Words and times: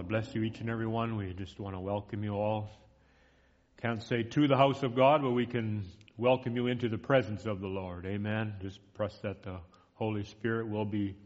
God 0.00 0.08
bless 0.08 0.34
you, 0.34 0.42
each 0.44 0.60
and 0.60 0.70
every 0.70 0.86
one. 0.86 1.18
We 1.18 1.34
just 1.34 1.60
want 1.60 1.76
to 1.76 1.78
welcome 1.78 2.24
you 2.24 2.32
all. 2.32 2.70
Can't 3.82 4.02
say 4.02 4.22
to 4.22 4.48
the 4.48 4.56
house 4.56 4.82
of 4.82 4.96
God, 4.96 5.20
but 5.20 5.32
we 5.32 5.44
can 5.44 5.84
welcome 6.16 6.56
you 6.56 6.68
into 6.68 6.88
the 6.88 6.96
presence 6.96 7.44
of 7.44 7.60
the 7.60 7.66
Lord. 7.66 8.06
Amen. 8.06 8.54
Just 8.62 8.80
press 8.94 9.14
that 9.18 9.42
the 9.42 9.58
Holy 9.96 10.24
Spirit 10.24 10.70
will 10.70 10.86
be 10.86 11.16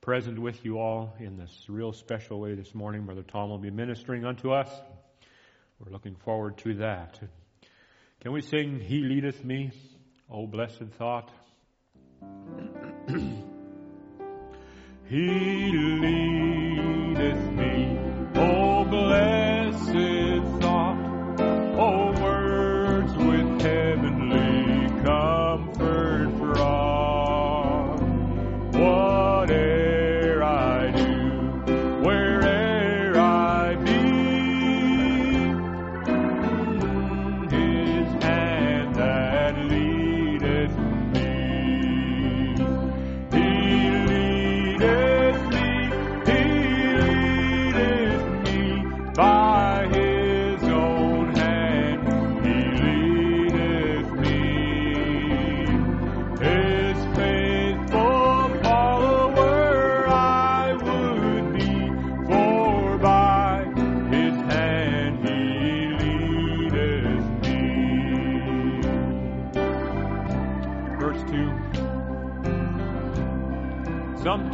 present 0.00 0.36
with 0.36 0.64
you 0.64 0.80
all 0.80 1.14
in 1.20 1.36
this 1.36 1.66
real 1.68 1.92
special 1.92 2.40
way 2.40 2.56
this 2.56 2.74
morning. 2.74 3.04
Brother 3.04 3.22
Tom 3.22 3.50
will 3.50 3.58
be 3.58 3.70
ministering 3.70 4.24
unto 4.24 4.50
us. 4.50 4.68
We're 5.78 5.92
looking 5.92 6.16
forward 6.16 6.58
to 6.58 6.74
that. 6.78 7.20
Can 8.22 8.32
we 8.32 8.40
sing, 8.40 8.80
He 8.80 8.98
Leadeth 8.98 9.44
Me, 9.44 9.70
O 10.28 10.48
Blessed 10.48 10.88
Thought? 10.98 11.30
he 15.08 15.28
leadeth 16.00 17.52
me. 17.52 18.07
Oh, 18.40 18.84
blessed 18.84 20.60
thought, 20.60 20.98
oh, 21.76 22.12
words 22.22 23.12
with 23.14 23.62
heavenly 23.62 24.88
comfort 25.02 26.30
fraught. 26.38 28.00
What 28.74 29.50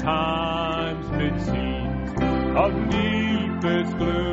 times 0.05 1.07
it 1.13 1.41
seems 1.47 2.11
of 2.59 2.73
deepest 2.91 3.97
gloom. 3.97 4.24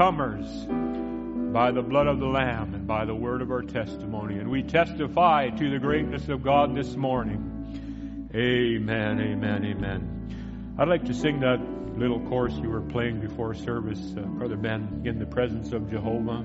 Overcomers 0.00 1.52
by 1.52 1.70
the 1.70 1.82
blood 1.82 2.06
of 2.06 2.18
the 2.18 2.26
Lamb 2.26 2.74
and 2.74 2.86
by 2.86 3.04
the 3.04 3.14
word 3.14 3.42
of 3.42 3.50
our 3.50 3.60
testimony. 3.62 4.38
And 4.38 4.50
we 4.50 4.62
testify 4.62 5.50
to 5.50 5.70
the 5.70 5.78
greatness 5.78 6.28
of 6.28 6.42
God 6.42 6.74
this 6.74 6.96
morning. 6.96 8.30
Amen, 8.34 9.20
amen, 9.20 9.64
amen. 9.64 10.74
I'd 10.78 10.88
like 10.88 11.04
to 11.06 11.14
sing 11.14 11.40
that 11.40 11.60
little 11.98 12.20
chorus 12.28 12.54
you 12.54 12.70
were 12.70 12.80
playing 12.80 13.20
before 13.20 13.52
service, 13.54 14.14
uh, 14.16 14.20
Brother 14.22 14.56
Ben, 14.56 15.02
in 15.04 15.18
the 15.18 15.26
presence 15.26 15.72
of 15.72 15.90
Jehovah. 15.90 16.44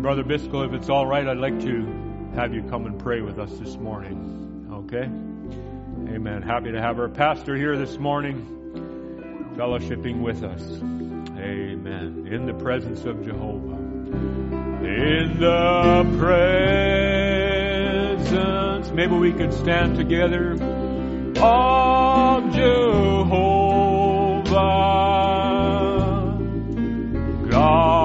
Brother 0.00 0.22
Biscoe, 0.22 0.66
if 0.66 0.74
it's 0.74 0.90
all 0.90 1.06
right, 1.06 1.26
I'd 1.26 1.38
like 1.38 1.60
to 1.62 2.30
have 2.36 2.54
you 2.54 2.62
come 2.64 2.86
and 2.86 2.98
pray 2.98 3.20
with 3.20 3.38
us 3.40 3.50
this 3.58 3.76
morning. 3.76 4.68
Okay? 4.70 5.10
Amen. 6.14 6.42
Happy 6.42 6.70
to 6.70 6.80
have 6.80 7.00
our 7.00 7.08
pastor 7.08 7.56
here 7.56 7.76
this 7.76 7.98
morning 7.98 8.58
fellowshipping 9.56 10.22
with 10.22 10.42
us. 10.44 11.11
Amen. 11.42 12.28
In 12.30 12.46
the 12.46 12.54
presence 12.54 13.04
of 13.04 13.24
Jehovah. 13.24 13.74
In 14.86 15.40
the 15.40 16.06
presence. 16.18 16.62
Maybe 18.92 19.16
we 19.16 19.32
could 19.32 19.52
stand 19.52 19.96
together 19.96 20.52
of 21.42 22.54
Jehovah. 22.54 23.32
God 27.50 28.01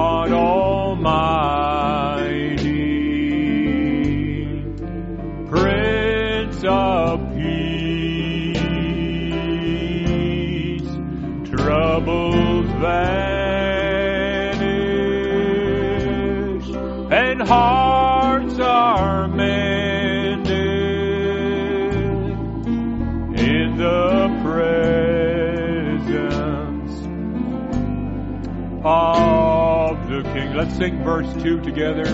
of 28.88 30.08
the 30.08 30.22
King. 30.32 30.54
Let's 30.54 30.74
sing 30.76 31.04
verse 31.04 31.30
2 31.42 31.60
together. 31.60 32.06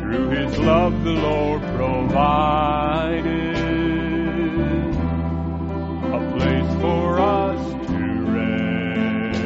Through 0.00 0.30
his 0.30 0.58
love 0.58 1.04
the 1.04 1.12
Lord 1.12 1.60
provided 1.76 3.58
a 6.14 6.20
place 6.34 6.80
for 6.80 7.20
us 7.20 7.60
to 7.88 7.98
rest, 8.36 9.42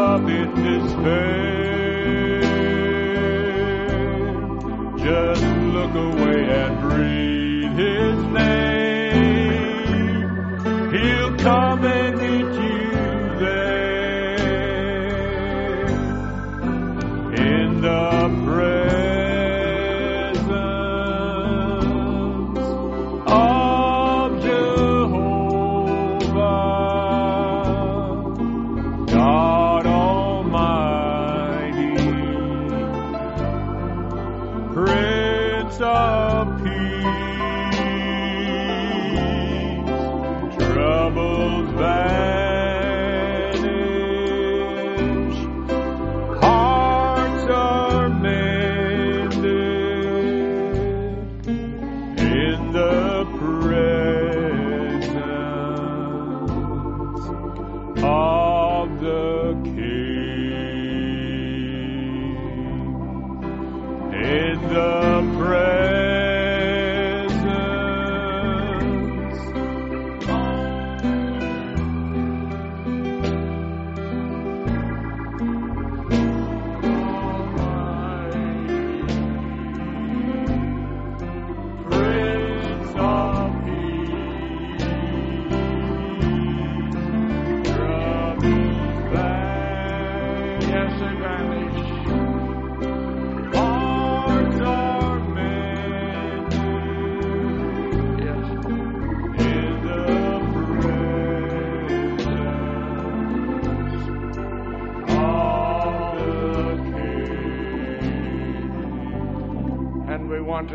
up 0.00 0.22
in 0.22 0.48
despair. 0.54 2.40
Just 4.96 5.44
look 5.76 5.94
away 5.94 6.38
and 6.60 6.74
breathe 6.80 7.76
his 7.86 8.18
name. 8.40 9.50
He'll 10.94 11.36
come 11.36 11.84
and 11.84 12.29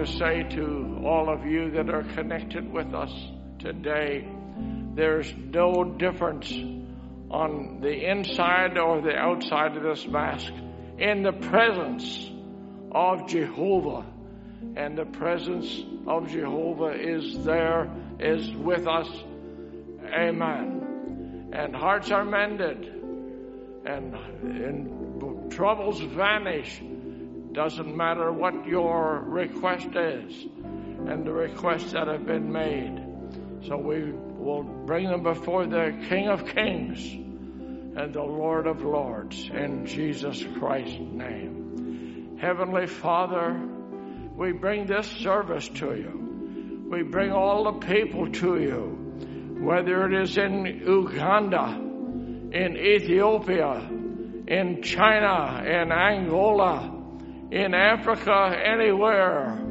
say 0.05 0.43
to 0.43 1.01
all 1.03 1.29
of 1.29 1.45
you 1.45 1.71
that 1.71 1.89
are 1.89 2.03
connected 2.03 2.71
with 2.71 2.93
us 2.93 3.11
today 3.59 4.27
there's 4.95 5.33
no 5.35 5.83
difference 5.83 6.51
on 7.29 7.79
the 7.81 8.09
inside 8.09 8.77
or 8.77 9.01
the 9.01 9.13
outside 9.13 9.75
of 9.75 9.83
this 9.83 10.07
mask 10.07 10.53
in 10.97 11.21
the 11.21 11.33
presence 11.33 12.29
of 12.91 13.27
Jehovah. 13.27 14.05
And 14.77 14.97
the 14.97 15.05
presence 15.05 15.81
of 16.07 16.29
Jehovah 16.29 16.93
is 16.93 17.43
there, 17.43 17.91
is 18.19 18.49
with 18.51 18.87
us. 18.87 19.09
Amen. 20.05 21.51
And 21.51 21.75
hearts 21.75 22.09
are 22.11 22.25
mended, 22.25 22.85
and, 23.85 24.15
and 24.15 25.51
troubles 25.51 25.99
vanish 25.99 26.81
doesn't 27.55 27.95
matter 27.95 28.33
what 28.33 28.67
your 28.67 29.23
request 29.25 29.87
is 29.95 30.45
and 31.07 31.25
the 31.25 31.31
requests 31.31 31.93
that 31.93 32.07
have 32.07 32.25
been 32.25 32.51
made. 32.51 33.01
So 33.67 33.77
we 33.77 34.11
will 34.11 34.63
bring 34.63 35.07
them 35.07 35.23
before 35.23 35.65
the 35.65 35.97
King 36.09 36.27
of 36.27 36.45
Kings 36.45 37.01
and 37.97 38.13
the 38.13 38.21
Lord 38.21 38.67
of 38.67 38.83
Lords 38.83 39.49
in 39.53 39.85
Jesus 39.85 40.43
Christ's 40.59 40.99
name. 40.99 42.37
Heavenly 42.41 42.87
Father, 42.87 43.57
we 44.35 44.51
bring 44.51 44.85
this 44.85 45.07
service 45.07 45.69
to 45.75 45.95
you. 45.95 46.87
We 46.91 47.03
bring 47.03 47.31
all 47.31 47.63
the 47.71 47.79
people 47.87 48.29
to 48.33 48.59
you, 48.59 49.57
whether 49.61 50.05
it 50.07 50.23
is 50.23 50.37
in 50.37 50.65
Uganda, 50.65 51.79
in 52.51 52.75
Ethiopia, 52.77 53.89
in 54.47 54.83
China, 54.83 55.63
in 55.65 55.91
Angola, 55.91 56.94
in 57.51 57.73
Africa, 57.73 58.55
anywhere. 58.65 59.61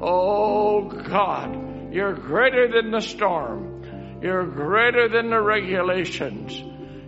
Oh 0.00 0.88
God, 0.88 1.92
you're 1.92 2.14
greater 2.14 2.68
than 2.70 2.90
the 2.90 3.00
storm. 3.00 4.20
You're 4.22 4.46
greater 4.46 5.08
than 5.08 5.30
the 5.30 5.40
regulations. 5.40 6.62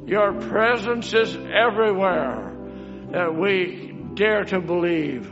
Your 0.07 0.33
presence 0.33 1.13
is 1.13 1.37
everywhere 1.37 2.57
that 3.13 3.35
we 3.35 3.95
dare 4.15 4.45
to 4.45 4.61
believe. 4.61 5.31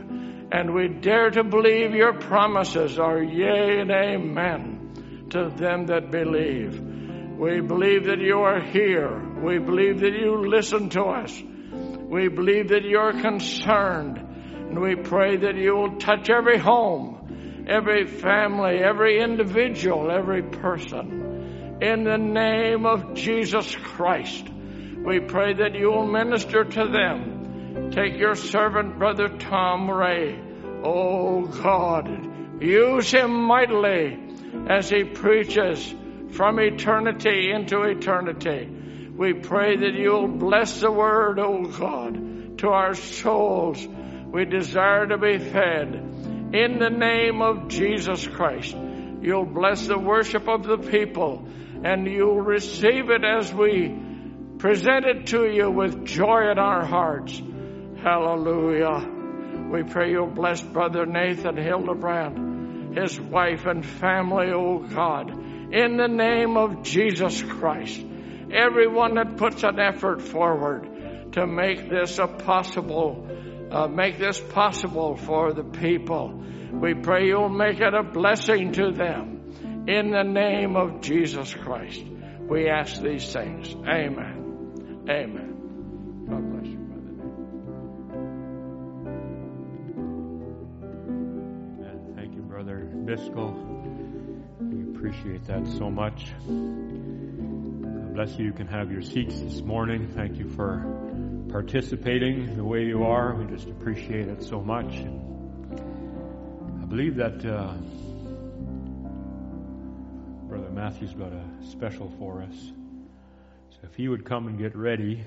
And 0.51 0.73
we 0.73 0.89
dare 0.89 1.29
to 1.29 1.43
believe 1.43 1.93
your 1.93 2.13
promises 2.13 2.99
are 2.99 3.21
yea 3.21 3.79
and 3.79 3.89
amen 3.89 5.27
to 5.31 5.49
them 5.49 5.85
that 5.87 6.11
believe. 6.11 6.79
We 6.79 7.61
believe 7.61 8.05
that 8.05 8.19
you 8.19 8.39
are 8.39 8.59
here. 8.59 9.17
We 9.41 9.57
believe 9.59 10.01
that 10.01 10.13
you 10.13 10.45
listen 10.45 10.89
to 10.89 11.03
us. 11.03 11.41
We 11.71 12.27
believe 12.27 12.69
that 12.69 12.83
you're 12.83 13.13
concerned 13.13 14.30
and 14.71 14.79
we 14.79 14.95
pray 14.95 15.35
that 15.35 15.57
you 15.57 15.75
will 15.75 15.97
touch 15.97 16.29
every 16.29 16.57
home, 16.57 17.65
every 17.67 18.07
family, 18.07 18.77
every 18.77 19.21
individual, 19.21 20.09
every 20.09 20.43
person. 20.43 21.77
In 21.81 22.05
the 22.05 22.17
name 22.17 22.85
of 22.85 23.13
Jesus 23.13 23.75
Christ, 23.75 24.47
we 25.05 25.19
pray 25.19 25.55
that 25.55 25.75
you 25.75 25.91
will 25.91 26.07
minister 26.07 26.63
to 26.63 26.87
them. 26.87 27.91
Take 27.91 28.17
your 28.17 28.35
servant, 28.35 28.97
Brother 28.97 29.27
Tom 29.27 29.91
Ray. 29.91 30.39
Oh 30.85 31.47
God, 31.47 32.63
use 32.63 33.11
him 33.11 33.43
mightily 33.43 34.17
as 34.69 34.89
he 34.89 35.03
preaches 35.03 35.93
from 36.31 36.61
eternity 36.61 37.51
into 37.51 37.81
eternity. 37.81 38.69
We 39.17 39.33
pray 39.33 39.75
that 39.75 39.95
you'll 39.95 40.29
bless 40.29 40.79
the 40.79 40.91
word, 40.91 41.39
oh 41.39 41.65
God, 41.65 42.59
to 42.59 42.69
our 42.69 42.93
souls 42.93 43.85
we 44.31 44.45
desire 44.45 45.07
to 45.07 45.17
be 45.17 45.37
fed. 45.37 45.93
In 46.53 46.79
the 46.79 46.89
name 46.89 47.41
of 47.41 47.67
Jesus 47.67 48.27
Christ, 48.27 48.75
you'll 49.21 49.45
bless 49.45 49.87
the 49.87 49.97
worship 49.97 50.47
of 50.47 50.63
the 50.63 50.77
people 50.77 51.45
and 51.83 52.05
you'll 52.05 52.41
receive 52.41 53.09
it 53.09 53.23
as 53.23 53.53
we 53.53 53.93
present 54.57 55.05
it 55.05 55.27
to 55.27 55.45
you 55.49 55.69
with 55.71 56.05
joy 56.05 56.51
in 56.51 56.59
our 56.59 56.85
hearts. 56.85 57.41
Hallelujah. 58.03 59.09
We 59.71 59.83
pray 59.83 60.11
you'll 60.11 60.27
bless 60.27 60.61
Brother 60.61 61.05
Nathan 61.05 61.57
Hildebrand, 61.57 62.97
his 62.97 63.19
wife 63.19 63.65
and 63.65 63.85
family, 63.85 64.51
oh 64.51 64.79
God, 64.79 65.31
in 65.73 65.97
the 65.97 66.07
name 66.07 66.57
of 66.57 66.83
Jesus 66.83 67.41
Christ. 67.41 68.05
Everyone 68.51 69.15
that 69.15 69.37
puts 69.37 69.63
an 69.63 69.79
effort 69.79 70.21
forward 70.21 71.31
to 71.33 71.47
make 71.47 71.89
this 71.89 72.19
a 72.19 72.27
possible 72.27 73.27
uh, 73.71 73.87
make 73.87 74.19
this 74.19 74.39
possible 74.39 75.15
for 75.15 75.53
the 75.53 75.63
people. 75.63 76.43
We 76.73 76.93
pray 76.93 77.27
you'll 77.27 77.49
make 77.49 77.79
it 77.79 77.93
a 77.93 78.03
blessing 78.03 78.73
to 78.73 78.91
them. 78.91 79.85
In 79.87 80.11
the 80.11 80.23
name 80.23 80.75
of 80.75 81.01
Jesus 81.01 81.53
Christ, 81.53 82.03
we 82.47 82.69
ask 82.69 83.01
these 83.01 83.31
things. 83.31 83.73
Amen. 83.73 85.05
Amen. 85.09 86.27
God 86.29 86.51
bless 86.51 86.67
you, 86.67 86.77
Brother. 86.77 87.13
Thank 92.15 92.35
you, 92.35 92.41
Brother 92.41 92.89
Biscoe. 93.05 93.53
We 94.59 94.95
appreciate 94.95 95.45
that 95.47 95.65
so 95.77 95.89
much. 95.89 96.31
God 96.45 98.13
bless 98.13 98.37
you. 98.37 98.45
You 98.45 98.53
can 98.53 98.67
have 98.67 98.91
your 98.91 99.01
seats 99.01 99.39
this 99.39 99.61
morning. 99.61 100.11
Thank 100.13 100.37
you 100.37 100.47
for 100.49 101.00
participating 101.51 102.55
the 102.55 102.63
way 102.63 102.85
you 102.85 103.03
are. 103.03 103.35
We 103.35 103.45
just 103.45 103.67
appreciate 103.67 104.29
it 104.29 104.41
so 104.41 104.61
much. 104.61 104.85
And 104.85 106.81
I 106.81 106.85
believe 106.85 107.17
that 107.17 107.45
uh, 107.45 107.73
Brother 110.47 110.69
Matthew's 110.69 111.13
got 111.13 111.33
a 111.33 111.43
special 111.69 112.09
for 112.17 112.41
us. 112.41 112.55
So 113.71 113.79
if 113.83 113.95
he 113.95 114.07
would 114.07 114.23
come 114.23 114.47
and 114.47 114.57
get 114.57 114.77
ready, 114.77 115.25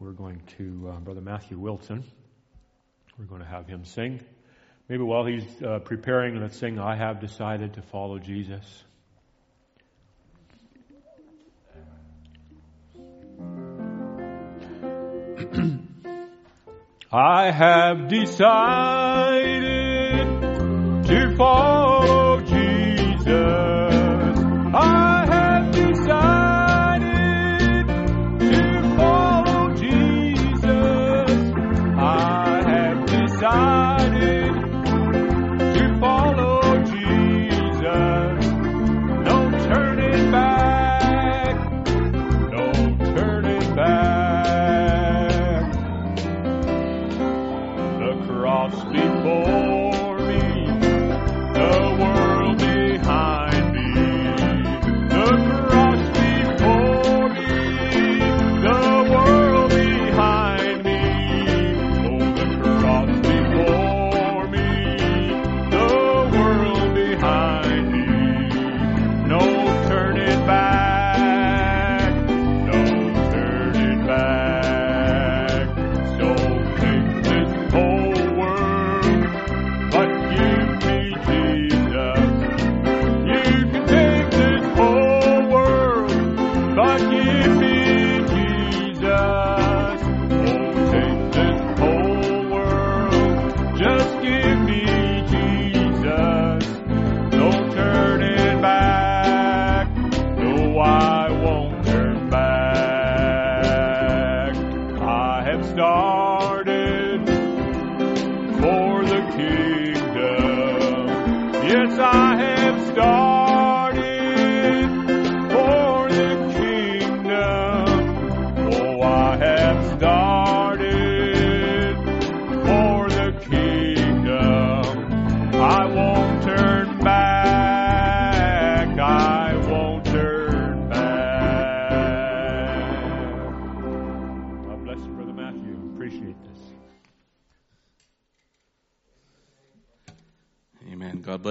we're 0.00 0.10
going 0.10 0.42
to, 0.58 0.92
uh, 0.92 0.98
Brother 0.98 1.20
Matthew 1.20 1.60
Wilson, 1.60 2.02
we're 3.16 3.26
going 3.26 3.40
to 3.40 3.46
have 3.46 3.68
him 3.68 3.84
sing. 3.84 4.20
Maybe 4.88 5.04
while 5.04 5.24
he's 5.24 5.62
uh, 5.62 5.78
preparing, 5.78 6.40
let's 6.40 6.58
sing, 6.58 6.80
I 6.80 6.96
have 6.96 7.20
decided 7.20 7.74
to 7.74 7.82
follow 7.82 8.18
Jesus. 8.18 8.64
I 17.12 17.50
have 17.50 18.08
decided 18.08 18.40
to 21.06 21.36
follow 21.36 21.81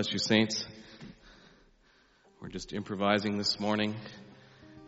bless 0.01 0.13
you, 0.13 0.17
saints. 0.17 0.65
We're 2.41 2.49
just 2.49 2.73
improvising 2.73 3.37
this 3.37 3.59
morning. 3.59 3.95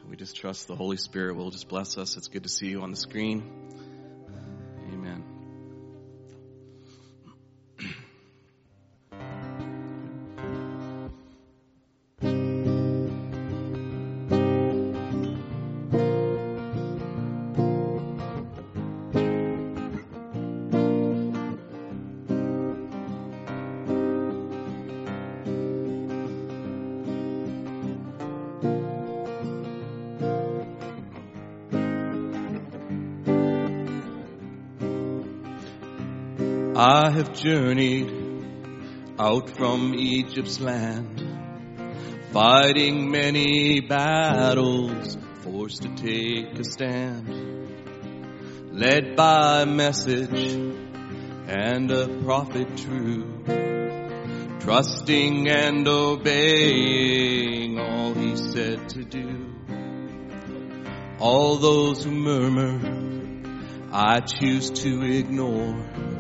We 0.10 0.16
just 0.16 0.36
trust 0.36 0.68
the 0.68 0.76
Holy 0.76 0.98
Spirit 0.98 1.36
will 1.36 1.52
just 1.52 1.68
bless 1.68 2.00
us. 2.00 2.18
It's 2.18 2.30
good 2.30 2.42
to 2.42 2.50
see 2.50 2.70
you 2.70 2.82
on 2.82 2.90
the 2.90 2.98
screen. 2.98 3.63
Have 37.14 37.32
journeyed 37.34 38.12
out 39.20 39.48
from 39.52 39.94
Egypt's 39.94 40.60
land, 40.60 41.22
fighting 42.32 43.12
many 43.12 43.82
battles, 43.82 45.16
forced 45.42 45.84
to 45.84 45.96
take 45.96 46.58
a 46.58 46.64
stand, 46.64 47.30
led 48.72 49.16
by 49.16 49.62
a 49.62 49.66
message 49.68 50.54
and 51.48 51.92
a 51.92 52.08
prophet 52.24 52.78
true, 52.78 53.44
trusting 54.60 55.48
and 55.50 55.88
obeying 55.88 57.78
all 57.78 58.16
he 58.16 58.36
said 58.36 58.90
to 58.90 59.04
do. 59.04 59.54
All 61.20 61.58
those 61.58 62.04
who 62.04 62.12
murmur, 62.12 62.80
I 63.92 64.20
choose 64.22 64.72
to 64.72 65.04
ignore. 65.04 66.13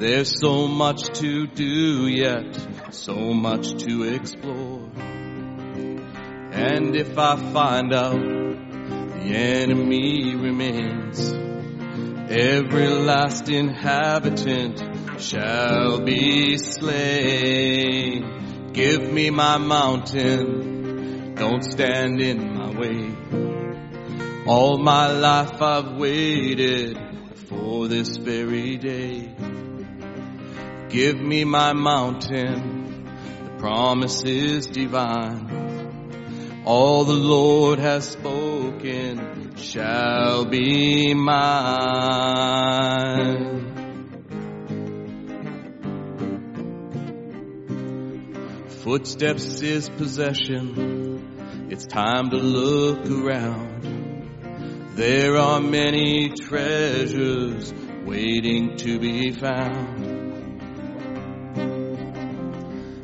There's 0.00 0.40
so 0.40 0.66
much 0.66 1.02
to 1.20 1.46
do 1.46 2.08
yet, 2.08 2.56
so 2.88 3.34
much 3.34 3.84
to 3.84 4.04
explore. 4.04 4.90
And 6.52 6.96
if 6.96 7.18
I 7.18 7.36
find 7.36 7.92
out 7.92 8.18
the 8.18 9.34
enemy 9.36 10.34
remains, 10.36 11.20
every 12.32 12.88
last 12.88 13.50
inhabitant 13.50 14.82
shall 15.20 16.00
be 16.00 16.56
slain. 16.56 18.24
Give 18.72 19.12
me 19.12 19.28
my 19.28 19.58
mountain, 19.58 21.34
don't 21.34 21.62
stand 21.62 22.22
in 22.22 22.54
my 22.54 22.70
way. 22.70 23.14
All 24.46 24.78
my 24.78 25.08
life 25.12 25.60
I've 25.60 25.98
waited 25.98 27.09
for 27.50 27.88
this 27.88 28.16
very 28.16 28.76
day. 28.76 29.28
Give 30.88 31.20
me 31.20 31.44
my 31.44 31.72
mountain, 31.72 33.04
the 33.44 33.50
promise 33.58 34.22
is 34.22 34.68
divine. 34.68 36.62
All 36.64 37.04
the 37.04 37.12
Lord 37.12 37.80
has 37.80 38.08
spoken 38.08 39.56
shall 39.56 40.44
be 40.44 41.12
mine. 41.12 41.40
Footsteps 48.84 49.60
is 49.60 49.88
possession. 49.88 51.68
It's 51.68 51.86
time 51.86 52.30
to 52.30 52.36
look 52.36 53.10
around. 53.10 53.69
There 55.00 55.38
are 55.38 55.60
many 55.62 56.28
treasures 56.28 57.72
waiting 58.04 58.76
to 58.76 58.98
be 58.98 59.30
found. 59.30 60.60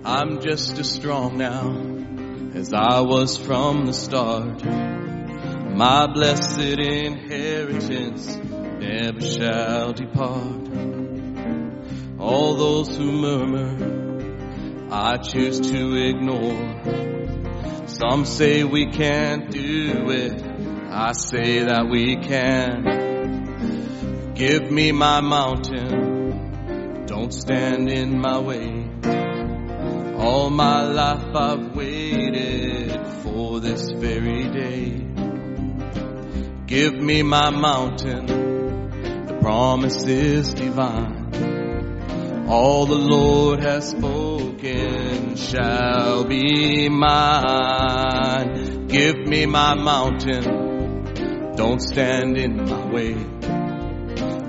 I'm 0.05 0.43
just 0.43 0.77
as 0.79 0.91
strong 0.91 1.39
now 1.39 1.75
as 2.55 2.75
I 2.75 3.01
was 3.01 3.39
from 3.39 3.87
the 3.87 3.95
start. 3.95 4.63
My 4.63 6.07
blessed 6.13 6.79
inheritance 6.79 8.27
never 8.37 9.23
shall 9.23 9.95
depart. 9.95 10.69
All 12.19 12.57
those 12.57 12.95
who 12.95 13.11
murmur, 13.11 14.91
I 14.91 15.17
choose 15.17 15.61
to 15.61 15.97
ignore. 15.97 17.89
Some 17.89 18.27
say 18.27 18.65
we 18.65 18.85
can't 18.85 19.51
do 19.51 20.11
it. 20.11 20.46
I 20.99 21.13
say 21.13 21.59
that 21.59 21.91
we 21.91 22.17
can. 22.17 22.83
Give 24.35 24.71
me 24.71 24.93
my 24.93 25.21
mountain. 25.21 27.05
Don't 27.05 27.35
stand 27.35 27.91
in 27.91 28.19
my 28.19 28.39
way. 28.39 28.89
All 30.17 30.49
my 30.49 30.87
life 30.87 31.35
I've 31.35 31.77
waited 31.77 32.99
for 33.23 33.61
this 33.61 33.91
very 33.91 34.49
day. 34.49 35.07
Give 36.67 36.95
me 36.95 37.23
my 37.23 37.51
mountain, 37.51 38.25
the 39.27 39.37
promise 39.43 40.03
is 40.07 40.55
divine. 40.55 42.47
All 42.49 42.87
the 42.87 42.95
Lord 42.95 43.61
has 43.61 43.91
spoken 43.91 45.37
shall 45.37 46.25
be 46.25 46.89
mine. 46.89 48.87
Give 48.87 49.19
me 49.27 49.45
my 49.45 49.75
mountain, 49.75 50.76
don't 51.57 51.81
stand 51.81 52.37
in 52.37 52.57
my 52.69 52.87
way. 52.93 53.17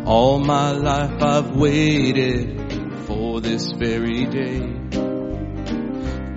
All 0.06 0.40
my 0.40 0.72
life 0.72 1.22
I've 1.22 1.56
waited 1.56 2.62
for 3.06 3.40
this 3.40 3.72
very 3.72 4.26
day. 4.26 4.60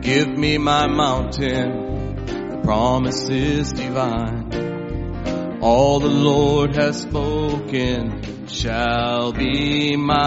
Give 0.00 0.28
me 0.28 0.58
my 0.58 0.86
mountain, 0.86 2.26
the 2.26 2.60
promise 2.62 3.28
is 3.28 3.72
divine. 3.72 5.58
All 5.60 5.98
the 5.98 6.08
Lord 6.08 6.76
has 6.76 7.02
spoken 7.02 8.46
shall 8.46 9.32
be 9.32 9.96
mine. 9.96 10.20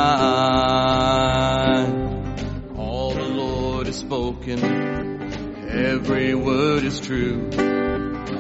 All 2.78 3.14
the 3.14 3.24
Lord 3.24 3.88
has 3.88 3.98
spoken, 3.98 4.60
every 5.70 6.36
word 6.36 6.84
is 6.84 7.00
true. 7.00 7.50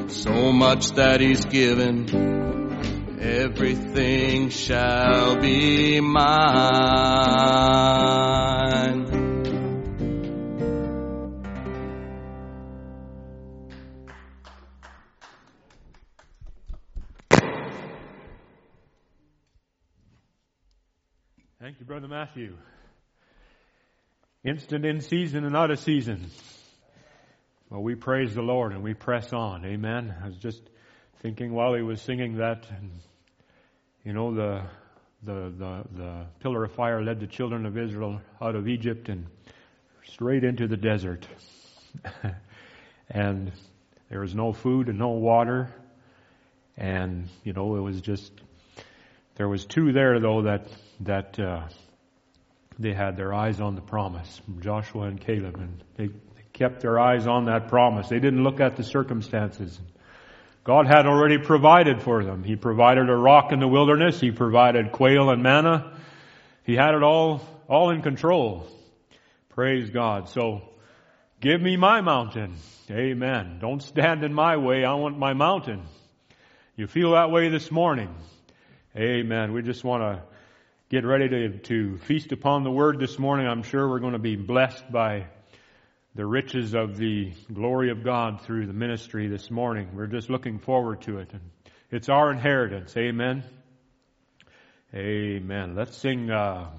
So 0.07 0.51
much 0.51 0.91
that 0.91 1.21
He's 1.21 1.45
given, 1.45 3.19
everything 3.19 4.49
shall 4.49 5.35
be 5.37 5.99
mine. 6.01 7.63
Thank 21.59 21.79
you, 21.79 21.85
Brother 21.85 22.09
Matthew. 22.09 22.57
Instant 24.43 24.85
in 24.85 24.99
season 24.99 25.45
and 25.45 25.55
out 25.55 25.71
of 25.71 25.79
season. 25.79 26.29
Well, 27.73 27.81
we 27.81 27.95
praise 27.95 28.35
the 28.35 28.43
Lord 28.43 28.71
and 28.71 28.83
we 28.83 28.93
press 28.93 29.33
on. 29.33 29.65
Amen. 29.65 30.13
I 30.23 30.27
was 30.27 30.37
just 30.37 30.61
thinking 31.23 31.53
while 31.53 31.73
he 31.73 31.81
was 31.81 31.99
singing 32.03 32.37
that, 32.37 32.67
and, 32.69 32.91
you 34.05 34.13
know, 34.13 34.35
the, 34.35 34.61
the, 35.23 35.51
the, 35.57 35.83
the 35.95 36.25
pillar 36.41 36.65
of 36.65 36.71
fire 36.73 37.01
led 37.01 37.19
the 37.19 37.25
children 37.25 37.65
of 37.65 37.75
Israel 37.75 38.21
out 38.39 38.55
of 38.55 38.67
Egypt 38.67 39.09
and 39.09 39.25
straight 40.05 40.43
into 40.43 40.67
the 40.67 40.77
desert. 40.77 41.27
and 43.09 43.51
there 44.07 44.19
was 44.19 44.35
no 44.35 44.53
food 44.53 44.87
and 44.87 44.99
no 44.99 45.09
water. 45.09 45.73
And, 46.77 47.27
you 47.43 47.53
know, 47.53 47.75
it 47.75 47.81
was 47.81 48.01
just 48.01 48.31
There 49.35 49.49
was 49.49 49.65
two 49.65 49.93
there 49.93 50.19
though 50.19 50.43
that 50.43 50.67
that 50.99 51.39
uh, 51.39 51.63
they 52.77 52.93
had 52.93 53.17
their 53.17 53.33
eyes 53.33 53.59
on 53.59 53.73
the 53.75 53.81
promise, 53.81 54.41
Joshua 54.59 55.03
and 55.03 55.19
Caleb, 55.19 55.55
and 55.55 55.83
they, 55.97 56.07
they 56.07 56.13
kept 56.53 56.81
their 56.81 56.99
eyes 56.99 57.25
on 57.27 57.45
that 57.45 57.67
promise. 57.67 58.07
They 58.07 58.19
didn't 58.19 58.43
look 58.43 58.59
at 58.59 58.75
the 58.75 58.83
circumstances. 58.83 59.79
God 60.63 60.87
had 60.87 61.07
already 61.07 61.39
provided 61.39 62.01
for 62.01 62.23
them. 62.23 62.43
He 62.43 62.55
provided 62.55 63.09
a 63.09 63.15
rock 63.15 63.51
in 63.51 63.59
the 63.59 63.67
wilderness. 63.67 64.19
He 64.19 64.31
provided 64.31 64.91
quail 64.91 65.29
and 65.29 65.43
manna. 65.43 65.97
He 66.63 66.75
had 66.75 66.93
it 66.93 67.03
all, 67.03 67.41
all 67.67 67.89
in 67.89 68.01
control. 68.01 68.67
Praise 69.49 69.89
God. 69.89 70.29
So, 70.29 70.61
give 71.41 71.61
me 71.61 71.75
my 71.75 72.01
mountain. 72.01 72.55
Amen. 72.89 73.57
Don't 73.59 73.81
stand 73.81 74.23
in 74.23 74.33
my 74.33 74.57
way. 74.57 74.85
I 74.85 74.93
want 74.93 75.17
my 75.17 75.33
mountain. 75.33 75.83
You 76.77 76.87
feel 76.87 77.11
that 77.11 77.29
way 77.29 77.49
this 77.49 77.69
morning. 77.69 78.15
Amen. 78.95 79.53
We 79.53 79.63
just 79.63 79.83
want 79.83 80.03
to 80.03 80.23
get 80.89 81.05
ready 81.05 81.27
to, 81.27 81.57
to 81.57 81.97
feast 81.97 82.31
upon 82.31 82.63
the 82.63 82.71
word 82.71 82.99
this 82.99 83.19
morning. 83.19 83.47
I'm 83.47 83.63
sure 83.63 83.89
we're 83.89 83.99
going 83.99 84.13
to 84.13 84.19
be 84.19 84.35
blessed 84.35 84.91
by 84.91 85.25
the 86.15 86.25
riches 86.25 86.75
of 86.75 86.97
the 86.97 87.31
glory 87.51 87.89
of 87.89 88.03
God 88.03 88.41
through 88.41 88.67
the 88.67 88.73
ministry 88.73 89.27
this 89.27 89.49
morning. 89.49 89.89
We're 89.95 90.07
just 90.07 90.29
looking 90.29 90.59
forward 90.59 91.01
to 91.03 91.17
it. 91.17 91.33
And 91.33 91.41
it's 91.89 92.07
our 92.07 92.31
inheritance. 92.31 92.95
Amen. 92.95 93.43
Amen. 94.93 95.75
Let's 95.75 95.97
sing, 95.97 96.29
uh, 96.29 96.69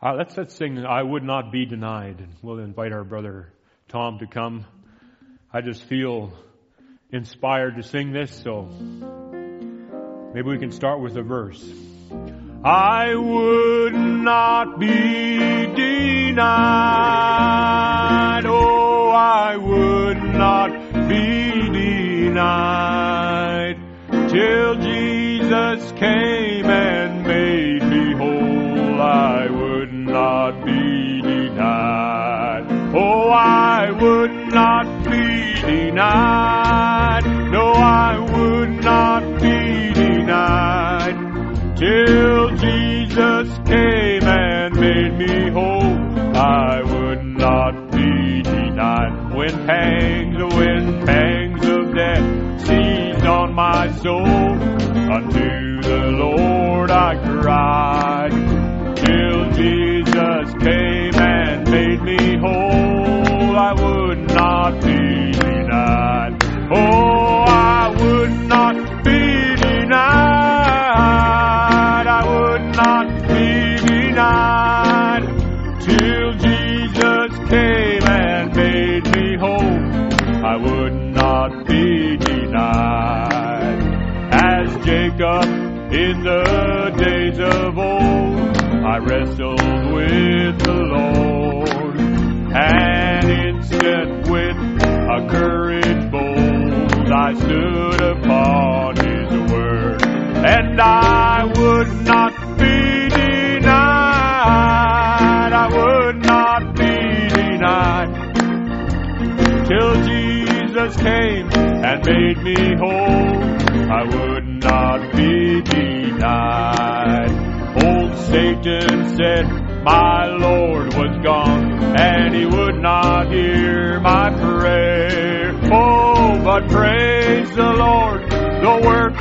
uh, 0.00 0.14
let's, 0.14 0.36
let's 0.36 0.54
sing, 0.54 0.78
I 0.86 1.02
would 1.02 1.24
not 1.24 1.50
be 1.50 1.66
denied. 1.66 2.20
And 2.20 2.32
we'll 2.40 2.60
invite 2.60 2.92
our 2.92 3.02
brother 3.02 3.52
Tom 3.88 4.20
to 4.20 4.26
come. 4.28 4.64
I 5.52 5.60
just 5.60 5.82
feel 5.82 6.32
inspired 7.10 7.76
to 7.76 7.82
sing 7.82 8.12
this, 8.12 8.32
so 8.42 8.62
maybe 10.34 10.48
we 10.48 10.58
can 10.58 10.70
start 10.70 11.00
with 11.00 11.16
a 11.16 11.22
verse. 11.22 11.62
I 12.66 13.14
would 13.14 13.92
not 13.94 14.78
be 14.78 15.66
denied. 15.74 16.46
Oh, 18.46 19.10
I 19.10 19.58
would 19.58 20.22
not 20.22 20.70
be 21.06 21.68
denied 22.30 23.76
till 24.30 24.76
Jesus 24.76 25.92
came 25.92 26.64
and 26.64 27.26
made 27.26 27.82
me 27.82 28.14
whole. 28.14 28.98
I 28.98 29.46
would 29.50 29.92
not 29.92 30.64
be 30.64 31.20
denied. 31.20 32.64
Oh, 32.94 33.28
I 33.28 33.90
would 33.90 34.54
not 34.54 34.86
be 35.04 35.52
denied. 35.60 37.26
No, 37.52 37.72
I 37.74 38.13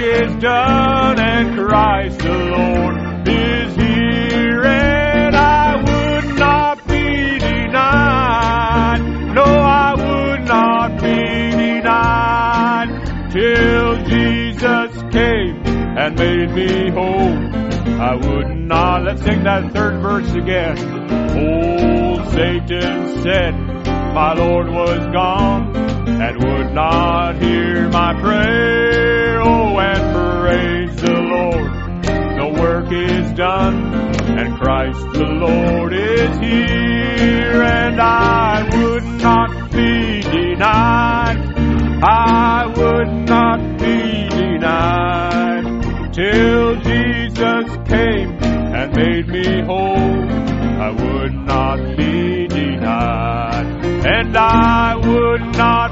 is 0.04 0.36
done 0.36 1.18
and 1.18 1.58
Christ 1.58 2.22
Lord 2.26 3.26
is 3.26 3.76
here 3.76 4.64
and 4.66 5.34
I 5.34 5.78
would 5.78 6.38
not 6.38 6.86
be 6.88 7.40
denied. 7.40 9.00
No, 9.34 9.44
I 9.44 9.94
would 9.96 10.46
not 10.46 11.02
be 11.02 11.52
denied 11.52 13.32
till 13.32 13.96
Jesus 14.04 15.02
came 15.14 15.64
and 15.98 16.20
made 16.20 16.52
me 16.52 16.90
whole. 16.92 17.38
I 18.02 18.16
would 18.16 18.58
not. 18.58 19.04
Let's 19.04 19.24
sing 19.24 19.44
that 19.46 19.72
third 19.72 20.02
verse 20.02 20.34
again. 20.34 20.78
Old 21.38 22.28
Satan 22.32 23.22
said, 23.24 23.54
My 24.14 24.34
Lord 24.34 24.68
was 24.68 25.00
gone 25.14 25.74
and 25.78 26.44
would 26.44 26.74
not 26.74 27.42
hear 27.42 27.88
my 27.88 28.20
prayer. 28.20 29.23
Done 33.44 33.94
and 34.40 34.58
Christ 34.58 35.06
the 35.12 35.30
Lord 35.46 35.92
is 35.92 36.34
here 36.38 37.62
and 37.62 38.00
I 38.00 38.64
would 38.74 39.04
not 39.28 39.70
be 39.70 40.22
denied. 40.22 41.40
I 42.06 42.68
would 42.78 43.12
not 43.34 43.60
be 43.80 44.30
denied 44.30 45.66
till 46.14 46.76
Jesus 46.90 47.68
came 47.94 48.32
and 48.78 48.96
made 48.96 49.28
me 49.28 49.62
whole. 49.70 50.24
I 50.88 50.92
would 51.04 51.34
not 51.34 51.80
be 51.98 52.48
denied, 52.48 53.68
and 54.18 54.38
I 54.38 54.96
would 54.96 55.46
not 55.58 55.92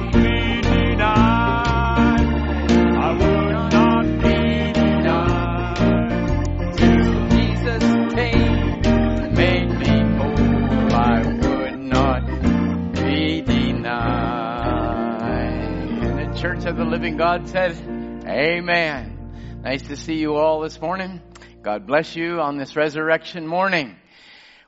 Living 17.01 17.17
God 17.17 17.49
said, 17.49 17.71
Amen. 18.27 19.61
Nice 19.63 19.81
to 19.87 19.97
see 19.97 20.19
you 20.19 20.35
all 20.35 20.59
this 20.59 20.79
morning. 20.79 21.19
God 21.63 21.87
bless 21.87 22.15
you 22.15 22.39
on 22.39 22.57
this 22.57 22.75
resurrection 22.75 23.47
morning. 23.47 23.95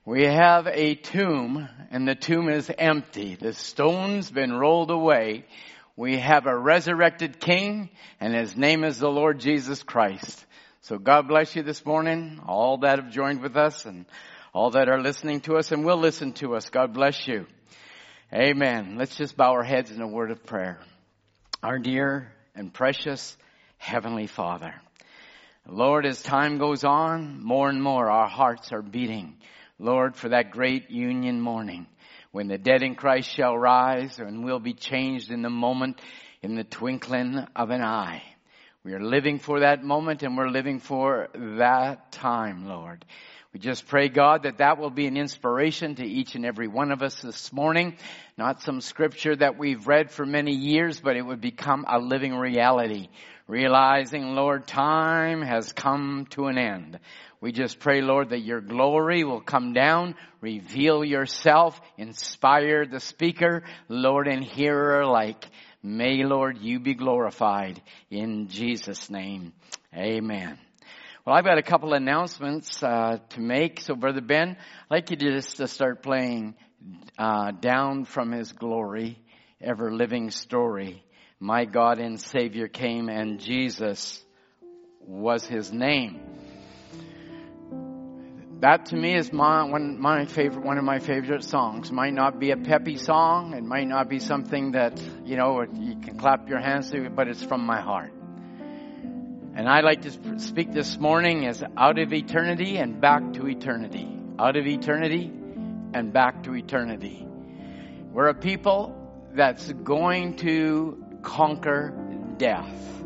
We 0.04 0.24
have 0.24 0.66
a 0.66 0.96
tomb 0.96 1.70
and 1.92 2.08
the 2.08 2.16
tomb 2.16 2.50
is 2.50 2.72
empty. 2.76 3.36
The 3.36 3.54
stone's 3.54 4.32
been 4.32 4.52
rolled 4.52 4.90
away. 4.90 5.46
We 5.96 6.18
have 6.18 6.48
a 6.48 6.58
resurrected 6.58 7.40
king 7.40 7.92
and 8.20 8.34
his 8.34 8.58
name 8.58 8.84
is 8.84 8.98
the 8.98 9.12
Lord 9.12 9.40
Jesus 9.40 9.84
Christ. 9.84 10.44
So 10.82 10.98
God 10.98 11.28
bless 11.28 11.56
you 11.56 11.62
this 11.62 11.86
morning, 11.86 12.42
all 12.48 12.80
that 12.80 12.98
have 12.98 13.12
joined 13.12 13.44
with 13.44 13.56
us 13.56 13.86
and 13.86 14.08
all 14.54 14.72
that 14.72 14.90
are 14.90 15.00
listening 15.00 15.42
to 15.42 15.58
us 15.58 15.72
and 15.72 15.86
will 15.86 16.00
listen 16.00 16.34
to 16.34 16.56
us. 16.56 16.72
God 16.72 16.96
bless 16.96 17.28
you. 17.28 17.46
Amen. 18.34 18.96
Let's 18.98 19.16
just 19.16 19.38
bow 19.38 19.52
our 19.52 19.64
heads 19.64 19.92
in 19.92 20.02
a 20.02 20.08
word 20.08 20.32
of 20.32 20.44
prayer. 20.44 20.80
Our 21.64 21.80
dear 21.80 22.30
and 22.56 22.74
precious 22.74 23.38
Heavenly 23.78 24.28
Father. 24.28 24.74
Lord, 25.66 26.06
as 26.06 26.22
time 26.22 26.58
goes 26.58 26.84
on, 26.84 27.42
more 27.42 27.70
and 27.70 27.82
more 27.82 28.12
our 28.12 28.28
hearts 28.28 28.74
are 28.74 28.82
beating. 28.82 29.38
Lord, 29.80 30.18
for 30.18 30.28
that 30.28 30.52
great 30.52 30.92
union 30.92 31.40
morning 31.40 31.88
when 32.34 32.50
the 32.50 32.58
dead 32.58 32.84
in 32.84 32.96
Christ 32.96 33.30
shall 33.30 33.58
rise 33.58 34.20
and 34.20 34.44
will 34.44 34.60
be 34.60 34.74
changed 34.74 35.32
in 35.32 35.42
the 35.42 35.50
moment, 35.50 36.02
in 36.42 36.56
the 36.56 36.66
twinkling 36.66 37.48
of 37.56 37.70
an 37.70 37.82
eye. 37.82 38.24
We 38.84 38.92
are 38.92 39.02
living 39.02 39.40
for 39.40 39.62
that 39.62 39.86
moment 39.86 40.22
and 40.22 40.36
we're 40.36 40.50
living 40.50 40.82
for 40.82 41.30
that 41.34 42.12
time, 42.12 42.68
Lord. 42.68 43.06
We 43.54 43.60
just 43.60 43.86
pray, 43.86 44.10
God, 44.10 44.44
that 44.44 44.58
that 44.58 44.80
will 44.80 44.90
be 44.90 45.06
an 45.06 45.16
inspiration 45.16 45.94
to 45.96 46.04
each 46.04 46.34
and 46.34 46.44
every 46.44 46.68
one 46.68 46.92
of 46.92 47.04
us 47.04 47.22
this 47.22 47.54
morning. 47.54 47.98
Not 48.36 48.64
some 48.64 48.82
scripture 48.82 49.36
that 49.36 49.60
we've 49.60 49.88
read 49.88 50.10
for 50.10 50.26
many 50.26 50.56
years, 50.56 51.00
but 51.00 51.16
it 51.16 51.22
would 51.22 51.40
become 51.40 51.86
a 51.88 52.00
living 52.00 52.34
reality. 52.34 53.10
Realizing, 53.48 54.34
Lord, 54.34 54.66
time 54.66 55.44
has 55.44 55.72
come 55.72 56.26
to 56.32 56.48
an 56.48 56.58
end. 56.58 57.00
We 57.42 57.52
just 57.52 57.78
pray, 57.78 58.02
Lord, 58.02 58.30
that 58.30 58.40
your 58.40 58.60
glory 58.60 59.24
will 59.24 59.42
come 59.42 59.74
down, 59.74 60.16
reveal 60.42 61.06
yourself, 61.06 61.80
inspire 61.96 62.88
the 62.88 63.02
speaker, 63.02 63.64
Lord, 63.88 64.28
and 64.28 64.44
hearer 64.44 65.02
alike. 65.02 65.46
May, 65.84 66.24
Lord, 66.24 66.58
you 66.58 66.80
be 66.80 66.96
glorified 66.96 67.80
in 68.10 68.48
Jesus' 68.48 69.12
name. 69.12 69.54
Amen. 69.96 70.58
Well, 71.26 71.38
I've 71.38 71.46
got 71.46 71.58
a 71.58 71.64
couple 71.64 71.94
announcements 71.94 72.84
uh, 72.84 73.18
to 73.30 73.40
make. 73.40 73.80
So, 73.80 73.96
Brother 73.96 74.20
Ben, 74.20 74.58
I'd 74.58 74.92
like 74.94 75.10
you 75.10 75.16
to 75.16 75.32
just 75.32 75.56
to 75.56 75.70
start 75.70 76.04
playing 76.04 76.56
uh, 77.18 77.52
"Down 77.52 78.04
from 78.04 78.34
His 78.34 78.52
Glory," 78.52 79.18
ever 79.62 79.94
living 79.94 80.32
story. 80.32 81.02
My 81.40 81.64
God 81.64 82.00
and 82.00 82.20
Savior 82.20 82.68
came, 82.68 83.08
and 83.08 83.40
Jesus 83.40 84.22
was 85.00 85.46
His 85.46 85.72
name. 85.72 86.20
That 88.60 88.88
to 88.88 88.98
me 88.98 89.16
is 89.16 89.32
my 89.32 89.64
one 89.64 90.02
my 90.02 90.26
favorite 90.26 90.66
one 90.66 90.78
of 90.78 90.84
my 90.84 91.00
favorite 91.00 91.46
songs. 91.46 91.90
It 91.90 91.94
Might 91.94 92.14
not 92.14 92.38
be 92.38 92.52
a 92.52 92.58
peppy 92.58 92.98
song. 92.98 93.54
It 93.54 93.64
might 93.64 93.88
not 93.88 94.10
be 94.10 94.20
something 94.20 94.74
that 94.74 95.02
you 95.24 95.38
know 95.38 95.62
you 95.62 96.02
can 96.02 96.18
clap 96.18 96.50
your 96.50 96.60
hands 96.60 96.92
to, 96.92 97.10
but 97.10 97.30
it's 97.30 97.42
from 97.42 97.66
my 97.66 97.80
heart. 97.80 98.12
And 99.56 99.70
I'd 99.70 99.84
like 99.84 100.02
to 100.02 100.40
speak 100.40 100.72
this 100.72 100.98
morning 100.98 101.46
as 101.46 101.64
out 101.78 102.00
of 102.00 102.12
eternity 102.12 102.78
and 102.78 103.00
back 103.00 103.34
to 103.34 103.48
eternity. 103.48 104.08
Out 104.40 104.58
of 104.58 104.66
eternity 104.66 105.32
and 105.94 106.12
back 106.12 106.44
to 106.44 106.56
eternity. 106.56 107.28
We're 108.12 108.30
a 108.30 108.34
people 108.34 108.96
that's 109.34 109.72
going 109.72 110.38
to 110.38 111.04
conquer 111.22 111.94
death. 112.38 113.04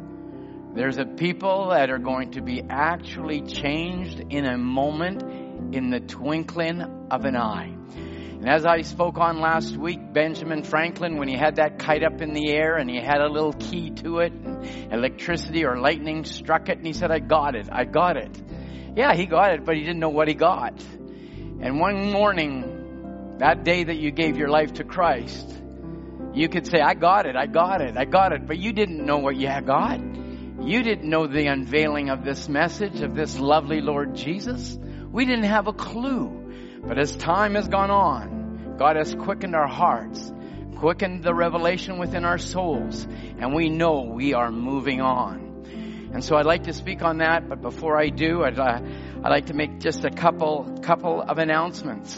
There's 0.74 0.98
a 0.98 1.06
people 1.06 1.70
that 1.70 1.90
are 1.90 1.98
going 1.98 2.32
to 2.32 2.42
be 2.42 2.64
actually 2.70 3.42
changed 3.42 4.22
in 4.30 4.46
a 4.46 4.58
moment, 4.58 5.24
in 5.76 5.90
the 5.90 6.00
twinkling 6.00 6.82
of 7.12 7.26
an 7.26 7.36
eye. 7.36 7.74
And 8.48 8.56
as 8.56 8.66
I 8.66 8.80
spoke 8.84 9.18
on 9.18 9.42
last 9.42 9.76
week, 9.76 10.14
Benjamin 10.14 10.64
Franklin, 10.64 11.18
when 11.18 11.28
he 11.28 11.36
had 11.36 11.58
that 11.58 11.80
kite 11.80 12.02
up 12.02 12.22
in 12.22 12.32
the 12.32 12.50
air 12.50 12.78
and 12.78 12.90
he 12.90 12.96
had 12.96 13.20
a 13.20 13.28
little 13.28 13.52
key 13.52 13.90
to 13.90 14.20
it, 14.20 14.32
and 14.32 14.94
electricity 14.94 15.66
or 15.66 15.78
lightning 15.78 16.24
struck 16.24 16.70
it, 16.70 16.78
and 16.78 16.88
he 16.88 16.94
said, 16.94 17.12
I 17.12 17.20
got 17.20 17.56
it, 17.56 17.68
I 17.70 17.84
got 17.84 18.16
it. 18.16 18.42
Yeah, 18.96 19.14
he 19.16 19.26
got 19.26 19.52
it, 19.52 19.66
but 19.66 19.76
he 19.76 19.82
didn't 19.82 20.00
know 20.00 20.12
what 20.12 20.30
he 20.30 20.34
got. 20.34 20.82
And 21.60 21.78
one 21.78 22.10
morning, 22.10 23.36
that 23.40 23.66
day 23.66 23.84
that 23.84 23.98
you 23.98 24.12
gave 24.12 24.38
your 24.38 24.48
life 24.48 24.76
to 24.76 24.86
Christ, 24.86 25.46
you 26.34 26.48
could 26.48 26.68
say, 26.68 26.80
I 26.80 26.94
got 26.94 27.26
it, 27.26 27.36
I 27.36 27.48
got 27.48 27.82
it, 27.82 27.98
I 27.98 28.06
got 28.06 28.32
it, 28.32 28.48
but 28.48 28.58
you 28.58 28.72
didn't 28.72 29.06
know 29.06 29.18
what 29.18 29.36
you 29.36 29.50
had 29.50 29.66
got. 29.66 30.00
You 30.00 30.84
didn't 30.84 31.10
know 31.10 31.28
the 31.28 31.48
unveiling 31.48 32.10
of 32.10 32.24
this 32.24 32.48
message 32.48 33.02
of 33.02 33.14
this 33.14 33.38
lovely 33.38 33.82
Lord 33.82 34.16
Jesus. 34.16 34.80
We 35.12 35.26
didn't 35.26 35.52
have 35.52 35.68
a 35.68 35.74
clue. 35.74 36.46
But 36.88 36.98
as 36.98 37.14
time 37.18 37.56
has 37.56 37.68
gone 37.68 37.92
on, 37.92 38.37
God 38.78 38.96
has 38.96 39.16
quickened 39.16 39.56
our 39.56 39.68
hearts, 39.68 40.32
quickened 40.76 41.24
the 41.24 41.34
revelation 41.34 41.98
within 41.98 42.26
our 42.26 42.38
souls, 42.38 43.08
and 43.40 43.56
we 43.56 43.70
know 43.70 44.02
we 44.02 44.34
are 44.34 44.52
moving 44.52 45.02
on. 45.02 46.10
And 46.14 46.24
so 46.24 46.38
I'd 46.38 46.46
like 46.46 46.64
to 46.64 46.74
speak 46.74 47.02
on 47.02 47.18
that, 47.18 47.50
but 47.50 47.62
before 47.62 48.00
I 48.00 48.10
do, 48.10 48.44
I'd, 48.44 48.58
uh, 48.58 48.80
I'd 49.24 49.30
like 49.30 49.48
to 49.48 49.54
make 49.54 49.80
just 49.80 50.06
a 50.06 50.12
couple, 50.12 50.80
couple 50.82 51.22
of 51.22 51.38
announcements. 51.40 52.16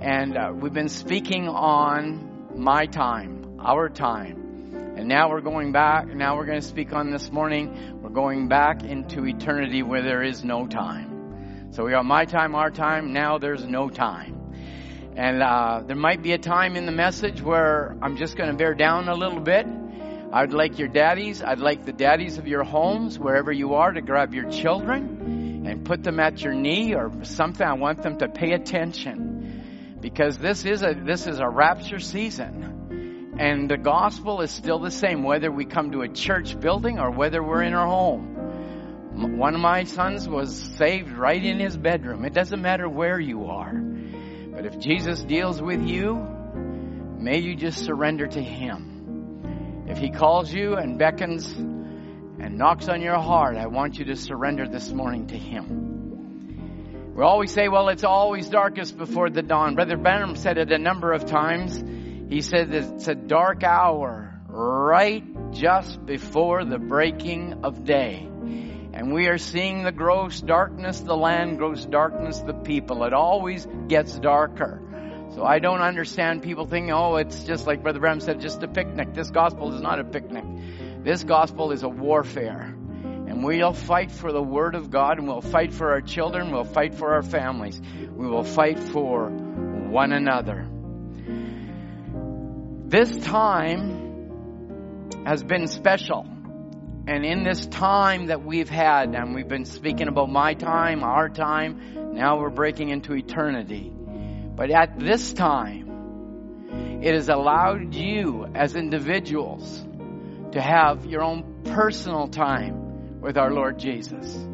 And 0.00 0.36
uh, 0.36 0.52
we've 0.54 0.72
been 0.72 0.88
speaking 0.88 1.48
on 1.48 2.52
my 2.56 2.86
time, 2.86 3.58
our 3.60 3.88
time. 3.88 4.94
And 4.96 5.08
now 5.08 5.28
we're 5.30 5.40
going 5.40 5.72
back, 5.72 6.06
now 6.06 6.36
we're 6.36 6.46
going 6.46 6.60
to 6.60 6.66
speak 6.66 6.92
on 6.92 7.10
this 7.10 7.32
morning, 7.32 8.00
we're 8.00 8.10
going 8.10 8.46
back 8.46 8.84
into 8.84 9.26
eternity 9.26 9.82
where 9.82 10.02
there 10.02 10.22
is 10.22 10.44
no 10.44 10.68
time. 10.68 11.72
So 11.72 11.84
we 11.84 11.90
got 11.90 12.04
my 12.04 12.26
time, 12.26 12.54
our 12.54 12.70
time. 12.70 13.12
Now 13.12 13.38
there's 13.38 13.64
no 13.64 13.88
time. 13.88 14.43
And 15.16 15.42
uh, 15.42 15.82
there 15.86 15.96
might 15.96 16.22
be 16.22 16.32
a 16.32 16.38
time 16.38 16.74
in 16.74 16.86
the 16.86 16.92
message 16.92 17.40
where 17.40 17.96
I'm 18.02 18.16
just 18.16 18.36
going 18.36 18.50
to 18.50 18.56
bear 18.56 18.74
down 18.74 19.08
a 19.08 19.14
little 19.14 19.40
bit. 19.40 19.66
I'd 20.32 20.52
like 20.52 20.80
your 20.80 20.88
daddies, 20.88 21.40
I'd 21.40 21.60
like 21.60 21.84
the 21.84 21.92
daddies 21.92 22.38
of 22.38 22.48
your 22.48 22.64
homes, 22.64 23.16
wherever 23.20 23.52
you 23.52 23.74
are, 23.74 23.92
to 23.92 24.02
grab 24.02 24.34
your 24.34 24.50
children 24.50 25.62
and 25.64 25.84
put 25.84 26.02
them 26.02 26.18
at 26.18 26.42
your 26.42 26.52
knee 26.52 26.94
or 26.94 27.12
something. 27.22 27.64
I 27.64 27.74
want 27.74 28.02
them 28.02 28.18
to 28.18 28.28
pay 28.28 28.52
attention 28.52 29.98
because 30.00 30.36
this 30.36 30.64
is 30.64 30.82
a 30.82 30.94
this 30.94 31.28
is 31.28 31.38
a 31.38 31.48
rapture 31.48 32.00
season, 32.00 33.36
and 33.38 33.70
the 33.70 33.76
gospel 33.76 34.40
is 34.40 34.50
still 34.50 34.80
the 34.80 34.90
same 34.90 35.22
whether 35.22 35.52
we 35.52 35.64
come 35.64 35.92
to 35.92 36.02
a 36.02 36.08
church 36.08 36.58
building 36.58 36.98
or 36.98 37.12
whether 37.12 37.40
we're 37.40 37.62
in 37.62 37.72
our 37.72 37.86
home. 37.86 39.38
One 39.38 39.54
of 39.54 39.60
my 39.60 39.84
sons 39.84 40.28
was 40.28 40.56
saved 40.76 41.12
right 41.12 41.42
in 41.42 41.60
his 41.60 41.76
bedroom. 41.76 42.24
It 42.24 42.34
doesn't 42.34 42.60
matter 42.60 42.88
where 42.88 43.20
you 43.20 43.46
are. 43.46 43.72
But 44.64 44.76
if 44.76 44.80
Jesus 44.80 45.22
deals 45.22 45.60
with 45.60 45.82
you, 45.82 46.26
may 47.18 47.38
you 47.38 47.54
just 47.54 47.84
surrender 47.84 48.26
to 48.26 48.42
him. 48.42 49.84
If 49.88 49.98
he 49.98 50.08
calls 50.08 50.50
you 50.50 50.76
and 50.76 50.98
beckons 50.98 51.46
and 51.52 52.56
knocks 52.56 52.88
on 52.88 53.02
your 53.02 53.18
heart, 53.18 53.58
I 53.58 53.66
want 53.66 53.98
you 53.98 54.06
to 54.06 54.16
surrender 54.16 54.66
this 54.66 54.90
morning 54.90 55.26
to 55.26 55.36
him. 55.36 57.12
We 57.14 57.22
always 57.22 57.52
say, 57.52 57.68
well, 57.68 57.90
it's 57.90 58.04
always 58.04 58.48
darkest 58.48 58.96
before 58.96 59.28
the 59.28 59.42
dawn. 59.42 59.74
Brother 59.74 59.98
Branham 59.98 60.34
said 60.34 60.56
it 60.56 60.72
a 60.72 60.78
number 60.78 61.12
of 61.12 61.26
times. 61.26 61.76
He 62.30 62.40
said 62.40 62.72
it's 62.72 63.06
a 63.06 63.14
dark 63.14 63.64
hour 63.64 64.40
right 64.48 65.52
just 65.52 66.06
before 66.06 66.64
the 66.64 66.78
breaking 66.78 67.64
of 67.64 67.84
day. 67.84 68.30
And 68.94 69.12
we 69.12 69.26
are 69.26 69.38
seeing 69.38 69.82
the 69.82 69.90
gross 69.90 70.40
darkness, 70.40 71.00
the 71.00 71.16
land, 71.16 71.58
gross 71.58 71.84
darkness, 71.84 72.38
the 72.38 72.54
people. 72.54 73.02
It 73.02 73.12
always 73.12 73.66
gets 73.88 74.16
darker. 74.16 74.80
So 75.34 75.44
I 75.44 75.58
don't 75.58 75.80
understand 75.80 76.44
people 76.44 76.64
thinking, 76.64 76.92
oh, 76.92 77.16
it's 77.16 77.42
just 77.42 77.66
like 77.66 77.82
Brother 77.82 77.98
Branham 77.98 78.20
said, 78.20 78.40
just 78.40 78.62
a 78.62 78.68
picnic. 78.68 79.12
This 79.12 79.30
gospel 79.30 79.74
is 79.74 79.80
not 79.80 79.98
a 79.98 80.04
picnic. 80.04 80.44
This 81.02 81.24
gospel 81.24 81.72
is 81.72 81.82
a 81.82 81.88
warfare. 81.88 82.72
And 83.02 83.42
we'll 83.42 83.72
fight 83.72 84.12
for 84.12 84.30
the 84.30 84.40
Word 84.40 84.76
of 84.76 84.92
God, 84.92 85.18
and 85.18 85.26
we'll 85.26 85.40
fight 85.40 85.74
for 85.74 85.90
our 85.90 86.00
children, 86.00 86.52
we'll 86.52 86.62
fight 86.62 86.94
for 86.94 87.14
our 87.14 87.22
families, 87.22 87.82
we 88.12 88.28
will 88.28 88.44
fight 88.44 88.78
for 88.78 89.28
one 89.28 90.12
another. 90.12 90.68
This 92.86 93.16
time 93.24 95.24
has 95.26 95.42
been 95.42 95.66
special. 95.66 96.28
And 97.06 97.26
in 97.26 97.44
this 97.44 97.66
time 97.66 98.26
that 98.26 98.42
we've 98.42 98.68
had, 98.68 99.14
and 99.14 99.34
we've 99.34 99.48
been 99.48 99.66
speaking 99.66 100.08
about 100.08 100.30
my 100.30 100.54
time, 100.54 101.04
our 101.04 101.28
time, 101.28 102.14
now 102.14 102.38
we're 102.40 102.48
breaking 102.48 102.88
into 102.88 103.12
eternity. 103.12 103.92
But 103.94 104.70
at 104.70 104.98
this 104.98 105.34
time, 105.34 107.00
it 107.02 107.12
has 107.12 107.28
allowed 107.28 107.94
you 107.94 108.46
as 108.54 108.74
individuals 108.74 109.84
to 110.52 110.62
have 110.62 111.04
your 111.04 111.22
own 111.22 111.62
personal 111.64 112.28
time 112.28 113.20
with 113.20 113.36
our 113.36 113.50
Lord 113.50 113.78
Jesus. 113.78 114.46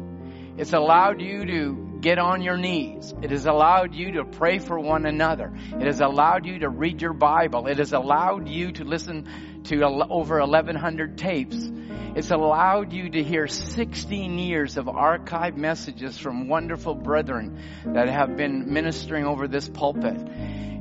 It's 0.57 0.73
allowed 0.73 1.21
you 1.21 1.45
to 1.45 1.99
get 2.01 2.19
on 2.19 2.41
your 2.41 2.57
knees. 2.57 3.13
It 3.21 3.31
has 3.31 3.45
allowed 3.45 3.95
you 3.95 4.13
to 4.13 4.25
pray 4.25 4.59
for 4.59 4.77
one 4.77 5.05
another. 5.05 5.53
It 5.71 5.85
has 5.85 6.01
allowed 6.01 6.45
you 6.45 6.59
to 6.59 6.69
read 6.69 7.01
your 7.01 7.13
Bible. 7.13 7.67
It 7.67 7.77
has 7.77 7.93
allowed 7.93 8.49
you 8.49 8.73
to 8.73 8.83
listen 8.83 9.61
to 9.65 9.83
over 9.83 10.39
1100 10.39 11.17
tapes 11.17 11.71
it's 12.15 12.31
allowed 12.31 12.91
you 12.91 13.09
to 13.09 13.23
hear 13.23 13.47
16 13.47 14.37
years 14.37 14.77
of 14.77 14.85
archived 14.85 15.55
messages 15.55 16.17
from 16.17 16.47
wonderful 16.47 16.93
brethren 16.93 17.59
that 17.85 18.09
have 18.09 18.35
been 18.35 18.73
ministering 18.73 19.25
over 19.25 19.47
this 19.47 19.69
pulpit. 19.69 20.17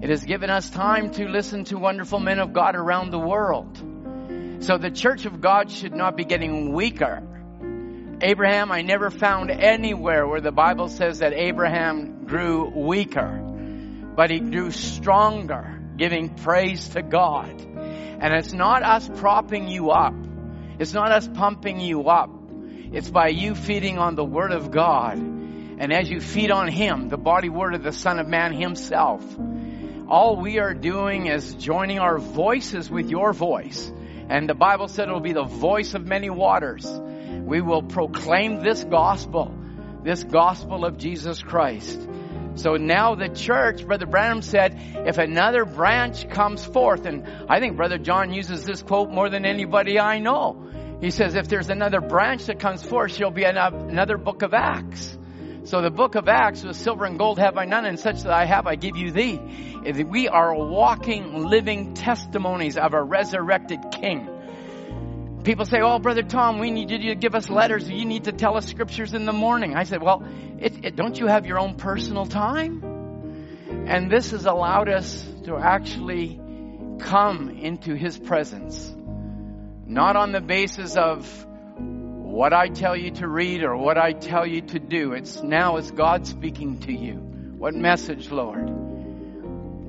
It 0.02 0.10
has 0.10 0.24
given 0.24 0.50
us 0.50 0.68
time 0.70 1.10
to 1.12 1.28
listen 1.28 1.64
to 1.64 1.78
wonderful 1.78 2.18
men 2.18 2.38
of 2.38 2.52
God 2.52 2.74
around 2.74 3.10
the 3.10 3.18
world. 3.18 3.78
So 4.60 4.76
the 4.76 4.90
church 4.90 5.24
of 5.24 5.40
God 5.40 5.70
should 5.70 5.94
not 5.94 6.16
be 6.16 6.24
getting 6.24 6.72
weaker. 6.72 7.22
Abraham, 8.22 8.72
I 8.72 8.82
never 8.82 9.10
found 9.10 9.50
anywhere 9.50 10.26
where 10.26 10.40
the 10.40 10.52
Bible 10.52 10.88
says 10.88 11.20
that 11.20 11.32
Abraham 11.32 12.24
grew 12.26 12.68
weaker, 12.68 13.38
but 14.16 14.30
he 14.30 14.40
grew 14.40 14.70
stronger, 14.70 15.80
giving 15.96 16.30
praise 16.30 16.90
to 16.90 17.02
God. 17.02 17.60
And 17.60 18.34
it's 18.34 18.52
not 18.52 18.82
us 18.82 19.08
propping 19.16 19.68
you 19.68 19.90
up. 19.90 20.14
It's 20.80 20.94
not 20.94 21.12
us 21.12 21.28
pumping 21.28 21.78
you 21.78 22.08
up. 22.08 22.30
It's 22.90 23.10
by 23.10 23.28
you 23.28 23.54
feeding 23.54 23.98
on 23.98 24.14
the 24.14 24.24
Word 24.24 24.50
of 24.50 24.70
God. 24.70 25.18
And 25.18 25.92
as 25.92 26.08
you 26.08 26.20
feed 26.20 26.50
on 26.50 26.68
Him, 26.68 27.10
the 27.10 27.18
body 27.18 27.50
word 27.50 27.74
of 27.74 27.82
the 27.82 27.92
Son 27.92 28.18
of 28.18 28.26
Man 28.26 28.54
Himself, 28.54 29.22
all 30.08 30.36
we 30.40 30.58
are 30.58 30.72
doing 30.72 31.26
is 31.26 31.52
joining 31.54 31.98
our 31.98 32.16
voices 32.16 32.90
with 32.90 33.10
your 33.10 33.34
voice. 33.34 33.92
And 34.30 34.48
the 34.48 34.54
Bible 34.54 34.88
said 34.88 35.10
it 35.10 35.12
will 35.12 35.20
be 35.20 35.34
the 35.34 35.44
voice 35.44 35.92
of 35.92 36.06
many 36.06 36.30
waters. 36.30 36.86
We 36.88 37.60
will 37.60 37.82
proclaim 37.82 38.62
this 38.62 38.82
gospel, 38.82 39.54
this 40.02 40.24
gospel 40.24 40.86
of 40.86 40.96
Jesus 40.96 41.42
Christ. 41.42 42.08
So 42.54 42.76
now 42.76 43.14
the 43.14 43.28
church, 43.28 43.86
Brother 43.86 44.06
Branham 44.06 44.40
said, 44.40 44.78
if 45.06 45.18
another 45.18 45.66
branch 45.66 46.28
comes 46.30 46.64
forth, 46.64 47.04
and 47.04 47.26
I 47.50 47.60
think 47.60 47.76
Brother 47.76 47.98
John 47.98 48.32
uses 48.32 48.64
this 48.64 48.82
quote 48.82 49.10
more 49.10 49.28
than 49.28 49.44
anybody 49.44 50.00
I 50.00 50.18
know. 50.18 50.69
He 51.00 51.10
says, 51.10 51.34
if 51.34 51.48
there's 51.48 51.70
another 51.70 52.00
branch 52.00 52.46
that 52.46 52.58
comes 52.58 52.82
forth, 52.82 53.14
she'll 53.14 53.30
be 53.30 53.44
another 53.44 54.18
book 54.18 54.42
of 54.42 54.52
Acts. 54.52 55.16
So 55.64 55.82
the 55.82 55.90
book 55.90 56.14
of 56.14 56.28
Acts 56.28 56.62
was 56.62 56.76
silver 56.76 57.04
and 57.04 57.18
gold 57.18 57.38
have 57.38 57.56
I 57.56 57.64
none, 57.64 57.84
and 57.84 57.98
such 57.98 58.22
that 58.22 58.32
I 58.32 58.44
have 58.44 58.66
I 58.66 58.76
give 58.76 58.96
you 58.96 59.10
thee. 59.10 59.38
We 60.04 60.28
are 60.28 60.54
walking, 60.54 61.44
living 61.44 61.94
testimonies 61.94 62.76
of 62.76 62.92
a 62.94 63.02
resurrected 63.02 63.80
King. 63.92 64.28
People 65.44 65.64
say, 65.64 65.80
"Oh, 65.80 65.98
brother 65.98 66.22
Tom, 66.22 66.58
we 66.58 66.70
need 66.70 66.90
you 66.90 66.98
to 66.98 67.14
give 67.14 67.34
us 67.34 67.48
letters. 67.48 67.88
You 67.88 68.04
need 68.04 68.24
to 68.24 68.32
tell 68.32 68.58
us 68.58 68.66
scriptures 68.66 69.14
in 69.14 69.24
the 69.24 69.32
morning." 69.32 69.74
I 69.74 69.84
said, 69.84 70.02
"Well, 70.02 70.22
it, 70.58 70.84
it, 70.84 70.96
don't 70.96 71.18
you 71.18 71.28
have 71.28 71.46
your 71.46 71.58
own 71.58 71.76
personal 71.76 72.26
time?" 72.26 72.82
And 73.86 74.10
this 74.10 74.32
has 74.32 74.44
allowed 74.44 74.90
us 74.90 75.26
to 75.44 75.56
actually 75.56 76.38
come 77.00 77.48
into 77.50 77.94
His 77.94 78.18
presence, 78.18 78.94
not 79.90 80.14
on 80.14 80.30
the 80.30 80.40
basis 80.40 80.96
of 80.96 81.26
what 81.76 82.52
I 82.52 82.68
tell 82.68 82.96
you 82.96 83.10
to 83.10 83.26
read 83.26 83.64
or 83.64 83.76
what 83.76 83.98
I 83.98 84.12
tell 84.12 84.46
you 84.46 84.60
to 84.60 84.78
do. 84.78 85.14
It's 85.14 85.42
now 85.42 85.78
it's 85.78 85.90
God 85.90 86.28
speaking 86.28 86.78
to 86.82 86.92
you. 86.92 87.14
What 87.14 87.74
message, 87.74 88.30
Lord? 88.30 88.70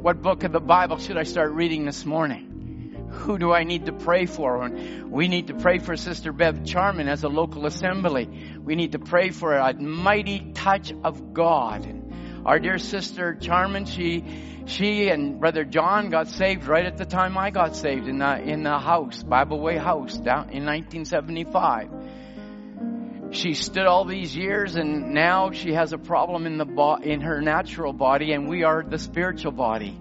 What 0.02 0.24
book 0.24 0.44
of 0.44 0.54
the 0.54 0.60
Bible 0.60 0.98
should 0.98 1.18
I 1.18 1.24
start 1.24 1.52
reading 1.52 1.86
this 1.86 2.04
morning? 2.04 3.10
Who 3.12 3.38
do 3.38 3.54
I 3.54 3.64
need 3.64 3.86
to 3.86 3.94
pray 3.94 4.26
for? 4.26 4.68
We 5.06 5.28
need 5.28 5.48
to 5.48 5.54
pray 5.54 5.78
for 5.78 5.96
Sister 5.96 6.34
Bev 6.34 6.66
Charman 6.66 7.08
as 7.08 7.24
a 7.24 7.30
local 7.30 7.68
assembly. 7.68 8.28
We 8.60 8.74
need 8.74 8.94
to 8.94 9.00
pray 9.00 9.30
for 9.30 9.56
a 9.56 9.80
mighty 9.80 10.52
touch 10.54 10.92
of 11.04 11.32
God. 11.32 11.86
Our 12.44 12.58
dear 12.58 12.80
sister 12.80 13.36
Charman, 13.36 13.86
she, 13.86 14.26
she 14.66 15.10
and 15.10 15.40
Brother 15.40 15.64
John 15.64 16.10
got 16.10 16.28
saved 16.28 16.66
right 16.68 16.86
at 16.86 16.98
the 16.98 17.06
time 17.06 17.38
I 17.38 17.50
got 17.52 17.76
saved 17.76 18.08
in 18.08 18.20
the, 18.20 18.42
in 18.42 18.64
the 18.64 18.78
house, 18.78 19.24
Bible 19.24 19.60
Way 19.60 19.78
House, 19.78 20.14
down 20.18 20.50
in 20.52 20.66
1975. 20.66 21.90
She 23.32 23.54
stood 23.54 23.86
all 23.86 24.06
these 24.06 24.36
years 24.36 24.76
and 24.76 25.14
now 25.14 25.52
she 25.52 25.74
has 25.74 25.94
a 25.94 25.98
problem 25.98 26.46
in 26.46 26.58
the 26.58 26.66
bo- 26.66 26.98
in 26.98 27.22
her 27.22 27.42
natural 27.42 27.94
body 27.94 28.34
and 28.34 28.50
we 28.50 28.64
are 28.64 28.84
the 28.84 29.00
spiritual 29.00 29.54
body. 29.54 29.98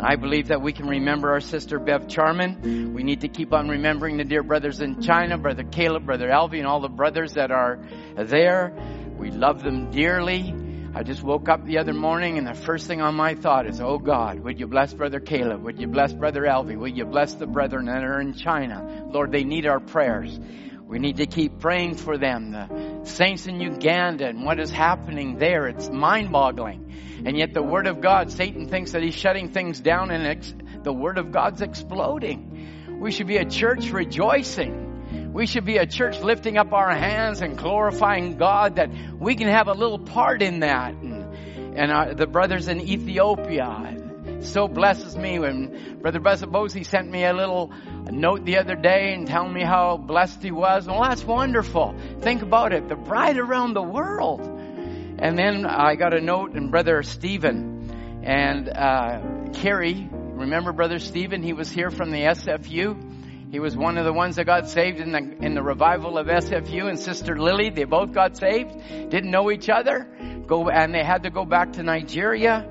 I 0.00 0.16
believe 0.16 0.48
that 0.48 0.62
we 0.62 0.72
can 0.72 0.88
remember 0.88 1.30
our 1.32 1.40
sister 1.40 1.78
Bev 1.78 2.08
Charman. 2.08 2.94
We 2.94 3.02
need 3.02 3.20
to 3.20 3.28
keep 3.28 3.52
on 3.52 3.68
remembering 3.68 4.16
the 4.16 4.24
dear 4.24 4.42
brothers 4.42 4.80
in 4.80 5.02
China, 5.02 5.38
Brother 5.38 5.64
Caleb, 5.64 6.06
Brother 6.06 6.28
Alvy, 6.28 6.58
and 6.58 6.66
all 6.66 6.80
the 6.80 6.88
brothers 6.88 7.34
that 7.34 7.50
are 7.50 7.78
there. 8.16 8.72
We 9.16 9.30
love 9.30 9.62
them 9.62 9.90
dearly. 9.90 10.54
I 10.94 11.02
just 11.02 11.22
woke 11.22 11.48
up 11.48 11.64
the 11.64 11.78
other 11.78 11.94
morning 11.94 12.36
and 12.36 12.46
the 12.46 12.52
first 12.52 12.86
thing 12.86 13.00
on 13.00 13.14
my 13.14 13.34
thought 13.34 13.66
is, 13.66 13.80
oh 13.80 13.96
God, 13.96 14.40
would 14.40 14.60
you 14.60 14.66
bless 14.66 14.92
Brother 14.92 15.20
Caleb? 15.20 15.62
Would 15.62 15.80
you 15.80 15.86
bless 15.86 16.12
Brother 16.12 16.42
Alvy? 16.42 16.76
Would 16.76 16.98
you 16.98 17.06
bless 17.06 17.32
the 17.34 17.46
brethren 17.46 17.86
that 17.86 18.04
are 18.04 18.20
in 18.20 18.34
China? 18.34 19.06
Lord, 19.08 19.32
they 19.32 19.42
need 19.42 19.66
our 19.66 19.80
prayers. 19.80 20.38
We 20.84 20.98
need 20.98 21.16
to 21.16 21.26
keep 21.26 21.60
praying 21.60 21.94
for 21.94 22.18
them. 22.18 22.50
The 22.50 23.04
saints 23.04 23.46
in 23.46 23.58
Uganda 23.58 24.26
and 24.26 24.44
what 24.44 24.60
is 24.60 24.70
happening 24.70 25.38
there, 25.38 25.66
it's 25.66 25.88
mind 25.88 26.30
boggling. 26.30 27.22
And 27.24 27.38
yet 27.38 27.54
the 27.54 27.62
Word 27.62 27.86
of 27.86 28.02
God, 28.02 28.30
Satan 28.30 28.68
thinks 28.68 28.92
that 28.92 29.02
he's 29.02 29.14
shutting 29.14 29.50
things 29.50 29.80
down 29.80 30.10
and 30.10 30.26
ex- 30.26 30.54
the 30.82 30.92
Word 30.92 31.16
of 31.16 31.32
God's 31.32 31.62
exploding. 31.62 32.98
We 33.00 33.12
should 33.12 33.28
be 33.28 33.38
a 33.38 33.48
church 33.48 33.90
rejoicing. 33.90 34.91
We 35.32 35.46
should 35.46 35.64
be 35.64 35.78
a 35.78 35.86
church 35.86 36.20
lifting 36.20 36.58
up 36.58 36.74
our 36.74 36.94
hands 36.94 37.40
and 37.40 37.56
glorifying 37.56 38.36
God 38.36 38.76
that 38.76 38.90
we 39.18 39.34
can 39.34 39.48
have 39.48 39.66
a 39.66 39.72
little 39.72 39.98
part 39.98 40.42
in 40.42 40.60
that. 40.60 40.92
And, 40.92 41.34
and 41.74 41.90
our, 41.90 42.14
the 42.14 42.26
brothers 42.26 42.68
in 42.68 42.82
Ethiopia, 42.82 43.96
so 44.42 44.68
blesses 44.68 45.16
me 45.16 45.38
when 45.38 46.00
Brother 46.02 46.20
Buzzabosi 46.20 46.84
sent 46.84 47.10
me 47.10 47.24
a 47.24 47.32
little 47.32 47.72
note 48.10 48.44
the 48.44 48.58
other 48.58 48.74
day 48.74 49.14
and 49.14 49.26
telling 49.26 49.54
me 49.54 49.62
how 49.62 49.96
blessed 49.96 50.42
he 50.42 50.50
was. 50.50 50.86
Well, 50.86 51.02
that's 51.02 51.24
wonderful. 51.24 51.94
Think 52.20 52.42
about 52.42 52.74
it. 52.74 52.88
The 52.88 52.96
bride 52.96 53.38
around 53.38 53.72
the 53.72 53.82
world. 53.82 54.40
And 54.42 55.38
then 55.38 55.64
I 55.64 55.94
got 55.94 56.12
a 56.12 56.20
note 56.20 56.52
and 56.52 56.70
Brother 56.70 57.02
Stephen 57.02 58.20
and 58.22 58.68
uh, 58.68 59.48
Kerry. 59.54 60.08
Remember 60.12 60.72
Brother 60.72 60.98
Stephen? 60.98 61.42
He 61.42 61.54
was 61.54 61.70
here 61.70 61.90
from 61.90 62.10
the 62.10 62.18
SFU. 62.18 63.11
He 63.52 63.60
was 63.60 63.76
one 63.76 63.98
of 63.98 64.04
the 64.04 64.12
ones 64.12 64.36
that 64.36 64.46
got 64.46 64.68
saved 64.68 64.98
in 64.98 65.12
the 65.12 65.36
in 65.44 65.54
the 65.54 65.62
revival 65.62 66.18
of 66.18 66.26
SFU 66.26 66.88
and 66.88 66.98
Sister 66.98 67.38
Lily. 67.38 67.70
They 67.70 67.84
both 67.84 68.12
got 68.12 68.36
saved. 68.36 68.72
Didn't 69.10 69.30
know 69.30 69.52
each 69.52 69.68
other. 69.68 70.08
Go 70.46 70.68
and 70.68 70.92
they 70.92 71.04
had 71.04 71.22
to 71.22 71.30
go 71.30 71.44
back 71.44 71.74
to 71.74 71.84
Nigeria 71.84 72.66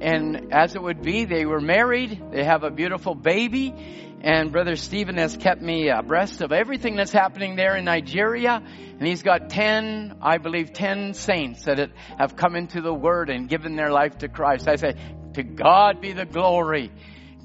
and 0.00 0.52
as 0.52 0.74
it 0.74 0.82
would 0.82 1.02
be, 1.02 1.24
they 1.24 1.46
were 1.46 1.60
married. 1.60 2.22
They 2.30 2.44
have 2.44 2.64
a 2.64 2.70
beautiful 2.70 3.14
baby. 3.14 3.74
And 4.20 4.50
Brother 4.50 4.76
Stephen 4.76 5.16
has 5.16 5.36
kept 5.36 5.62
me 5.62 5.88
abreast 5.88 6.40
of 6.40 6.52
everything 6.52 6.96
that's 6.96 7.12
happening 7.12 7.56
there 7.56 7.76
in 7.76 7.84
Nigeria. 7.84 8.62
And 8.98 9.06
he's 9.06 9.22
got 9.22 9.50
10, 9.50 10.18
I 10.20 10.38
believe 10.38 10.72
10 10.72 11.14
saints 11.14 11.64
that 11.64 11.90
have 12.18 12.36
come 12.36 12.56
into 12.56 12.80
the 12.80 12.92
Word 12.92 13.30
and 13.30 13.48
given 13.48 13.76
their 13.76 13.90
life 13.90 14.18
to 14.18 14.28
Christ. 14.28 14.68
I 14.68 14.76
say, 14.76 14.94
to 15.34 15.42
God 15.42 16.00
be 16.00 16.12
the 16.12 16.24
glory. 16.24 16.90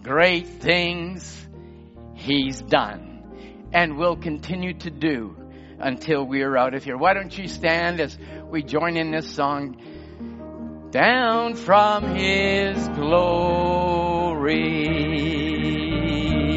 Great 0.01 0.47
things 0.47 1.40
He's 2.21 2.61
done 2.61 3.69
and 3.73 3.97
will 3.97 4.15
continue 4.15 4.73
to 4.75 4.89
do 4.89 5.35
until 5.79 6.23
we 6.25 6.41
are 6.43 6.57
out 6.57 6.73
of 6.73 6.83
here. 6.83 6.97
Why 6.97 7.13
don't 7.13 7.35
you 7.37 7.47
stand 7.47 7.99
as 7.99 8.17
we 8.49 8.63
join 8.63 8.97
in 8.97 9.11
this 9.11 9.33
song? 9.33 9.77
down 10.91 11.55
from 11.55 12.15
his 12.15 12.89
glory 12.89 14.57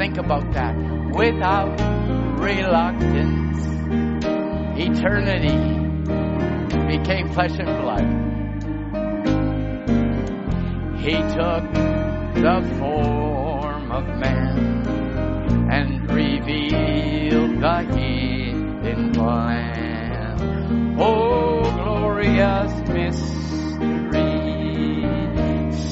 Think 0.00 0.16
about 0.16 0.50
that. 0.54 0.74
Without 1.12 1.78
reluctance. 2.40 3.58
Eternity 4.78 5.58
became 6.88 7.28
flesh 7.34 7.58
and 7.58 7.68
blood. 7.82 8.06
He 11.04 11.16
took 11.36 11.64
the 12.32 12.62
form 12.78 13.92
of 13.92 14.06
man 14.16 15.68
and 15.70 16.10
revealed 16.10 17.60
the 17.60 17.80
hidden 17.94 19.12
plan. 19.12 20.96
Oh, 20.98 21.60
glorious 21.60 22.72
mystery, 22.88 24.32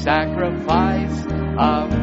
sacrifice 0.01 1.27
of 1.59 1.98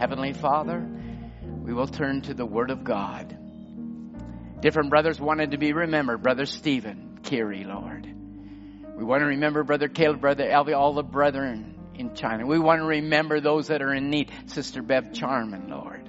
Heavenly 0.00 0.32
Father, 0.32 0.82
we 1.62 1.74
will 1.74 1.86
turn 1.86 2.22
to 2.22 2.32
the 2.32 2.46
Word 2.46 2.70
of 2.70 2.84
God. 2.84 3.36
Different 4.62 4.88
brothers 4.88 5.20
wanted 5.20 5.50
to 5.50 5.58
be 5.58 5.74
remembered. 5.74 6.22
Brother 6.22 6.46
Stephen, 6.46 7.18
Kiri, 7.22 7.64
Lord. 7.64 8.06
We 8.96 9.04
want 9.04 9.20
to 9.20 9.26
remember 9.26 9.62
Brother 9.62 9.88
Caleb, 9.88 10.22
Brother 10.22 10.44
Elvi, 10.44 10.74
all 10.74 10.94
the 10.94 11.02
brethren 11.02 11.78
in 11.94 12.14
China. 12.14 12.46
We 12.46 12.58
want 12.58 12.80
to 12.80 12.86
remember 12.86 13.42
those 13.42 13.66
that 13.66 13.82
are 13.82 13.92
in 13.92 14.08
need. 14.08 14.32
Sister 14.46 14.80
Bev 14.80 15.12
Charman, 15.12 15.68
Lord. 15.68 16.08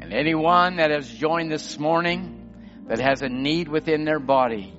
And 0.00 0.14
anyone 0.14 0.76
that 0.76 0.90
has 0.90 1.06
joined 1.06 1.52
this 1.52 1.78
morning 1.78 2.50
that 2.86 2.98
has 2.98 3.20
a 3.20 3.28
need 3.28 3.68
within 3.68 4.06
their 4.06 4.20
body. 4.20 4.72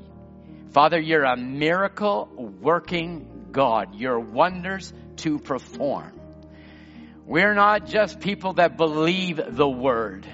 Father, 0.72 1.00
you're 1.00 1.24
a 1.24 1.38
miracle 1.38 2.30
working 2.60 3.50
God. 3.52 3.94
You're 3.94 4.20
wonders 4.20 4.92
to 5.18 5.38
perform. 5.38 6.19
We're 7.30 7.54
not 7.54 7.86
just 7.86 8.20
people 8.22 8.54
that 8.54 8.76
believe 8.76 9.40
the 9.50 9.70
word. 9.70 10.26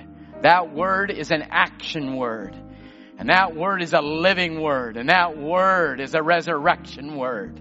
That 0.43 0.74
word 0.74 1.12
is 1.12 1.30
an 1.30 1.43
action 1.52 2.16
word. 2.16 2.56
And 3.18 3.28
that 3.28 3.54
word 3.54 3.82
is 3.82 3.91
a 3.91 4.00
living 4.00 4.62
word. 4.62 4.96
And 4.96 5.10
that 5.10 5.38
word 5.38 6.00
is 6.00 6.16
a 6.16 6.24
resurrection 6.24 7.18
word. 7.18 7.60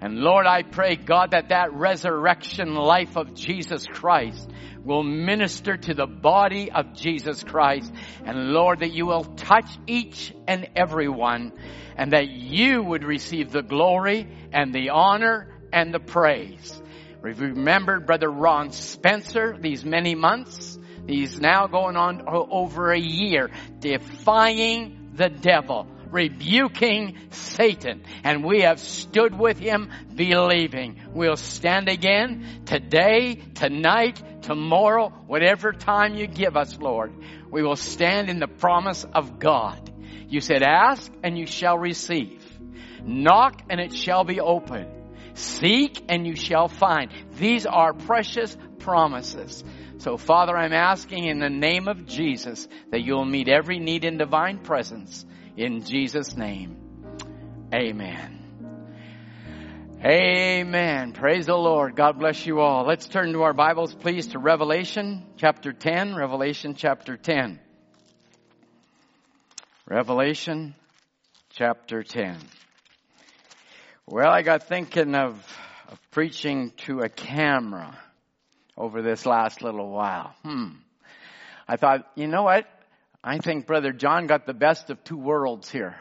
And 0.00 0.20
Lord, 0.20 0.46
I 0.46 0.62
pray, 0.62 0.94
God, 0.94 1.32
that 1.32 1.48
that 1.48 1.72
resurrection 1.72 2.76
life 2.76 3.16
of 3.16 3.34
Jesus 3.34 3.84
Christ 3.84 4.48
will 4.84 5.02
minister 5.02 5.76
to 5.76 5.92
the 5.92 6.06
body 6.06 6.70
of 6.70 6.94
Jesus 6.94 7.42
Christ. 7.42 7.92
And 8.24 8.52
Lord, 8.52 8.78
that 8.78 8.92
you 8.92 9.06
will 9.06 9.24
touch 9.24 9.76
each 9.88 10.32
and 10.46 10.68
every 10.76 11.08
one 11.08 11.52
and 11.96 12.12
that 12.12 12.28
you 12.28 12.80
would 12.80 13.02
receive 13.02 13.50
the 13.50 13.62
glory 13.62 14.28
and 14.52 14.72
the 14.72 14.90
honor 14.90 15.52
and 15.72 15.92
the 15.92 16.00
praise. 16.00 16.81
We've 17.22 17.40
remembered 17.40 18.04
Brother 18.04 18.28
Ron 18.28 18.72
Spencer 18.72 19.56
these 19.56 19.84
many 19.84 20.16
months. 20.16 20.76
He's 21.06 21.40
now 21.40 21.68
going 21.68 21.96
on 21.96 22.24
over 22.26 22.90
a 22.90 22.98
year 22.98 23.50
defying 23.78 25.12
the 25.14 25.28
devil, 25.28 25.86
rebuking 26.10 27.18
Satan. 27.30 28.02
And 28.24 28.44
we 28.44 28.62
have 28.62 28.80
stood 28.80 29.38
with 29.38 29.58
him 29.58 29.90
believing. 30.12 31.00
We'll 31.14 31.36
stand 31.36 31.88
again 31.88 32.62
today, 32.64 33.36
tonight, 33.54 34.42
tomorrow, 34.42 35.10
whatever 35.26 35.72
time 35.72 36.14
you 36.14 36.26
give 36.26 36.56
us, 36.56 36.76
Lord. 36.78 37.12
We 37.52 37.62
will 37.62 37.76
stand 37.76 38.30
in 38.30 38.40
the 38.40 38.48
promise 38.48 39.04
of 39.04 39.38
God. 39.38 39.92
You 40.28 40.40
said, 40.40 40.62
ask 40.62 41.12
and 41.22 41.38
you 41.38 41.46
shall 41.46 41.78
receive. 41.78 42.42
Knock 43.04 43.62
and 43.70 43.80
it 43.80 43.94
shall 43.94 44.24
be 44.24 44.40
open. 44.40 45.01
Seek 45.34 46.04
and 46.08 46.26
you 46.26 46.36
shall 46.36 46.68
find. 46.68 47.10
These 47.38 47.66
are 47.66 47.92
precious 47.92 48.56
promises. 48.78 49.64
So 49.98 50.16
Father, 50.16 50.56
I'm 50.56 50.72
asking 50.72 51.24
in 51.26 51.38
the 51.38 51.50
name 51.50 51.88
of 51.88 52.06
Jesus 52.06 52.66
that 52.90 53.02
you'll 53.02 53.24
meet 53.24 53.48
every 53.48 53.78
need 53.78 54.04
in 54.04 54.18
divine 54.18 54.58
presence. 54.58 55.24
In 55.56 55.84
Jesus' 55.84 56.36
name. 56.36 56.76
Amen. 57.72 58.42
Amen. 60.04 61.12
Praise 61.12 61.46
the 61.46 61.54
Lord. 61.54 61.94
God 61.94 62.18
bless 62.18 62.44
you 62.44 62.58
all. 62.58 62.84
Let's 62.84 63.06
turn 63.06 63.32
to 63.34 63.42
our 63.42 63.52
Bibles, 63.52 63.94
please, 63.94 64.26
to 64.28 64.40
Revelation 64.40 65.24
chapter 65.36 65.72
10. 65.72 66.16
Revelation 66.16 66.74
chapter 66.74 67.16
10. 67.16 67.60
Revelation 69.86 70.74
chapter 71.50 72.02
10. 72.02 72.38
Well, 74.08 74.30
I 74.30 74.42
got 74.42 74.64
thinking 74.64 75.14
of, 75.14 75.34
of 75.88 75.98
preaching 76.10 76.72
to 76.86 77.00
a 77.00 77.08
camera 77.08 77.96
over 78.76 79.00
this 79.00 79.24
last 79.24 79.62
little 79.62 79.88
while. 79.90 80.34
Hmm. 80.42 80.70
I 81.68 81.76
thought, 81.76 82.04
you 82.16 82.26
know 82.26 82.42
what? 82.42 82.66
I 83.22 83.38
think 83.38 83.68
Brother 83.68 83.92
John 83.92 84.26
got 84.26 84.44
the 84.44 84.54
best 84.54 84.90
of 84.90 85.02
two 85.04 85.16
worlds 85.16 85.70
here. 85.70 85.94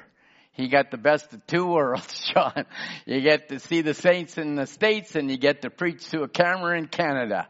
He 0.54 0.68
got 0.68 0.90
the 0.90 0.98
best 0.98 1.32
of 1.32 1.46
two 1.46 1.68
worlds, 1.68 2.32
John. 2.34 2.66
You 3.06 3.22
get 3.22 3.50
to 3.50 3.60
see 3.60 3.82
the 3.82 3.94
saints 3.94 4.40
in 4.40 4.56
the 4.56 4.66
States 4.66 5.16
and 5.16 5.30
you 5.30 5.38
get 5.38 5.62
to 5.62 5.70
preach 5.70 6.10
to 6.10 6.24
a 6.24 6.28
camera 6.28 6.80
in 6.80 6.88
Canada. 6.88 7.48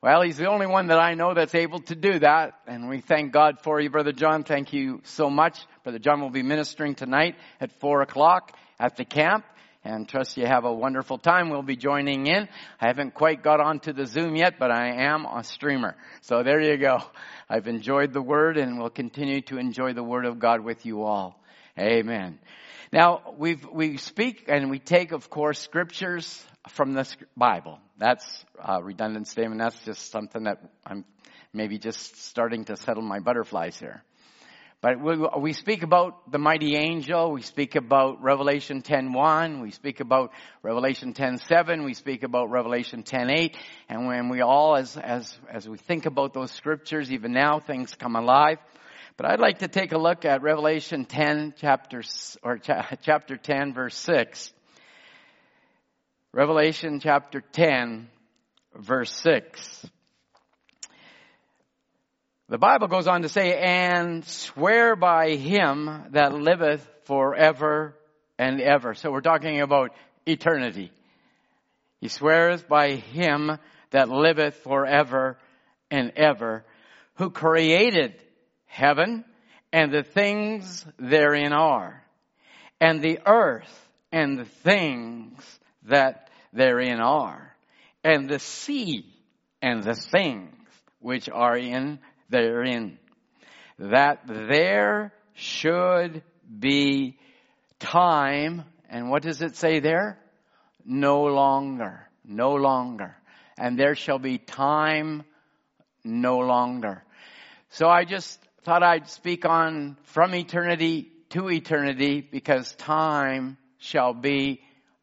Well, 0.00 0.22
he's 0.22 0.36
the 0.36 0.48
only 0.48 0.68
one 0.68 0.86
that 0.86 1.00
I 1.00 1.14
know 1.14 1.34
that's 1.34 1.56
able 1.56 1.80
to 1.80 1.96
do 1.96 2.20
that. 2.20 2.52
And 2.68 2.88
we 2.88 3.00
thank 3.00 3.32
God 3.32 3.62
for 3.64 3.80
you, 3.80 3.90
Brother 3.90 4.12
John. 4.12 4.44
Thank 4.44 4.72
you 4.72 5.00
so 5.02 5.28
much. 5.28 5.58
Brother 5.82 5.98
John 5.98 6.20
will 6.20 6.30
be 6.30 6.44
ministering 6.44 6.94
tonight 6.94 7.34
at 7.60 7.72
four 7.80 8.00
o'clock 8.02 8.56
at 8.78 8.96
the 8.96 9.04
camp 9.04 9.44
and 9.88 10.06
trust 10.06 10.36
you 10.36 10.46
have 10.46 10.64
a 10.64 10.72
wonderful 10.72 11.16
time. 11.16 11.48
We'll 11.48 11.62
be 11.62 11.76
joining 11.76 12.26
in. 12.26 12.48
I 12.80 12.86
haven't 12.86 13.14
quite 13.14 13.42
got 13.42 13.60
onto 13.60 13.92
the 13.92 14.06
Zoom 14.06 14.36
yet, 14.36 14.58
but 14.58 14.70
I 14.70 15.04
am 15.04 15.24
a 15.24 15.42
streamer. 15.42 15.96
So 16.20 16.42
there 16.42 16.60
you 16.60 16.76
go. 16.76 16.98
I've 17.48 17.66
enjoyed 17.66 18.12
the 18.12 18.20
Word 18.20 18.58
and 18.58 18.78
will 18.78 18.90
continue 18.90 19.40
to 19.42 19.56
enjoy 19.56 19.94
the 19.94 20.02
Word 20.02 20.26
of 20.26 20.38
God 20.38 20.60
with 20.60 20.84
you 20.84 21.04
all. 21.04 21.40
Amen. 21.78 22.38
Now, 22.92 23.34
we 23.38 23.58
we 23.72 23.96
speak 23.96 24.44
and 24.48 24.70
we 24.70 24.78
take, 24.78 25.12
of 25.12 25.30
course, 25.30 25.58
scriptures 25.58 26.44
from 26.68 26.92
the 26.92 27.08
Bible. 27.36 27.78
That's 27.96 28.44
a 28.62 28.82
redundant 28.82 29.26
statement. 29.28 29.60
That's 29.60 29.78
just 29.84 30.10
something 30.10 30.44
that 30.44 30.58
I'm 30.84 31.04
maybe 31.52 31.78
just 31.78 32.16
starting 32.26 32.64
to 32.66 32.76
settle 32.76 33.02
my 33.02 33.20
butterflies 33.20 33.78
here. 33.78 34.02
But 34.80 35.00
we, 35.40 35.54
speak 35.54 35.82
about 35.82 36.30
the 36.30 36.38
mighty 36.38 36.76
angel. 36.76 37.32
We 37.32 37.42
speak 37.42 37.74
about 37.74 38.22
Revelation 38.22 38.82
10.1. 38.82 39.60
We 39.60 39.72
speak 39.72 39.98
about 39.98 40.30
Revelation 40.62 41.14
10.7. 41.14 41.84
We 41.84 41.94
speak 41.94 42.22
about 42.22 42.50
Revelation 42.50 43.02
10.8. 43.02 43.56
And 43.88 44.06
when 44.06 44.28
we 44.28 44.40
all, 44.40 44.76
as, 44.76 44.96
as, 44.96 45.36
as 45.52 45.68
we 45.68 45.78
think 45.78 46.06
about 46.06 46.32
those 46.32 46.52
scriptures, 46.52 47.10
even 47.10 47.32
now 47.32 47.58
things 47.58 47.92
come 47.96 48.14
alive. 48.14 48.58
But 49.16 49.26
I'd 49.26 49.40
like 49.40 49.58
to 49.58 49.68
take 49.68 49.90
a 49.90 49.98
look 49.98 50.24
at 50.24 50.42
Revelation 50.42 51.06
10 51.06 51.54
chapter, 51.56 52.02
or 52.44 52.58
chapter 53.02 53.36
10 53.36 53.74
verse 53.74 53.96
6. 53.96 54.52
Revelation 56.32 57.00
chapter 57.00 57.40
10 57.40 58.08
verse 58.76 59.12
6. 59.12 59.90
The 62.50 62.56
Bible 62.56 62.88
goes 62.88 63.06
on 63.06 63.22
to 63.22 63.28
say, 63.28 63.58
and 63.58 64.24
swear 64.24 64.96
by 64.96 65.34
him 65.34 66.04
that 66.12 66.32
liveth 66.32 66.88
forever 67.04 67.94
and 68.38 68.58
ever. 68.62 68.94
So 68.94 69.10
we're 69.10 69.20
talking 69.20 69.60
about 69.60 69.90
eternity. 70.24 70.90
He 72.00 72.08
swears 72.08 72.62
by 72.62 72.92
him 72.92 73.58
that 73.90 74.08
liveth 74.08 74.54
forever 74.62 75.36
and 75.90 76.12
ever, 76.16 76.64
who 77.16 77.28
created 77.28 78.14
heaven 78.64 79.26
and 79.70 79.92
the 79.92 80.02
things 80.02 80.86
therein 80.98 81.52
are, 81.52 82.02
and 82.80 83.02
the 83.02 83.18
earth 83.26 83.88
and 84.10 84.38
the 84.38 84.46
things 84.46 85.60
that 85.82 86.30
therein 86.54 87.00
are, 87.00 87.54
and 88.02 88.26
the 88.26 88.38
sea 88.38 89.04
and 89.60 89.82
the 89.82 89.94
things 89.94 90.54
which 91.00 91.28
are 91.28 91.58
in 91.58 91.98
therein. 92.28 92.98
That 93.78 94.22
there 94.26 95.12
should 95.34 96.22
be 96.58 97.18
time, 97.78 98.64
and 98.88 99.10
what 99.10 99.22
does 99.22 99.42
it 99.42 99.56
say 99.56 99.80
there? 99.80 100.18
No 100.84 101.24
longer. 101.24 102.08
No 102.24 102.54
longer. 102.54 103.16
And 103.56 103.78
there 103.78 103.94
shall 103.94 104.18
be 104.18 104.38
time 104.38 105.24
no 106.04 106.38
longer. 106.38 107.04
So 107.70 107.88
I 107.88 108.04
just 108.04 108.40
thought 108.64 108.82
I'd 108.82 109.08
speak 109.08 109.44
on 109.44 109.96
from 110.04 110.34
eternity 110.34 111.12
to 111.30 111.50
eternity 111.50 112.20
because 112.20 112.74
time 112.76 113.58
shall 113.78 114.14
be 114.14 114.60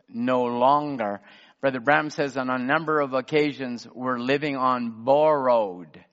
no 0.10 0.44
longer. 0.44 1.22
Brother 1.62 1.80
Branham 1.80 2.10
says 2.10 2.38
on 2.38 2.50
a 2.50 2.58
number 2.58 3.00
of 3.00 3.14
occasions 3.14 3.88
we're 3.94 4.20
living 4.20 4.56
on 4.56 5.04
borrowed 5.04 6.04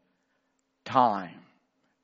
time. 0.84 1.40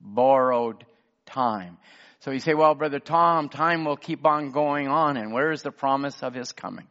Borrowed 0.01 0.85
time. 1.26 1.79
So 2.20 2.31
you 2.31 2.41
say, 2.41 2.55
well, 2.55 2.74
Brother 2.74 2.99
Tom, 2.99 3.49
time 3.49 3.85
will 3.85 3.97
keep 3.97 4.26
on 4.26 4.51
going 4.51 4.89
on, 4.89 5.16
and 5.16 5.33
where 5.33 5.53
is 5.53 5.62
the 5.62 5.70
promise 5.70 6.22
of 6.22 6.35
his 6.35 6.53
coming? 6.53 6.87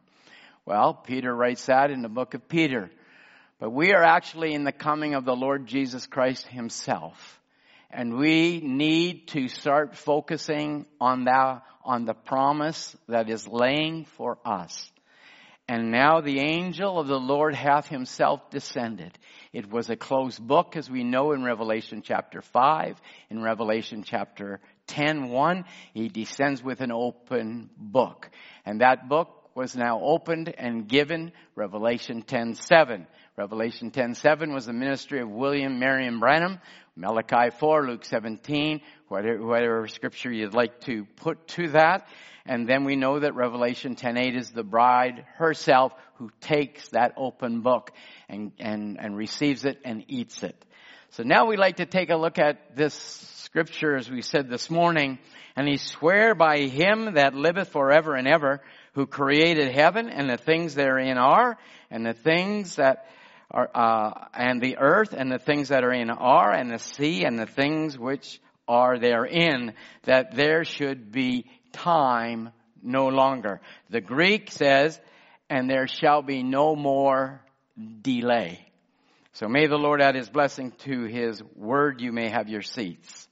Well, 0.64 0.94
Peter 0.94 1.34
writes 1.34 1.66
that 1.66 1.90
in 1.90 2.02
the 2.02 2.08
book 2.08 2.34
of 2.34 2.48
Peter. 2.48 2.90
But 3.58 3.70
we 3.70 3.92
are 3.92 4.02
actually 4.02 4.54
in 4.54 4.64
the 4.64 4.72
coming 4.72 5.14
of 5.14 5.24
the 5.24 5.34
Lord 5.34 5.66
Jesus 5.66 6.06
Christ 6.06 6.46
himself. 6.46 7.40
And 7.90 8.16
we 8.16 8.60
need 8.60 9.28
to 9.28 9.48
start 9.48 9.96
focusing 9.96 10.86
on 11.00 11.24
that, 11.24 11.62
on 11.84 12.04
the 12.04 12.14
promise 12.14 12.94
that 13.08 13.30
is 13.30 13.48
laying 13.48 14.04
for 14.04 14.38
us. 14.44 14.92
And 15.68 15.90
now 15.90 16.22
the 16.22 16.40
angel 16.40 16.98
of 16.98 17.08
the 17.08 17.20
Lord 17.20 17.54
hath 17.54 17.88
himself 17.88 18.48
descended. 18.50 19.18
It 19.52 19.70
was 19.70 19.90
a 19.90 19.96
closed 19.96 20.40
book 20.40 20.76
as 20.76 20.88
we 20.88 21.04
know 21.04 21.32
in 21.32 21.44
Revelation 21.44 22.00
chapter 22.02 22.40
5, 22.40 22.98
in 23.28 23.42
Revelation 23.42 24.02
chapter 24.02 24.60
10, 24.86 25.28
1, 25.28 25.64
he 25.92 26.08
descends 26.08 26.62
with 26.62 26.80
an 26.80 26.90
open 26.90 27.68
book. 27.76 28.30
And 28.64 28.80
that 28.80 29.10
book 29.10 29.50
was 29.54 29.76
now 29.76 30.00
opened 30.00 30.54
and 30.56 30.88
given 30.88 31.32
Revelation 31.54 32.22
10, 32.22 32.54
7. 32.54 33.06
Revelation 33.36 33.90
10, 33.90 34.14
7 34.14 34.54
was 34.54 34.66
the 34.66 34.72
ministry 34.72 35.20
of 35.20 35.28
William 35.28 35.78
Marion 35.78 36.18
Branham. 36.18 36.60
Malachi 36.96 37.50
4, 37.58 37.86
Luke 37.86 38.04
17, 38.04 38.80
whatever, 39.06 39.46
whatever 39.46 39.86
scripture 39.86 40.32
you'd 40.32 40.54
like 40.54 40.80
to 40.80 41.04
put 41.16 41.46
to 41.48 41.68
that. 41.68 42.08
And 42.48 42.66
then 42.66 42.84
we 42.84 42.96
know 42.96 43.20
that 43.20 43.34
Revelation 43.34 43.94
10:8 43.94 44.34
is 44.34 44.50
the 44.50 44.64
bride 44.64 45.26
herself 45.36 45.92
who 46.14 46.30
takes 46.40 46.88
that 46.88 47.12
open 47.18 47.60
book 47.60 47.92
and, 48.26 48.52
and, 48.58 48.98
and 48.98 49.14
receives 49.14 49.66
it 49.66 49.78
and 49.84 50.02
eats 50.08 50.42
it. 50.42 50.64
So 51.10 51.22
now 51.22 51.46
we'd 51.46 51.58
like 51.58 51.76
to 51.76 51.86
take 51.86 52.08
a 52.08 52.16
look 52.16 52.38
at 52.38 52.74
this 52.74 52.94
scripture 52.94 53.96
as 53.96 54.10
we 54.10 54.22
said 54.22 54.48
this 54.48 54.70
morning. 54.70 55.18
And 55.56 55.68
he 55.68 55.76
swear 55.76 56.34
by 56.34 56.60
him 56.60 57.14
that 57.14 57.34
liveth 57.34 57.68
forever 57.68 58.14
and 58.14 58.26
ever, 58.26 58.62
who 58.94 59.06
created 59.06 59.74
heaven 59.74 60.08
and 60.08 60.30
the 60.30 60.36
things 60.38 60.74
therein 60.74 61.18
are, 61.18 61.58
and 61.90 62.06
the 62.06 62.14
things 62.14 62.76
that 62.76 63.06
are, 63.50 63.68
uh, 63.74 64.26
and 64.32 64.62
the 64.62 64.78
earth 64.78 65.12
and 65.12 65.30
the 65.30 65.38
things 65.38 65.68
that 65.68 65.84
are 65.84 65.92
in 65.92 66.10
are, 66.10 66.52
and 66.52 66.70
the 66.70 66.78
sea 66.78 67.24
and 67.24 67.38
the 67.38 67.46
things 67.46 67.98
which 67.98 68.40
are 68.68 68.98
therein, 68.98 69.74
that 70.04 70.34
there 70.34 70.64
should 70.64 71.10
be 71.10 71.46
time 71.72 72.50
no 72.82 73.08
longer. 73.08 73.60
The 73.90 74.00
Greek 74.00 74.50
says, 74.50 75.00
and 75.50 75.68
there 75.68 75.86
shall 75.86 76.22
be 76.22 76.42
no 76.42 76.76
more 76.76 77.42
delay. 78.02 78.64
So 79.32 79.48
may 79.48 79.66
the 79.66 79.76
Lord 79.76 80.02
add 80.02 80.14
his 80.14 80.28
blessing 80.28 80.72
to 80.78 81.04
his 81.04 81.42
word. 81.54 82.00
You 82.00 82.12
may 82.12 82.28
have 82.28 82.48
your 82.48 82.62
seats. 82.62 83.28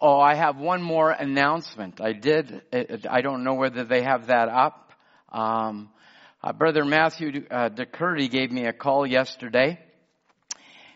Oh, 0.00 0.18
I 0.18 0.34
have 0.34 0.56
one 0.56 0.80
more 0.80 1.10
announcement. 1.10 2.00
I 2.00 2.14
did, 2.14 2.62
I 2.72 3.20
don't 3.20 3.44
know 3.44 3.54
whether 3.54 3.84
they 3.84 4.02
have 4.02 4.28
that 4.28 4.48
up. 4.48 4.92
Um, 5.30 5.90
uh, 6.42 6.54
Brother 6.54 6.86
Matthew 6.86 7.44
uh, 7.50 7.68
DeCurdy 7.68 8.30
gave 8.30 8.50
me 8.50 8.64
a 8.64 8.72
call 8.72 9.06
yesterday 9.06 9.78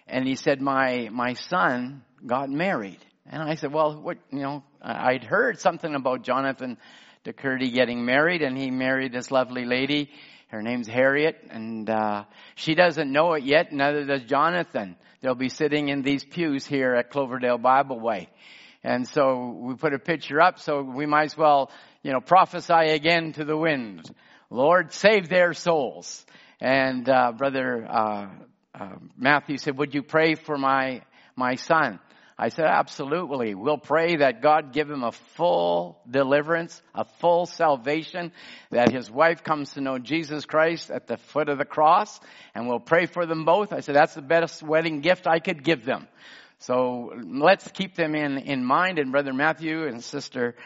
and 0.06 0.26
he 0.26 0.36
said, 0.36 0.62
my, 0.62 1.10
my 1.12 1.34
son 1.34 2.02
got 2.26 2.48
married. 2.48 3.04
And 3.27 3.43
I 3.43 3.55
said, 3.55 3.72
well, 3.72 4.01
what, 4.01 4.18
you 4.31 4.41
know, 4.41 4.64
I'd 4.83 5.25
heard 5.25 5.59
something 5.59 5.95
about 5.95 6.22
Jonathan 6.22 6.77
DeCurdy 7.25 7.72
getting 7.72 8.05
married, 8.05 8.43
and 8.43 8.57
he 8.57 8.70
married 8.70 9.12
this 9.12 9.31
lovely 9.31 9.64
lady. 9.64 10.11
Her 10.49 10.61
name's 10.62 10.87
Harriet, 10.87 11.43
and 11.51 11.89
uh, 11.89 12.25
she 12.55 12.75
doesn't 12.75 13.11
know 13.11 13.33
it 13.33 13.45
yet, 13.45 13.72
neither 13.72 14.05
does 14.05 14.25
Jonathan. 14.25 14.97
They'll 15.22 15.35
be 15.35 15.49
sitting 15.49 15.89
in 15.89 16.03
these 16.03 16.22
pews 16.22 16.66
here 16.66 16.95
at 16.95 17.11
Cloverdale 17.11 17.57
Bible 17.57 17.99
Way. 17.99 18.29
And 18.83 19.09
so 19.09 19.57
we 19.59 19.75
put 19.75 19.95
a 19.95 19.99
picture 19.99 20.43
up, 20.43 20.59
so 20.59 20.83
we 20.83 21.07
might 21.07 21.25
as 21.25 21.37
well, 21.37 21.70
you 22.03 22.12
know, 22.12 22.20
prophesy 22.20 22.91
again 22.91 23.33
to 23.33 23.45
the 23.45 23.57
wind. 23.57 24.03
Lord, 24.51 24.93
save 24.93 25.31
their 25.31 25.55
souls. 25.55 26.27
And 26.61 27.09
uh, 27.09 27.33
Brother 27.33 27.87
uh, 27.89 28.29
uh 28.75 28.97
Matthew 29.16 29.57
said, 29.57 29.79
would 29.79 29.95
you 29.95 30.03
pray 30.03 30.35
for 30.35 30.59
my, 30.59 31.03
my 31.37 31.55
son? 31.55 31.99
I 32.37 32.49
said, 32.49 32.64
absolutely. 32.64 33.55
We'll 33.55 33.78
pray 33.78 34.16
that 34.16 34.43
God 34.43 34.72
give 34.72 34.91
him 34.91 35.05
a 35.05 35.12
full 35.12 36.01
deliverance, 36.11 36.82
a 36.93 37.05
full 37.05 37.47
salvation, 37.47 38.32
that 38.70 38.91
his 38.91 39.09
wife 39.09 39.45
comes 39.45 39.74
to 39.74 39.80
know 39.80 39.99
Jesus 39.99 40.45
Christ 40.45 40.91
at 40.91 41.07
the 41.07 41.16
foot 41.16 41.49
of 41.49 41.59
the 41.59 41.64
cross, 41.64 42.18
and 42.53 42.66
we'll 42.66 42.80
pray 42.80 43.07
for 43.07 43.24
them 43.24 43.45
both. 43.45 43.72
I 43.72 43.80
said, 43.80 43.95
that's 43.95 44.14
the 44.14 44.22
best 44.22 44.64
wedding 44.64 45.01
gift 45.01 45.28
I 45.28 45.39
could 45.39 45.62
give 45.62 45.85
them. 45.85 46.09
So 46.59 47.12
let's 47.22 47.68
keep 47.68 47.95
them 47.95 48.16
in, 48.16 48.39
in 48.39 48.64
mind, 48.64 48.99
and 48.99 49.12
Brother 49.12 49.32
Matthew 49.32 49.87
and 49.87 50.03
Sister 50.03 50.57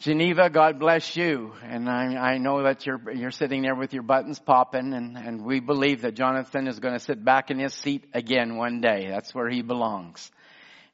Geneva, 0.00 0.48
God 0.48 0.78
bless 0.78 1.14
you. 1.14 1.52
And 1.62 1.86
I, 1.86 2.16
I 2.16 2.38
know 2.38 2.62
that 2.62 2.86
you're, 2.86 3.12
you're 3.12 3.30
sitting 3.30 3.60
there 3.60 3.74
with 3.74 3.92
your 3.92 4.02
buttons 4.02 4.38
popping 4.38 4.94
and, 4.94 5.18
and 5.18 5.44
we 5.44 5.60
believe 5.60 6.00
that 6.02 6.14
Jonathan 6.14 6.66
is 6.66 6.78
going 6.78 6.94
to 6.94 7.00
sit 7.00 7.22
back 7.22 7.50
in 7.50 7.58
his 7.58 7.74
seat 7.74 8.06
again 8.14 8.56
one 8.56 8.80
day. 8.80 9.08
That's 9.10 9.34
where 9.34 9.50
he 9.50 9.60
belongs. 9.60 10.30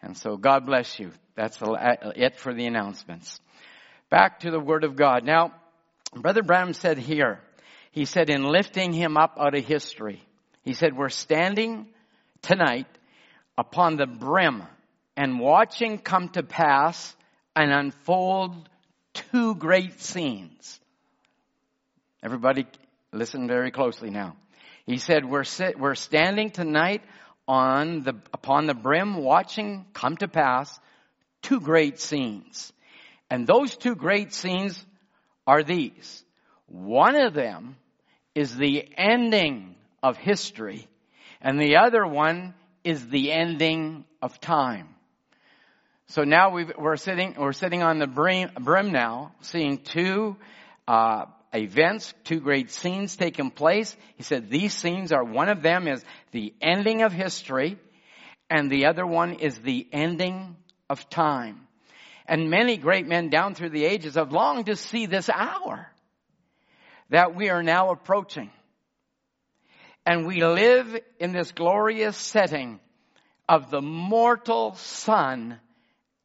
And 0.02 0.16
so 0.16 0.36
God 0.36 0.66
bless 0.66 0.98
you. 0.98 1.12
That's 1.36 1.56
it 1.62 2.36
for 2.40 2.52
the 2.52 2.66
announcements. 2.66 3.38
Back 4.10 4.40
to 4.40 4.50
the 4.50 4.58
Word 4.58 4.82
of 4.82 4.96
God. 4.96 5.22
Now, 5.22 5.52
Brother 6.12 6.42
Branham 6.42 6.72
said 6.72 6.98
here, 6.98 7.40
he 7.92 8.06
said 8.06 8.28
in 8.28 8.42
lifting 8.42 8.92
him 8.92 9.16
up 9.16 9.36
out 9.38 9.54
of 9.54 9.64
history, 9.64 10.20
he 10.64 10.72
said, 10.72 10.96
we're 10.96 11.10
standing 11.10 11.86
tonight 12.42 12.88
upon 13.56 13.98
the 13.98 14.06
brim 14.06 14.64
and 15.16 15.38
watching 15.38 15.98
come 15.98 16.28
to 16.30 16.42
pass 16.42 17.14
and 17.54 17.70
unfold 17.70 18.68
two 19.30 19.54
great 19.54 20.00
scenes. 20.00 20.80
Everybody 22.22 22.66
listen 23.12 23.46
very 23.48 23.70
closely 23.70 24.10
now. 24.10 24.36
He 24.86 24.98
said, 24.98 25.24
we're, 25.24 25.44
sit, 25.44 25.78
we're 25.78 25.94
standing 25.94 26.50
tonight 26.50 27.02
on 27.48 28.02
the, 28.02 28.14
upon 28.32 28.66
the 28.66 28.74
brim 28.74 29.16
watching 29.16 29.86
come 29.92 30.16
to 30.18 30.28
pass 30.28 30.78
two 31.42 31.60
great 31.60 32.00
scenes. 32.00 32.72
And 33.30 33.46
those 33.46 33.76
two 33.76 33.94
great 33.94 34.32
scenes 34.32 34.84
are 35.46 35.62
these. 35.62 36.24
One 36.66 37.16
of 37.16 37.34
them 37.34 37.76
is 38.34 38.56
the 38.56 38.88
ending 38.96 39.74
of 40.02 40.16
history 40.16 40.88
and 41.40 41.60
the 41.60 41.76
other 41.76 42.04
one 42.06 42.54
is 42.82 43.08
the 43.08 43.32
ending 43.32 44.04
of 44.20 44.40
time. 44.40 44.95
So 46.10 46.22
now 46.22 46.50
we 46.50 46.66
are 46.72 46.96
sitting, 46.96 47.34
we're 47.36 47.52
sitting 47.52 47.82
on 47.82 47.98
the 47.98 48.06
brim, 48.06 48.50
brim 48.60 48.92
now, 48.92 49.32
seeing 49.40 49.78
two 49.78 50.36
uh, 50.86 51.24
events, 51.52 52.14
two 52.22 52.38
great 52.38 52.70
scenes 52.70 53.16
taking 53.16 53.50
place. 53.50 53.96
He 54.14 54.22
said 54.22 54.48
these 54.48 54.72
scenes 54.72 55.10
are 55.10 55.24
one 55.24 55.48
of 55.48 55.62
them 55.62 55.88
is 55.88 56.04
the 56.30 56.54
ending 56.62 57.02
of 57.02 57.12
history, 57.12 57.76
and 58.48 58.70
the 58.70 58.86
other 58.86 59.04
one 59.04 59.34
is 59.34 59.58
the 59.58 59.84
ending 59.92 60.56
of 60.88 61.10
time. 61.10 61.66
And 62.26 62.50
many 62.50 62.76
great 62.76 63.08
men 63.08 63.28
down 63.28 63.56
through 63.56 63.70
the 63.70 63.84
ages 63.84 64.14
have 64.14 64.30
longed 64.30 64.66
to 64.66 64.76
see 64.76 65.06
this 65.06 65.28
hour 65.28 65.90
that 67.10 67.34
we 67.34 67.50
are 67.50 67.64
now 67.64 67.90
approaching. 67.90 68.50
And 70.04 70.24
we 70.24 70.44
live 70.44 70.96
in 71.18 71.32
this 71.32 71.50
glorious 71.50 72.16
setting 72.16 72.78
of 73.48 73.70
the 73.70 73.82
mortal 73.82 74.74
sun 74.76 75.58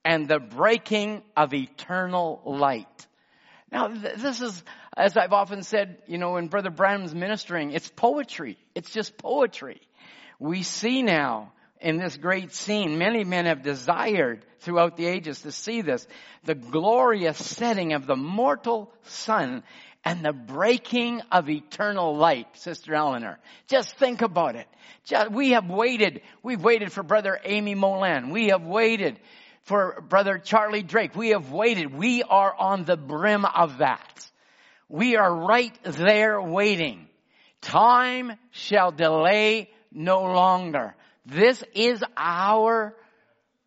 and 0.04 0.28
the 0.28 0.40
breaking 0.40 1.24
of 1.36 1.54
eternal 1.54 2.42
light. 2.46 3.08
Now, 3.72 3.88
this 3.88 4.42
is, 4.42 4.64
as 4.98 5.16
I've 5.16 5.32
often 5.32 5.64
said, 5.64 6.02
you 6.08 6.18
know, 6.18 6.34
when 6.34 6.48
Brother 6.48 6.70
Branham's 6.70 7.16
ministering, 7.16 7.72
it's 7.72 7.90
poetry. 7.90 8.58
It's 8.76 8.92
just 8.92 9.18
poetry. 9.18 9.80
We 10.40 10.64
see 10.64 11.04
now 11.04 11.54
in 11.80 11.98
this 11.98 12.18
great 12.18 12.54
scene, 12.54 12.98
many 12.98 13.24
men 13.24 13.46
have 13.46 13.64
desired 13.64 14.46
throughout 14.60 14.98
the 14.98 15.08
ages 15.08 15.42
to 15.42 15.52
see 15.52 15.82
this, 15.82 16.06
the 16.44 16.56
glorious 16.56 17.38
setting 17.38 17.94
of 17.94 18.06
the 18.06 18.16
mortal 18.16 18.94
sun 19.04 19.64
and 20.04 20.24
the 20.24 20.34
breaking 20.34 21.22
of 21.32 21.50
eternal 21.50 22.16
light, 22.16 22.48
Sister 22.58 22.94
Eleanor. 22.94 23.40
Just 23.68 23.96
think 23.98 24.22
about 24.22 24.56
it. 24.56 24.68
Just, 25.06 25.32
we 25.32 25.52
have 25.52 25.70
waited. 25.70 26.22
We've 26.44 26.64
waited 26.64 26.92
for 26.92 27.04
Brother 27.04 27.40
Amy 27.44 27.76
Molan. 27.76 28.32
We 28.32 28.50
have 28.50 28.64
waited 28.64 29.20
for 29.64 30.02
Brother 30.08 30.38
Charlie 30.38 30.84
Drake. 30.84 31.16
We 31.16 31.30
have 31.30 31.52
waited. 31.52 31.94
We 31.94 32.24
are 32.24 32.54
on 32.58 32.86
the 32.86 32.98
brim 32.98 33.46
of 33.46 33.80
that. 33.80 34.32
We 34.90 35.16
are 35.16 35.34
right 35.34 35.78
there 35.84 36.42
waiting. 36.42 37.08
Time 37.62 38.34
shall 38.52 38.92
delay 38.92 39.70
no 39.92 40.24
longer. 40.24 40.96
This 41.26 41.64
is 41.76 42.04
our 42.18 42.96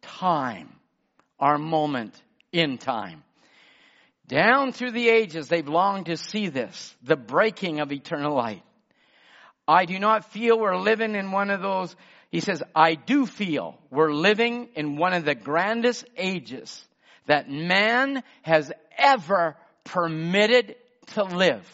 time, 0.03 0.74
our 1.38 1.59
moment 1.59 2.20
in 2.53 2.78
time. 2.78 3.22
Down 4.26 4.72
through 4.72 4.92
the 4.92 5.09
ages, 5.09 5.49
they've 5.49 5.68
longed 5.68 6.07
to 6.07 6.16
see 6.16 6.49
this, 6.49 6.95
the 7.03 7.16
breaking 7.16 7.80
of 7.80 7.92
eternal 7.92 8.34
light. 8.34 8.62
I 9.68 9.84
do 9.84 9.99
not 9.99 10.32
feel 10.32 10.59
we're 10.59 10.76
living 10.76 11.14
in 11.14 11.30
one 11.30 11.51
of 11.51 11.62
those 11.62 11.95
he 12.35 12.41
says, 12.41 12.64
I 12.74 12.97
do 12.97 13.26
feel 13.26 13.78
we're 13.93 14.12
living 14.12 14.70
in 14.74 14.97
one 14.97 15.12
of 15.12 15.24
the 15.24 15.37
grandest 15.37 16.05
ages 16.16 16.85
that 17.26 17.49
man 17.49 18.24
has 18.43 18.72
ever 18.99 19.57
permitted 19.85 20.74
to 21.14 21.22
live. 21.22 21.64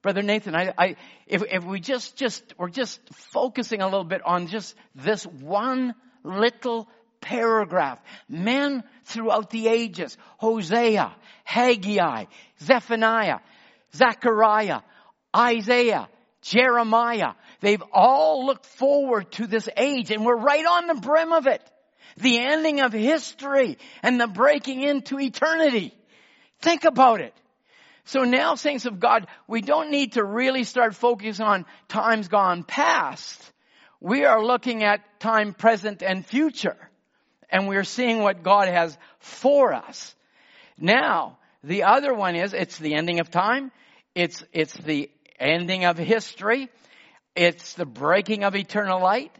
Brother 0.00 0.22
Nathan, 0.22 0.54
I, 0.54 0.72
I, 0.78 0.96
if, 1.26 1.42
if 1.50 1.64
we 1.64 1.80
just, 1.80 2.16
just, 2.16 2.54
we're 2.56 2.68
just 2.68 3.00
focusing 3.32 3.82
a 3.82 3.86
little 3.86 4.04
bit 4.04 4.24
on 4.24 4.46
just 4.46 4.76
this 4.94 5.24
one 5.24 5.96
little 6.22 6.88
paragraph. 7.20 7.98
Men 8.28 8.84
throughout 9.06 9.50
the 9.50 9.66
ages, 9.66 10.16
Hosea, 10.36 11.16
Haggai, 11.42 12.26
Zephaniah, 12.60 13.40
Zechariah, 13.92 14.82
Isaiah, 15.36 16.08
Jeremiah, 16.44 17.32
they've 17.60 17.82
all 17.90 18.44
looked 18.44 18.66
forward 18.66 19.32
to 19.32 19.46
this 19.46 19.68
age 19.76 20.10
and 20.10 20.24
we're 20.24 20.36
right 20.36 20.64
on 20.64 20.86
the 20.86 20.94
brim 20.94 21.32
of 21.32 21.46
it. 21.46 21.62
The 22.18 22.38
ending 22.38 22.80
of 22.80 22.92
history 22.92 23.78
and 24.02 24.20
the 24.20 24.28
breaking 24.28 24.82
into 24.82 25.18
eternity. 25.18 25.94
Think 26.60 26.84
about 26.84 27.20
it. 27.20 27.34
So 28.04 28.24
now, 28.24 28.54
saints 28.54 28.84
of 28.84 29.00
God, 29.00 29.26
we 29.48 29.62
don't 29.62 29.90
need 29.90 30.12
to 30.12 30.22
really 30.22 30.64
start 30.64 30.94
focusing 30.94 31.44
on 31.44 31.64
times 31.88 32.28
gone 32.28 32.62
past. 32.62 33.42
We 33.98 34.26
are 34.26 34.44
looking 34.44 34.84
at 34.84 35.20
time 35.20 35.54
present 35.54 36.02
and 36.02 36.26
future. 36.26 36.76
And 37.48 37.68
we're 37.68 37.84
seeing 37.84 38.18
what 38.18 38.42
God 38.42 38.68
has 38.68 38.96
for 39.18 39.72
us. 39.72 40.14
Now, 40.78 41.38
the 41.62 41.84
other 41.84 42.12
one 42.12 42.36
is, 42.36 42.52
it's 42.52 42.78
the 42.78 42.94
ending 42.94 43.20
of 43.20 43.30
time. 43.30 43.72
It's, 44.14 44.44
it's 44.52 44.74
the 44.74 45.10
ending 45.38 45.84
of 45.84 45.98
history. 45.98 46.68
It's 47.34 47.74
the 47.74 47.86
breaking 47.86 48.44
of 48.44 48.54
eternal 48.54 49.00
light. 49.00 49.32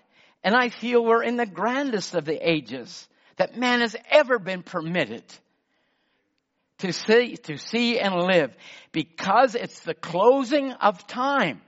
And 0.42 0.54
I 0.54 0.68
feel 0.68 1.04
we're 1.04 1.22
in 1.22 1.36
the 1.36 1.46
grandest 1.46 2.14
of 2.14 2.24
the 2.24 2.38
ages 2.48 3.08
that 3.36 3.56
man 3.56 3.80
has 3.80 3.96
ever 4.10 4.38
been 4.38 4.62
permitted 4.62 5.24
to 6.78 6.92
see, 6.92 7.36
to 7.36 7.56
see 7.56 7.98
and 7.98 8.14
live 8.14 8.54
because 8.92 9.54
it's 9.54 9.80
the 9.80 9.94
closing 9.94 10.72
of 10.72 11.06
time. 11.06 11.60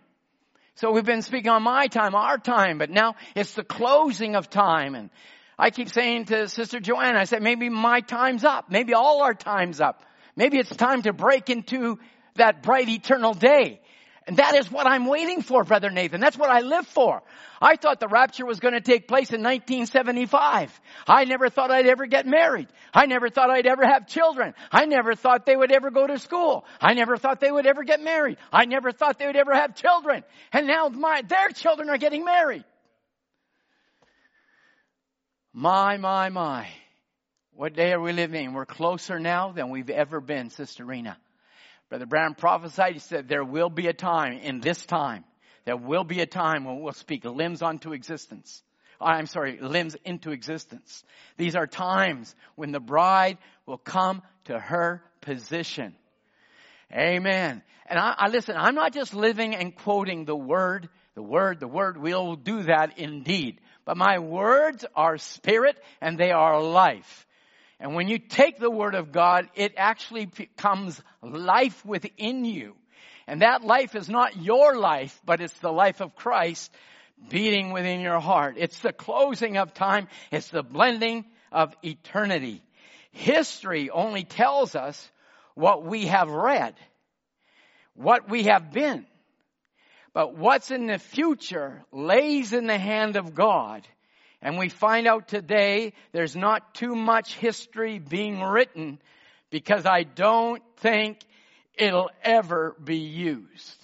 So 0.74 0.92
we've 0.92 1.04
been 1.04 1.22
speaking 1.22 1.50
on 1.50 1.62
my 1.62 1.86
time, 1.86 2.14
our 2.14 2.36
time, 2.36 2.76
but 2.78 2.90
now 2.90 3.14
it's 3.34 3.54
the 3.54 3.64
closing 3.64 4.36
of 4.36 4.50
time. 4.50 4.94
And 4.94 5.10
I 5.58 5.70
keep 5.70 5.88
saying 5.88 6.26
to 6.26 6.48
Sister 6.48 6.80
Joanna, 6.80 7.18
I 7.18 7.24
said, 7.24 7.42
maybe 7.42 7.70
my 7.70 8.00
time's 8.00 8.44
up. 8.44 8.70
Maybe 8.70 8.92
all 8.92 9.22
our 9.22 9.32
time's 9.32 9.80
up. 9.80 10.02
Maybe 10.36 10.58
it's 10.58 10.74
time 10.76 11.00
to 11.02 11.14
break 11.14 11.48
into 11.48 11.98
that 12.34 12.62
bright 12.62 12.90
eternal 12.90 13.32
day. 13.32 13.80
And 14.26 14.38
that 14.38 14.56
is 14.56 14.70
what 14.70 14.88
I'm 14.88 15.06
waiting 15.06 15.40
for, 15.40 15.62
Brother 15.62 15.88
Nathan. 15.88 16.20
That's 16.20 16.36
what 16.36 16.50
I 16.50 16.60
live 16.60 16.84
for. 16.88 17.22
I 17.60 17.76
thought 17.76 18.00
the 18.00 18.08
rapture 18.08 18.44
was 18.44 18.58
going 18.58 18.74
to 18.74 18.80
take 18.80 19.06
place 19.06 19.30
in 19.30 19.40
1975. 19.40 20.80
I 21.06 21.24
never 21.26 21.48
thought 21.48 21.70
I'd 21.70 21.86
ever 21.86 22.06
get 22.06 22.26
married. 22.26 22.66
I 22.92 23.06
never 23.06 23.28
thought 23.28 23.50
I'd 23.50 23.66
ever 23.66 23.86
have 23.86 24.08
children. 24.08 24.54
I 24.72 24.86
never 24.86 25.14
thought 25.14 25.46
they 25.46 25.54
would 25.54 25.70
ever 25.70 25.92
go 25.92 26.08
to 26.08 26.18
school. 26.18 26.64
I 26.80 26.94
never 26.94 27.16
thought 27.16 27.38
they 27.38 27.52
would 27.52 27.66
ever 27.66 27.84
get 27.84 28.02
married. 28.02 28.38
I 28.52 28.64
never 28.64 28.90
thought 28.90 29.20
they 29.20 29.26
would 29.26 29.36
ever 29.36 29.54
have 29.54 29.76
children. 29.76 30.24
And 30.52 30.66
now 30.66 30.88
my, 30.88 31.22
their 31.22 31.50
children 31.50 31.88
are 31.88 31.98
getting 31.98 32.24
married. 32.24 32.64
My, 35.52 35.98
my, 35.98 36.30
my. 36.30 36.68
What 37.52 37.74
day 37.74 37.92
are 37.92 38.00
we 38.00 38.12
living 38.12 38.44
in? 38.44 38.52
We're 38.54 38.66
closer 38.66 39.20
now 39.20 39.52
than 39.52 39.70
we've 39.70 39.88
ever 39.88 40.20
been, 40.20 40.50
Sister 40.50 40.84
Rena. 40.84 41.16
Brother 41.88 42.06
Branham 42.06 42.34
prophesied, 42.34 42.94
he 42.94 42.98
said, 42.98 43.28
there 43.28 43.44
will 43.44 43.70
be 43.70 43.86
a 43.86 43.92
time 43.92 44.38
in 44.38 44.60
this 44.60 44.84
time, 44.84 45.24
there 45.64 45.76
will 45.76 46.04
be 46.04 46.20
a 46.20 46.26
time 46.26 46.64
when 46.64 46.80
we'll 46.80 46.92
speak 46.92 47.24
limbs 47.24 47.62
unto 47.62 47.92
existence. 47.92 48.62
Uh, 49.00 49.04
I'm 49.04 49.26
sorry, 49.26 49.58
limbs 49.60 49.96
into 50.04 50.30
existence. 50.30 51.04
These 51.36 51.54
are 51.54 51.66
times 51.66 52.34
when 52.54 52.72
the 52.72 52.80
bride 52.80 53.38
will 53.66 53.78
come 53.78 54.22
to 54.44 54.58
her 54.58 55.02
position. 55.20 55.94
Amen. 56.92 57.62
And 57.86 57.98
I, 57.98 58.14
I 58.16 58.28
listen, 58.28 58.56
I'm 58.56 58.74
not 58.74 58.94
just 58.94 59.14
living 59.14 59.54
and 59.54 59.74
quoting 59.74 60.24
the 60.24 60.36
word, 60.36 60.88
the 61.14 61.22
word, 61.22 61.60
the 61.60 61.68
word. 61.68 61.96
We'll 61.96 62.36
do 62.36 62.64
that 62.64 62.98
indeed. 62.98 63.60
But 63.84 63.96
my 63.96 64.18
words 64.18 64.84
are 64.94 65.18
spirit 65.18 65.76
and 66.00 66.18
they 66.18 66.30
are 66.30 66.60
life. 66.62 67.25
And 67.78 67.94
when 67.94 68.08
you 68.08 68.18
take 68.18 68.58
the 68.58 68.70
Word 68.70 68.94
of 68.94 69.12
God, 69.12 69.48
it 69.54 69.74
actually 69.76 70.26
becomes 70.26 71.00
life 71.22 71.84
within 71.84 72.44
you. 72.44 72.74
And 73.26 73.42
that 73.42 73.64
life 73.64 73.94
is 73.94 74.08
not 74.08 74.36
your 74.36 74.76
life, 74.76 75.20
but 75.24 75.40
it's 75.40 75.58
the 75.58 75.72
life 75.72 76.00
of 76.00 76.14
Christ 76.14 76.72
beating 77.28 77.72
within 77.72 78.00
your 78.00 78.20
heart. 78.20 78.54
It's 78.58 78.78
the 78.78 78.92
closing 78.92 79.56
of 79.56 79.74
time. 79.74 80.08
It's 80.30 80.48
the 80.48 80.62
blending 80.62 81.24
of 81.50 81.74
eternity. 81.82 82.62
History 83.10 83.90
only 83.90 84.24
tells 84.24 84.74
us 84.74 85.10
what 85.54 85.84
we 85.84 86.06
have 86.06 86.30
read, 86.30 86.74
what 87.94 88.28
we 88.28 88.44
have 88.44 88.72
been. 88.72 89.06
But 90.12 90.36
what's 90.36 90.70
in 90.70 90.86
the 90.86 90.98
future 90.98 91.84
lays 91.92 92.52
in 92.52 92.66
the 92.66 92.78
hand 92.78 93.16
of 93.16 93.34
God. 93.34 93.86
And 94.42 94.58
we 94.58 94.68
find 94.68 95.06
out 95.06 95.28
today 95.28 95.92
there's 96.12 96.36
not 96.36 96.74
too 96.74 96.94
much 96.94 97.34
history 97.34 97.98
being 97.98 98.42
written 98.42 98.98
because 99.50 99.86
I 99.86 100.02
don't 100.02 100.62
think 100.78 101.18
it'll 101.74 102.10
ever 102.22 102.76
be 102.82 102.98
used. 102.98 103.76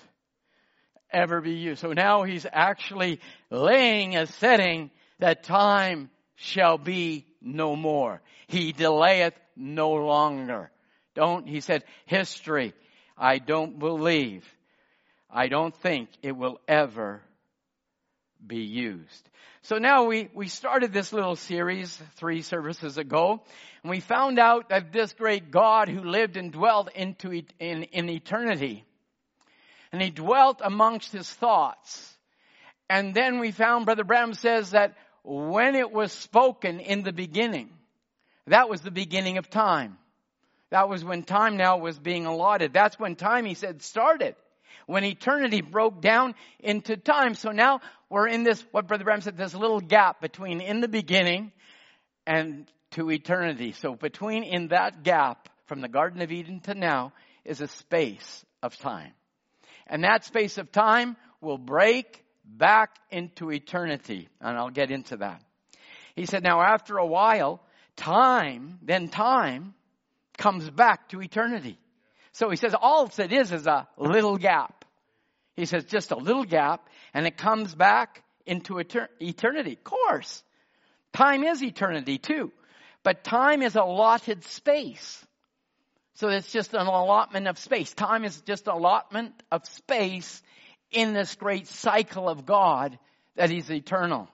Ever 1.11 1.41
be 1.41 1.55
used. 1.55 1.81
So 1.81 1.93
now 1.93 2.23
he's 2.23 2.47
actually 2.51 3.21
laying 3.51 4.17
a 4.17 4.27
setting 4.27 4.91
that 5.19 5.45
time 5.45 6.11
shall 6.37 6.79
be 6.79 7.27
no 7.41 7.77
more. 7.77 8.21
He 8.47 8.73
delayeth 8.73 9.35
no 9.57 9.93
longer. 9.93 10.71
Don't, 11.15 11.47
he 11.47 11.61
said, 11.61 11.85
history, 12.07 12.73
I 13.17 13.39
don't 13.39 13.79
believe, 13.79 14.45
I 15.31 15.49
don't 15.49 15.75
think 15.77 16.09
it 16.23 16.33
will 16.33 16.59
ever 16.67 17.23
be 18.47 18.59
used. 18.59 19.29
So 19.63 19.79
now 19.79 20.05
we, 20.05 20.29
we 20.35 20.49
started 20.49 20.93
this 20.93 21.13
little 21.13 21.37
series 21.37 21.97
three 22.17 22.43
services 22.43 22.99
ago, 22.99 23.43
and 23.83 23.91
we 23.91 24.01
found 24.01 24.39
out 24.39 24.71
that 24.71 24.93
this 24.93 25.13
great 25.13 25.51
God 25.51 25.89
who 25.89 26.03
lived 26.03 26.37
and 26.37 26.53
dwelt 26.53 26.91
into 26.95 27.31
in, 27.61 27.85
in 27.85 28.09
eternity, 28.09 28.85
and 29.93 30.03
he 30.03 30.11
dwelt 30.11 30.61
amongst 30.65 31.13
his 31.13 31.31
thoughts. 31.31 32.17
And 32.91 33.15
then 33.15 33.39
we 33.39 33.53
found 33.53 33.85
Brother 33.85 34.05
Branham 34.05 34.35
says 34.35 34.73
that 34.73 34.97
when 35.23 35.77
it 35.77 35.93
was 35.93 36.13
spoken 36.13 36.81
in 36.81 37.03
the 37.03 37.13
beginning, 37.13 37.71
that 38.49 38.69
was 38.69 38.81
the 38.81 38.91
beginning 38.91 39.39
of 39.39 39.49
time. 39.49 39.99
That 40.71 40.89
was 40.89 41.05
when 41.05 41.23
time 41.23 41.57
now 41.57 41.79
was 41.79 41.99
being 41.99 42.27
allotted. 42.27 42.73
That's 42.73 42.99
when 42.99 43.15
time, 43.15 43.45
he 43.45 43.55
said, 43.55 43.83
started 43.83 44.35
when 44.87 45.05
eternity 45.05 45.61
broke 45.61 46.01
down 46.01 46.35
into 46.61 46.97
time. 46.97 47.35
So 47.35 47.51
now 47.51 47.81
we're 48.13 48.29
in 48.29 48.45
this, 48.45 48.63
what 48.73 48.87
Brother 48.87 49.05
Branham 49.05 49.23
said, 49.23 49.39
this 49.39 49.55
little 49.55 49.81
gap 49.81 50.21
between 50.21 50.61
in 50.61 50.81
the 50.81 50.89
beginning 50.89 51.51
and 52.27 52.71
to 52.91 53.11
eternity. 53.11 53.73
So 53.73 53.95
between 53.95 54.45
in 54.45 54.69
that 54.69 55.03
gap 55.03 55.49
from 55.65 55.81
the 55.81 55.89
Garden 55.89 56.21
of 56.21 56.31
Eden 56.31 56.61
to 56.61 56.75
now 56.75 57.15
is 57.43 57.63
a 57.63 57.69
space 57.69 58.45
of 58.63 58.77
time. 58.77 59.13
And 59.87 60.05
that 60.05 60.27
space 60.27 60.59
of 60.59 60.71
time 60.71 61.17
will 61.41 61.57
break 61.57 62.23
back 62.45 62.99
into 63.11 63.51
eternity. 63.51 64.29
And 64.43 64.59
I'll 64.59 64.69
get 64.69 64.91
into 64.91 65.17
that. 65.17 65.43
He 66.15 66.27
said, 66.27 66.43
now 66.43 66.61
after 66.61 66.99
a 66.99 67.07
while, 67.07 67.63
time, 67.97 68.79
then 68.83 69.09
time 69.09 69.73
comes 70.37 70.69
back 70.69 71.09
to 71.09 71.23
eternity. 71.23 71.79
So 72.33 72.51
he 72.51 72.57
says 72.57 72.75
all 72.79 73.11
it 73.17 73.33
is 73.33 73.53
is 73.53 73.67
a 73.67 73.89
little 73.97 74.37
gap. 74.37 74.82
He 75.57 75.67
says 75.67 75.85
just 75.85 76.11
a 76.11 76.17
little 76.17 76.45
gap 76.45 76.89
and 77.13 77.27
it 77.27 77.37
comes 77.37 77.75
back 77.75 78.23
into 78.47 78.79
eternity. 78.79 79.73
Of 79.73 79.85
course. 79.85 80.43
Time 81.13 81.45
is 81.45 81.63
eternity 81.63 82.19
too. 82.19 82.53
But 83.03 83.25
time 83.25 83.63
is 83.63 83.77
allotted 83.77 84.45
space. 84.45 85.25
So 86.15 86.29
it's 86.29 86.53
just 86.53 86.73
an 86.75 86.87
allotment 86.87 87.49
of 87.49 87.59
space. 87.59 87.93
Time 87.93 88.25
is 88.25 88.41
just 88.43 88.67
allotment 88.67 89.35
of 89.51 89.67
space 89.67 90.43
in 90.91 91.13
this 91.13 91.35
great 91.35 91.67
cycle 91.67 92.29
of 92.29 92.47
God 92.47 92.99
that 93.35 93.51
is 93.51 93.71
eternal. 93.71 94.29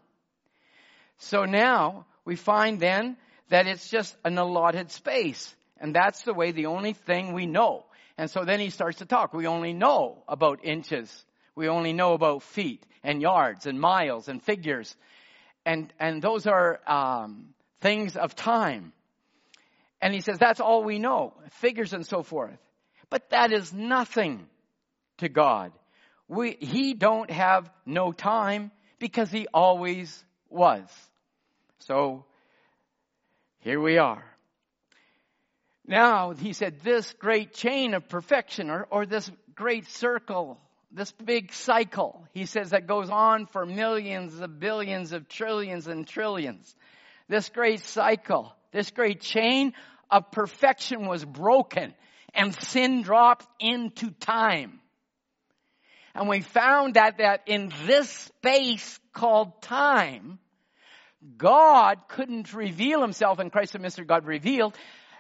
So 1.19 1.45
now 1.45 2.07
we 2.25 2.37
find 2.37 2.81
then 2.81 3.17
that 3.49 3.67
it's 3.67 3.89
just 3.89 4.17
an 4.25 4.39
allotted 4.39 4.91
space. 4.91 5.55
And 5.81 5.95
that's 5.95 6.23
the 6.23 6.35
way 6.35 6.51
the 6.53 6.67
only 6.67 6.93
thing 6.93 7.33
we 7.33 7.47
know. 7.47 7.87
And 8.19 8.29
so 8.29 8.45
then 8.45 8.59
he 8.59 8.71
starts 8.71 8.99
to 8.99 9.07
talk. 9.07 9.33
We 9.33 9.47
only 9.47 9.73
know 9.73 10.25
about 10.27 10.65
inches. 10.65 11.25
We 11.55 11.69
only 11.69 11.93
know 11.93 12.15
about 12.15 12.43
feet 12.43 12.85
and 13.05 13.23
yards 13.23 13.67
and 13.67 13.81
miles 13.81 14.29
and 14.29 14.43
figures. 14.43 14.95
And, 15.65 15.93
and 16.01 16.21
those 16.21 16.49
are 16.49 16.81
um, 16.87 17.55
things 17.81 18.17
of 18.17 18.35
time. 18.35 18.93
And 20.03 20.13
he 20.13 20.21
says 20.21 20.39
that's 20.39 20.61
all 20.61 20.83
we 20.83 20.99
know, 20.99 21.35
figures 21.61 21.93
and 21.93 22.05
so 22.05 22.25
forth. 22.25 22.59
But 23.09 23.31
that 23.31 23.53
is 23.53 23.73
nothing 23.73 24.47
to 25.19 25.29
God. 25.29 25.73
We, 26.27 26.57
he 26.61 26.95
don't 26.95 27.31
have 27.31 27.71
no 27.87 28.13
time 28.13 28.73
because 28.99 29.31
he 29.31 29.47
always 29.55 30.25
was. 30.51 30.85
So 31.81 32.25
here 33.61 33.81
we 33.81 33.99
are. 33.99 34.25
Now, 35.89 36.31
he 36.33 36.53
said, 36.53 36.81
this 36.81 37.13
great 37.15 37.53
chain 37.55 37.95
of 37.95 38.09
perfection 38.09 38.71
or, 38.71 38.87
or 38.91 39.07
this 39.07 39.29
great 39.57 39.89
circle 39.89 40.61
this 40.91 41.13
big 41.13 41.53
cycle, 41.53 42.27
he 42.33 42.47
says, 42.47 42.71
that 42.71 42.87
goes 42.87 43.11
on 43.11 43.47
for 43.47 43.67
millions 43.67 44.41
of 44.41 44.59
billions 44.59 45.13
of 45.13 45.29
trillions 45.29 45.87
and 45.87 46.07
trillions. 46.07 46.75
This 47.29 47.51
great 47.51 47.81
cycle, 47.81 48.55
this 48.73 48.91
great 48.91 49.21
chain 49.21 49.75
of 50.11 50.31
perfection 50.31 51.07
was 51.07 51.25
broken 51.25 51.95
and 52.33 52.55
sin 52.63 53.03
dropped 53.03 53.47
into 53.61 54.11
time. 54.13 54.81
And 56.15 56.29
we 56.29 56.41
found 56.41 56.95
that, 56.95 57.19
that 57.19 57.43
in 57.47 57.71
this 57.87 58.09
space 58.09 58.99
called 59.13 59.61
time, 59.61 60.39
God 61.37 61.99
couldn't 62.09 62.55
reveal 62.55 63.03
himself 63.03 63.41
in 63.41 63.51
Christ 63.51 63.75
the 63.75 63.79
mystery 63.79 64.07
God 64.07 64.25
revealed 64.25 64.75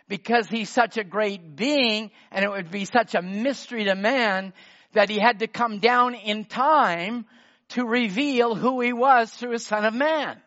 because 0.09 0.48
he's 0.48 0.70
such 0.70 0.96
a 0.96 1.04
great 1.04 1.56
being 1.56 2.11
and 2.30 2.44
it 2.44 2.50
would 2.50 2.70
be 2.70 2.84
such 2.84 3.14
a 3.14 3.22
mystery 3.22 3.84
to 3.84 3.94
man 3.94 4.52
that 4.92 5.11
he 5.11 5.18
had 5.18 5.40
to 5.40 5.46
come 5.46 5.78
down 5.78 6.14
in 6.14 6.44
time 6.44 7.26
to 7.70 7.84
reveal 7.84 8.54
who 8.54 8.80
he 8.80 8.92
was 8.92 9.30
through 9.30 9.52
his 9.52 9.66
son 9.66 9.84
of 9.84 9.94
man. 9.94 10.40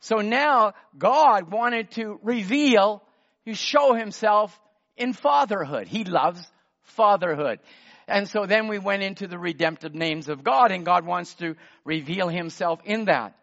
So 0.00 0.16
now 0.16 0.72
God 0.96 1.50
wanted 1.50 1.90
to 1.92 2.18
reveal, 2.22 3.02
to 3.46 3.54
show 3.54 3.94
himself 3.94 4.58
in 4.96 5.12
fatherhood. 5.12 5.86
He 5.86 6.04
loves 6.04 6.40
fatherhood. 6.82 7.60
And 8.06 8.28
so 8.28 8.46
then 8.46 8.68
we 8.68 8.78
went 8.78 9.02
into 9.02 9.26
the 9.26 9.38
redemptive 9.38 9.94
names 9.94 10.28
of 10.28 10.44
God 10.44 10.72
and 10.72 10.84
God 10.84 11.06
wants 11.06 11.34
to 11.36 11.56
reveal 11.84 12.28
himself 12.28 12.80
in 12.84 13.06
that. 13.06 13.34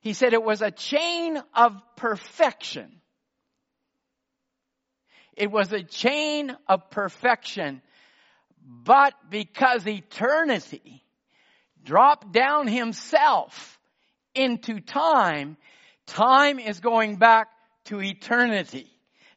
He 0.00 0.12
said 0.12 0.32
it 0.32 0.42
was 0.42 0.62
a 0.62 0.70
chain 0.70 1.40
of 1.54 1.72
perfection. 1.96 3.00
It 5.36 5.50
was 5.50 5.72
a 5.72 5.82
chain 5.82 6.56
of 6.68 6.90
perfection, 6.90 7.82
but 8.64 9.14
because 9.30 9.86
eternity 9.86 11.02
dropped 11.84 12.32
down 12.32 12.66
himself 12.66 13.78
into 14.34 14.80
time, 14.80 15.56
time 16.06 16.58
is 16.58 16.80
going 16.80 17.16
back 17.16 17.48
to 17.86 18.00
eternity. 18.00 18.90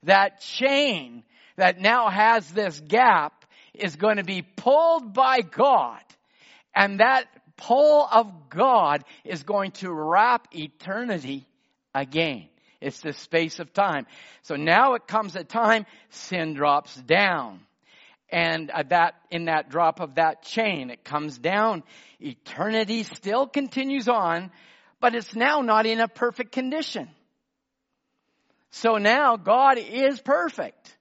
That 0.03 0.41
chain 0.41 1.23
that 1.57 1.79
now 1.79 2.09
has 2.09 2.49
this 2.51 2.79
gap 2.79 3.45
is 3.73 3.95
going 3.95 4.17
to 4.17 4.23
be 4.23 4.41
pulled 4.41 5.13
by 5.13 5.41
God. 5.41 6.01
And 6.75 6.99
that 6.99 7.25
pull 7.57 8.07
of 8.09 8.49
God 8.49 9.03
is 9.25 9.43
going 9.43 9.71
to 9.71 9.91
wrap 9.91 10.47
eternity 10.55 11.47
again. 11.93 12.47
It's 12.79 13.01
the 13.01 13.13
space 13.13 13.59
of 13.59 13.73
time. 13.73 14.05
So 14.43 14.55
now 14.55 14.93
it 14.93 15.07
comes 15.07 15.35
a 15.35 15.43
time 15.43 15.85
sin 16.09 16.53
drops 16.53 16.95
down. 16.95 17.61
And 18.29 18.69
uh, 18.69 18.83
that, 18.89 19.15
in 19.31 19.45
that 19.45 19.69
drop 19.69 19.99
of 19.99 20.15
that 20.15 20.43
chain, 20.43 20.89
it 20.89 21.03
comes 21.03 21.37
down. 21.37 21.83
Eternity 22.19 23.03
still 23.03 23.47
continues 23.47 24.07
on, 24.07 24.51
but 24.99 25.15
it's 25.15 25.35
now 25.35 25.61
not 25.61 25.85
in 25.85 26.01
a 26.01 26.07
perfect 26.07 26.51
condition. 26.51 27.09
So 28.71 28.97
now 28.97 29.37
God 29.37 29.77
is 29.77 30.19
perfect. 30.19 30.97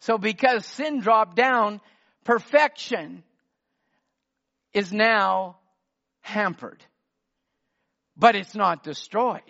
So 0.00 0.16
because 0.16 0.64
sin 0.64 1.00
dropped 1.00 1.36
down, 1.36 1.80
perfection 2.24 3.24
is 4.72 4.92
now 4.92 5.56
hampered. 6.20 6.84
But 8.16 8.36
it's 8.36 8.54
not 8.54 8.84
destroyed. 8.84 9.42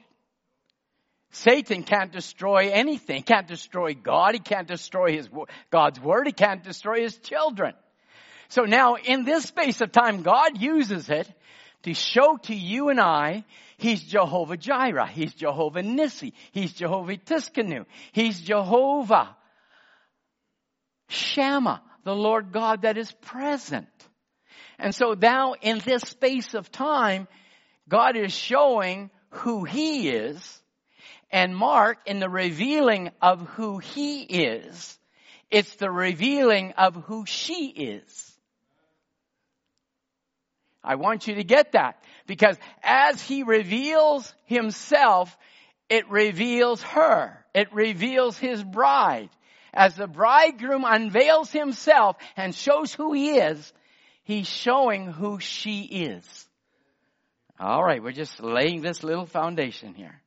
Satan 1.35 1.83
can't 1.83 2.13
destroy 2.13 2.71
anything. 2.71 3.17
He 3.17 3.23
can't 3.23 3.49
destroy 3.49 3.95
God. 3.95 4.35
He 4.35 4.41
can't 4.41 4.69
destroy 4.69 5.17
his, 5.17 5.29
God's 5.71 6.01
word. 6.01 6.27
He 6.27 6.33
can't 6.33 6.63
destroy 6.63 7.03
his 7.03 7.17
children. 7.19 7.75
So 8.49 8.63
now 8.63 8.95
in 8.95 9.25
this 9.25 9.45
space 9.45 9.81
of 9.81 9.91
time, 9.91 10.23
God 10.23 10.61
uses 10.61 11.11
it 11.11 11.29
to 11.83 11.93
show 11.93 12.37
to 12.45 12.55
you 12.55 12.89
and 12.89 13.01
I, 13.01 13.45
He's 13.77 14.03
Jehovah 14.03 14.57
Jireh. 14.57 15.09
He's 15.09 15.35
Jehovah 15.35 15.83
Nissi. 15.83 16.33
He's 16.53 16.73
Jehovah 16.73 17.17
Tsidkenu. 17.17 17.85
He's 18.13 18.41
Jehovah 18.41 19.37
Shammah, 21.09 21.83
the 22.05 22.15
Lord 22.15 22.53
God 22.53 22.83
that 22.83 22.97
is 22.97 23.11
present. 23.11 23.89
And 24.79 24.95
so 24.95 25.15
now 25.21 25.55
in 25.61 25.81
this 25.81 26.03
space 26.03 26.55
of 26.55 26.71
time, 26.71 27.27
God 27.89 28.17
is 28.17 28.33
showing 28.33 29.11
who 29.31 29.65
He 29.65 30.09
is. 30.09 30.63
And 31.31 31.57
Mark, 31.57 31.99
in 32.07 32.21
the 32.21 32.29
revealing 32.29 33.11
of 33.21 33.41
who 33.49 33.79
He 33.79 34.23
is, 34.23 34.99
it's 35.51 35.77
the 35.77 35.91
revealing 35.91 36.73
of 36.73 36.95
who 36.95 37.27
she 37.27 37.69
is. 37.69 38.33
I 40.83 40.97
want 40.97 41.27
you 41.27 41.37
to 41.37 41.45
get 41.45 41.73
that 41.73 42.03
because 42.27 42.57
as 42.83 43.23
he 43.23 43.43
reveals 43.43 44.35
himself, 44.45 45.35
it 45.89 46.11
reveals 46.11 46.83
her. 46.83 47.45
It 47.55 47.73
reveals 47.73 48.37
his 48.37 48.63
bride. 48.63 49.31
As 49.73 49.95
the 49.95 50.07
bridegroom 50.07 50.85
unveils 50.85 51.51
himself 51.51 52.17
and 52.37 52.55
shows 52.55 52.93
who 52.93 53.13
he 53.13 53.39
is, 53.39 53.73
he's 54.25 54.47
showing 54.47 55.07
who 55.07 55.41
she 55.41 55.83
is. 55.83 56.49
All 57.59 57.83
right, 57.83 58.03
we're 58.03 58.13
just 58.13 58.43
laying 58.43 58.83
this 58.83 59.03
little 59.03 59.27
foundation 59.27 59.95
here. 59.95 60.21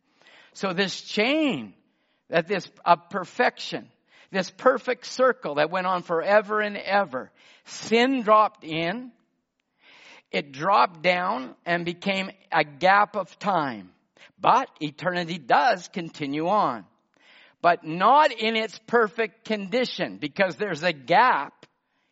So 0.58 0.74
this 0.74 1.02
chain 1.02 1.76
that 2.30 2.48
this 2.48 2.68
of 2.84 3.12
perfection, 3.12 3.88
this 4.32 4.50
perfect 4.50 5.06
circle 5.06 5.56
that 5.56 5.70
went 5.70 5.86
on 5.86 6.02
forever 6.02 6.62
and 6.62 6.76
ever, 6.78 7.30
sin 7.66 8.24
dropped 8.24 8.64
in, 8.64 9.12
it 10.32 10.52
dropped 10.52 11.04
down 11.04 11.54
and 11.64 11.86
became 11.86 12.32
a 12.52 12.64
gap 12.64 13.16
of 13.16 13.38
time. 13.38 13.92
But 14.42 14.68
eternity 14.82 15.38
does 15.38 15.90
continue 15.90 16.48
on. 16.48 16.86
But 17.62 17.84
not 17.84 18.32
in 18.32 18.56
its 18.56 18.80
perfect 18.88 19.46
condition 19.46 20.18
because 20.18 20.56
there's 20.56 20.82
a 20.82 20.92
gap 20.92 21.68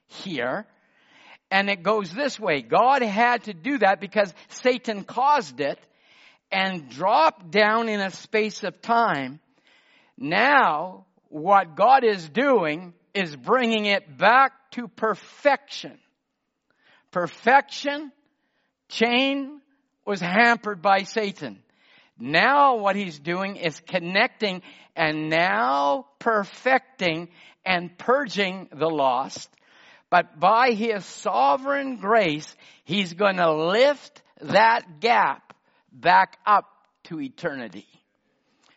here 0.06 0.68
and 1.50 1.68
it 1.68 1.82
goes 1.82 2.14
this 2.14 2.40
way. 2.40 2.62
God 2.62 3.02
had 3.02 3.46
to 3.46 3.56
do 3.56 3.80
that 3.80 4.00
because 4.00 4.32
Satan 4.50 5.04
caused 5.04 5.62
it 5.62 5.80
and 6.52 6.90
dropped 6.90 7.52
down 7.52 7.90
in 7.90 8.00
a 8.00 8.12
space 8.12 8.64
of 8.64 8.82
time. 8.82 9.40
Now, 10.18 11.06
what 11.30 11.76
God 11.76 12.04
is 12.04 12.28
doing 12.30 12.94
is 13.14 13.36
bringing 13.36 13.86
it 13.86 14.18
back 14.18 14.54
to 14.72 14.88
perfection. 14.88 15.98
Perfection, 17.12 18.12
chain 18.90 19.62
was 20.06 20.20
hampered 20.20 20.82
by 20.82 21.04
Satan. 21.04 21.60
Now 22.18 22.78
what 22.78 22.96
he's 22.96 23.20
doing 23.20 23.58
is 23.58 23.80
connecting 23.82 24.62
and 24.96 25.30
now 25.30 26.08
perfecting 26.20 27.30
and 27.66 27.98
purging 27.98 28.70
the 28.72 28.88
lost. 28.88 29.50
But 30.10 30.40
by 30.40 30.72
his 30.72 31.04
sovereign 31.06 31.98
grace, 31.98 32.56
he's 32.86 33.14
going 33.14 33.38
to 33.38 33.52
lift 33.52 34.22
that 34.42 35.00
gap 35.00 35.45
back 35.96 36.38
up 36.46 36.66
to 37.06 37.20
eternity. 37.22 37.88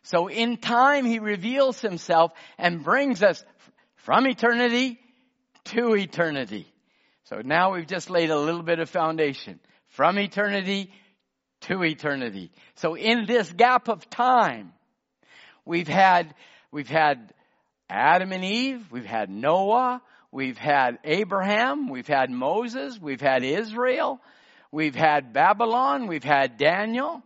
So 0.02 0.28
in 0.28 0.56
time, 0.56 1.04
he 1.04 1.18
reveals 1.18 1.80
himself 1.80 2.32
and 2.56 2.82
brings 2.82 3.22
us 3.22 3.44
from 3.96 4.26
eternity 4.26 4.98
to 5.64 5.94
eternity. 5.96 6.66
So 7.24 7.42
now 7.44 7.74
we've 7.74 7.86
just 7.86 8.08
laid 8.08 8.30
a 8.30 8.38
little 8.38 8.62
bit 8.62 8.78
of 8.78 8.88
foundation 8.88 9.60
from 9.88 10.18
eternity 10.18 10.90
to 11.62 11.82
eternity. 11.84 12.50
So 12.76 12.94
in 12.94 13.26
this 13.26 13.52
gap 13.52 13.88
of 13.88 14.08
time, 14.08 14.72
we've 15.64 15.88
had, 15.88 16.34
we've 16.70 16.88
had 16.88 17.34
Adam 17.90 18.32
and 18.32 18.44
Eve, 18.44 18.86
we've 18.90 19.04
had 19.04 19.28
Noah, 19.28 20.00
we've 20.30 20.56
had 20.56 20.98
Abraham, 21.04 21.90
we've 21.90 22.06
had 22.06 22.30
Moses, 22.30 22.98
we've 22.98 23.20
had 23.20 23.44
Israel, 23.44 24.20
we've 24.70 24.94
had 24.94 25.32
Babylon, 25.32 26.06
we've 26.06 26.24
had 26.24 26.56
Daniel, 26.58 27.22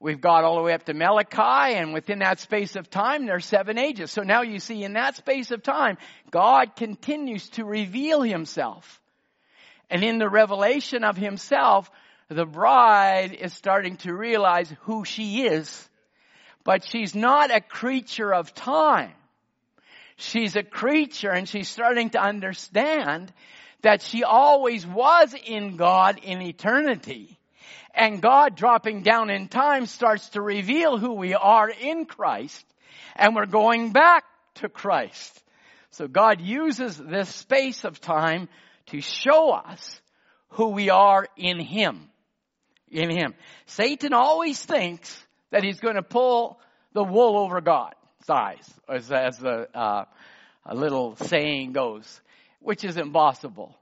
We've 0.00 0.20
got 0.20 0.44
all 0.44 0.54
the 0.54 0.62
way 0.62 0.74
up 0.74 0.84
to 0.84 0.94
Malachi, 0.94 1.74
and 1.74 1.92
within 1.92 2.20
that 2.20 2.38
space 2.38 2.76
of 2.76 2.88
time, 2.88 3.26
there's 3.26 3.44
seven 3.44 3.78
ages. 3.78 4.12
So 4.12 4.22
now 4.22 4.42
you 4.42 4.60
see, 4.60 4.84
in 4.84 4.92
that 4.92 5.16
space 5.16 5.50
of 5.50 5.64
time, 5.64 5.98
God 6.30 6.76
continues 6.76 7.48
to 7.50 7.64
reveal 7.64 8.22
Himself. 8.22 9.00
And 9.90 10.04
in 10.04 10.18
the 10.18 10.28
revelation 10.28 11.04
of 11.04 11.16
himself, 11.16 11.90
the 12.28 12.44
bride 12.44 13.32
is 13.32 13.54
starting 13.54 13.96
to 13.98 14.14
realize 14.14 14.72
who 14.80 15.04
she 15.04 15.46
is. 15.46 15.88
But 16.62 16.84
she's 16.84 17.14
not 17.14 17.54
a 17.54 17.60
creature 17.60 18.32
of 18.32 18.54
time. 18.54 19.12
She's 20.16 20.56
a 20.56 20.62
creature 20.62 21.30
and 21.30 21.48
she's 21.48 21.68
starting 21.68 22.10
to 22.10 22.20
understand 22.20 23.32
that 23.82 24.02
she 24.02 24.24
always 24.24 24.86
was 24.86 25.34
in 25.46 25.76
God 25.76 26.20
in 26.22 26.42
eternity. 26.42 27.38
And 27.94 28.22
God 28.22 28.56
dropping 28.56 29.02
down 29.02 29.30
in 29.30 29.48
time 29.48 29.86
starts 29.86 30.28
to 30.30 30.42
reveal 30.42 30.98
who 30.98 31.14
we 31.14 31.34
are 31.34 31.68
in 31.68 32.04
Christ. 32.04 32.64
And 33.16 33.34
we're 33.34 33.46
going 33.46 33.92
back 33.92 34.24
to 34.56 34.68
Christ. 34.68 35.42
So 35.90 36.06
God 36.06 36.40
uses 36.40 36.96
this 36.96 37.28
space 37.28 37.84
of 37.84 38.00
time 38.00 38.48
to 38.86 39.00
show 39.00 39.50
us 39.50 40.00
who 40.50 40.68
we 40.68 40.90
are 40.90 41.26
in 41.36 41.58
Him. 41.58 42.08
In 42.90 43.10
Him. 43.10 43.34
Satan 43.66 44.12
always 44.12 44.62
thinks 44.62 45.22
that 45.50 45.64
he's 45.64 45.80
going 45.80 45.96
to 45.96 46.02
pull 46.02 46.60
the 46.92 47.04
wool 47.04 47.38
over 47.38 47.60
God's 47.60 47.94
eyes, 48.30 48.70
as, 48.88 49.10
as 49.10 49.38
the 49.38 49.68
uh, 49.74 50.04
a 50.64 50.74
little 50.74 51.16
saying 51.16 51.72
goes, 51.72 52.20
which 52.60 52.84
is 52.84 52.96
impossible. 52.96 53.76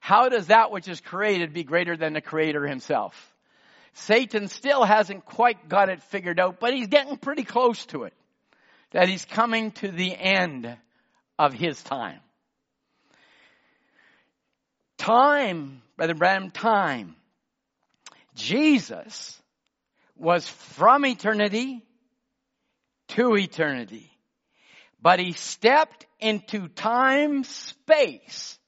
How 0.00 0.28
does 0.28 0.48
that 0.48 0.70
which 0.70 0.88
is 0.88 1.00
created 1.00 1.52
be 1.52 1.64
greater 1.64 1.96
than 1.96 2.12
the 2.12 2.20
Creator 2.20 2.66
Himself? 2.66 3.14
Satan 3.94 4.48
still 4.48 4.84
hasn't 4.84 5.24
quite 5.24 5.68
got 5.68 5.88
it 5.88 6.02
figured 6.04 6.40
out, 6.40 6.58
but 6.60 6.74
he's 6.74 6.88
getting 6.88 7.16
pretty 7.16 7.44
close 7.44 7.84
to 7.86 8.04
it. 8.04 8.14
That 8.92 9.08
he's 9.08 9.24
coming 9.24 9.70
to 9.72 9.90
the 9.90 10.14
end 10.14 10.76
of 11.38 11.52
his 11.52 11.82
time. 11.82 12.20
Time, 14.98 15.82
Brother 15.96 16.14
Branham, 16.14 16.50
time. 16.50 17.16
Jesus 18.34 19.40
was 20.16 20.46
from 20.46 21.04
eternity 21.04 21.82
to 23.08 23.36
eternity. 23.36 24.11
But 25.02 25.18
he 25.18 25.32
stepped 25.32 26.06
into 26.20 26.68
time 26.68 27.42
space. 27.44 28.58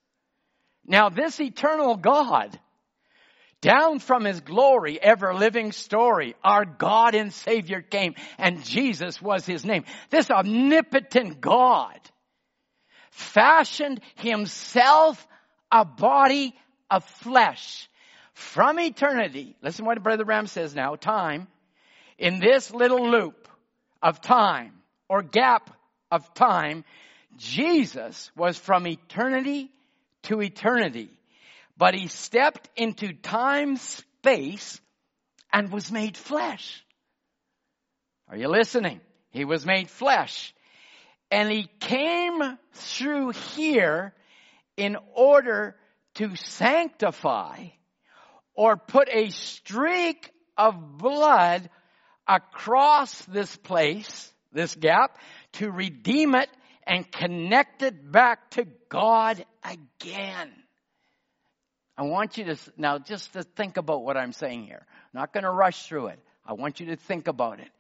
Now 0.85 1.09
this 1.09 1.41
eternal 1.41 1.97
God, 1.97 2.59
down 3.61 4.01
from 4.01 4.25
his 4.25 4.41
glory, 4.41 5.01
ever 5.01 5.33
living 5.33 5.73
story, 5.73 6.35
our 6.43 6.65
God 6.65 7.15
and 7.15 7.33
Savior 7.33 7.81
came 7.81 8.15
and 8.37 8.65
Jesus 8.65 9.23
was 9.23 9.47
his 9.47 9.65
name. 9.65 9.85
This 10.11 10.31
omnipotent 10.31 11.41
God 11.41 11.99
fashioned 13.11 14.01
himself 14.17 15.27
a 15.71 15.85
body 15.85 16.55
of 16.91 17.05
flesh 17.05 17.89
from 18.35 18.81
eternity. 18.81 19.57
Listen 19.63 19.87
what 19.87 20.03
Brother 20.03 20.25
Branham 20.25 20.49
says 20.49 20.75
now, 20.75 20.97
time, 20.97 21.47
in 22.19 22.41
this 22.41 22.73
little 22.73 23.09
loop 23.09 23.49
of 24.03 24.21
time 24.21 24.73
or 25.09 25.23
gap 25.23 25.71
of 26.15 26.33
time, 26.35 26.85
Jesus 27.37 28.31
was 28.37 28.57
from 28.57 28.87
eternity 28.87 29.71
to 30.25 30.41
eternity. 30.41 31.11
But 31.77 31.95
he 31.95 32.07
stepped 32.07 32.69
into 32.77 33.13
time 33.13 33.77
space 33.77 34.81
and 35.53 35.73
was 35.73 35.91
made 35.91 36.17
flesh. 36.17 36.85
Are 38.29 38.37
you 38.37 38.49
listening? 38.49 39.01
He 39.31 39.45
was 39.45 39.67
made 39.67 39.91
flesh. 39.91 40.55
And 41.31 41.51
he 41.51 41.69
came 41.81 42.41
through 42.75 43.31
here 43.57 44.15
in 44.77 44.97
order 45.15 45.75
to 46.15 46.37
sanctify 46.37 47.67
or 48.55 48.77
put 48.77 49.09
a 49.11 49.31
streak 49.31 50.31
of 50.57 50.99
blood 50.99 51.69
across 52.27 53.21
this 53.25 53.55
place, 53.57 54.33
this 54.53 54.75
gap, 54.77 55.19
to 55.55 55.71
redeem 55.71 56.35
it 56.35 56.49
and 56.87 57.11
connect 57.11 57.83
it 57.83 58.11
back 58.13 58.51
to 58.51 58.67
God 58.89 59.45
again. 59.65 60.51
I 61.97 62.03
want 62.03 62.37
you 62.37 62.45
to, 62.45 62.57
now 62.77 62.99
just 62.99 63.33
to 63.35 63.43
think 63.43 63.77
about 63.77 64.03
what 64.03 64.17
I'm 64.17 64.33
saying 64.33 64.65
here. 64.65 64.85
I'm 64.89 65.21
not 65.21 65.33
going 65.33 65.45
to 65.45 65.51
rush 65.51 65.87
through 65.87 66.09
it. 66.09 66.19
I 66.45 66.55
want 66.55 66.81
you 66.81 66.87
to 66.87 66.97
think 66.97 67.29
about 67.29 67.61
it. 67.61 67.71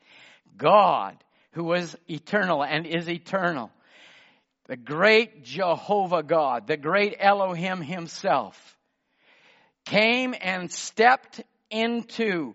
God, 0.56 1.16
who 1.52 1.72
is 1.72 1.96
eternal 2.08 2.62
and 2.64 2.86
is 2.86 3.08
eternal, 3.08 3.70
the 4.66 4.76
great 4.76 5.44
Jehovah 5.44 6.22
God, 6.22 6.66
the 6.66 6.76
great 6.76 7.16
Elohim 7.18 7.82
himself, 7.82 8.78
came 9.84 10.34
and 10.40 10.70
stepped 10.70 11.42
into 11.70 12.54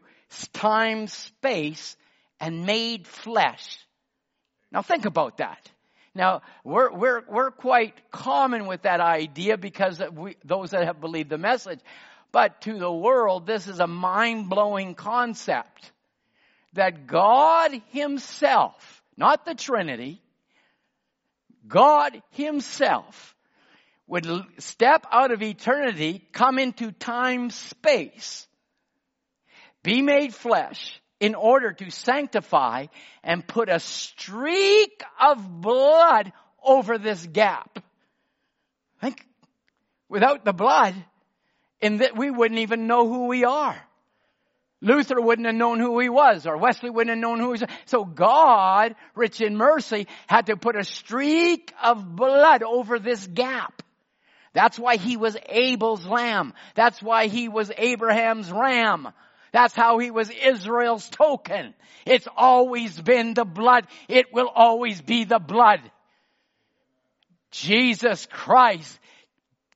time, 0.54 1.08
space, 1.08 1.96
and 2.40 2.66
made 2.66 3.06
flesh. 3.06 3.78
Now 4.72 4.82
think 4.82 5.06
about 5.06 5.38
that. 5.38 5.70
Now, 6.16 6.42
we're, 6.64 6.92
we're, 6.92 7.22
we're 7.30 7.52
quite 7.52 7.94
common 8.12 8.66
with 8.66 8.82
that 8.82 9.00
idea 9.00 9.58
because 9.58 10.02
we, 10.12 10.36
those 10.44 10.72
that 10.72 10.86
have 10.86 11.00
believed 11.00 11.30
the 11.30 11.38
message. 11.38 11.80
But 12.32 12.62
to 12.62 12.78
the 12.78 12.92
world, 12.92 13.46
this 13.46 13.68
is 13.68 13.80
a 13.80 13.88
mind-blowing 13.88 14.96
concept. 14.96 15.92
That 16.74 17.08
God 17.08 17.72
Himself, 17.92 19.04
not 19.18 19.46
the 19.46 19.56
Trinity, 19.56 20.22
God 21.68 22.22
Himself 22.32 23.36
would 24.08 24.28
step 24.58 25.06
out 25.12 25.32
of 25.32 25.42
eternity, 25.44 26.28
come 26.32 26.58
into 26.58 26.92
time 26.92 27.52
space, 27.52 28.48
be 29.84 30.02
made 30.02 30.34
flesh 30.34 30.99
in 31.20 31.36
order 31.36 31.74
to 31.74 31.90
sanctify 31.90 32.88
and 33.24 33.46
put 33.46 33.70
a 33.70 33.80
streak 33.80 35.04
of 35.20 35.62
blood 35.62 36.32
over 36.64 36.98
this 36.98 37.26
gap. 37.26 37.80
Think, 39.02 39.26
without 40.08 40.46
the 40.46 40.54
blood, 40.54 40.96
in 41.82 41.98
that 41.98 42.18
we 42.18 42.30
wouldn't 42.30 42.60
even 42.60 42.88
know 42.88 43.08
who 43.08 43.28
we 43.28 43.46
are. 43.46 43.78
Luther 44.82 45.20
wouldn't 45.20 45.46
have 45.46 45.56
known 45.56 45.80
who 45.80 46.00
he 46.00 46.08
was, 46.08 46.48
or 46.48 46.58
Wesley 46.58 46.90
wouldn't 46.90 47.10
have 47.10 47.22
known 47.22 47.40
who 47.40 47.54
he 47.54 47.62
was. 47.62 47.64
So 47.86 48.06
God, 48.06 48.96
rich 49.14 49.42
in 49.42 49.58
mercy, 49.58 50.08
had 50.28 50.46
to 50.46 50.56
put 50.56 50.78
a 50.78 50.86
streak 50.86 51.74
of 51.84 52.16
blood 52.16 52.64
over 52.64 52.98
this 52.98 53.26
gap. 53.28 53.84
That's 54.54 54.80
why 54.80 54.96
he 54.96 55.18
was 55.18 55.38
Abel's 55.48 56.06
lamb. 56.06 56.54
That's 56.76 57.02
why 57.02 57.28
he 57.28 57.50
was 57.50 57.72
Abraham's 57.78 58.52
ram. 58.52 59.10
That's 59.52 59.74
how 59.74 60.00
he 60.00 60.12
was 60.12 60.30
Israel's 60.30 61.10
token. 61.10 61.74
It's 62.06 62.28
always 62.36 63.00
been 63.00 63.34
the 63.34 63.46
blood. 63.46 63.88
It 64.08 64.34
will 64.34 64.50
always 64.54 65.02
be 65.02 65.24
the 65.24 65.40
blood. 65.40 65.80
Jesus 67.52 68.28
Christ 68.32 69.00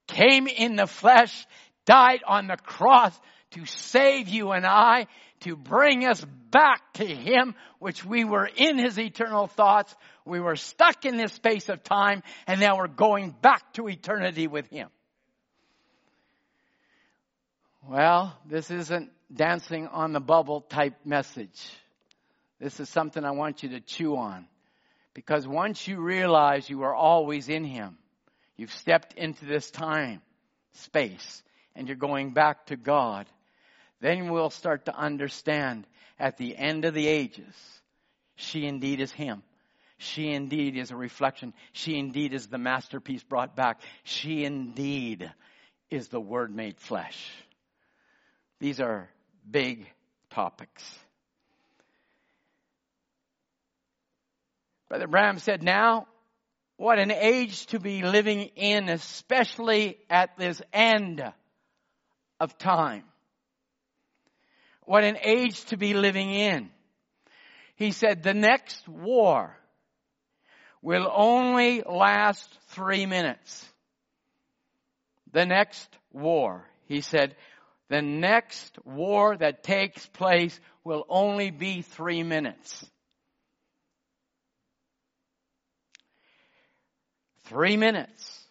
came 0.08 0.48
in 0.48 0.76
the 0.76 0.88
flesh, 0.88 1.46
died 1.86 2.22
on 2.28 2.48
the 2.48 2.58
cross 2.58 3.18
to 3.52 3.66
save 3.66 4.28
you 4.28 4.52
and 4.52 4.66
I, 4.66 5.08
to 5.42 5.56
bring 5.56 6.06
us 6.06 6.24
back 6.52 6.94
to 6.94 7.06
Him, 7.06 7.56
which 7.80 8.06
we 8.06 8.24
were 8.24 8.46
in 8.46 8.78
His 8.78 8.98
eternal 8.98 9.48
thoughts. 9.48 9.94
We 10.26 10.40
were 10.40 10.56
stuck 10.56 11.06
in 11.06 11.18
this 11.18 11.34
space 11.34 11.70
of 11.70 11.84
time, 11.84 12.24
and 12.48 12.60
now 12.60 12.78
we're 12.78 12.88
going 12.88 13.36
back 13.42 13.74
to 13.74 13.88
eternity 13.90 14.48
with 14.48 14.70
Him. 14.70 14.90
Well, 17.88 18.38
this 18.46 18.72
isn't 18.72 19.12
dancing 19.34 19.88
on 19.88 20.14
the 20.14 20.20
bubble 20.20 20.62
type 20.62 21.06
message. 21.06 21.72
This 22.60 22.80
is 22.80 22.90
something 22.90 23.24
I 23.24 23.32
want 23.32 23.64
you 23.64 23.70
to 23.70 23.80
chew 23.80 24.16
on. 24.16 24.48
Because 25.14 25.48
once 25.48 25.88
you 25.88 26.00
realize 26.00 26.70
you 26.70 26.84
are 26.84 26.96
always 26.96 27.50
in 27.50 27.64
Him, 27.64 27.98
you've 28.58 28.72
stepped 28.72 29.14
into 29.14 29.46
this 29.46 29.70
time, 29.70 30.22
space, 30.74 31.44
and 31.76 31.88
you're 31.88 31.98
going 31.98 32.34
back 32.34 32.68
to 32.68 32.76
God, 32.76 33.28
then 34.02 34.32
we'll 34.32 34.50
start 34.50 34.86
to 34.86 34.96
understand 34.96 35.86
at 36.20 36.38
the 36.38 36.56
end 36.58 36.86
of 36.86 36.94
the 36.94 37.08
ages, 37.08 37.54
she 38.36 38.66
indeed 38.66 39.00
is 39.00 39.12
Him. 39.12 39.44
She 39.98 40.32
indeed 40.32 40.76
is 40.76 40.92
a 40.92 40.96
reflection. 40.96 41.54
She 41.72 41.98
indeed 41.98 42.34
is 42.34 42.48
the 42.48 42.58
masterpiece 42.58 43.24
brought 43.24 43.56
back. 43.56 43.80
She 44.04 44.44
indeed 44.44 45.32
is 45.90 46.08
the 46.08 46.20
Word 46.20 46.54
made 46.54 46.78
flesh. 46.80 47.32
These 48.60 48.80
are 48.80 49.10
big 49.50 49.88
topics. 50.30 50.84
Brother 54.90 55.08
Branham 55.08 55.40
said, 55.40 55.64
now, 55.64 56.08
what 56.78 57.00
an 57.00 57.12
age 57.12 57.66
to 57.68 57.80
be 57.80 58.04
living 58.04 58.50
in, 58.56 58.90
especially 58.90 59.98
at 60.10 60.38
this 60.38 60.62
end 60.72 61.24
of 62.40 62.58
time. 62.58 63.04
What 64.84 65.04
an 65.04 65.18
age 65.24 65.64
to 65.66 65.78
be 65.78 65.94
living 65.94 66.30
in. 66.32 66.70
He 67.76 67.92
said, 67.92 68.22
the 68.22 68.34
next 68.34 68.88
war 68.88 69.58
will 70.82 71.10
only 71.12 71.82
last 71.82 72.48
three 72.70 73.06
minutes. 73.06 73.66
The 75.32 75.46
next 75.46 75.90
war, 76.12 76.66
he 76.88 77.02
said, 77.02 77.36
the 77.94 78.02
next 78.02 78.76
war 78.86 79.38
that 79.38 79.62
takes 79.62 80.04
place 80.08 80.60
will 80.84 81.06
only 81.10 81.52
be 81.52 81.84
three 81.84 82.24
minutes. 82.24 82.84
Three 87.46 87.78
minutes. 87.78 88.48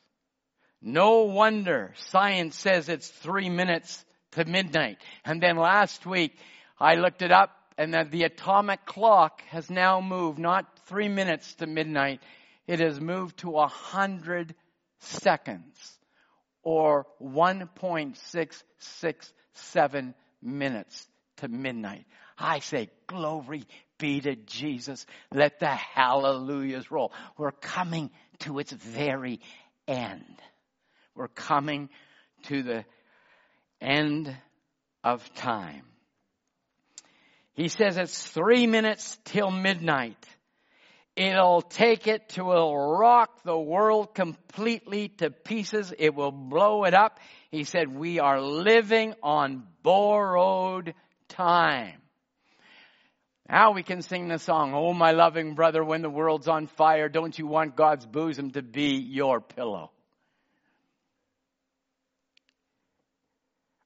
No 0.81 1.23
wonder 1.23 1.93
science 2.11 2.55
says 2.57 2.89
it's 2.89 3.09
three 3.09 3.51
minutes 3.51 4.05
to 4.33 4.45
midnight. 4.45 4.99
And 5.25 5.43
then 5.43 5.57
last 5.57 6.07
week, 6.07 6.37
I 6.79 6.95
looked 6.95 7.23
it 7.23 7.33
up 7.33 7.51
and 7.77 7.95
that 7.95 8.13
the 8.13 8.23
atomic 8.23 8.87
clock 8.87 9.43
has 9.49 9.69
now 9.69 10.01
moved 10.01 10.39
not 10.39 10.67
three 10.87 11.09
minutes 11.09 11.57
to 11.57 11.67
midnight. 11.67 12.21
It 12.69 12.79
has 12.79 13.01
moved 13.01 13.39
to 13.39 13.59
a 13.59 13.67
hundred 13.67 14.55
seconds 15.01 15.92
or 16.63 17.07
1.667 17.21 20.15
minutes 20.43 21.09
to 21.39 21.49
midnight. 21.49 22.05
I 22.39 22.61
say, 22.61 22.91
glory 23.07 23.65
be 23.99 24.21
to 24.21 24.37
Jesus. 24.37 25.05
Let 25.33 25.59
the 25.61 25.69
hallelujahs 25.69 26.91
roll. 26.91 27.13
We're 27.37 27.53
coming 27.53 28.11
to 28.41 28.59
its 28.59 28.73
very 28.73 29.41
end. 29.87 30.41
We're 31.15 31.29
coming 31.29 31.91
to 32.45 32.63
the 32.63 32.87
end 33.81 34.35
of 35.05 35.23
time. 35.35 35.83
He 37.55 37.69
says 37.69 37.99
it's 37.99 38.27
three 38.27 38.67
minutes 38.67 39.19
till 39.25 39.51
midnight. 39.51 40.17
It'll 41.15 41.61
take 41.61 42.07
it 42.07 42.31
to, 42.31 42.53
it'll 42.53 42.97
rock 42.97 43.43
the 43.45 43.59
world 43.59 44.15
completely 44.15 45.09
to 45.19 45.31
pieces. 45.31 45.93
It 45.99 46.15
will 46.15 46.33
blow 46.33 46.85
it 46.85 46.95
up. 46.95 47.21
He 47.51 47.65
said, 47.65 47.95
we 47.95 48.19
are 48.19 48.41
living 48.41 49.15
on 49.23 49.65
borrowed 49.83 50.95
time. 51.29 52.01
Now 53.47 53.73
we 53.73 53.83
can 53.83 54.01
sing 54.01 54.29
the 54.29 54.39
song, 54.39 54.73
Oh 54.75 54.95
my 54.95 55.11
loving 55.11 55.55
brother, 55.55 55.85
when 55.85 56.01
the 56.01 56.09
world's 56.09 56.49
on 56.49 56.67
fire, 56.67 57.11
don't 57.11 57.39
you 57.39 57.47
want 57.47 57.77
God's 57.77 58.07
bosom 58.07 58.53
to 58.53 58.63
be 58.63 58.95
your 58.97 59.43
pillow? 59.43 59.91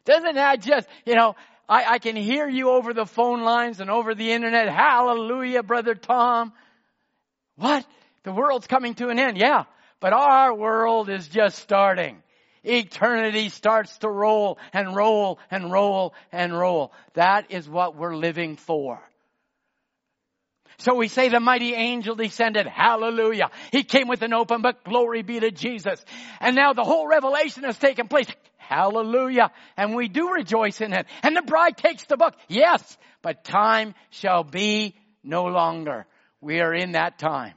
Doesn't 0.04 0.34
that 0.34 0.62
just, 0.62 0.88
you 1.04 1.14
know, 1.14 1.36
I, 1.68 1.84
I 1.94 1.98
can 1.98 2.16
hear 2.16 2.48
you 2.48 2.70
over 2.70 2.92
the 2.92 3.06
phone 3.06 3.42
lines 3.42 3.80
and 3.80 3.90
over 3.90 4.14
the 4.14 4.32
internet. 4.32 4.68
Hallelujah, 4.68 5.62
brother 5.62 5.94
Tom. 5.94 6.52
What? 7.56 7.86
The 8.24 8.32
world's 8.32 8.66
coming 8.66 8.94
to 8.94 9.08
an 9.08 9.18
end. 9.18 9.36
Yeah. 9.36 9.64
But 10.00 10.12
our 10.12 10.54
world 10.54 11.08
is 11.08 11.28
just 11.28 11.58
starting. 11.58 12.22
Eternity 12.64 13.48
starts 13.48 13.98
to 13.98 14.08
roll 14.08 14.58
and 14.72 14.94
roll 14.94 15.38
and 15.50 15.70
roll 15.70 16.14
and 16.30 16.56
roll. 16.56 16.92
That 17.14 17.50
is 17.50 17.68
what 17.68 17.96
we're 17.96 18.14
living 18.14 18.56
for. 18.56 19.00
So 20.78 20.94
we 20.94 21.08
say 21.08 21.28
the 21.28 21.40
mighty 21.40 21.74
angel 21.74 22.16
descended. 22.16 22.66
Hallelujah. 22.66 23.50
He 23.70 23.84
came 23.84 24.08
with 24.08 24.22
an 24.22 24.32
open 24.32 24.62
book. 24.62 24.82
Glory 24.84 25.22
be 25.22 25.38
to 25.38 25.50
Jesus. 25.50 26.04
And 26.40 26.56
now 26.56 26.72
the 26.72 26.84
whole 26.84 27.06
revelation 27.06 27.64
has 27.64 27.78
taken 27.78 28.08
place. 28.08 28.26
Hallelujah. 28.56 29.50
And 29.76 29.94
we 29.94 30.08
do 30.08 30.32
rejoice 30.32 30.80
in 30.80 30.92
it. 30.92 31.06
And 31.22 31.36
the 31.36 31.42
bride 31.42 31.76
takes 31.76 32.04
the 32.06 32.16
book. 32.16 32.34
Yes, 32.48 32.96
but 33.22 33.44
time 33.44 33.94
shall 34.10 34.44
be 34.44 34.96
no 35.22 35.44
longer. 35.44 36.06
We 36.40 36.60
are 36.60 36.74
in 36.74 36.92
that 36.92 37.18
time. 37.18 37.54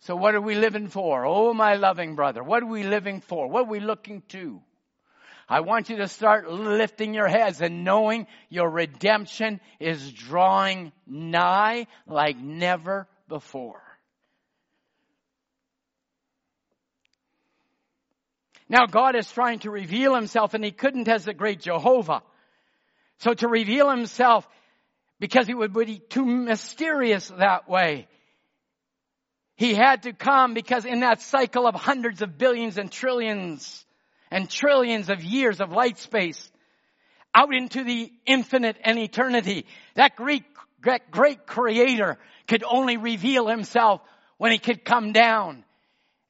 So 0.00 0.16
what 0.16 0.34
are 0.34 0.40
we 0.40 0.54
living 0.54 0.88
for? 0.88 1.26
Oh, 1.26 1.52
my 1.52 1.74
loving 1.74 2.14
brother. 2.14 2.42
What 2.42 2.62
are 2.62 2.66
we 2.66 2.82
living 2.82 3.20
for? 3.20 3.48
What 3.48 3.66
are 3.66 3.70
we 3.70 3.80
looking 3.80 4.22
to? 4.28 4.62
I 5.48 5.60
want 5.60 5.90
you 5.90 5.96
to 5.96 6.08
start 6.08 6.50
lifting 6.50 7.12
your 7.12 7.26
heads 7.26 7.60
and 7.60 7.84
knowing 7.84 8.26
your 8.48 8.70
redemption 8.70 9.60
is 9.78 10.12
drawing 10.12 10.92
nigh 11.06 11.86
like 12.06 12.38
never 12.38 13.08
before. 13.28 13.82
Now 18.68 18.86
God 18.86 19.16
is 19.16 19.30
trying 19.30 19.58
to 19.60 19.70
reveal 19.70 20.14
himself 20.14 20.54
and 20.54 20.64
he 20.64 20.70
couldn't 20.70 21.08
as 21.08 21.24
the 21.24 21.34
great 21.34 21.60
Jehovah. 21.60 22.22
So 23.18 23.34
to 23.34 23.48
reveal 23.48 23.90
himself, 23.90 24.48
because 25.18 25.48
it 25.48 25.58
would 25.58 25.74
be 25.74 25.98
too 25.98 26.24
mysterious 26.24 27.28
that 27.36 27.68
way, 27.68 28.06
he 29.60 29.74
had 29.74 30.04
to 30.04 30.14
come 30.14 30.54
because 30.54 30.86
in 30.86 31.00
that 31.00 31.20
cycle 31.20 31.66
of 31.66 31.74
hundreds 31.74 32.22
of 32.22 32.38
billions 32.38 32.78
and 32.78 32.90
trillions 32.90 33.84
and 34.30 34.48
trillions 34.48 35.10
of 35.10 35.22
years 35.22 35.60
of 35.60 35.70
light 35.70 35.98
space, 35.98 36.50
out 37.34 37.54
into 37.54 37.84
the 37.84 38.10
infinite 38.24 38.78
and 38.82 38.98
eternity, 38.98 39.66
that 39.96 40.16
great, 40.16 40.44
that 40.84 41.10
great 41.10 41.46
creator 41.46 42.16
could 42.48 42.64
only 42.64 42.96
reveal 42.96 43.48
himself 43.48 44.00
when 44.38 44.50
he 44.50 44.56
could 44.56 44.82
come 44.82 45.12
down 45.12 45.62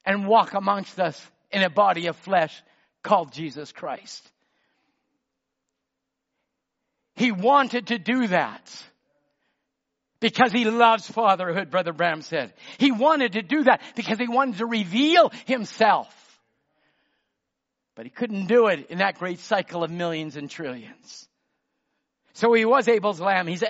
and 0.05 0.27
walk 0.27 0.53
amongst 0.53 0.99
us 0.99 1.31
in 1.51 1.63
a 1.63 1.69
body 1.69 2.07
of 2.07 2.17
flesh 2.17 2.61
called 3.01 3.31
Jesus 3.31 3.71
Christ. 3.71 4.29
He 7.15 7.31
wanted 7.31 7.87
to 7.87 7.97
do 7.97 8.27
that. 8.27 8.90
Because 10.21 10.51
he 10.51 10.65
loves 10.65 11.09
fatherhood, 11.09 11.71
Brother 11.71 11.93
Bram 11.93 12.21
said. 12.21 12.53
He 12.77 12.91
wanted 12.91 13.33
to 13.33 13.41
do 13.41 13.63
that 13.63 13.81
because 13.95 14.19
he 14.19 14.27
wanted 14.27 14.59
to 14.59 14.67
reveal 14.67 15.31
himself. 15.45 16.15
But 17.95 18.05
he 18.05 18.11
couldn't 18.11 18.45
do 18.45 18.67
it 18.67 18.91
in 18.91 18.99
that 18.99 19.17
great 19.17 19.39
cycle 19.39 19.83
of 19.83 19.89
millions 19.91 20.37
and 20.37 20.49
trillions. 20.49 21.27
So 22.33 22.53
he 22.53 22.65
was 22.65 22.87
Abel's 22.87 23.19
lamb. 23.19 23.47
He's 23.47 23.63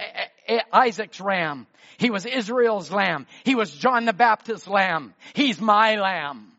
Isaac's 0.71 1.21
ram. 1.21 1.67
He 1.97 2.11
was 2.11 2.25
Israel's 2.25 2.91
lamb. 2.91 3.27
He 3.45 3.55
was 3.55 3.71
John 3.71 4.05
the 4.05 4.13
Baptist's 4.13 4.67
lamb. 4.67 5.13
He's 5.33 5.59
my 5.59 5.95
lamb. 5.95 6.51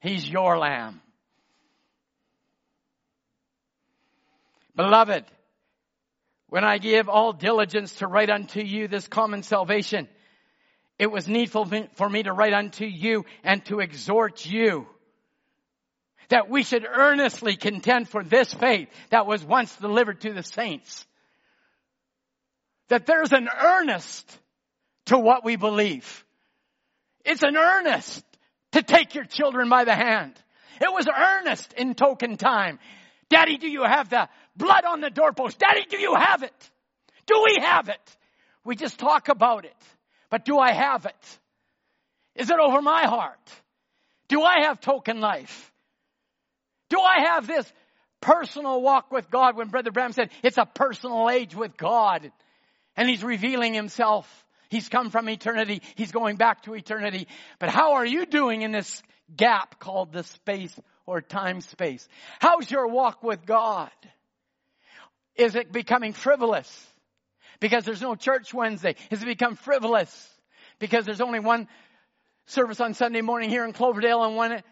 He's 0.00 0.28
your 0.28 0.58
lamb. 0.58 1.02
Beloved, 4.74 5.24
when 6.48 6.64
I 6.64 6.78
give 6.78 7.08
all 7.08 7.32
diligence 7.32 7.96
to 7.96 8.06
write 8.06 8.30
unto 8.30 8.60
you 8.60 8.88
this 8.88 9.08
common 9.08 9.42
salvation, 9.42 10.08
it 10.98 11.10
was 11.10 11.28
needful 11.28 11.70
for 11.94 12.08
me 12.08 12.22
to 12.22 12.32
write 12.32 12.54
unto 12.54 12.84
you 12.84 13.24
and 13.44 13.64
to 13.66 13.80
exhort 13.80 14.46
you 14.46 14.86
that 16.28 16.48
we 16.48 16.62
should 16.62 16.84
earnestly 16.84 17.56
contend 17.56 18.08
for 18.08 18.24
this 18.24 18.52
faith 18.52 18.88
that 19.10 19.26
was 19.26 19.44
once 19.44 19.74
delivered 19.76 20.20
to 20.22 20.32
the 20.32 20.42
saints. 20.42 21.06
That 22.88 23.06
there's 23.06 23.32
an 23.32 23.48
earnest 23.48 24.38
to 25.06 25.18
what 25.18 25.44
we 25.44 25.56
believe. 25.56 26.24
It's 27.24 27.42
an 27.42 27.56
earnest 27.56 28.24
to 28.72 28.82
take 28.82 29.14
your 29.14 29.24
children 29.24 29.68
by 29.68 29.84
the 29.84 29.94
hand. 29.94 30.34
It 30.80 30.92
was 30.92 31.08
earnest 31.08 31.72
in 31.74 31.94
token 31.94 32.36
time. 32.36 32.78
Daddy, 33.28 33.56
do 33.58 33.68
you 33.68 33.82
have 33.82 34.08
the 34.08 34.28
blood 34.56 34.84
on 34.84 35.00
the 35.00 35.10
doorpost? 35.10 35.58
Daddy, 35.58 35.84
do 35.88 35.98
you 35.98 36.14
have 36.14 36.42
it? 36.42 36.70
Do 37.26 37.42
we 37.44 37.62
have 37.62 37.88
it? 37.88 38.16
We 38.64 38.76
just 38.76 38.98
talk 38.98 39.28
about 39.28 39.64
it. 39.64 39.76
But 40.30 40.44
do 40.44 40.58
I 40.58 40.72
have 40.72 41.06
it? 41.06 41.38
Is 42.34 42.50
it 42.50 42.58
over 42.58 42.82
my 42.82 43.04
heart? 43.04 43.50
Do 44.28 44.42
I 44.42 44.62
have 44.66 44.80
token 44.80 45.20
life? 45.20 45.72
Do 46.88 47.00
I 47.00 47.32
have 47.32 47.46
this 47.46 47.70
personal 48.20 48.82
walk 48.82 49.12
with 49.12 49.30
God 49.30 49.56
when 49.56 49.68
Brother 49.68 49.90
Bram 49.90 50.12
said 50.12 50.30
it's 50.42 50.58
a 50.58 50.66
personal 50.66 51.30
age 51.30 51.54
with 51.54 51.76
God 51.76 52.30
and 52.96 53.08
he's 53.08 53.22
revealing 53.22 53.74
himself. 53.74 54.44
He's 54.68 54.88
come 54.88 55.10
from 55.10 55.28
eternity. 55.28 55.82
He's 55.94 56.10
going 56.10 56.36
back 56.36 56.62
to 56.62 56.74
eternity. 56.74 57.28
But 57.58 57.68
how 57.68 57.94
are 57.94 58.06
you 58.06 58.26
doing 58.26 58.62
in 58.62 58.72
this 58.72 59.02
gap 59.34 59.78
called 59.78 60.12
the 60.12 60.24
space 60.24 60.74
or 61.06 61.20
time 61.20 61.60
space? 61.60 62.06
How's 62.40 62.70
your 62.70 62.88
walk 62.88 63.22
with 63.22 63.46
God? 63.46 63.90
Is 65.36 65.54
it 65.54 65.72
becoming 65.72 66.12
frivolous? 66.12 66.86
Because 67.60 67.84
there's 67.84 68.02
no 68.02 68.14
church 68.14 68.52
Wednesday. 68.52 68.96
Has 69.10 69.22
it 69.22 69.26
become 69.26 69.56
frivolous? 69.56 70.30
Because 70.78 71.06
there's 71.06 71.20
only 71.20 71.40
one 71.40 71.68
service 72.46 72.80
on 72.80 72.94
Sunday 72.94 73.22
morning 73.22 73.50
here 73.50 73.64
in 73.64 73.72
Cloverdale 73.72 74.24
and 74.24 74.36
one 74.36 74.62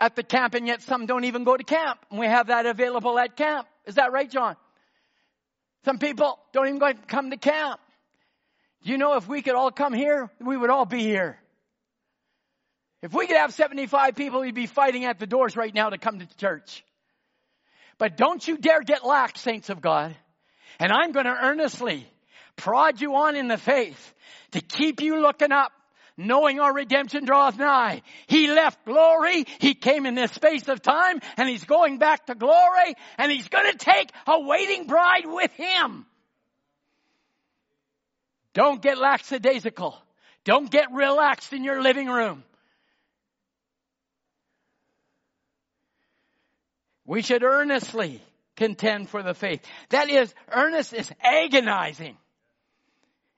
at 0.00 0.16
the 0.16 0.22
camp 0.22 0.54
and 0.54 0.66
yet 0.66 0.82
some 0.82 1.06
don't 1.06 1.24
even 1.24 1.44
go 1.44 1.56
to 1.56 1.64
camp. 1.64 1.98
And 2.10 2.18
we 2.18 2.26
have 2.26 2.48
that 2.48 2.66
available 2.66 3.18
at 3.18 3.36
camp. 3.36 3.68
Is 3.86 3.96
that 3.96 4.12
right, 4.12 4.30
John? 4.30 4.56
Some 5.84 5.98
people 5.98 6.38
don't 6.52 6.66
even 6.68 6.78
go, 6.78 6.92
come 7.06 7.30
to 7.30 7.36
camp. 7.36 7.80
You 8.82 8.98
know, 8.98 9.16
if 9.16 9.28
we 9.28 9.42
could 9.42 9.54
all 9.54 9.70
come 9.70 9.92
here, 9.92 10.30
we 10.40 10.56
would 10.56 10.70
all 10.70 10.86
be 10.86 11.00
here. 11.00 11.38
If 13.02 13.14
we 13.14 13.26
could 13.26 13.36
have 13.36 13.54
75 13.54 14.14
people, 14.14 14.40
we'd 14.40 14.54
be 14.54 14.66
fighting 14.66 15.04
at 15.04 15.18
the 15.18 15.26
doors 15.26 15.56
right 15.56 15.74
now 15.74 15.90
to 15.90 15.98
come 15.98 16.18
to 16.18 16.36
church. 16.36 16.84
But 17.98 18.16
don't 18.16 18.46
you 18.46 18.58
dare 18.58 18.82
get 18.82 19.04
lax, 19.04 19.40
saints 19.40 19.70
of 19.70 19.80
God. 19.80 20.14
And 20.78 20.92
I'm 20.92 21.12
going 21.12 21.26
to 21.26 21.36
earnestly 21.36 22.06
prod 22.56 23.00
you 23.00 23.14
on 23.16 23.36
in 23.36 23.48
the 23.48 23.58
faith 23.58 24.14
to 24.52 24.60
keep 24.60 25.00
you 25.00 25.20
looking 25.20 25.52
up 25.52 25.72
knowing 26.20 26.60
our 26.60 26.72
redemption 26.72 27.24
draweth 27.24 27.58
nigh. 27.58 28.02
He 28.26 28.48
left 28.48 28.84
glory, 28.84 29.46
he 29.58 29.74
came 29.74 30.06
in 30.06 30.14
this 30.14 30.32
space 30.32 30.68
of 30.68 30.82
time, 30.82 31.20
and 31.36 31.48
he's 31.48 31.64
going 31.64 31.98
back 31.98 32.26
to 32.26 32.34
glory, 32.34 32.94
and 33.18 33.32
he's 33.32 33.48
gonna 33.48 33.74
take 33.74 34.10
a 34.26 34.40
waiting 34.40 34.86
bride 34.86 35.24
with 35.24 35.50
him. 35.52 36.06
Don't 38.52 38.82
get 38.82 38.98
lackadaisical. 38.98 39.96
Don't 40.44 40.70
get 40.70 40.92
relaxed 40.92 41.52
in 41.52 41.64
your 41.64 41.80
living 41.82 42.08
room. 42.08 42.42
We 47.10 47.22
should 47.22 47.42
earnestly 47.42 48.22
contend 48.54 49.08
for 49.08 49.20
the 49.24 49.34
faith. 49.34 49.66
That 49.88 50.08
is, 50.08 50.32
earnest 50.48 50.92
is 50.92 51.10
agonizing. 51.20 52.16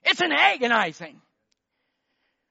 It's 0.05 0.21
an 0.21 0.31
agonizing. 0.31 1.19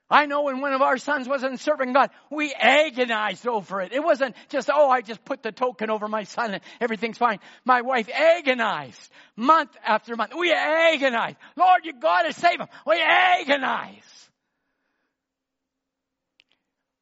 I 0.09 0.25
know 0.25 0.41
when 0.41 0.61
one 0.61 0.73
of 0.73 0.81
our 0.81 0.97
sons 0.97 1.27
wasn't 1.27 1.59
serving 1.59 1.93
God, 1.93 2.09
we 2.31 2.51
agonized 2.55 3.45
over 3.45 3.81
it. 3.81 3.93
It 3.93 4.03
wasn't 4.03 4.35
just, 4.49 4.71
oh, 4.73 4.89
I 4.89 5.01
just 5.01 5.23
put 5.23 5.43
the 5.43 5.51
token 5.51 5.91
over 5.91 6.07
my 6.07 6.23
son 6.23 6.55
and 6.55 6.63
everything's 6.81 7.19
fine. 7.19 7.37
My 7.65 7.81
wife 7.83 8.09
agonized 8.09 9.11
month 9.35 9.77
after 9.85 10.15
month. 10.15 10.31
We 10.35 10.51
agonized. 10.51 11.37
Lord, 11.55 11.81
you 11.85 11.93
gotta 12.01 12.33
save 12.33 12.59
him. 12.59 12.67
We 12.87 12.99
agonize. 12.99 14.10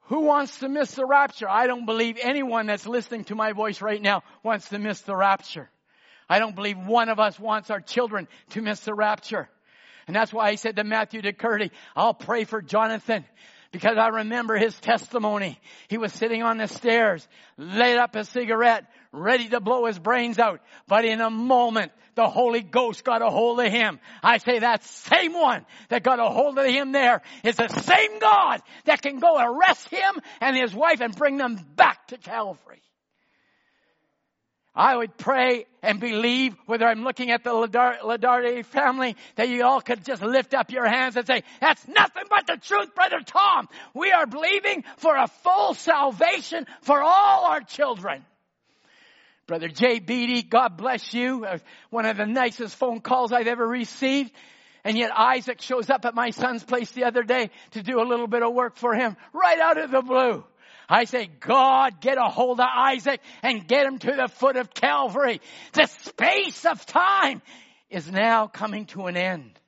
Who 0.09 0.21
wants 0.21 0.57
to 0.59 0.69
miss 0.69 0.95
the 0.95 1.05
rapture? 1.05 1.47
I 1.47 1.67
don't 1.67 1.85
believe 1.85 2.17
anyone 2.19 2.65
that's 2.65 2.87
listening 2.87 3.25
to 3.25 3.35
my 3.35 3.53
voice 3.53 3.79
right 3.79 4.01
now 4.01 4.23
wants 4.41 4.69
to 4.69 4.79
miss 4.79 5.01
the 5.01 5.15
rapture. 5.15 5.69
I 6.27 6.39
don't 6.39 6.55
believe 6.55 6.77
one 6.77 7.09
of 7.09 7.19
us 7.19 7.39
wants 7.39 7.69
our 7.69 7.79
children 7.79 8.27
to 8.51 8.61
miss 8.61 8.79
the 8.81 8.95
rapture. 8.95 9.49
And 10.07 10.15
that's 10.15 10.33
why 10.33 10.47
I 10.47 10.55
said 10.55 10.77
to 10.77 10.83
Matthew 10.83 11.21
DeCurdy, 11.21 11.69
I'll 11.95 12.15
pray 12.15 12.43
for 12.43 12.59
Jonathan 12.59 13.23
because 13.71 13.97
I 13.97 14.07
remember 14.07 14.57
his 14.57 14.73
testimony. 14.79 15.59
He 15.89 15.99
was 15.99 16.11
sitting 16.11 16.41
on 16.41 16.57
the 16.57 16.67
stairs, 16.67 17.27
lit 17.57 17.99
up 17.99 18.15
a 18.15 18.23
cigarette, 18.23 18.85
ready 19.11 19.49
to 19.49 19.59
blow 19.59 19.85
his 19.85 19.97
brains 19.97 20.39
out. 20.39 20.61
But 20.87 21.05
in 21.05 21.21
a 21.21 21.29
moment, 21.29 21.91
the 22.15 22.27
Holy 22.27 22.61
Ghost 22.61 23.03
got 23.03 23.21
a 23.21 23.29
hold 23.29 23.59
of 23.59 23.71
him. 23.71 23.99
I 24.21 24.39
say 24.39 24.59
that 24.59 24.83
same 24.83 25.33
one 25.33 25.65
that 25.89 26.03
got 26.03 26.19
a 26.19 26.29
hold 26.29 26.57
of 26.57 26.65
him 26.65 26.91
there 26.91 27.21
is 27.43 27.55
the 27.55 27.69
same 27.69 28.19
God 28.19 28.61
that 28.85 29.01
can 29.01 29.19
go 29.19 29.37
arrest 29.37 29.89
him 29.89 30.19
and 30.41 30.55
his 30.55 30.73
wife 30.73 31.01
and 31.01 31.15
bring 31.15 31.37
them 31.37 31.59
back 31.75 32.07
to 32.07 32.17
Calvary. 32.17 32.81
I 34.75 34.95
would 34.95 35.17
pray 35.17 35.65
and 35.81 35.99
believe, 35.99 36.55
whether 36.65 36.85
I'm 36.85 37.03
looking 37.03 37.31
at 37.31 37.43
the 37.43 37.49
Ladarde 37.49 38.63
family, 38.65 39.15
that 39.35 39.49
you 39.49 39.63
all 39.63 39.81
could 39.81 40.05
just 40.05 40.21
lift 40.21 40.53
up 40.53 40.71
your 40.71 40.87
hands 40.87 41.17
and 41.17 41.25
say, 41.25 41.43
that's 41.59 41.85
nothing 41.87 42.23
but 42.29 42.47
the 42.47 42.57
truth, 42.57 42.93
Brother 42.95 43.19
Tom. 43.25 43.67
We 43.93 44.11
are 44.11 44.25
believing 44.25 44.83
for 44.97 45.17
a 45.17 45.27
full 45.27 45.73
salvation 45.73 46.65
for 46.81 47.01
all 47.01 47.45
our 47.45 47.61
children. 47.61 48.23
Brother 49.49 49.67
Jay 49.67 49.97
Beatty, 49.97 50.43
God 50.43 50.77
bless 50.77 51.11
you. 51.11 51.43
Uh, 51.43 51.57
one 51.89 52.05
of 52.05 52.17
the 52.17 52.27
nicest 52.27 52.75
phone 52.75 52.99
calls 52.99 53.31
I've 53.31 53.47
ever 53.47 53.67
received. 53.67 54.31
And 54.83 54.95
yet 54.95 55.09
Isaac 55.11 55.59
shows 55.59 55.89
up 55.89 56.05
at 56.05 56.13
my 56.13 56.29
son's 56.29 56.63
place 56.63 56.91
the 56.91 57.05
other 57.05 57.23
day 57.23 57.49
to 57.71 57.81
do 57.81 57.99
a 57.99 58.05
little 58.05 58.27
bit 58.27 58.43
of 58.43 58.53
work 58.53 58.77
for 58.77 58.93
him 58.93 59.17
right 59.33 59.57
out 59.57 59.79
of 59.79 59.89
the 59.89 60.03
blue. 60.03 60.43
I 60.87 61.05
say, 61.05 61.31
God, 61.39 61.99
get 61.99 62.19
a 62.19 62.29
hold 62.29 62.59
of 62.59 62.67
Isaac 62.71 63.21
and 63.41 63.67
get 63.67 63.87
him 63.87 63.97
to 63.97 64.11
the 64.11 64.27
foot 64.27 64.55
of 64.55 64.71
Calvary. 64.71 65.41
The 65.73 65.87
space 65.87 66.63
of 66.67 66.85
time 66.85 67.41
is 67.89 68.09
now 68.09 68.45
coming 68.45 68.85
to 68.87 69.07
an 69.07 69.17
end. 69.17 69.59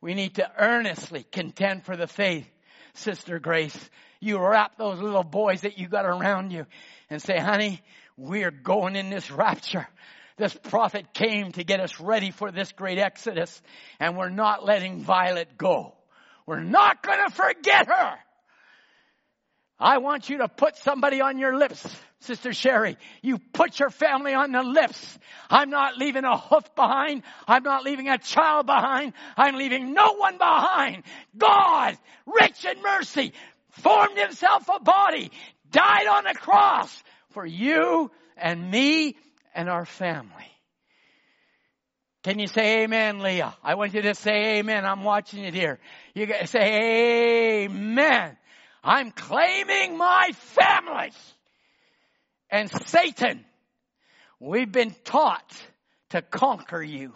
We 0.00 0.14
need 0.14 0.36
to 0.36 0.48
earnestly 0.56 1.26
contend 1.32 1.84
for 1.84 1.96
the 1.96 2.06
faith. 2.06 2.48
Sister 2.94 3.40
Grace, 3.40 3.76
you 4.20 4.38
wrap 4.38 4.78
those 4.78 5.00
little 5.00 5.24
boys 5.24 5.62
that 5.62 5.76
you 5.76 5.88
got 5.88 6.06
around 6.06 6.52
you 6.52 6.66
and 7.10 7.20
say, 7.20 7.36
honey, 7.36 7.82
we're 8.18 8.50
going 8.50 8.96
in 8.96 9.10
this 9.10 9.30
rapture. 9.30 9.88
This 10.36 10.52
prophet 10.54 11.14
came 11.14 11.52
to 11.52 11.64
get 11.64 11.80
us 11.80 11.98
ready 12.00 12.30
for 12.30 12.50
this 12.50 12.72
great 12.72 12.98
exodus 12.98 13.62
and 13.98 14.16
we're 14.16 14.28
not 14.28 14.64
letting 14.64 15.00
Violet 15.00 15.56
go. 15.56 15.94
We're 16.46 16.62
not 16.62 17.02
going 17.02 17.18
to 17.24 17.34
forget 17.34 17.86
her. 17.86 18.14
I 19.80 19.98
want 19.98 20.28
you 20.28 20.38
to 20.38 20.48
put 20.48 20.76
somebody 20.76 21.20
on 21.20 21.38
your 21.38 21.56
lips, 21.56 21.86
Sister 22.20 22.52
Sherry. 22.52 22.96
You 23.22 23.38
put 23.52 23.78
your 23.78 23.90
family 23.90 24.34
on 24.34 24.50
the 24.50 24.62
lips. 24.62 25.18
I'm 25.48 25.70
not 25.70 25.96
leaving 25.96 26.24
a 26.24 26.36
hoof 26.36 26.74
behind. 26.74 27.22
I'm 27.46 27.62
not 27.62 27.84
leaving 27.84 28.08
a 28.08 28.18
child 28.18 28.66
behind. 28.66 29.12
I'm 29.36 29.54
leaving 29.54 29.94
no 29.94 30.14
one 30.14 30.38
behind. 30.38 31.04
God, 31.36 31.96
rich 32.26 32.64
in 32.64 32.82
mercy, 32.82 33.32
formed 33.70 34.18
himself 34.18 34.68
a 34.74 34.80
body, 34.80 35.30
died 35.70 36.08
on 36.08 36.24
the 36.24 36.34
cross 36.34 37.02
for 37.30 37.44
you 37.44 38.10
and 38.36 38.70
me 38.70 39.16
and 39.54 39.68
our 39.68 39.84
family. 39.84 40.30
Can 42.24 42.38
you 42.38 42.46
say 42.46 42.82
amen, 42.82 43.20
Leah? 43.20 43.56
I 43.62 43.76
want 43.76 43.94
you 43.94 44.02
to 44.02 44.14
say 44.14 44.58
amen. 44.58 44.84
I'm 44.84 45.04
watching 45.04 45.44
it 45.44 45.54
here. 45.54 45.78
You 46.14 46.26
say 46.46 47.64
amen. 47.64 48.36
I'm 48.82 49.12
claiming 49.12 49.96
my 49.96 50.32
family. 50.34 51.12
And 52.50 52.70
Satan, 52.86 53.44
we've 54.40 54.70
been 54.70 54.94
taught 55.04 55.52
to 56.10 56.22
conquer 56.22 56.82
you. 56.82 57.12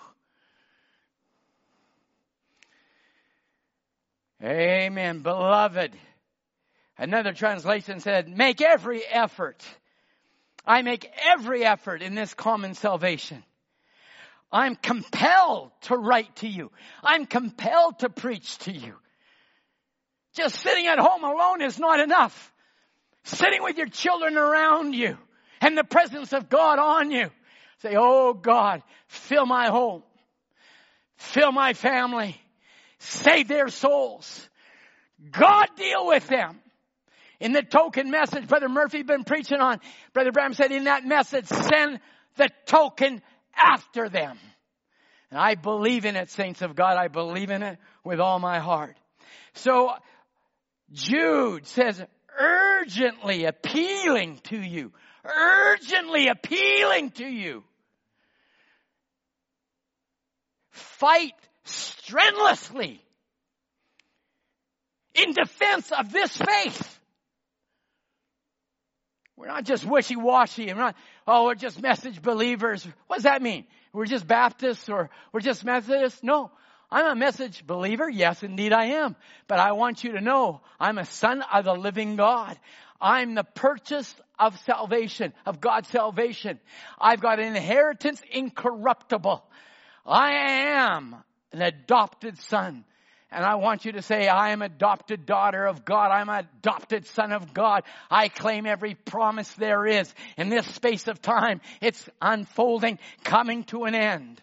Amen. 4.42 5.20
Beloved. 5.20 5.92
Another 6.98 7.32
translation 7.32 8.00
said, 8.00 8.28
make 8.28 8.60
every 8.60 9.02
effort. 9.04 9.64
I 10.64 10.82
make 10.82 11.10
every 11.26 11.64
effort 11.64 12.02
in 12.02 12.14
this 12.14 12.34
common 12.34 12.74
salvation. 12.74 13.42
I'm 14.50 14.76
compelled 14.76 15.72
to 15.82 15.96
write 15.96 16.36
to 16.36 16.48
you. 16.48 16.70
I'm 17.02 17.26
compelled 17.26 18.00
to 18.00 18.10
preach 18.10 18.58
to 18.58 18.72
you. 18.72 18.94
Just 20.34 20.56
sitting 20.56 20.86
at 20.86 20.98
home 20.98 21.24
alone 21.24 21.62
is 21.62 21.78
not 21.78 22.00
enough. 22.00 22.52
Sitting 23.24 23.62
with 23.62 23.76
your 23.76 23.88
children 23.88 24.36
around 24.36 24.94
you 24.94 25.16
and 25.60 25.76
the 25.76 25.84
presence 25.84 26.32
of 26.32 26.48
God 26.48 26.78
on 26.78 27.10
you. 27.10 27.30
Say, 27.80 27.94
Oh 27.96 28.34
God, 28.34 28.82
fill 29.08 29.46
my 29.46 29.68
home. 29.68 30.02
Fill 31.16 31.52
my 31.52 31.72
family. 31.72 32.40
Save 32.98 33.48
their 33.48 33.68
souls. 33.68 34.48
God 35.30 35.68
deal 35.76 36.06
with 36.06 36.26
them. 36.26 36.60
In 37.42 37.50
the 37.50 37.62
token 37.62 38.12
message 38.12 38.46
Brother 38.46 38.68
Murphy 38.68 39.02
been 39.02 39.24
preaching 39.24 39.58
on, 39.58 39.80
Brother 40.12 40.30
Branham 40.30 40.54
said 40.54 40.70
in 40.70 40.84
that 40.84 41.04
message, 41.04 41.46
send 41.46 41.98
the 42.36 42.48
token 42.66 43.20
after 43.56 44.08
them. 44.08 44.38
And 45.28 45.40
I 45.40 45.56
believe 45.56 46.04
in 46.04 46.14
it, 46.14 46.30
saints 46.30 46.62
of 46.62 46.76
God. 46.76 46.96
I 46.96 47.08
believe 47.08 47.50
in 47.50 47.64
it 47.64 47.78
with 48.04 48.20
all 48.20 48.38
my 48.38 48.60
heart. 48.60 48.96
So 49.54 49.90
Jude 50.92 51.66
says, 51.66 52.00
urgently 52.38 53.44
appealing 53.44 54.38
to 54.44 54.56
you, 54.56 54.92
urgently 55.24 56.28
appealing 56.28 57.10
to 57.10 57.26
you. 57.26 57.64
Fight 60.70 61.34
strenuously 61.64 63.02
in 65.16 65.32
defense 65.32 65.90
of 65.90 66.12
this 66.12 66.36
faith. 66.36 67.00
We're 69.42 69.48
not 69.48 69.64
just 69.64 69.84
wishy-washy. 69.84 70.66
We're 70.66 70.74
not, 70.74 70.94
oh, 71.26 71.46
we're 71.46 71.56
just 71.56 71.82
message 71.82 72.22
believers. 72.22 72.86
What 73.08 73.16
does 73.16 73.24
that 73.24 73.42
mean? 73.42 73.64
We're 73.92 74.06
just 74.06 74.24
Baptists 74.24 74.88
or 74.88 75.10
we're 75.32 75.40
just 75.40 75.64
Methodists? 75.64 76.22
No. 76.22 76.52
I'm 76.92 77.06
a 77.06 77.16
message 77.16 77.66
believer. 77.66 78.08
Yes, 78.08 78.44
indeed 78.44 78.72
I 78.72 79.02
am. 79.02 79.16
But 79.48 79.58
I 79.58 79.72
want 79.72 80.04
you 80.04 80.12
to 80.12 80.20
know 80.20 80.60
I'm 80.78 80.96
a 80.96 81.04
son 81.04 81.42
of 81.52 81.64
the 81.64 81.72
living 81.72 82.14
God. 82.14 82.56
I'm 83.00 83.34
the 83.34 83.42
purchase 83.42 84.14
of 84.38 84.56
salvation, 84.60 85.32
of 85.44 85.60
God's 85.60 85.88
salvation. 85.88 86.60
I've 87.00 87.20
got 87.20 87.40
an 87.40 87.56
inheritance 87.56 88.22
incorruptible. 88.30 89.42
I 90.06 90.34
am 90.76 91.16
an 91.50 91.62
adopted 91.62 92.38
son. 92.38 92.84
And 93.32 93.46
I 93.46 93.54
want 93.54 93.86
you 93.86 93.92
to 93.92 94.02
say, 94.02 94.28
I 94.28 94.50
am 94.50 94.60
adopted 94.60 95.24
daughter 95.24 95.64
of 95.64 95.86
God. 95.86 96.10
I'm 96.10 96.28
adopted 96.28 97.06
son 97.06 97.32
of 97.32 97.54
God. 97.54 97.84
I 98.10 98.28
claim 98.28 98.66
every 98.66 98.94
promise 98.94 99.50
there 99.54 99.86
is. 99.86 100.12
In 100.36 100.50
this 100.50 100.66
space 100.66 101.08
of 101.08 101.22
time, 101.22 101.62
it's 101.80 102.06
unfolding, 102.20 102.98
coming 103.24 103.64
to 103.64 103.84
an 103.84 103.94
end. 103.94 104.42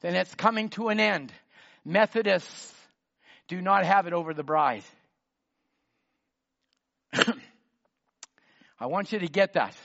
Then 0.00 0.16
it's 0.16 0.34
coming 0.34 0.68
to 0.70 0.88
an 0.88 0.98
end. 0.98 1.32
Methodists 1.84 2.74
do 3.46 3.60
not 3.60 3.84
have 3.84 4.08
it 4.08 4.12
over 4.12 4.34
the 4.34 4.42
bride. 4.42 4.82
I 8.80 8.86
want 8.86 9.12
you 9.12 9.20
to 9.20 9.28
get 9.28 9.52
that. 9.52 9.76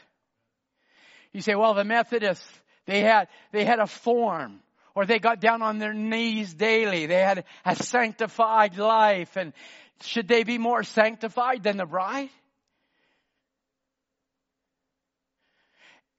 You 1.34 1.42
say, 1.42 1.54
well, 1.54 1.76
the 1.76 1.84
Methodists, 1.84 2.48
they 2.88 3.02
had, 3.02 3.28
they 3.52 3.64
had 3.64 3.78
a 3.78 3.88
form 3.88 4.60
or 4.96 5.06
they 5.06 5.20
got 5.20 5.40
down 5.40 5.62
on 5.62 5.80
their 5.80 5.94
knees 5.94 6.54
daily. 6.54 7.06
They 7.06 7.22
had 7.22 7.46
a 7.66 7.76
sanctified 7.76 8.78
life 8.78 9.36
and 9.36 9.54
should 10.02 10.28
they 10.28 10.44
be 10.44 10.58
more 10.58 10.84
sanctified 10.84 11.64
than 11.64 11.78
the 11.78 11.86
bride? 11.86 12.30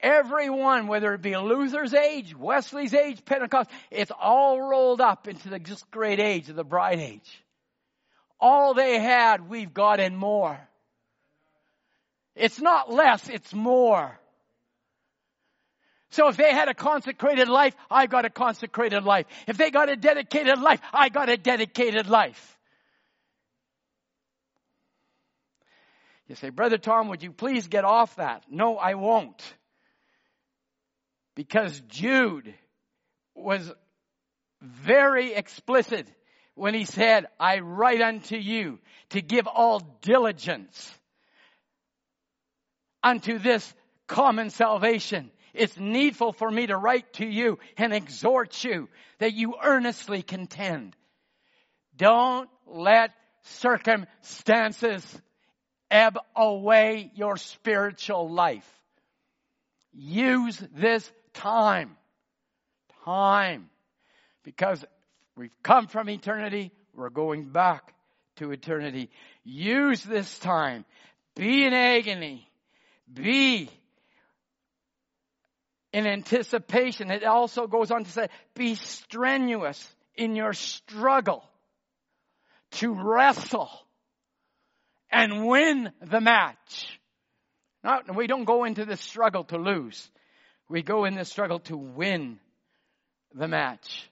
Everyone, 0.01 0.87
whether 0.87 1.15
it 1.15 1.23
be 1.23 1.35
Luther's 1.37 1.95
age, 1.95 2.37
Wesley's 2.37 2.93
age, 2.93 3.25
Pentecost, 3.25 3.71
it's 3.91 4.13
all 4.21 4.61
rolled 4.61 5.01
up 5.01 5.29
into 5.29 5.49
the 5.49 5.59
just 5.59 5.91
great 5.91 6.21
age 6.21 6.51
of 6.51 6.57
the 6.57 6.65
bride 6.65 6.99
age. 6.99 7.43
All 8.39 8.75
they 8.75 8.99
had, 8.99 9.49
we've 9.49 9.73
got 9.73 10.01
and 10.01 10.17
more. 10.17 10.61
It's 12.37 12.61
not 12.61 12.93
less, 12.93 13.29
it's 13.31 13.55
more. 13.55 14.19
So 16.15 16.29
if 16.29 16.37
they 16.37 16.53
had 16.53 16.69
a 16.69 16.75
consecrated 16.75 17.49
life, 17.49 17.75
I 17.91 18.07
got 18.07 18.25
a 18.25 18.31
consecrated 18.31 19.03
life. 19.03 19.27
If 19.49 19.57
they 19.57 19.73
got 19.73 19.89
a 19.89 19.97
dedicated 19.97 20.61
life, 20.61 20.81
I 20.93 21.09
got 21.09 21.29
a 21.29 21.37
dedicated 21.37 22.09
life. 22.09 22.57
You 26.29 26.37
say, 26.37 26.51
Brother 26.51 26.79
Tom, 26.79 27.09
would 27.09 27.25
you 27.25 27.33
please 27.33 27.67
get 27.67 27.85
off 27.85 28.15
that? 28.15 28.45
No, 28.49 28.77
I 28.77 28.95
won't. 28.95 29.43
Because 31.35 31.83
Jude 31.89 32.55
was 33.35 33.73
very 34.63 35.35
explicit 35.35 36.07
when 36.55 36.75
he 36.75 36.85
said, 36.85 37.27
I 37.41 37.59
write 37.59 38.01
unto 38.01 38.37
you 38.37 38.79
to 39.11 39.21
give 39.21 39.49
all 39.49 39.81
diligence 40.01 40.97
unto 43.03 43.41
this 43.41 43.75
common 44.07 44.51
salvation. 44.51 45.33
It's 45.55 45.79
needful 45.79 46.33
for 46.33 46.51
me 46.51 46.67
to 46.67 46.77
write 46.77 47.13
to 47.15 47.27
you 47.27 47.59
and 47.79 47.93
exhort 47.93 48.65
you 48.65 48.89
that 49.19 49.33
you 49.33 49.55
earnestly 49.63 50.23
contend. 50.23 50.97
Don't 51.97 52.51
let 52.67 53.13
circumstances 53.43 55.05
ebb 55.91 56.19
away 56.35 57.11
your 57.15 57.37
spiritual 57.37 58.29
life. 58.29 58.69
Use 59.93 60.61
this 60.75 61.11
time. 61.35 61.97
Time. 63.05 63.71
Because 64.43 64.85
we've 65.37 65.55
come 65.63 65.87
from 65.87 66.11
eternity, 66.11 66.73
we're 66.95 67.11
going 67.11 67.45
back 67.45 67.95
to 68.37 68.51
eternity. 68.51 69.09
Use 69.45 70.03
this 70.03 70.39
time. 70.41 70.85
Be 71.37 71.65
in 71.65 71.73
agony. 71.73 72.49
Be 73.13 73.71
in 75.95 76.09
anticipation. 76.09 77.13
It 77.13 77.23
also 77.23 77.69
goes 77.69 77.93
on 77.93 78.03
to 78.03 78.11
say, 78.11 78.27
be 78.57 78.75
strenuous 78.75 79.95
in 80.17 80.35
your 80.35 80.53
struggle 80.53 81.45
to 82.73 82.93
wrestle 82.93 83.71
and 85.09 85.47
win 85.47 85.93
the 86.03 86.21
match. 86.21 86.99
Not, 87.85 88.13
we 88.13 88.27
don't 88.27 88.45
go 88.45 88.65
into 88.65 88.85
the 88.85 88.97
struggle 88.97 89.45
to 89.45 89.57
lose. 89.57 90.11
We 90.69 90.83
go 90.83 91.05
in 91.05 91.15
the 91.15 91.25
struggle 91.25 91.61
to 91.61 91.77
win 91.77 92.41
the 93.33 93.47
match. 93.47 94.11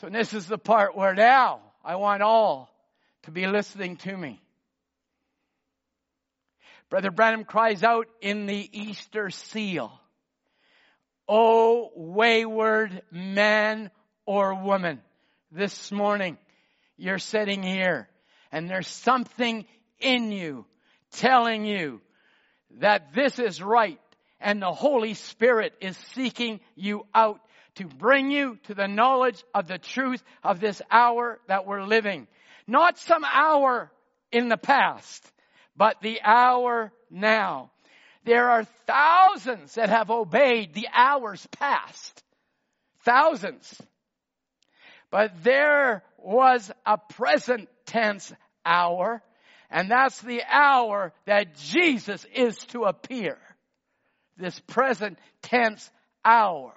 So 0.00 0.08
this 0.08 0.32
is 0.32 0.46
the 0.46 0.56
part 0.56 0.96
where 0.96 1.14
now 1.14 1.60
I 1.84 1.96
want 1.96 2.22
all 2.22 2.70
to 3.24 3.30
be 3.30 3.46
listening 3.46 3.98
to 3.98 4.16
me. 4.16 4.40
Brother 6.88 7.10
Branham 7.10 7.44
cries 7.44 7.82
out 7.82 8.06
in 8.22 8.46
the 8.46 8.70
Easter 8.72 9.28
seal. 9.28 9.98
Oh, 11.28 11.90
wayward 11.94 13.02
man 13.10 13.90
or 14.26 14.54
woman, 14.54 15.00
this 15.50 15.92
morning 15.92 16.38
you're 16.96 17.18
sitting 17.18 17.62
here 17.62 18.08
and 18.50 18.68
there's 18.68 18.88
something 18.88 19.64
in 20.00 20.32
you 20.32 20.66
telling 21.12 21.64
you 21.64 22.00
that 22.78 23.14
this 23.14 23.38
is 23.38 23.62
right 23.62 24.00
and 24.40 24.60
the 24.60 24.72
Holy 24.72 25.14
Spirit 25.14 25.74
is 25.80 25.96
seeking 26.14 26.60
you 26.74 27.06
out 27.14 27.40
to 27.76 27.86
bring 27.86 28.30
you 28.30 28.58
to 28.64 28.74
the 28.74 28.88
knowledge 28.88 29.42
of 29.54 29.66
the 29.66 29.78
truth 29.78 30.22
of 30.42 30.60
this 30.60 30.82
hour 30.90 31.38
that 31.48 31.66
we're 31.66 31.84
living. 31.84 32.26
Not 32.66 32.98
some 32.98 33.24
hour 33.24 33.90
in 34.30 34.48
the 34.48 34.56
past, 34.56 35.24
but 35.76 36.00
the 36.02 36.20
hour 36.22 36.92
now. 37.10 37.70
There 38.24 38.50
are 38.50 38.64
thousands 38.86 39.74
that 39.74 39.88
have 39.88 40.10
obeyed 40.10 40.74
the 40.74 40.88
hours 40.92 41.46
past. 41.58 42.22
Thousands. 43.04 43.80
But 45.10 45.42
there 45.42 46.02
was 46.18 46.70
a 46.86 46.96
present 46.96 47.68
tense 47.86 48.32
hour, 48.64 49.22
and 49.70 49.90
that's 49.90 50.20
the 50.20 50.42
hour 50.48 51.12
that 51.26 51.56
Jesus 51.56 52.24
is 52.34 52.56
to 52.68 52.84
appear 52.84 53.38
this 54.36 54.58
present 54.60 55.18
tense 55.42 55.90
hour. 56.24 56.72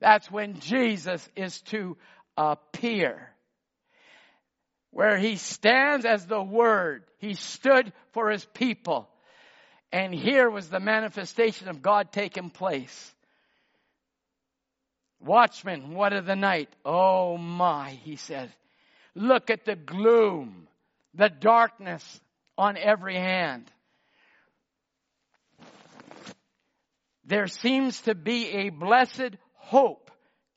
That's 0.00 0.30
when 0.30 0.60
Jesus 0.60 1.26
is 1.36 1.60
to 1.62 1.96
appear. 2.36 3.30
Where 4.90 5.16
he 5.16 5.36
stands 5.36 6.04
as 6.04 6.26
the 6.26 6.42
Word. 6.42 7.04
He 7.18 7.34
stood 7.34 7.92
for 8.12 8.30
his 8.30 8.44
people. 8.44 9.08
And 9.94 10.12
here 10.12 10.50
was 10.50 10.68
the 10.68 10.80
manifestation 10.80 11.68
of 11.68 11.80
God 11.80 12.10
taking 12.10 12.50
place. 12.50 13.14
Watchman, 15.20 15.94
what 15.94 16.12
of 16.12 16.26
the 16.26 16.34
night? 16.34 16.68
Oh 16.84 17.38
my, 17.38 17.90
he 18.02 18.16
said. 18.16 18.52
Look 19.14 19.50
at 19.50 19.64
the 19.64 19.76
gloom, 19.76 20.66
the 21.14 21.28
darkness 21.28 22.20
on 22.58 22.76
every 22.76 23.14
hand. 23.14 23.70
there 27.26 27.46
seems 27.46 28.00
to 28.02 28.14
be 28.14 28.48
a 28.50 28.68
blessed 28.68 29.36
hope 29.54 30.10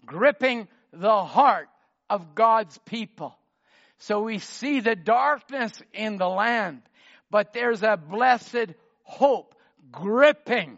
gripping 0.05 0.67
the 0.91 1.23
heart 1.23 1.69
of 2.09 2.35
God's 2.35 2.77
people. 2.79 3.37
So 3.99 4.21
we 4.21 4.39
see 4.39 4.79
the 4.79 4.95
darkness 4.95 5.71
in 5.93 6.17
the 6.17 6.27
land, 6.27 6.81
but 7.31 7.53
there's 7.53 7.83
a 7.83 7.97
blessed 7.97 8.73
hope 9.07 9.55
gripping, 9.91 10.77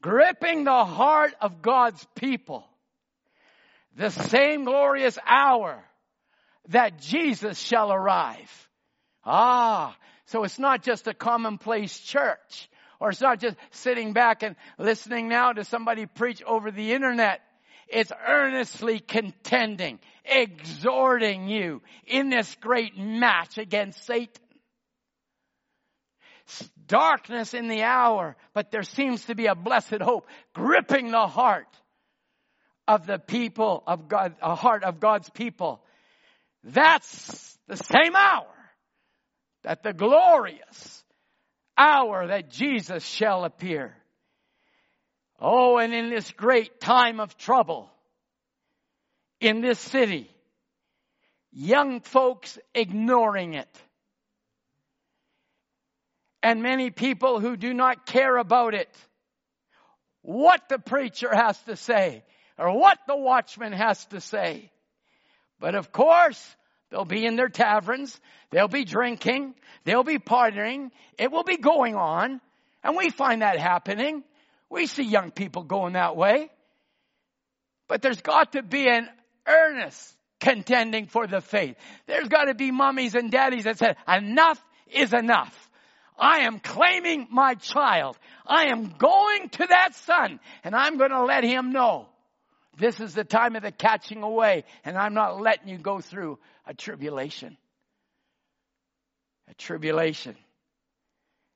gripping 0.00 0.64
the 0.64 0.84
heart 0.84 1.32
of 1.40 1.62
God's 1.62 2.04
people. 2.16 2.66
The 3.96 4.10
same 4.10 4.64
glorious 4.64 5.18
hour 5.26 5.82
that 6.68 7.00
Jesus 7.00 7.58
shall 7.58 7.92
arrive. 7.92 8.68
Ah, 9.24 9.96
so 10.26 10.44
it's 10.44 10.58
not 10.58 10.82
just 10.82 11.06
a 11.06 11.14
commonplace 11.14 11.98
church. 11.98 12.68
Or 13.00 13.10
it's 13.10 13.20
not 13.20 13.40
just 13.40 13.56
sitting 13.70 14.12
back 14.12 14.42
and 14.42 14.56
listening 14.78 15.28
now 15.28 15.52
to 15.52 15.64
somebody 15.64 16.06
preach 16.06 16.42
over 16.42 16.70
the 16.70 16.92
internet. 16.92 17.40
It's 17.88 18.12
earnestly 18.26 19.00
contending, 19.00 19.98
exhorting 20.24 21.48
you 21.48 21.82
in 22.06 22.28
this 22.28 22.54
great 22.60 22.96
match 22.96 23.58
against 23.58 24.04
Satan. 24.04 24.39
Darkness 26.86 27.54
in 27.54 27.68
the 27.68 27.82
hour, 27.82 28.36
but 28.54 28.70
there 28.70 28.82
seems 28.82 29.24
to 29.26 29.34
be 29.34 29.46
a 29.46 29.54
blessed 29.54 30.00
hope 30.02 30.26
gripping 30.54 31.10
the 31.10 31.26
heart 31.26 31.68
of 32.88 33.06
the 33.06 33.18
people 33.18 33.82
of 33.86 34.08
God, 34.08 34.34
a 34.42 34.54
heart 34.54 34.84
of 34.84 35.00
God's 35.00 35.30
people. 35.30 35.82
That's 36.64 37.58
the 37.68 37.76
same 37.76 38.16
hour 38.16 38.46
that 39.62 39.82
the 39.82 39.92
glorious 39.92 41.04
hour 41.76 42.26
that 42.26 42.50
Jesus 42.50 43.04
shall 43.04 43.44
appear. 43.44 43.96
Oh, 45.38 45.78
and 45.78 45.94
in 45.94 46.10
this 46.10 46.30
great 46.32 46.80
time 46.80 47.20
of 47.20 47.36
trouble 47.38 47.90
in 49.40 49.62
this 49.62 49.78
city, 49.78 50.30
young 51.52 52.00
folks 52.00 52.58
ignoring 52.74 53.54
it. 53.54 53.68
And 56.42 56.62
many 56.62 56.90
people 56.90 57.40
who 57.40 57.56
do 57.56 57.74
not 57.74 58.06
care 58.06 58.36
about 58.36 58.74
it. 58.74 58.88
What 60.22 60.68
the 60.68 60.78
preacher 60.78 61.34
has 61.34 61.58
to 61.62 61.76
say 61.76 62.24
or 62.58 62.78
what 62.78 62.98
the 63.06 63.16
watchman 63.16 63.72
has 63.72 64.04
to 64.06 64.20
say. 64.20 64.70
But 65.58 65.74
of 65.74 65.92
course, 65.92 66.56
they'll 66.90 67.04
be 67.04 67.24
in 67.24 67.36
their 67.36 67.48
taverns, 67.48 68.18
they'll 68.50 68.68
be 68.68 68.84
drinking, 68.84 69.54
they'll 69.84 70.04
be 70.04 70.18
partying, 70.18 70.90
it 71.18 71.30
will 71.30 71.44
be 71.44 71.56
going 71.56 71.94
on, 71.94 72.40
and 72.82 72.96
we 72.96 73.10
find 73.10 73.42
that 73.42 73.58
happening. 73.58 74.24
We 74.70 74.86
see 74.86 75.02
young 75.02 75.30
people 75.30 75.64
going 75.64 75.94
that 75.94 76.16
way. 76.16 76.50
But 77.88 78.02
there's 78.02 78.20
got 78.20 78.52
to 78.52 78.62
be 78.62 78.88
an 78.88 79.08
earnest 79.46 80.16
contending 80.38 81.06
for 81.06 81.26
the 81.26 81.40
faith. 81.40 81.76
There's 82.06 82.28
got 82.28 82.44
to 82.44 82.54
be 82.54 82.70
mummies 82.70 83.14
and 83.14 83.30
daddies 83.30 83.64
that 83.64 83.78
said, 83.78 83.96
enough 84.08 84.62
is 84.92 85.12
enough. 85.12 85.69
I 86.20 86.40
am 86.40 86.60
claiming 86.60 87.28
my 87.30 87.54
child. 87.54 88.18
I 88.46 88.66
am 88.66 88.94
going 88.98 89.48
to 89.48 89.66
that 89.66 89.94
son 89.94 90.38
and 90.62 90.74
I'm 90.74 90.98
going 90.98 91.10
to 91.10 91.24
let 91.24 91.44
him 91.44 91.72
know 91.72 92.08
this 92.78 93.00
is 93.00 93.14
the 93.14 93.24
time 93.24 93.56
of 93.56 93.62
the 93.62 93.72
catching 93.72 94.22
away 94.22 94.64
and 94.84 94.98
I'm 94.98 95.14
not 95.14 95.40
letting 95.40 95.68
you 95.68 95.78
go 95.78 96.00
through 96.00 96.38
a 96.66 96.74
tribulation. 96.74 97.56
A 99.48 99.54
tribulation. 99.54 100.36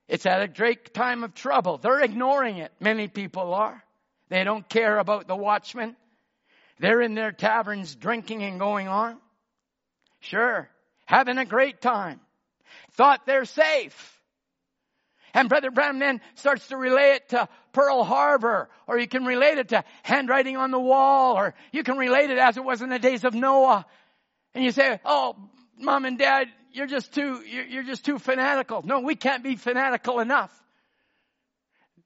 It's 0.09 0.27
at 0.27 0.43
a 0.43 0.49
great 0.49 0.93
time 0.95 1.24
of 1.24 1.35
trouble. 1.35 1.78
They're 1.78 2.01
ignoring 2.01 2.59
it. 2.59 2.73
Many 2.81 3.09
people 3.09 3.55
are. 3.55 3.82
They 4.28 4.45
don't 4.45 4.69
care 4.69 4.99
about 4.99 5.28
the 5.28 5.36
watchmen. 5.36 5.97
They're 6.78 7.01
in 7.01 7.15
their 7.15 7.32
taverns 7.32 7.95
drinking 7.95 8.43
and 8.43 8.59
going 8.59 8.89
on. 8.89 9.19
Sure. 10.20 10.69
Having 11.05 11.39
a 11.39 11.45
great 11.45 11.81
time. 11.81 12.20
Thought 12.93 13.27
they're 13.27 13.45
safe. 13.45 14.14
And 15.35 15.48
Brother 15.48 15.73
Branham 15.73 15.98
then 15.98 16.20
starts 16.36 16.69
to 16.69 16.77
relay 16.77 17.16
it 17.16 17.31
to 17.31 17.48
Pearl 17.73 18.05
Harbor, 18.05 18.69
or 18.86 18.98
you 18.98 19.09
can 19.09 19.24
relate 19.24 19.59
it 19.59 19.69
to 19.70 19.85
handwriting 20.05 20.56
on 20.56 20.70
the 20.70 20.78
wall, 20.78 21.36
or 21.36 21.55
you 21.73 21.82
can 21.82 21.98
relate 21.98 22.31
it 22.31 22.39
as 22.39 22.56
it 22.56 22.65
was 22.65 22.81
in 22.81 22.89
the 22.89 23.01
days 23.01 23.24
of 23.24 23.35
Noah. 23.35 23.85
And 24.55 24.65
you 24.65 24.70
say, 24.70 25.01
oh, 25.05 25.35
mom 25.77 26.05
and 26.05 26.16
dad, 26.16 26.47
you're 26.73 26.86
just 26.86 27.12
too, 27.12 27.43
you're 27.43 27.82
just 27.82 28.05
too 28.05 28.19
fanatical. 28.19 28.82
No, 28.85 29.01
we 29.01 29.16
can't 29.16 29.43
be 29.43 29.56
fanatical 29.56 30.20
enough. 30.20 30.52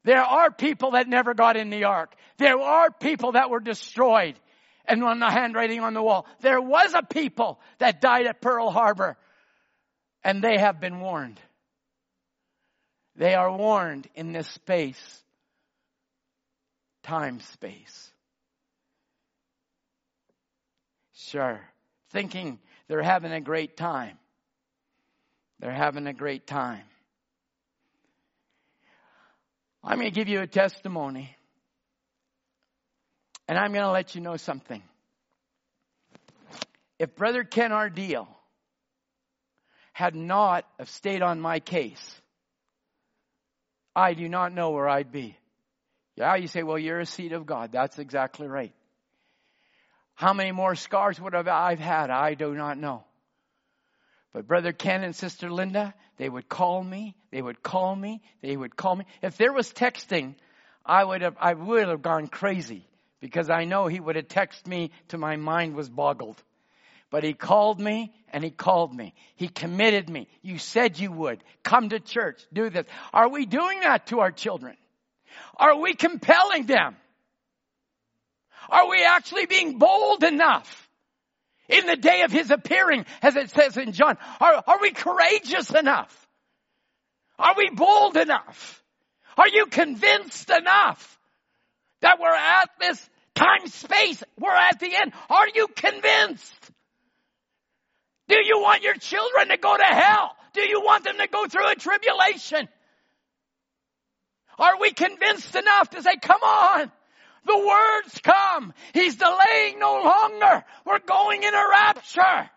There 0.05 0.23
are 0.23 0.51
people 0.51 0.93
that 0.93 1.07
never 1.07 1.35
got 1.35 1.59
in 1.59 1.69
the 1.69 1.85
ark. 1.85 2.15
There 2.39 2.59
are 2.59 2.91
people 2.91 3.33
that 3.33 3.51
were 3.51 3.61
destroyed 3.61 4.37
and 4.87 5.05
on 5.05 5.21
the 5.21 5.31
handwriting 5.31 5.81
on 5.81 5.93
the 5.93 6.03
wall. 6.03 6.27
There 6.41 6.63
was 6.63 6.95
a 6.95 7.03
people 7.03 7.61
that 7.79 8.01
died 8.01 8.27
at 8.27 8.41
Pearl 8.41 8.71
Harbor 8.71 9.19
and 10.25 10.43
they 10.43 10.57
have 10.57 10.81
been 10.81 11.01
warned. 11.01 11.39
They 13.19 13.35
are 13.35 13.51
warned 13.53 14.07
in 14.15 14.33
this 14.33 14.47
space, 14.47 15.23
time 17.03 17.41
space. 17.41 18.13
Sure. 21.15 21.61
Thinking 22.11 22.61
they're 22.87 23.03
having 23.03 23.33
a 23.33 23.41
great 23.41 23.77
time. 23.77 24.17
They're 25.59 25.73
having 25.73 26.07
a 26.07 26.13
great 26.13 26.47
time. 26.47 26.85
I'm 29.83 29.99
going 29.99 30.09
to 30.09 30.15
give 30.15 30.29
you 30.29 30.41
a 30.41 30.47
testimony. 30.47 31.37
And 33.49 33.59
I'm 33.59 33.73
going 33.73 33.85
to 33.85 33.91
let 33.91 34.15
you 34.15 34.21
know 34.21 34.37
something. 34.37 34.83
If 37.01 37.17
Brother 37.17 37.43
Ken 37.43 37.73
Ardeal 37.73 38.29
had 39.93 40.15
not 40.15 40.65
have 40.79 40.89
stayed 40.89 41.23
on 41.23 41.41
my 41.41 41.59
case, 41.59 42.21
I 43.99 44.15
do 44.15 44.29
not 44.29 44.53
know 44.53 44.71
where 44.71 44.89
I'd 44.89 45.11
be. 45.11 45.37
Yeah, 46.15 46.37
you 46.37 46.47
say, 46.47 46.63
well, 46.63 46.79
you're 46.79 47.01
a 47.01 47.07
seed 47.07 47.33
of 47.33 47.47
God. 47.47 47.73
That's 47.73 47.99
exactly 47.99 48.47
right. 48.47 48.73
How 50.15 50.33
many 50.33 50.53
more 50.53 50.77
scars 50.77 51.21
would 51.21 51.35
have 51.35 51.49
I 51.49 51.75
had? 51.75 52.09
I 52.11 52.35
do 52.35 52.55
not 52.55 52.79
know. 52.79 53.03
But 54.33 54.47
Brother 54.47 54.73
Ken 54.73 55.03
and 55.03 55.17
Sister 55.17 55.51
Linda, 55.51 55.95
they 56.17 56.29
would 56.29 56.49
call 56.49 56.83
me, 56.83 57.17
they 57.33 57.43
would 57.43 57.61
call 57.61 57.97
me, 57.97 58.23
they 58.41 58.57
would 58.57 58.77
call 58.77 58.95
me. 58.95 59.05
If 59.21 59.37
there 59.37 59.53
was 59.53 59.73
texting, 59.73 60.37
I 60.87 61.03
would 61.03 61.23
have, 61.23 61.37
I 61.41 61.55
would 61.55 61.89
have 61.89 62.03
gone 62.03 62.29
crazy 62.29 62.87
because 63.21 63.51
I 63.51 63.65
know 63.65 63.89
he 63.89 63.99
would 63.99 64.15
have 64.15 64.29
texted 64.29 64.69
me 64.69 64.93
till 65.09 65.19
my 65.19 65.35
mind 65.35 65.75
was 65.75 65.89
boggled. 65.89 66.41
But 67.11 67.25
he 67.25 67.33
called 67.33 67.81
me 67.81 68.13
and 68.33 68.45
he 68.45 68.51
called 68.51 68.95
me. 68.95 69.15
He 69.37 69.49
committed 69.49 70.09
me. 70.09 70.29
You 70.43 70.59
said 70.59 70.99
you 70.99 71.11
would. 71.11 71.43
Come 71.63 71.89
to 71.89 72.01
church. 72.01 72.41
Do 72.53 72.69
this. 72.69 72.87
Are 73.13 73.29
we 73.29 73.47
doing 73.47 73.81
that 73.81 74.09
to 74.09 74.21
our 74.21 74.31
children? 74.31 74.77
Are 75.57 75.81
we 75.81 75.95
compelling 75.95 76.67
them? 76.67 76.97
Are 78.69 78.89
we 78.91 79.03
actually 79.03 79.47
being 79.47 79.79
bold 79.79 80.23
enough? 80.25 80.89
In 81.69 81.87
the 81.87 81.97
day 81.97 82.23
of 82.23 82.33
his 82.33 82.51
appearing, 82.51 83.05
as 83.21 83.37
it 83.37 83.51
says 83.51 83.77
in 83.77 83.93
John, 83.93 84.17
are, 84.41 84.63
are 84.67 84.81
we 84.81 84.91
courageous 84.91 85.71
enough? 85.71 86.29
Are 87.39 87.55
we 87.57 87.71
bold 87.71 88.17
enough? 88.17 88.83
Are 89.37 89.49
you 89.49 89.67
convinced 89.67 90.51
enough 90.51 91.19
that 92.01 92.19
we're 92.19 92.35
at 92.35 92.71
this 92.81 93.11
time 93.35 93.67
space? 93.67 94.23
We're 94.39 94.51
at 94.51 94.81
the 94.81 94.95
end. 94.95 95.13
Are 95.29 95.47
you 95.55 95.69
convinced? 95.69 96.58
Do 98.29 98.37
you 98.45 98.61
want 98.61 98.83
your 98.83 98.95
children 98.95 99.49
to 99.49 99.57
go 99.57 99.77
to 99.77 99.83
hell? 99.83 100.37
Do 100.53 100.61
you 100.61 100.81
want 100.81 101.05
them 101.05 101.17
to 101.19 101.27
go 101.27 101.47
through 101.47 101.71
a 101.71 101.75
tribulation? 101.75 102.69
Are 104.59 104.81
we 104.81 104.93
convinced 104.93 105.55
enough 105.55 105.91
to 105.91 106.03
say, 106.03 106.17
come 106.21 106.43
on, 106.43 106.93
the 107.47 107.57
words 107.57 108.21
come. 108.23 108.75
He's 108.93 109.17
delaying 109.17 109.79
no 109.79 110.03
longer. 110.03 110.65
We're 110.85 110.99
going 110.99 111.43
in 111.43 111.55
a 111.55 111.65
rapture. 111.71 112.51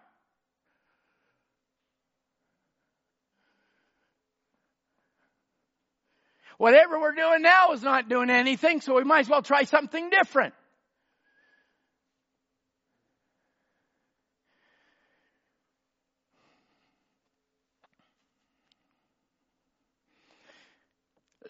Whatever 6.58 7.00
we're 7.00 7.16
doing 7.16 7.42
now 7.42 7.72
is 7.72 7.82
not 7.82 8.08
doing 8.08 8.30
anything, 8.30 8.82
so 8.82 8.96
we 8.96 9.04
might 9.04 9.22
as 9.22 9.30
well 9.30 9.42
try 9.42 9.64
something 9.64 10.10
different. 10.10 10.54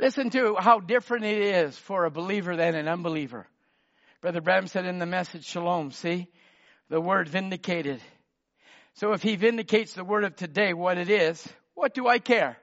Listen 0.01 0.31
to 0.31 0.55
how 0.57 0.79
different 0.79 1.25
it 1.25 1.39
is 1.39 1.77
for 1.77 2.05
a 2.05 2.09
believer 2.11 2.55
than 2.55 2.73
an 2.73 2.87
unbeliever. 2.87 3.45
Brother 4.19 4.41
Bram 4.41 4.65
said 4.65 4.87
in 4.87 4.97
the 4.97 5.05
message, 5.05 5.45
Shalom, 5.45 5.91
see? 5.91 6.27
The 6.89 6.99
word 6.99 7.29
vindicated. 7.29 8.01
So 8.95 9.13
if 9.13 9.21
he 9.21 9.35
vindicates 9.35 9.93
the 9.93 10.03
word 10.03 10.23
of 10.23 10.35
today, 10.35 10.73
what 10.73 10.97
it 10.97 11.11
is, 11.11 11.47
what 11.75 11.93
do 11.93 12.07
I 12.07 12.17
care? 12.17 12.57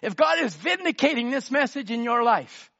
If 0.00 0.16
God 0.16 0.38
is 0.38 0.54
vindicating 0.54 1.30
this 1.30 1.50
message 1.50 1.90
in 1.90 2.02
your 2.02 2.22
life, 2.22 2.70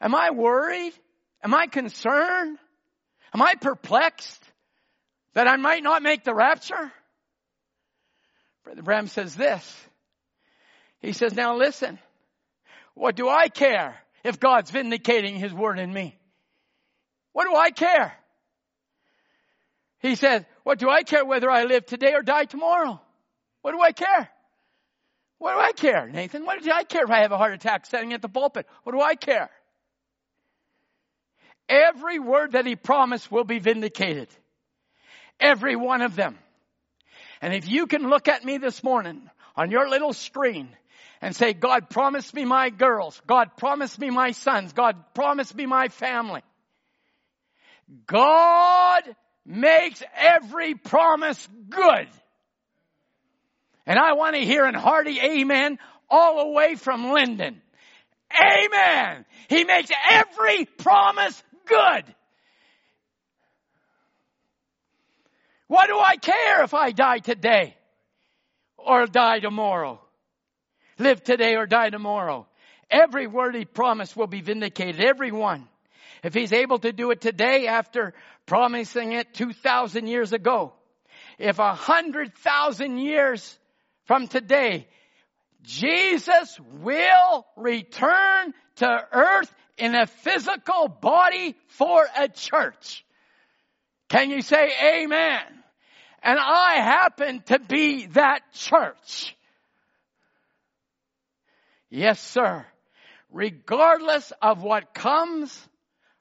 am 0.00 0.14
I 0.14 0.30
worried? 0.30 0.94
Am 1.42 1.52
I 1.52 1.66
concerned? 1.66 2.56
Am 3.34 3.42
I 3.42 3.56
perplexed 3.60 4.42
that 5.34 5.46
I 5.46 5.56
might 5.56 5.82
not 5.82 6.02
make 6.02 6.24
the 6.24 6.34
rapture? 6.34 6.90
Brother 8.64 8.82
Branham 8.82 9.08
says 9.08 9.34
this. 9.34 9.86
He 11.00 11.12
says, 11.12 11.34
now 11.34 11.58
listen, 11.58 11.98
what 12.94 13.16
do 13.16 13.28
I 13.28 13.48
care 13.48 13.96
if 14.24 14.40
God's 14.40 14.70
vindicating 14.70 15.36
His 15.36 15.52
word 15.52 15.78
in 15.78 15.92
me? 15.92 16.16
What 17.32 17.44
do 17.44 17.54
I 17.54 17.70
care? 17.70 18.14
He 19.98 20.14
said, 20.14 20.46
what 20.64 20.78
do 20.78 20.88
I 20.88 21.02
care 21.02 21.24
whether 21.24 21.50
I 21.50 21.64
live 21.64 21.86
today 21.86 22.14
or 22.14 22.22
die 22.22 22.44
tomorrow? 22.44 23.00
What 23.62 23.72
do 23.72 23.80
I 23.80 23.92
care? 23.92 24.28
What 25.38 25.54
do 25.54 25.60
I 25.60 25.72
care, 25.72 26.08
Nathan? 26.08 26.44
What 26.44 26.62
do 26.62 26.70
I 26.70 26.84
care 26.84 27.04
if 27.04 27.10
I 27.10 27.22
have 27.22 27.32
a 27.32 27.38
heart 27.38 27.54
attack 27.54 27.86
sitting 27.86 28.12
at 28.12 28.22
the 28.22 28.28
pulpit? 28.28 28.66
What 28.82 28.92
do 28.92 29.00
I 29.00 29.14
care? 29.14 29.50
Every 31.68 32.18
word 32.18 32.52
that 32.52 32.66
he 32.66 32.76
promised 32.76 33.32
will 33.32 33.44
be 33.44 33.58
vindicated. 33.58 34.28
Every 35.40 35.76
one 35.76 36.02
of 36.02 36.14
them. 36.14 36.38
And 37.40 37.52
if 37.52 37.68
you 37.68 37.86
can 37.86 38.08
look 38.08 38.28
at 38.28 38.44
me 38.44 38.58
this 38.58 38.82
morning 38.82 39.28
on 39.56 39.70
your 39.70 39.88
little 39.88 40.12
screen 40.12 40.68
and 41.24 41.34
say, 41.34 41.54
God 41.54 41.88
promised 41.88 42.34
me 42.34 42.44
my 42.44 42.68
girls. 42.68 43.18
God 43.26 43.56
promised 43.56 43.98
me 43.98 44.10
my 44.10 44.32
sons. 44.32 44.74
God 44.74 45.14
promised 45.14 45.54
me 45.54 45.64
my 45.64 45.88
family. 45.88 46.42
God 48.06 49.04
makes 49.46 50.02
every 50.14 50.74
promise 50.74 51.48
good. 51.70 52.08
And 53.86 53.98
I 53.98 54.12
want 54.12 54.36
to 54.36 54.42
hear 54.42 54.66
an 54.66 54.74
hearty 54.74 55.18
amen 55.18 55.78
all 56.10 56.44
the 56.44 56.50
way 56.50 56.74
from 56.74 57.10
Linden. 57.10 57.62
Amen. 58.30 59.24
He 59.48 59.64
makes 59.64 59.90
every 60.10 60.66
promise 60.66 61.42
good. 61.64 62.04
What 65.68 65.86
do 65.86 65.98
I 65.98 66.16
care 66.16 66.64
if 66.64 66.74
I 66.74 66.90
die 66.90 67.20
today 67.20 67.74
or 68.76 69.06
die 69.06 69.38
tomorrow? 69.38 70.03
Live 70.98 71.22
today 71.22 71.56
or 71.56 71.66
die 71.66 71.90
tomorrow. 71.90 72.46
Every 72.90 73.26
word 73.26 73.54
he 73.54 73.64
promised 73.64 74.16
will 74.16 74.26
be 74.26 74.40
vindicated. 74.40 75.00
Every 75.00 75.32
one. 75.32 75.68
If 76.22 76.34
he's 76.34 76.52
able 76.52 76.78
to 76.78 76.92
do 76.92 77.10
it 77.10 77.20
today 77.20 77.66
after 77.66 78.14
promising 78.46 79.12
it 79.12 79.34
2,000 79.34 80.06
years 80.06 80.32
ago, 80.32 80.72
if 81.38 81.58
a 81.58 81.74
hundred 81.74 82.34
thousand 82.36 82.98
years 82.98 83.58
from 84.04 84.28
today, 84.28 84.86
Jesus 85.62 86.58
will 86.80 87.46
return 87.56 88.54
to 88.76 89.06
earth 89.12 89.54
in 89.76 89.94
a 89.94 90.06
physical 90.06 90.88
body 90.88 91.56
for 91.68 92.06
a 92.16 92.28
church. 92.28 93.04
Can 94.08 94.30
you 94.30 94.42
say 94.42 94.70
amen? 95.02 95.42
And 96.22 96.38
I 96.38 96.76
happen 96.76 97.42
to 97.46 97.58
be 97.58 98.06
that 98.06 98.40
church. 98.52 99.33
Yes, 101.90 102.20
sir. 102.20 102.66
Regardless 103.30 104.32
of 104.40 104.62
what 104.62 104.94
comes, 104.94 105.68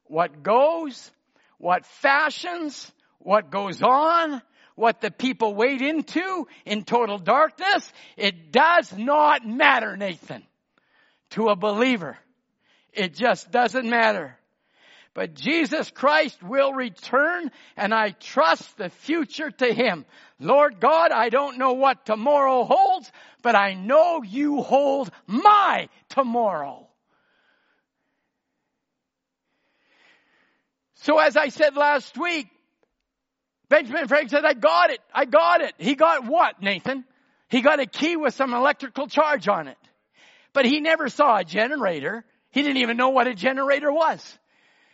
what 0.06 0.44
goes, 0.44 1.11
what 1.57 1.85
fashions, 1.85 2.91
what 3.19 3.52
goes 3.52 3.81
on, 3.81 4.41
what 4.76 5.02
the 5.02 5.11
people 5.11 5.53
wade 5.53 5.81
into 5.81 6.48
in 6.65 6.84
total 6.84 7.18
darkness, 7.19 7.91
it 8.18 8.52
does 8.52 8.91
not 8.98 9.45
matter, 9.45 9.95
Nathan, 9.95 10.44
to 11.31 11.49
a 11.49 11.56
believer. 11.56 12.18
It 12.91 13.14
just 13.14 13.52
doesn't 13.52 13.90
matter. 13.90 14.38
But 15.14 15.35
Jesus 15.35 15.91
Christ 15.91 16.41
will 16.41 16.73
return 16.73 17.52
and 17.77 17.94
I 17.94 18.11
trust 18.11 18.77
the 18.77 18.90
future 18.90 19.52
to 19.52 19.73
Him. 19.73 20.06
Lord 20.40 20.80
God, 20.80 21.11
I 21.11 21.30
don't 21.30 21.60
know 21.60 21.73
what 21.73 22.06
tomorrow 22.06 22.64
holds, 22.64 23.11
but 23.44 23.56
I 23.56 23.76
know 23.76 24.23
you 24.23 24.61
hold 24.61 25.11
my 25.27 25.88
tomorrow. 26.10 26.88
So 30.95 31.19
as 31.19 31.38
I 31.38 31.49
said 31.49 31.76
last 31.76 32.18
week, 32.18 32.48
Benjamin 33.69 34.07
Franklin 34.07 34.30
said, 34.30 34.45
I 34.45 34.53
got 34.53 34.90
it. 34.90 34.99
I 35.14 35.26
got 35.26 35.61
it. 35.61 35.73
He 35.77 35.95
got 35.95 36.26
what, 36.26 36.61
Nathan? 36.61 37.06
He 37.49 37.61
got 37.61 37.80
a 37.80 37.85
key 37.85 38.15
with 38.15 38.34
some 38.34 38.53
electrical 38.53 39.07
charge 39.07 39.48
on 39.48 39.68
it. 39.68 39.77
But 40.53 40.65
he 40.65 40.80
never 40.80 41.10
saw 41.10 41.38
a 41.38 41.44
generator. 41.44 42.23
He 42.52 42.61
didn't 42.61 42.77
even 42.77 42.98
know 42.98 43.10
what 43.10 43.27
a 43.27 43.35
generator 43.35 43.91
was. 43.91 44.40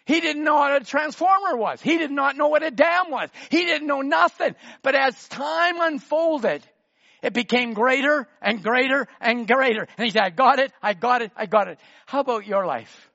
He 0.09 0.21
didn't 0.21 0.43
know 0.43 0.55
what 0.55 0.81
a 0.81 0.83
transformer 0.83 1.55
was. 1.55 1.83
He 1.83 1.99
did 1.99 2.09
not 2.09 2.35
know 2.35 2.47
what 2.47 2.63
a 2.63 2.71
dam 2.71 3.11
was. 3.11 3.29
He 3.51 3.63
didn't 3.63 3.85
know 3.85 4.01
nothing. 4.01 4.55
But 4.81 4.95
as 4.95 5.27
time 5.27 5.79
unfolded, 5.79 6.65
it 7.21 7.31
became 7.31 7.75
greater 7.75 8.27
and 8.41 8.63
greater 8.63 9.07
and 9.21 9.47
greater. 9.47 9.87
And 9.99 10.05
he 10.05 10.09
said, 10.09 10.23
I 10.23 10.31
got 10.31 10.57
it, 10.57 10.71
I 10.81 10.95
got 10.95 11.21
it, 11.21 11.31
I 11.35 11.45
got 11.45 11.67
it. 11.67 11.77
How 12.07 12.21
about 12.21 12.47
your 12.47 12.65
life? 12.65 13.07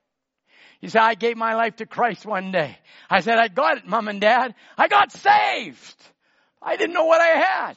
He 0.79 0.87
said, 0.87 1.01
I 1.01 1.15
gave 1.15 1.35
my 1.35 1.55
life 1.55 1.75
to 1.77 1.85
Christ 1.85 2.25
one 2.25 2.53
day. 2.53 2.77
I 3.09 3.19
said, 3.19 3.39
I 3.39 3.49
got 3.49 3.79
it, 3.79 3.85
mom 3.85 4.07
and 4.07 4.21
dad. 4.21 4.55
I 4.77 4.87
got 4.87 5.11
saved. 5.11 6.01
I 6.61 6.77
didn't 6.77 6.93
know 6.93 7.07
what 7.07 7.19
I 7.19 7.39
had. 7.41 7.75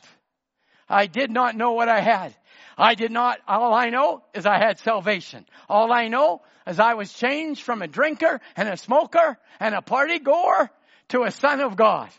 I 0.88 1.06
did 1.08 1.32
not 1.32 1.56
know 1.56 1.72
what 1.72 1.88
I 1.88 2.00
had. 2.00 2.36
I 2.78 2.94
did 2.94 3.10
not, 3.10 3.40
all 3.48 3.74
I 3.74 3.90
know 3.90 4.22
is 4.32 4.46
I 4.46 4.58
had 4.58 4.78
salvation. 4.78 5.44
All 5.68 5.92
I 5.92 6.06
know 6.06 6.42
is 6.68 6.78
I 6.78 6.94
was 6.94 7.12
changed 7.12 7.62
from 7.62 7.82
a 7.82 7.88
drinker 7.88 8.40
and 8.56 8.68
a 8.68 8.76
smoker 8.76 9.38
and 9.58 9.74
a 9.74 9.82
party 9.82 10.18
goer 10.18 10.70
to 11.08 11.22
a 11.22 11.30
son 11.30 11.60
of 11.60 11.76
God. 11.76 12.10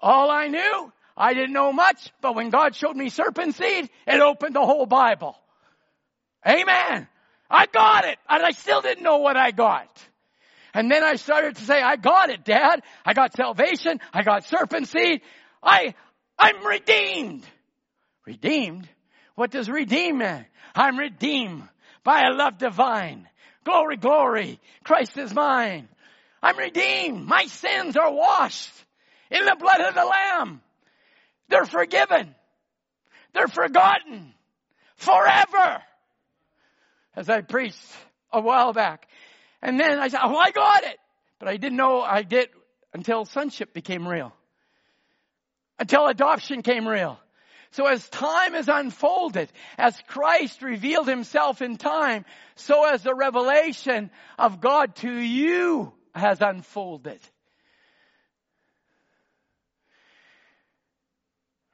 All 0.00 0.30
I 0.30 0.48
knew, 0.48 0.92
I 1.16 1.34
didn't 1.34 1.52
know 1.52 1.72
much, 1.72 2.10
but 2.22 2.34
when 2.34 2.50
God 2.50 2.74
showed 2.74 2.96
me 2.96 3.10
serpent 3.10 3.54
seed, 3.54 3.90
it 4.06 4.20
opened 4.20 4.56
the 4.56 4.64
whole 4.64 4.86
Bible. 4.86 5.36
Amen. 6.46 7.06
I 7.50 7.66
got 7.66 8.04
it. 8.06 8.18
And 8.28 8.42
I 8.42 8.52
still 8.52 8.80
didn't 8.80 9.02
know 9.02 9.18
what 9.18 9.36
I 9.36 9.50
got. 9.50 9.88
And 10.72 10.90
then 10.90 11.02
I 11.02 11.16
started 11.16 11.56
to 11.56 11.64
say, 11.64 11.82
I 11.82 11.96
got 11.96 12.30
it, 12.30 12.44
dad. 12.44 12.82
I 13.04 13.12
got 13.12 13.34
salvation. 13.34 14.00
I 14.12 14.22
got 14.22 14.44
serpent 14.44 14.88
seed. 14.88 15.20
I, 15.62 15.94
I'm 16.38 16.64
redeemed. 16.64 17.44
Redeemed? 18.24 18.88
What 19.34 19.50
does 19.50 19.68
redeem 19.68 20.18
mean? 20.18 20.46
I'm 20.74 20.96
redeemed 20.96 21.68
by 22.04 22.22
a 22.22 22.32
love 22.32 22.58
divine. 22.58 23.28
Glory, 23.64 23.96
glory. 23.96 24.60
Christ 24.84 25.16
is 25.18 25.34
mine. 25.34 25.88
I'm 26.42 26.56
redeemed. 26.56 27.26
My 27.26 27.46
sins 27.46 27.96
are 27.96 28.12
washed 28.12 28.72
in 29.30 29.44
the 29.44 29.56
blood 29.58 29.80
of 29.80 29.94
the 29.94 30.04
Lamb. 30.04 30.62
They're 31.48 31.66
forgiven. 31.66 32.34
They're 33.34 33.48
forgotten 33.48 34.32
forever 34.96 35.82
as 37.14 37.28
I 37.28 37.42
preached 37.42 37.76
a 38.32 38.40
while 38.40 38.72
back. 38.72 39.06
And 39.62 39.78
then 39.78 39.98
I 39.98 40.08
said, 40.08 40.20
oh, 40.22 40.36
I 40.36 40.50
got 40.50 40.84
it. 40.84 40.96
But 41.38 41.48
I 41.48 41.56
didn't 41.56 41.76
know 41.76 42.00
I 42.00 42.22
did 42.22 42.48
until 42.94 43.24
sonship 43.24 43.72
became 43.74 44.06
real. 44.06 44.32
Until 45.78 46.06
adoption 46.06 46.62
came 46.62 46.86
real. 46.86 47.18
So 47.72 47.86
as 47.86 48.08
time 48.08 48.54
is 48.54 48.68
unfolded, 48.68 49.50
as 49.78 49.96
Christ 50.08 50.60
revealed 50.60 51.06
himself 51.06 51.62
in 51.62 51.76
time, 51.76 52.24
so 52.56 52.84
as 52.84 53.02
the 53.02 53.14
revelation 53.14 54.10
of 54.38 54.60
God 54.60 54.96
to 54.96 55.12
you 55.12 55.92
has 56.14 56.40
unfolded. 56.40 57.20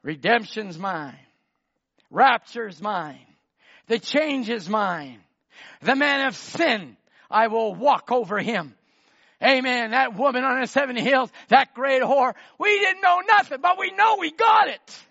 Redemption's 0.02 0.78
mine. 0.78 1.18
Rapture's 2.10 2.80
mine. 2.80 3.26
The 3.86 3.98
change 3.98 4.50
is 4.50 4.68
mine. 4.68 5.20
The 5.80 5.96
man 5.96 6.26
of 6.26 6.36
sin, 6.36 6.96
I 7.30 7.48
will 7.48 7.74
walk 7.74 8.12
over 8.12 8.38
him. 8.38 8.74
Amen. 9.42 9.90
That 9.90 10.16
woman 10.16 10.44
on 10.44 10.60
the 10.60 10.66
seven 10.66 10.96
hills, 10.96 11.30
that 11.48 11.74
great 11.74 12.02
whore, 12.02 12.34
we 12.58 12.78
didn't 12.78 13.02
know 13.02 13.20
nothing, 13.28 13.58
but 13.60 13.78
we 13.78 13.90
know 13.92 14.16
we 14.20 14.30
got 14.30 14.68
it. 14.68 15.05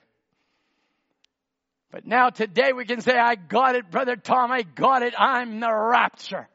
But 1.95 2.05
now 2.05 2.29
today 2.29 2.73
we 2.73 2.83
can 2.83 2.99
say, 2.99 3.17
I 3.17 3.35
got 3.35 3.75
it, 3.75 3.89
Brother 3.89 4.17
Tom, 4.17 4.51
I 4.51 4.63
got 4.63 5.01
it, 5.01 5.13
I'm 5.17 5.61
the 5.61 5.73
rapture. 5.73 6.49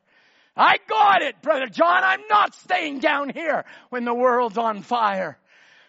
I 0.54 0.76
got 0.86 1.22
it, 1.22 1.40
Brother 1.40 1.66
John, 1.66 2.04
I'm 2.04 2.20
not 2.28 2.54
staying 2.56 2.98
down 2.98 3.30
here 3.30 3.64
when 3.88 4.04
the 4.04 4.12
world's 4.12 4.58
on 4.58 4.82
fire. 4.82 5.38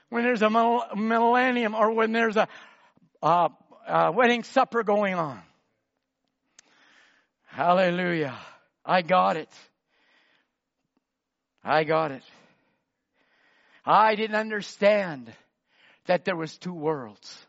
When 0.08 0.24
there's 0.24 0.42
a 0.42 0.50
millennium 0.50 1.76
or 1.76 1.92
when 1.92 2.14
there's 2.14 2.38
a, 2.38 2.48
a, 3.22 3.50
a 3.90 4.12
wedding 4.14 4.44
supper 4.44 4.84
going 4.84 5.16
on. 5.16 5.42
Hallelujah. 7.48 8.38
I 8.86 9.02
got 9.02 9.36
it. 9.36 9.50
I 11.62 11.84
got 11.84 12.12
it. 12.12 12.24
I 13.86 14.16
didn't 14.16 14.38
understand 14.38 15.30
that 16.06 16.24
there 16.24 16.38
was 16.38 16.58
two 16.58 16.74
worlds. 16.74 17.46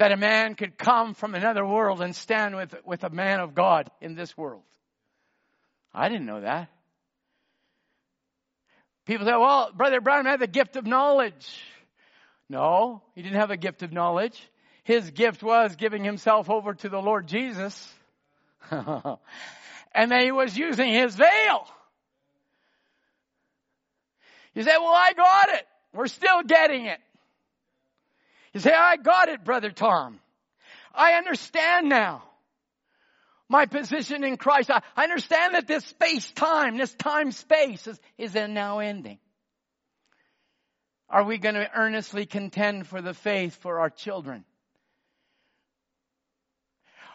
That 0.00 0.12
a 0.12 0.16
man 0.16 0.54
could 0.54 0.76
come 0.76 1.14
from 1.14 1.34
another 1.34 1.64
world 1.64 2.00
and 2.00 2.16
stand 2.16 2.56
with, 2.56 2.74
with 2.84 3.04
a 3.04 3.10
man 3.10 3.38
of 3.38 3.54
God 3.54 3.88
in 4.00 4.14
this 4.14 4.36
world. 4.36 4.64
I 5.94 6.08
didn't 6.08 6.26
know 6.26 6.40
that. 6.40 6.68
People 9.06 9.26
say, 9.26 9.32
well, 9.32 9.70
Brother 9.72 10.00
Branham 10.00 10.26
had 10.26 10.40
the 10.40 10.46
gift 10.46 10.76
of 10.76 10.86
knowledge. 10.86 11.62
No, 12.48 13.02
he 13.14 13.22
didn't 13.22 13.38
have 13.38 13.50
a 13.50 13.56
gift 13.56 13.82
of 13.82 13.92
knowledge. 13.92 14.40
His 14.82 15.10
gift 15.10 15.42
was 15.42 15.76
giving 15.76 16.02
himself 16.02 16.50
over 16.50 16.74
to 16.74 16.88
the 16.88 17.00
Lord 17.00 17.28
Jesus 17.28 17.92
and 18.70 20.10
then 20.10 20.24
he 20.24 20.32
was 20.32 20.56
using 20.56 20.92
his 20.92 21.14
veil. 21.14 21.66
You 24.54 24.62
say, 24.62 24.76
well, 24.78 24.94
I 24.94 25.12
got 25.14 25.48
it. 25.50 25.66
We're 25.92 26.08
still 26.08 26.42
getting 26.42 26.86
it. 26.86 26.98
You 28.52 28.60
say, 28.60 28.72
I 28.72 28.96
got 28.96 29.28
it, 29.28 29.44
Brother 29.44 29.70
Tom. 29.70 30.20
I 30.94 31.12
understand 31.12 31.88
now 31.88 32.24
my 33.48 33.66
position 33.66 34.24
in 34.24 34.36
Christ. 34.36 34.70
I, 34.70 34.82
I 34.96 35.04
understand 35.04 35.54
that 35.54 35.66
this 35.66 35.84
space 35.84 36.30
time, 36.32 36.76
this 36.76 36.94
time 36.94 37.32
space 37.32 37.86
is, 37.86 38.00
is 38.18 38.34
now 38.34 38.78
ending. 38.78 39.18
Are 41.08 41.24
we 41.24 41.38
going 41.38 41.56
to 41.56 41.68
earnestly 41.74 42.26
contend 42.26 42.86
for 42.86 43.02
the 43.02 43.14
faith 43.14 43.56
for 43.56 43.80
our 43.80 43.90
children? 43.90 44.44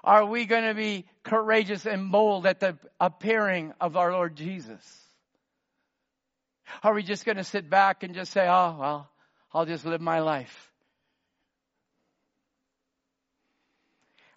Are 0.03 0.25
we 0.25 0.45
going 0.45 0.65
to 0.65 0.75
be 0.75 1.05
courageous 1.23 1.85
and 1.85 2.11
bold 2.11 2.45
at 2.45 2.59
the 2.59 2.77
appearing 2.99 3.73
of 3.81 3.97
our 3.97 4.11
Lord 4.11 4.35
Jesus? 4.35 4.83
Are 6.83 6.93
we 6.93 7.03
just 7.03 7.25
going 7.25 7.37
to 7.37 7.43
sit 7.43 7.69
back 7.69 8.03
and 8.03 8.13
just 8.13 8.31
say, 8.31 8.45
oh, 8.47 8.77
well, 8.79 9.09
I'll 9.53 9.65
just 9.65 9.85
live 9.85 10.01
my 10.01 10.19
life? 10.19 10.71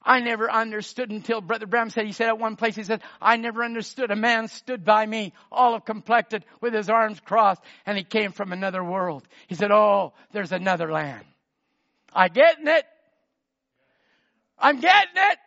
I 0.08 0.20
never 0.20 0.50
understood 0.50 1.10
until 1.10 1.42
Brother 1.42 1.66
Bram 1.66 1.90
said, 1.90 2.06
he 2.06 2.12
said 2.12 2.28
at 2.28 2.38
one 2.38 2.56
place, 2.56 2.74
he 2.74 2.82
said, 2.82 3.02
I 3.20 3.36
never 3.36 3.62
understood. 3.62 4.10
A 4.10 4.16
man 4.16 4.48
stood 4.48 4.82
by 4.82 5.04
me, 5.04 5.34
olive 5.52 5.84
complected, 5.84 6.46
with 6.62 6.72
his 6.72 6.88
arms 6.88 7.20
crossed, 7.20 7.60
and 7.84 7.98
he 7.98 8.04
came 8.04 8.32
from 8.32 8.50
another 8.50 8.82
world. 8.82 9.22
He 9.48 9.54
said, 9.54 9.70
oh, 9.70 10.14
there's 10.32 10.50
another 10.50 10.90
land. 10.90 11.26
I 12.10 12.28
getting 12.28 12.68
it. 12.68 12.84
I'm 14.58 14.80
getting 14.80 15.14
it. 15.14 15.38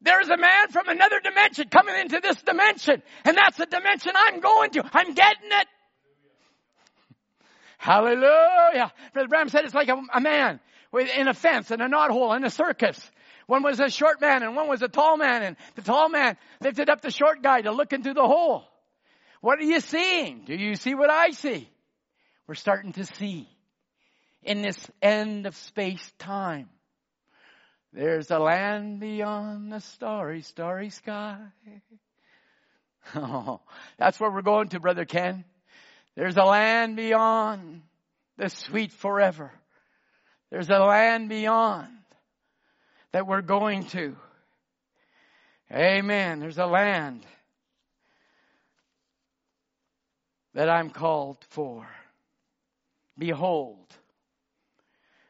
There's 0.00 0.30
a 0.30 0.38
man 0.38 0.68
from 0.68 0.88
another 0.88 1.20
dimension 1.20 1.68
coming 1.68 1.94
into 1.96 2.20
this 2.20 2.40
dimension, 2.40 3.02
and 3.26 3.36
that's 3.36 3.58
the 3.58 3.66
dimension 3.66 4.12
I'm 4.16 4.40
going 4.40 4.70
to. 4.70 4.90
I'm 4.94 5.12
getting 5.12 5.50
it. 5.50 5.66
Hallelujah. 7.76 8.94
Brother 9.12 9.28
Branham 9.28 9.50
said 9.50 9.66
it's 9.66 9.74
like 9.74 9.90
a, 9.90 10.00
a 10.14 10.20
man 10.22 10.58
with, 10.90 11.10
in 11.14 11.28
a 11.28 11.34
fence 11.34 11.70
and 11.70 11.82
a 11.82 11.88
knothole 11.88 12.34
in 12.34 12.44
a 12.44 12.50
circus. 12.50 12.98
One 13.52 13.62
was 13.62 13.80
a 13.80 13.90
short 13.90 14.18
man 14.22 14.42
and 14.42 14.56
one 14.56 14.66
was 14.66 14.80
a 14.80 14.88
tall 14.88 15.18
man 15.18 15.42
and 15.42 15.56
the 15.74 15.82
tall 15.82 16.08
man 16.08 16.38
lifted 16.62 16.88
up 16.88 17.02
the 17.02 17.10
short 17.10 17.42
guy 17.42 17.60
to 17.60 17.70
look 17.70 17.92
into 17.92 18.14
the 18.14 18.22
hole. 18.22 18.64
What 19.42 19.58
are 19.58 19.64
you 19.64 19.80
seeing? 19.80 20.44
Do 20.46 20.54
you 20.54 20.74
see 20.74 20.94
what 20.94 21.10
I 21.10 21.32
see? 21.32 21.68
We're 22.46 22.54
starting 22.54 22.94
to 22.94 23.04
see 23.04 23.46
in 24.42 24.62
this 24.62 24.90
end 25.02 25.44
of 25.44 25.54
space 25.54 26.12
time. 26.18 26.70
There's 27.92 28.30
a 28.30 28.38
land 28.38 29.00
beyond 29.00 29.70
the 29.70 29.80
starry, 29.80 30.40
starry 30.40 30.88
sky. 30.88 31.36
Oh, 33.14 33.60
that's 33.98 34.18
where 34.18 34.30
we're 34.30 34.42
going 34.42 34.68
to, 34.68 34.80
Brother 34.80 35.04
Ken. 35.04 35.44
There's 36.16 36.36
a 36.38 36.44
land 36.44 36.96
beyond 36.96 37.82
the 38.38 38.48
sweet 38.48 38.92
forever. 38.92 39.52
There's 40.50 40.70
a 40.70 40.78
land 40.78 41.28
beyond 41.28 41.88
that 43.12 43.26
we're 43.26 43.42
going 43.42 43.84
to. 43.88 44.16
Amen. 45.70 46.40
There's 46.40 46.58
a 46.58 46.66
land 46.66 47.24
that 50.54 50.68
I'm 50.68 50.90
called 50.90 51.38
for. 51.50 51.86
Behold. 53.16 53.86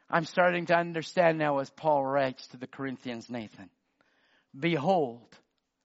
I'm 0.09 0.25
starting 0.25 0.67
to 0.67 0.77
understand 0.77 1.39
now 1.39 1.59
as 1.59 1.71
Paul 1.71 2.05
writes 2.05 2.47
to 2.49 2.57
the 2.57 2.67
Corinthians, 2.67 3.31
Nathan. 3.31 3.71
Behold, 4.59 5.27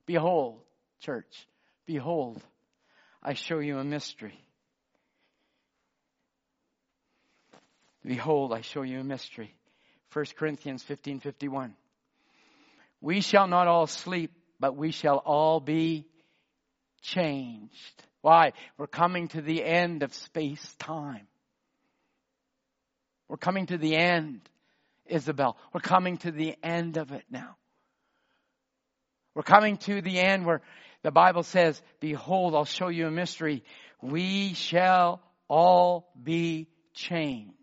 behold, 0.06 0.60
church, 1.00 1.48
behold, 1.86 2.42
I 3.24 3.34
show 3.34 3.60
you 3.60 3.78
a 3.78 3.84
mystery. 3.84 4.38
Behold, 8.04 8.54
I 8.54 8.62
show 8.62 8.82
you 8.82 9.00
a 9.00 9.04
mystery. 9.04 9.54
1 10.14 10.26
Corinthians 10.38 10.84
15, 10.84 11.20
51. 11.20 11.74
We 13.02 13.22
shall 13.22 13.48
not 13.48 13.68
all 13.68 13.88
sleep, 13.88 14.32
but 14.60 14.76
we 14.76 14.92
shall 14.92 15.18
all 15.18 15.60
be 15.60 16.06
changed. 17.02 18.04
Why? 18.22 18.54
We're 18.78 18.88
coming 18.88 19.28
to 19.30 19.42
the 19.42 19.64
end 19.64 20.04
of 20.04 20.14
space 20.14 20.76
time. 20.80 21.28
We're 23.28 23.38
coming 23.38 23.68
to 23.68 23.78
the 23.78 23.96
end, 23.96 24.42
Isabel. 25.06 25.58
We're 25.74 25.82
coming 25.82 26.18
to 26.18 26.32
the 26.32 26.56
end 26.64 26.98
of 26.98 27.12
it 27.12 27.24
now. 27.30 27.56
We're 29.36 29.44
coming 29.44 29.78
to 29.78 30.02
the 30.02 30.20
end 30.20 30.46
where 30.46 30.62
the 31.04 31.12
Bible 31.12 31.44
says, 31.44 31.80
Behold, 32.00 32.56
I'll 32.56 32.66
show 32.66 32.88
you 32.88 33.08
a 33.08 33.12
mystery. 33.12 33.64
We 34.02 34.54
shall 34.54 35.22
all 35.48 36.10
be 36.22 36.68
changed. 36.94 37.54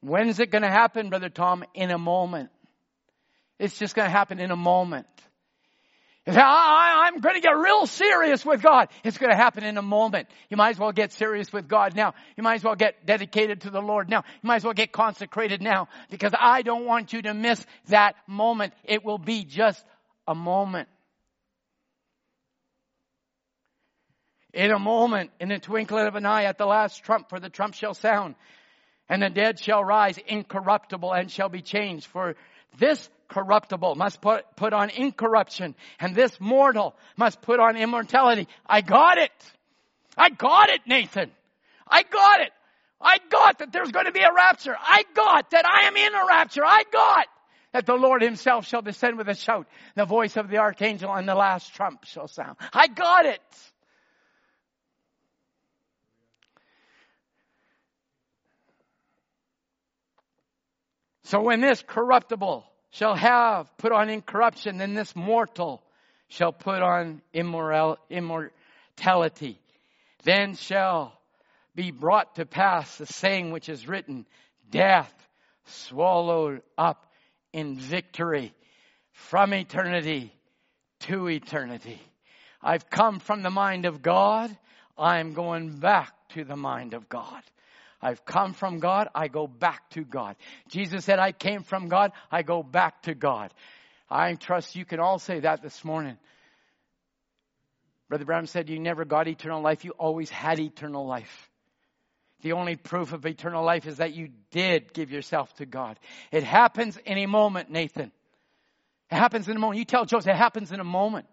When 0.00 0.28
is 0.28 0.40
it 0.40 0.50
going 0.50 0.62
to 0.62 0.70
happen, 0.70 1.10
Brother 1.10 1.28
Tom? 1.28 1.64
In 1.74 1.90
a 1.90 1.98
moment. 1.98 2.50
It's 3.58 3.78
just 3.78 3.94
going 3.94 4.06
to 4.06 4.12
happen 4.12 4.38
in 4.38 4.50
a 4.50 4.56
moment. 4.56 5.06
I, 6.28 7.08
am 7.14 7.20
going 7.20 7.36
to 7.36 7.40
get 7.40 7.56
real 7.56 7.86
serious 7.86 8.44
with 8.44 8.60
God. 8.60 8.88
It's 9.04 9.16
going 9.16 9.30
to 9.30 9.36
happen 9.36 9.62
in 9.62 9.78
a 9.78 9.82
moment. 9.82 10.28
You 10.50 10.56
might 10.56 10.70
as 10.70 10.78
well 10.78 10.90
get 10.90 11.12
serious 11.12 11.52
with 11.52 11.68
God 11.68 11.94
now. 11.94 12.14
You 12.36 12.42
might 12.42 12.56
as 12.56 12.64
well 12.64 12.74
get 12.74 13.06
dedicated 13.06 13.60
to 13.62 13.70
the 13.70 13.80
Lord 13.80 14.08
now. 14.08 14.24
You 14.42 14.46
might 14.48 14.56
as 14.56 14.64
well 14.64 14.74
get 14.74 14.90
consecrated 14.90 15.62
now 15.62 15.88
because 16.10 16.32
I 16.38 16.62
don't 16.62 16.84
want 16.84 17.12
you 17.12 17.22
to 17.22 17.34
miss 17.34 17.64
that 17.88 18.16
moment. 18.26 18.74
It 18.82 19.04
will 19.04 19.18
be 19.18 19.44
just 19.44 19.84
a 20.26 20.34
moment. 20.34 20.88
In 24.52 24.72
a 24.72 24.78
moment, 24.80 25.30
in 25.38 25.50
the 25.50 25.58
twinkling 25.58 26.06
of 26.06 26.16
an 26.16 26.26
eye 26.26 26.44
at 26.44 26.58
the 26.58 26.66
last 26.66 27.04
trump, 27.04 27.28
for 27.28 27.38
the 27.38 27.50
trump 27.50 27.74
shall 27.74 27.94
sound 27.94 28.34
and 29.08 29.22
the 29.22 29.30
dead 29.30 29.60
shall 29.60 29.84
rise 29.84 30.18
incorruptible 30.26 31.12
and 31.12 31.30
shall 31.30 31.48
be 31.48 31.62
changed. 31.62 32.06
For 32.06 32.34
this 32.78 33.08
corruptible 33.28 33.94
must 33.94 34.20
put, 34.20 34.44
put 34.56 34.72
on 34.72 34.90
incorruption 34.90 35.74
and 36.00 36.14
this 36.14 36.38
mortal 36.40 36.96
must 37.16 37.42
put 37.42 37.60
on 37.60 37.76
immortality. 37.76 38.48
I 38.66 38.80
got 38.80 39.18
it. 39.18 39.32
I 40.16 40.30
got 40.30 40.70
it, 40.70 40.80
Nathan. 40.86 41.30
I 41.86 42.02
got 42.02 42.40
it. 42.40 42.52
I 43.00 43.18
got 43.30 43.58
that 43.58 43.72
there's 43.72 43.92
going 43.92 44.06
to 44.06 44.12
be 44.12 44.22
a 44.22 44.32
rapture. 44.32 44.76
I 44.80 45.04
got 45.14 45.50
that 45.50 45.66
I 45.66 45.86
am 45.86 45.96
in 45.96 46.14
a 46.14 46.26
rapture. 46.26 46.64
I 46.64 46.84
got 46.90 47.26
that 47.72 47.84
the 47.84 47.94
Lord 47.94 48.22
himself 48.22 48.66
shall 48.66 48.80
descend 48.80 49.18
with 49.18 49.28
a 49.28 49.34
shout, 49.34 49.66
the 49.94 50.06
voice 50.06 50.36
of 50.36 50.48
the 50.48 50.56
archangel 50.58 51.12
and 51.12 51.28
the 51.28 51.34
last 51.34 51.74
trump 51.74 52.04
shall 52.04 52.26
sound. 52.26 52.56
I 52.72 52.88
got 52.88 53.26
it. 53.26 53.40
So 61.24 61.42
when 61.42 61.60
this 61.60 61.82
corruptible 61.86 62.64
shall 62.90 63.14
have 63.14 63.74
put 63.76 63.92
on 63.92 64.08
incorruption, 64.08 64.78
then 64.78 64.94
this 64.94 65.14
mortal 65.14 65.82
shall 66.28 66.52
put 66.52 66.82
on 66.82 67.22
immoral, 67.32 67.98
immortality. 68.10 69.60
Then 70.24 70.54
shall 70.54 71.18
be 71.74 71.90
brought 71.90 72.36
to 72.36 72.46
pass 72.46 72.96
the 72.96 73.06
saying 73.06 73.50
which 73.50 73.68
is 73.68 73.86
written, 73.86 74.26
death 74.70 75.12
swallowed 75.66 76.62
up 76.78 77.06
in 77.52 77.76
victory 77.76 78.54
from 79.12 79.52
eternity 79.52 80.32
to 81.00 81.28
eternity. 81.28 82.00
I've 82.62 82.88
come 82.90 83.20
from 83.20 83.42
the 83.42 83.50
mind 83.50 83.84
of 83.84 84.02
God. 84.02 84.56
I'm 84.98 85.34
going 85.34 85.78
back 85.78 86.12
to 86.30 86.44
the 86.44 86.56
mind 86.56 86.94
of 86.94 87.08
God. 87.08 87.42
I've 88.00 88.24
come 88.24 88.52
from 88.52 88.78
God, 88.78 89.08
I 89.14 89.28
go 89.28 89.46
back 89.46 89.88
to 89.90 90.04
God. 90.04 90.36
Jesus 90.68 91.04
said, 91.04 91.18
I 91.18 91.32
came 91.32 91.62
from 91.62 91.88
God, 91.88 92.12
I 92.30 92.42
go 92.42 92.62
back 92.62 93.02
to 93.02 93.14
God. 93.14 93.52
I 94.08 94.34
trust 94.34 94.76
you 94.76 94.84
can 94.84 95.00
all 95.00 95.18
say 95.18 95.40
that 95.40 95.62
this 95.62 95.84
morning. 95.84 96.16
Brother 98.08 98.24
Brown 98.24 98.46
said, 98.46 98.68
You 98.68 98.78
never 98.78 99.04
got 99.04 99.28
eternal 99.28 99.62
life, 99.62 99.84
you 99.84 99.92
always 99.92 100.30
had 100.30 100.60
eternal 100.60 101.06
life. 101.06 101.50
The 102.42 102.52
only 102.52 102.76
proof 102.76 103.12
of 103.12 103.24
eternal 103.24 103.64
life 103.64 103.86
is 103.86 103.96
that 103.96 104.14
you 104.14 104.28
did 104.50 104.92
give 104.92 105.10
yourself 105.10 105.52
to 105.56 105.66
God. 105.66 105.98
It 106.30 106.44
happens 106.44 106.96
in 106.98 107.18
a 107.18 107.26
moment, 107.26 107.70
Nathan. 107.70 108.12
It 109.10 109.16
happens 109.16 109.48
in 109.48 109.56
a 109.56 109.58
moment. 109.58 109.78
You 109.78 109.84
tell 109.84 110.04
Joseph, 110.04 110.28
it 110.28 110.36
happens 110.36 110.70
in 110.70 110.80
a 110.80 110.84
moment. 110.84 111.26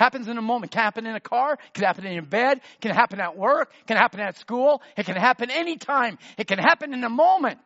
Happens 0.00 0.28
in 0.28 0.38
a 0.38 0.42
moment. 0.42 0.72
Can 0.72 0.82
happen 0.82 1.04
in 1.04 1.14
a 1.14 1.20
car. 1.20 1.58
Can 1.74 1.84
happen 1.84 2.06
in 2.06 2.14
your 2.14 2.22
bed. 2.22 2.62
Can 2.80 2.94
happen 2.94 3.20
at 3.20 3.36
work. 3.36 3.70
Can 3.86 3.98
happen 3.98 4.18
at 4.18 4.38
school. 4.38 4.80
It 4.96 5.04
can 5.04 5.14
happen 5.14 5.50
anytime. 5.50 6.16
It 6.38 6.46
can 6.46 6.58
happen 6.58 6.94
in 6.94 7.04
a 7.04 7.10
moment. 7.10 7.60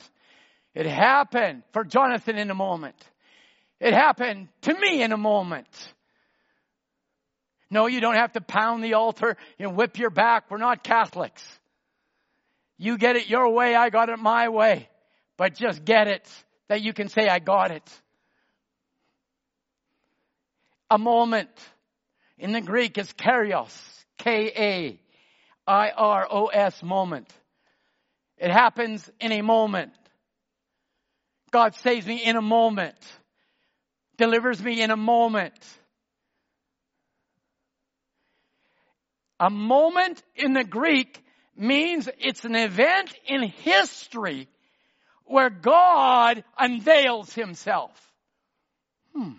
It 0.74 0.84
happened 0.84 1.62
for 1.72 1.84
Jonathan 1.84 2.36
in 2.36 2.50
a 2.50 2.54
moment. 2.54 2.96
It 3.78 3.94
happened 3.94 4.48
to 4.62 4.74
me 4.74 5.00
in 5.00 5.12
a 5.12 5.16
moment. 5.16 5.68
No, 7.70 7.86
you 7.86 8.00
don't 8.00 8.16
have 8.16 8.32
to 8.32 8.40
pound 8.40 8.82
the 8.82 8.94
altar 8.94 9.36
and 9.60 9.76
whip 9.76 9.96
your 9.96 10.10
back. 10.10 10.50
We're 10.50 10.58
not 10.58 10.82
Catholics. 10.82 11.44
You 12.78 12.98
get 12.98 13.14
it 13.14 13.28
your 13.28 13.48
way, 13.52 13.76
I 13.76 13.90
got 13.90 14.08
it 14.08 14.18
my 14.18 14.48
way. 14.48 14.88
But 15.36 15.54
just 15.54 15.84
get 15.84 16.08
it 16.08 16.28
that 16.66 16.82
you 16.82 16.92
can 16.92 17.08
say, 17.08 17.28
I 17.28 17.38
got 17.38 17.70
it. 17.70 17.88
A 20.90 20.98
moment. 20.98 21.50
In 22.38 22.52
the 22.52 22.60
Greek, 22.60 22.98
it's 22.98 23.12
kairos, 23.12 23.72
K-A-I-R-O-S 24.18 24.98
moment. 26.82 27.32
It 28.38 28.50
happens 28.50 29.08
in 29.20 29.32
a 29.32 29.42
moment. 29.42 29.92
God 31.50 31.74
saves 31.76 32.06
me 32.06 32.24
in 32.24 32.36
a 32.36 32.42
moment. 32.42 32.98
Delivers 34.16 34.62
me 34.62 34.82
in 34.82 34.90
a 34.90 34.96
moment. 34.96 35.54
A 39.38 39.50
moment 39.50 40.22
in 40.34 40.52
the 40.52 40.64
Greek 40.64 41.22
means 41.56 42.08
it's 42.18 42.44
an 42.44 42.56
event 42.56 43.14
in 43.26 43.42
history 43.42 44.48
where 45.24 45.50
God 45.50 46.44
unveils 46.58 47.32
himself. 47.32 47.92
Hmm. 49.14 49.32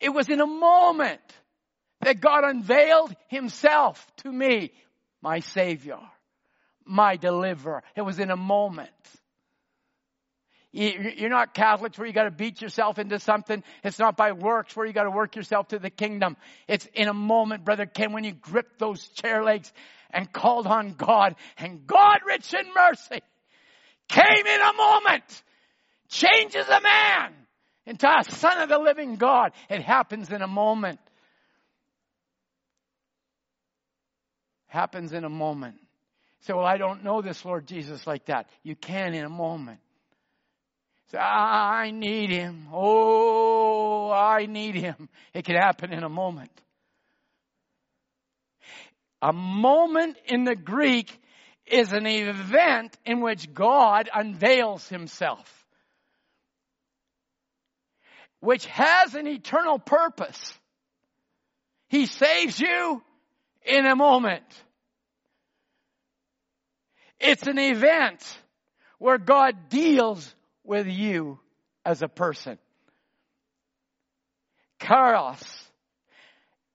It 0.00 0.10
was 0.10 0.28
in 0.28 0.40
a 0.40 0.46
moment 0.46 1.20
that 2.00 2.20
God 2.20 2.44
unveiled 2.44 3.14
himself 3.28 4.06
to 4.18 4.30
me, 4.30 4.72
my 5.22 5.40
savior, 5.40 5.98
my 6.84 7.16
deliverer. 7.16 7.82
It 7.96 8.02
was 8.02 8.18
in 8.18 8.30
a 8.30 8.36
moment. 8.36 8.90
You're 10.72 11.30
not 11.30 11.54
Catholics 11.54 11.96
where 11.96 12.06
you 12.06 12.12
got 12.12 12.24
to 12.24 12.32
beat 12.32 12.60
yourself 12.60 12.98
into 12.98 13.20
something. 13.20 13.62
It's 13.84 14.00
not 14.00 14.16
by 14.16 14.32
works 14.32 14.74
where 14.74 14.84
you 14.84 14.92
got 14.92 15.04
to 15.04 15.10
work 15.10 15.36
yourself 15.36 15.68
to 15.68 15.78
the 15.78 15.88
kingdom. 15.88 16.36
It's 16.66 16.86
in 16.94 17.06
a 17.06 17.14
moment, 17.14 17.64
brother 17.64 17.86
Ken, 17.86 18.12
when 18.12 18.24
you 18.24 18.32
gripped 18.32 18.80
those 18.80 19.06
chair 19.10 19.44
legs 19.44 19.72
and 20.10 20.32
called 20.32 20.66
on 20.66 20.94
God 20.94 21.36
and 21.58 21.86
God 21.86 22.18
rich 22.26 22.52
in 22.52 22.66
mercy 22.74 23.20
came 24.08 24.46
in 24.46 24.60
a 24.60 24.72
moment, 24.72 25.42
changes 26.08 26.66
a 26.66 26.80
man 26.80 27.32
into 27.86 28.08
a 28.08 28.24
son 28.24 28.60
of 28.60 28.68
the 28.68 28.78
living 28.78 29.16
God. 29.16 29.52
It 29.68 29.82
happens 29.82 30.30
in 30.30 30.42
a 30.42 30.46
moment. 30.46 31.00
Happens 34.66 35.12
in 35.12 35.24
a 35.24 35.30
moment. 35.30 35.76
So, 36.40 36.56
well, 36.56 36.66
I 36.66 36.76
don't 36.76 37.04
know 37.04 37.22
this 37.22 37.44
Lord 37.44 37.66
Jesus 37.66 38.06
like 38.06 38.26
that. 38.26 38.48
You 38.62 38.76
can 38.76 39.14
in 39.14 39.24
a 39.24 39.30
moment. 39.30 39.80
Say, 41.10 41.18
I 41.18 41.90
need 41.90 42.30
him. 42.30 42.68
Oh, 42.72 44.10
I 44.10 44.46
need 44.46 44.74
him. 44.74 45.08
It 45.32 45.44
can 45.44 45.56
happen 45.56 45.92
in 45.92 46.02
a 46.02 46.08
moment. 46.08 46.50
A 49.22 49.32
moment 49.32 50.18
in 50.26 50.44
the 50.44 50.56
Greek 50.56 51.18
is 51.66 51.92
an 51.92 52.06
event 52.06 52.96
in 53.06 53.22
which 53.22 53.54
God 53.54 54.10
unveils 54.12 54.86
himself, 54.88 55.63
which 58.44 58.66
has 58.66 59.14
an 59.14 59.26
eternal 59.26 59.78
purpose. 59.78 60.58
He 61.88 62.04
saves 62.04 62.60
you 62.60 63.02
in 63.64 63.86
a 63.86 63.96
moment. 63.96 64.44
It's 67.18 67.46
an 67.46 67.58
event 67.58 68.22
where 68.98 69.16
God 69.16 69.70
deals 69.70 70.34
with 70.62 70.86
you 70.86 71.38
as 71.86 72.02
a 72.02 72.08
person. 72.08 72.58
Kairos 74.78 75.42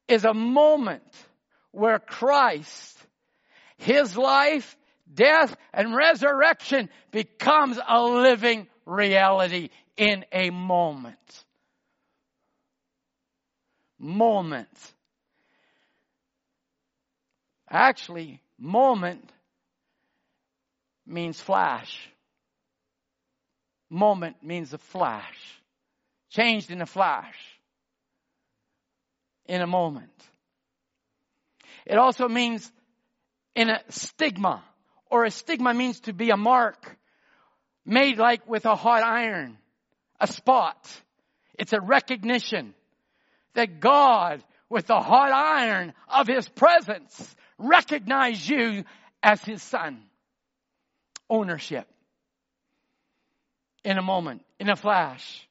is 0.08 0.26
a 0.26 0.34
moment 0.34 1.04
where 1.70 2.00
Christ, 2.00 2.98
His 3.78 4.18
life, 4.18 4.76
death, 5.14 5.56
and 5.72 5.96
resurrection 5.96 6.90
becomes 7.12 7.78
a 7.88 8.02
living 8.02 8.68
reality 8.88 9.70
in 9.98 10.26
a 10.32 10.50
moment. 10.50 11.46
Moment. 14.00 14.70
Actually, 17.70 18.42
moment 18.58 19.30
means 21.06 21.40
flash. 21.40 22.10
Moment 23.90 24.38
means 24.42 24.74
a 24.74 24.78
flash. 24.78 25.38
Changed 26.30 26.72
in 26.72 26.82
a 26.82 26.86
flash. 26.86 27.36
In 29.46 29.62
a 29.62 29.68
moment. 29.68 30.12
It 31.86 31.98
also 31.98 32.28
means 32.28 32.72
in 33.56 33.70
a 33.70 33.80
stigma, 33.90 34.64
or 35.10 35.26
a 35.26 35.32
stigma 35.32 35.74
means 35.74 36.00
to 36.02 36.14
be 36.14 36.30
a 36.30 36.38
mark 36.38 36.98
made 37.86 38.18
like 38.18 38.48
with 38.48 38.66
a 38.66 38.76
hot 38.76 39.04
iron, 39.04 39.58
a 40.20 40.28
spot. 40.28 40.88
It's 41.58 41.74
a 41.74 41.82
recognition 41.82 42.76
that 43.54 43.80
God, 43.80 44.44
with 44.70 44.88
the 44.88 45.00
hot 45.00 45.32
iron 45.32 45.94
of 46.08 46.28
His 46.28 46.48
presence, 46.48 47.36
recognized 47.58 48.48
you 48.48 48.84
as 49.22 49.44
His 49.44 49.62
son. 49.64 50.04
Ownership 51.30 51.88
in 53.84 53.98
a 53.98 54.02
moment, 54.02 54.44
in 54.60 54.70
a 54.70 54.76
flash. 54.76 55.48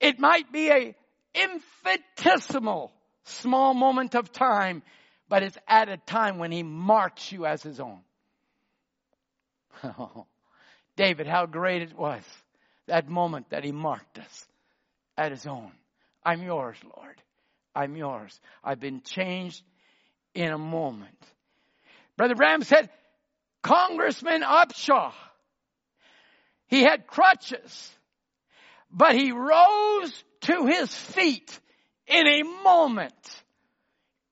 It 0.00 0.18
might 0.18 0.52
be 0.52 0.70
a 0.70 0.94
infinitesimal 1.34 2.92
small 3.24 3.74
moment 3.74 4.14
of 4.14 4.30
time, 4.32 4.82
but 5.28 5.42
it's 5.42 5.56
at 5.66 5.88
a 5.88 5.96
time 5.96 6.38
when 6.38 6.52
he 6.52 6.62
marks 6.62 7.32
you 7.32 7.46
as 7.46 7.62
his 7.62 7.80
own. 7.80 8.00
David, 10.96 11.26
how 11.26 11.46
great 11.46 11.82
it 11.82 11.96
was 11.96 12.22
that 12.86 13.08
moment 13.08 13.50
that 13.50 13.64
he 13.64 13.72
marked 13.72 14.18
us 14.18 14.46
at 15.16 15.32
his 15.32 15.46
own. 15.46 15.72
I'm 16.24 16.42
yours, 16.42 16.76
Lord. 16.96 17.20
I'm 17.74 17.96
yours. 17.96 18.38
I've 18.62 18.80
been 18.80 19.02
changed 19.02 19.62
in 20.34 20.50
a 20.50 20.58
moment. 20.58 21.18
Brother 22.16 22.34
Branham 22.34 22.62
said, 22.62 22.90
Congressman 23.62 24.42
Upshaw 24.42 25.12
he 26.74 26.82
had 26.82 27.06
crutches, 27.06 27.92
but 28.90 29.14
he 29.14 29.32
rose 29.32 30.24
to 30.42 30.66
his 30.66 30.94
feet 30.94 31.60
in 32.06 32.26
a 32.26 32.42
moment, 32.42 33.42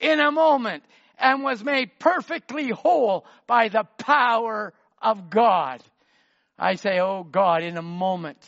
in 0.01 0.21
a 0.21 0.33
moment, 0.33 0.83
and 1.19 1.43
was 1.43 1.63
made 1.63 1.99
perfectly 1.99 2.71
whole 2.71 3.27
by 3.47 3.69
the 3.69 3.85
power 3.99 4.73
of 5.01 5.31
God. 5.31 5.83
I 6.59 6.75
say, 6.75 6.99
oh 7.01 7.25
God, 7.25 7.63
in 7.63 7.77
a 7.77 7.83
moment, 7.83 8.39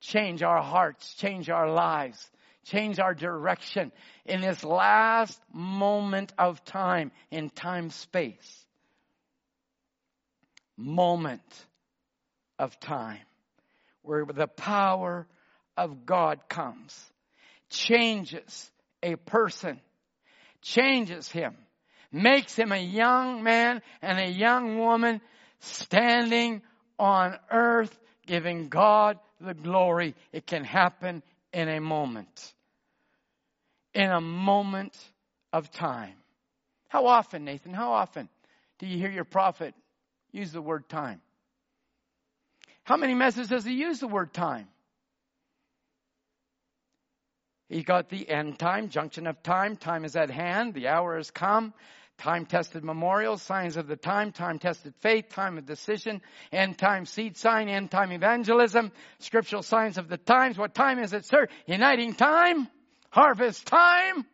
change 0.00 0.42
our 0.42 0.62
hearts, 0.62 1.14
change 1.14 1.50
our 1.50 1.70
lives, 1.70 2.30
change 2.66 2.98
our 2.98 3.14
direction 3.14 3.92
in 4.24 4.40
this 4.40 4.62
last 4.64 5.40
moment 5.52 6.32
of 6.38 6.64
time, 6.64 7.10
in 7.30 7.50
time 7.50 7.90
space. 7.90 8.66
Moment 10.76 11.66
of 12.58 12.78
time 12.80 13.20
where 14.02 14.24
the 14.24 14.46
power 14.46 15.26
of 15.76 16.06
God 16.06 16.48
comes, 16.48 16.98
changes 17.70 18.70
a 19.02 19.16
person, 19.16 19.80
changes 20.62 21.28
him, 21.30 21.56
makes 22.12 22.56
him 22.56 22.72
a 22.72 22.80
young 22.80 23.42
man 23.42 23.82
and 24.02 24.18
a 24.18 24.30
young 24.30 24.78
woman 24.78 25.20
standing 25.60 26.62
on 26.98 27.36
earth 27.50 27.96
giving 28.26 28.68
God 28.68 29.18
the 29.40 29.54
glory. 29.54 30.14
It 30.32 30.46
can 30.46 30.64
happen 30.64 31.22
in 31.52 31.68
a 31.68 31.80
moment. 31.80 32.54
In 33.96 34.10
a 34.10 34.20
moment 34.20 34.94
of 35.54 35.70
time. 35.70 36.12
How 36.88 37.06
often, 37.06 37.46
Nathan, 37.46 37.72
how 37.72 37.92
often 37.92 38.28
do 38.78 38.86
you 38.86 38.98
hear 38.98 39.10
your 39.10 39.24
prophet 39.24 39.74
use 40.32 40.52
the 40.52 40.60
word 40.60 40.86
time? 40.90 41.22
How 42.84 42.98
many 42.98 43.14
messages 43.14 43.48
does 43.48 43.64
he 43.64 43.72
use 43.72 43.98
the 44.00 44.06
word 44.06 44.34
time? 44.34 44.68
He 47.70 47.82
got 47.82 48.10
the 48.10 48.28
end 48.28 48.58
time, 48.58 48.90
junction 48.90 49.26
of 49.26 49.42
time, 49.42 49.76
time 49.76 50.04
is 50.04 50.14
at 50.14 50.30
hand, 50.30 50.74
the 50.74 50.88
hour 50.88 51.16
has 51.16 51.30
come, 51.30 51.72
time 52.18 52.44
tested 52.44 52.84
memorials, 52.84 53.40
signs 53.40 53.78
of 53.78 53.86
the 53.86 53.96
time, 53.96 54.30
time 54.30 54.58
tested 54.58 54.92
faith, 55.00 55.30
time 55.30 55.56
of 55.56 55.64
decision, 55.64 56.20
end 56.52 56.76
time 56.76 57.06
seed 57.06 57.38
sign, 57.38 57.70
end 57.70 57.90
time 57.90 58.12
evangelism, 58.12 58.92
scriptural 59.20 59.62
signs 59.62 59.96
of 59.96 60.10
the 60.10 60.18
times. 60.18 60.58
What 60.58 60.74
time 60.74 60.98
is 60.98 61.14
it, 61.14 61.24
sir? 61.24 61.48
Uniting 61.66 62.12
time, 62.12 62.68
harvest 63.16 63.66
time. 63.66 64.26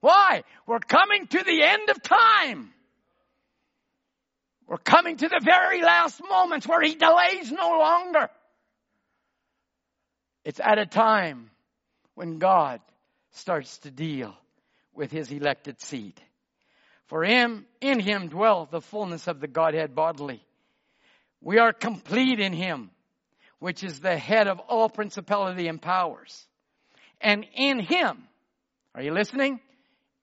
Why? 0.00 0.44
We're 0.64 0.78
coming 0.78 1.26
to 1.26 1.42
the 1.42 1.60
end 1.60 1.90
of 1.90 2.00
time. 2.00 2.72
We're 4.68 4.76
coming 4.76 5.16
to 5.16 5.28
the 5.28 5.40
very 5.44 5.82
last 5.82 6.20
moments 6.30 6.66
where 6.68 6.80
he 6.80 6.94
delays 6.94 7.50
no 7.50 7.78
longer. 7.80 8.30
It's 10.44 10.60
at 10.60 10.78
a 10.78 10.86
time 10.86 11.50
when 12.14 12.38
God 12.38 12.80
starts 13.32 13.78
to 13.78 13.90
deal 13.90 14.36
with 14.94 15.10
his 15.10 15.32
elected 15.32 15.80
seed. 15.80 16.14
For 17.06 17.24
him, 17.24 17.66
in 17.80 17.98
him 17.98 18.28
dwell 18.28 18.68
the 18.70 18.80
fullness 18.80 19.26
of 19.26 19.40
the 19.40 19.48
Godhead 19.48 19.96
bodily. 19.96 20.44
We 21.40 21.58
are 21.58 21.72
complete 21.72 22.38
in 22.38 22.52
him, 22.52 22.90
which 23.58 23.82
is 23.82 23.98
the 23.98 24.16
head 24.16 24.46
of 24.46 24.60
all 24.60 24.88
principality 24.88 25.66
and 25.66 25.82
powers. 25.82 26.46
And 27.20 27.44
in 27.54 27.80
him, 27.80 28.27
are 28.94 29.02
you 29.02 29.12
listening? 29.12 29.60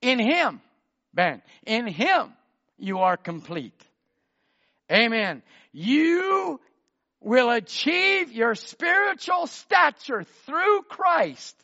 In 0.02 0.18
him, 0.18 0.60
Ben, 1.14 1.42
in 1.64 1.86
him 1.86 2.32
you 2.78 2.98
are 2.98 3.16
complete. 3.16 3.80
Amen. 4.90 5.42
You 5.72 6.60
will 7.20 7.50
achieve 7.50 8.32
your 8.32 8.54
spiritual 8.54 9.46
stature 9.46 10.24
through 10.44 10.82
Christ. 10.82 11.56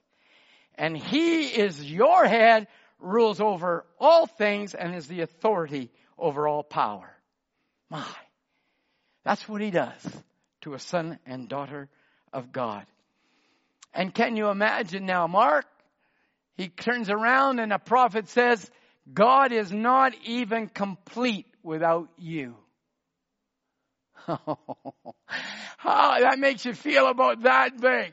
And 0.75 0.97
He 0.97 1.45
is 1.45 1.83
your 1.83 2.25
head, 2.27 2.67
rules 2.99 3.41
over 3.41 3.85
all 4.01 4.27
things, 4.27 4.75
and 4.75 4.95
is 4.95 5.07
the 5.07 5.21
authority 5.21 5.91
over 6.19 6.49
all 6.49 6.63
power. 6.63 7.09
My. 7.91 8.05
That's 9.25 9.49
what 9.49 9.61
He 9.61 9.71
does 9.71 10.23
to 10.63 10.75
a 10.75 10.79
son 10.79 11.19
and 11.27 11.49
daughter 11.49 11.89
of 12.33 12.53
God. 12.53 12.87
And 13.95 14.13
can 14.13 14.37
you 14.37 14.49
imagine 14.49 15.05
now, 15.05 15.27
Mark? 15.27 15.67
He 16.55 16.69
turns 16.69 17.09
around 17.11 17.59
and 17.59 17.73
a 17.73 17.79
prophet 17.79 18.29
says, 18.29 18.71
God 19.13 19.53
is 19.53 19.73
not 19.73 20.13
even 20.25 20.69
complete 20.69 21.47
without 21.63 22.09
you. 22.19 22.57
How 25.77 26.21
that 26.21 26.39
makes 26.39 26.65
you 26.65 26.75
feel 26.75 27.09
about 27.09 27.43
that 27.43 27.81
big. 27.81 28.13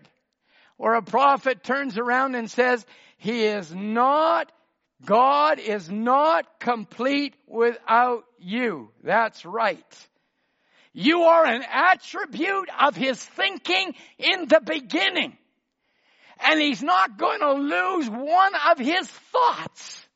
Or 0.77 0.95
a 0.95 1.01
prophet 1.01 1.63
turns 1.63 1.97
around 1.97 2.35
and 2.35 2.49
says, 2.49 2.85
He 3.17 3.43
is 3.43 3.73
not, 3.73 4.51
God 5.05 5.59
is 5.59 5.89
not 5.89 6.59
complete 6.59 7.35
without 7.45 8.23
you. 8.39 8.89
That's 9.03 9.45
right. 9.45 10.07
You 10.93 11.23
are 11.23 11.45
an 11.45 11.63
attribute 11.69 12.69
of 12.81 12.95
His 12.95 13.23
thinking 13.23 13.93
in 14.17 14.47
the 14.47 14.61
beginning. 14.65 15.37
And 16.43 16.61
He's 16.61 16.81
not 16.81 17.17
going 17.17 17.39
to 17.39 17.53
lose 17.53 18.09
one 18.09 18.53
of 18.71 18.79
His 18.79 19.07
thoughts. 19.07 20.07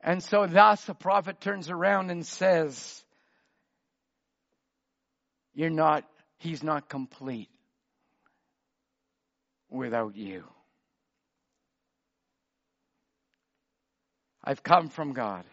And 0.00 0.22
so 0.22 0.46
thus 0.46 0.84
the 0.84 0.94
prophet 0.94 1.40
turns 1.40 1.68
around 1.68 2.10
and 2.10 2.24
says, 2.24 3.02
you're 5.56 5.70
not, 5.70 6.04
he's 6.38 6.62
not 6.62 6.88
complete 6.88 7.48
without 9.70 10.14
you. 10.14 10.44
I've 14.44 14.62
come 14.62 14.90
from 14.90 15.12
God. 15.12 15.44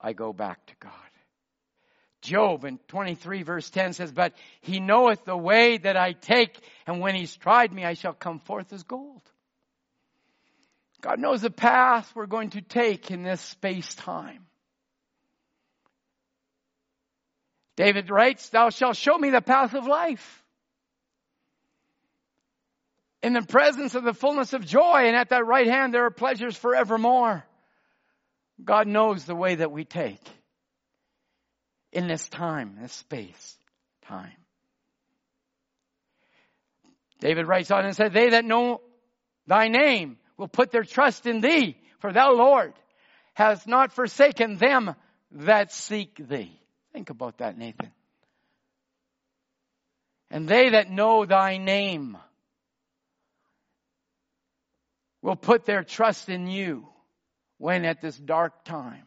I 0.00 0.12
go 0.12 0.32
back 0.32 0.64
to 0.66 0.74
God. 0.78 0.92
Job 2.20 2.64
in 2.64 2.78
23 2.88 3.42
verse 3.42 3.70
10 3.70 3.92
says, 3.92 4.12
But 4.12 4.34
he 4.60 4.80
knoweth 4.80 5.24
the 5.24 5.36
way 5.36 5.78
that 5.78 5.96
I 5.96 6.12
take, 6.12 6.58
and 6.86 7.00
when 7.00 7.14
he's 7.14 7.36
tried 7.36 7.72
me, 7.72 7.84
I 7.84 7.94
shall 7.94 8.12
come 8.12 8.40
forth 8.40 8.72
as 8.72 8.82
gold. 8.82 9.22
God 11.00 11.20
knows 11.20 11.42
the 11.42 11.50
path 11.50 12.10
we're 12.14 12.26
going 12.26 12.50
to 12.50 12.60
take 12.60 13.10
in 13.10 13.22
this 13.22 13.40
space 13.40 13.94
time. 13.94 14.46
David 17.76 18.10
writes, 18.10 18.48
Thou 18.48 18.70
shalt 18.70 18.96
show 18.96 19.16
me 19.16 19.30
the 19.30 19.40
path 19.40 19.74
of 19.74 19.86
life. 19.86 20.42
In 23.22 23.32
the 23.32 23.42
presence 23.42 23.94
of 23.94 24.02
the 24.02 24.14
fullness 24.14 24.52
of 24.52 24.66
joy, 24.66 25.04
and 25.06 25.14
at 25.14 25.28
thy 25.28 25.40
right 25.40 25.66
hand 25.68 25.94
there 25.94 26.04
are 26.04 26.10
pleasures 26.10 26.56
forevermore. 26.56 27.44
God 28.64 28.88
knows 28.88 29.24
the 29.24 29.36
way 29.36 29.54
that 29.56 29.70
we 29.70 29.84
take 29.84 30.20
in 31.92 32.06
this 32.06 32.28
time, 32.28 32.76
this 32.80 32.92
space, 32.92 33.56
time. 34.06 34.32
David 37.20 37.46
writes 37.46 37.70
on 37.70 37.84
and 37.84 37.96
said, 37.96 38.12
They 38.12 38.30
that 38.30 38.44
know 38.44 38.80
thy 39.46 39.68
name 39.68 40.18
will 40.36 40.48
put 40.48 40.70
their 40.70 40.84
trust 40.84 41.26
in 41.26 41.40
thee, 41.40 41.76
for 41.98 42.12
thou, 42.12 42.32
Lord, 42.32 42.74
hast 43.34 43.66
not 43.66 43.92
forsaken 43.92 44.56
them 44.56 44.94
that 45.32 45.72
seek 45.72 46.16
thee. 46.16 46.58
Think 46.92 47.10
about 47.10 47.38
that, 47.38 47.58
Nathan. 47.58 47.90
And 50.30 50.48
they 50.48 50.70
that 50.70 50.90
know 50.90 51.24
thy 51.24 51.56
name 51.56 52.18
will 55.22 55.36
put 55.36 55.64
their 55.64 55.82
trust 55.82 56.28
in 56.28 56.46
you 56.46 56.86
when 57.56 57.84
at 57.84 58.00
this 58.00 58.16
dark 58.16 58.64
time, 58.64 59.04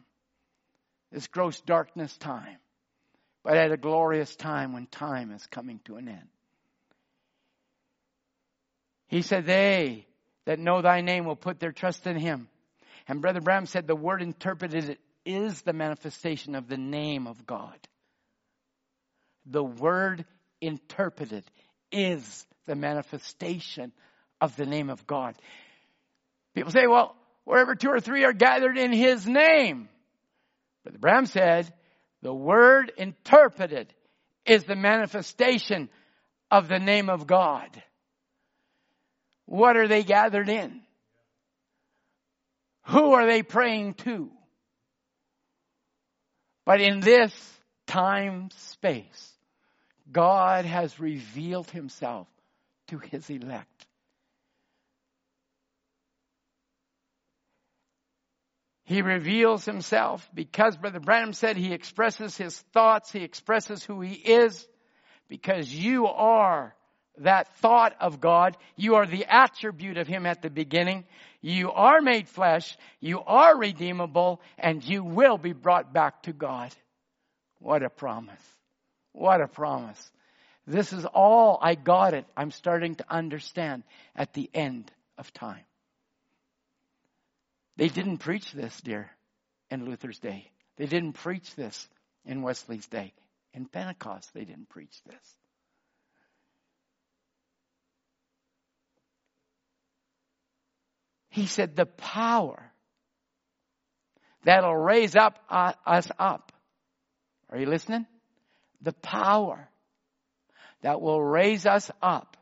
this 1.10 1.26
gross 1.28 1.60
darkness 1.62 2.16
time, 2.18 2.58
but 3.44 3.56
at 3.56 3.72
a 3.72 3.76
glorious 3.76 4.34
time 4.36 4.72
when 4.72 4.86
time 4.86 5.32
is 5.32 5.46
coming 5.46 5.80
to 5.84 5.96
an 5.96 6.08
end. 6.08 6.28
He 9.08 9.22
said, 9.22 9.46
They 9.46 10.06
that 10.46 10.58
know 10.58 10.82
thy 10.82 11.00
name 11.00 11.24
will 11.24 11.36
put 11.36 11.60
their 11.60 11.72
trust 11.72 12.06
in 12.06 12.16
him. 12.16 12.48
And 13.08 13.20
Brother 13.20 13.40
Branham 13.40 13.66
said 13.66 13.86
the 13.86 13.96
word 13.96 14.22
interpreted 14.22 14.98
is 15.24 15.60
the 15.62 15.72
manifestation 15.72 16.54
of 16.54 16.68
the 16.68 16.76
name 16.76 17.26
of 17.26 17.46
God. 17.46 17.76
The 19.46 19.62
word 19.62 20.24
interpreted 20.60 21.44
is 21.90 22.46
the 22.66 22.74
manifestation 22.74 23.92
of 24.40 24.56
the 24.56 24.66
name 24.66 24.88
of 24.88 25.06
God. 25.06 25.34
People 26.54 26.72
say, 26.72 26.86
well, 26.86 27.16
wherever 27.44 27.74
two 27.74 27.90
or 27.90 28.00
three 28.00 28.24
are 28.24 28.32
gathered 28.32 28.78
in 28.78 28.92
his 28.92 29.26
name. 29.26 29.88
But 30.84 31.00
Branham 31.00 31.26
said, 31.26 31.72
the 32.22 32.32
word 32.32 32.92
interpreted 32.96 33.92
is 34.46 34.64
the 34.64 34.76
manifestation 34.76 35.88
of 36.50 36.68
the 36.68 36.78
name 36.78 37.10
of 37.10 37.26
God. 37.26 37.82
What 39.46 39.76
are 39.76 39.88
they 39.88 40.02
gathered 40.02 40.48
in? 40.48 40.80
Who 42.86 43.12
are 43.12 43.26
they 43.26 43.42
praying 43.42 43.94
to? 43.94 44.30
But 46.64 46.80
in 46.80 47.00
this 47.00 47.32
time 47.86 48.50
space, 48.56 49.32
God 50.10 50.64
has 50.64 51.00
revealed 51.00 51.70
himself 51.70 52.28
to 52.88 52.98
his 52.98 53.28
elect. 53.30 53.71
He 58.92 59.00
reveals 59.00 59.64
himself 59.64 60.28
because 60.34 60.76
Brother 60.76 61.00
Branham 61.00 61.32
said 61.32 61.56
he 61.56 61.72
expresses 61.72 62.36
his 62.36 62.58
thoughts, 62.72 63.10
he 63.10 63.24
expresses 63.24 63.82
who 63.82 64.00
he 64.02 64.12
is, 64.12 64.68
because 65.28 65.72
you 65.72 66.06
are 66.08 66.74
that 67.18 67.48
thought 67.56 67.94
of 68.00 68.20
God. 68.20 68.56
You 68.76 68.96
are 68.96 69.06
the 69.06 69.24
attribute 69.26 69.96
of 69.96 70.06
Him 70.06 70.26
at 70.26 70.42
the 70.42 70.50
beginning. 70.50 71.04
You 71.40 71.72
are 71.72 72.00
made 72.00 72.28
flesh. 72.28 72.76
You 73.00 73.20
are 73.20 73.56
redeemable 73.56 74.40
and 74.58 74.84
you 74.84 75.02
will 75.02 75.38
be 75.38 75.52
brought 75.52 75.92
back 75.92 76.22
to 76.24 76.32
God. 76.32 76.74
What 77.58 77.82
a 77.82 77.90
promise. 77.90 78.42
What 79.12 79.40
a 79.40 79.48
promise. 79.48 80.10
This 80.66 80.92
is 80.92 81.04
all 81.04 81.58
I 81.60 81.74
got 81.74 82.14
it. 82.14 82.26
I'm 82.36 82.50
starting 82.50 82.94
to 82.96 83.04
understand 83.08 83.82
at 84.14 84.32
the 84.32 84.50
end 84.54 84.90
of 85.18 85.32
time. 85.32 85.64
They 87.82 87.88
didn't 87.88 88.18
preach 88.18 88.52
this, 88.52 88.80
dear, 88.82 89.10
in 89.68 89.84
Luther's 89.84 90.20
day. 90.20 90.52
They 90.76 90.86
didn't 90.86 91.14
preach 91.14 91.56
this 91.56 91.88
in 92.24 92.40
Wesley's 92.40 92.86
day. 92.86 93.12
In 93.54 93.66
Pentecost, 93.66 94.32
they 94.32 94.44
didn't 94.44 94.68
preach 94.68 95.02
this. 95.04 95.36
He 101.30 101.48
said, 101.48 101.74
the 101.74 101.86
power 101.86 102.70
that'll 104.44 104.76
raise 104.76 105.16
up 105.16 105.40
uh, 105.50 105.72
us 105.84 106.06
up. 106.20 106.52
Are 107.50 107.58
you 107.58 107.66
listening? 107.66 108.06
The 108.80 108.92
power 108.92 109.68
that 110.82 111.00
will 111.00 111.20
raise 111.20 111.66
us 111.66 111.90
up 112.00 112.36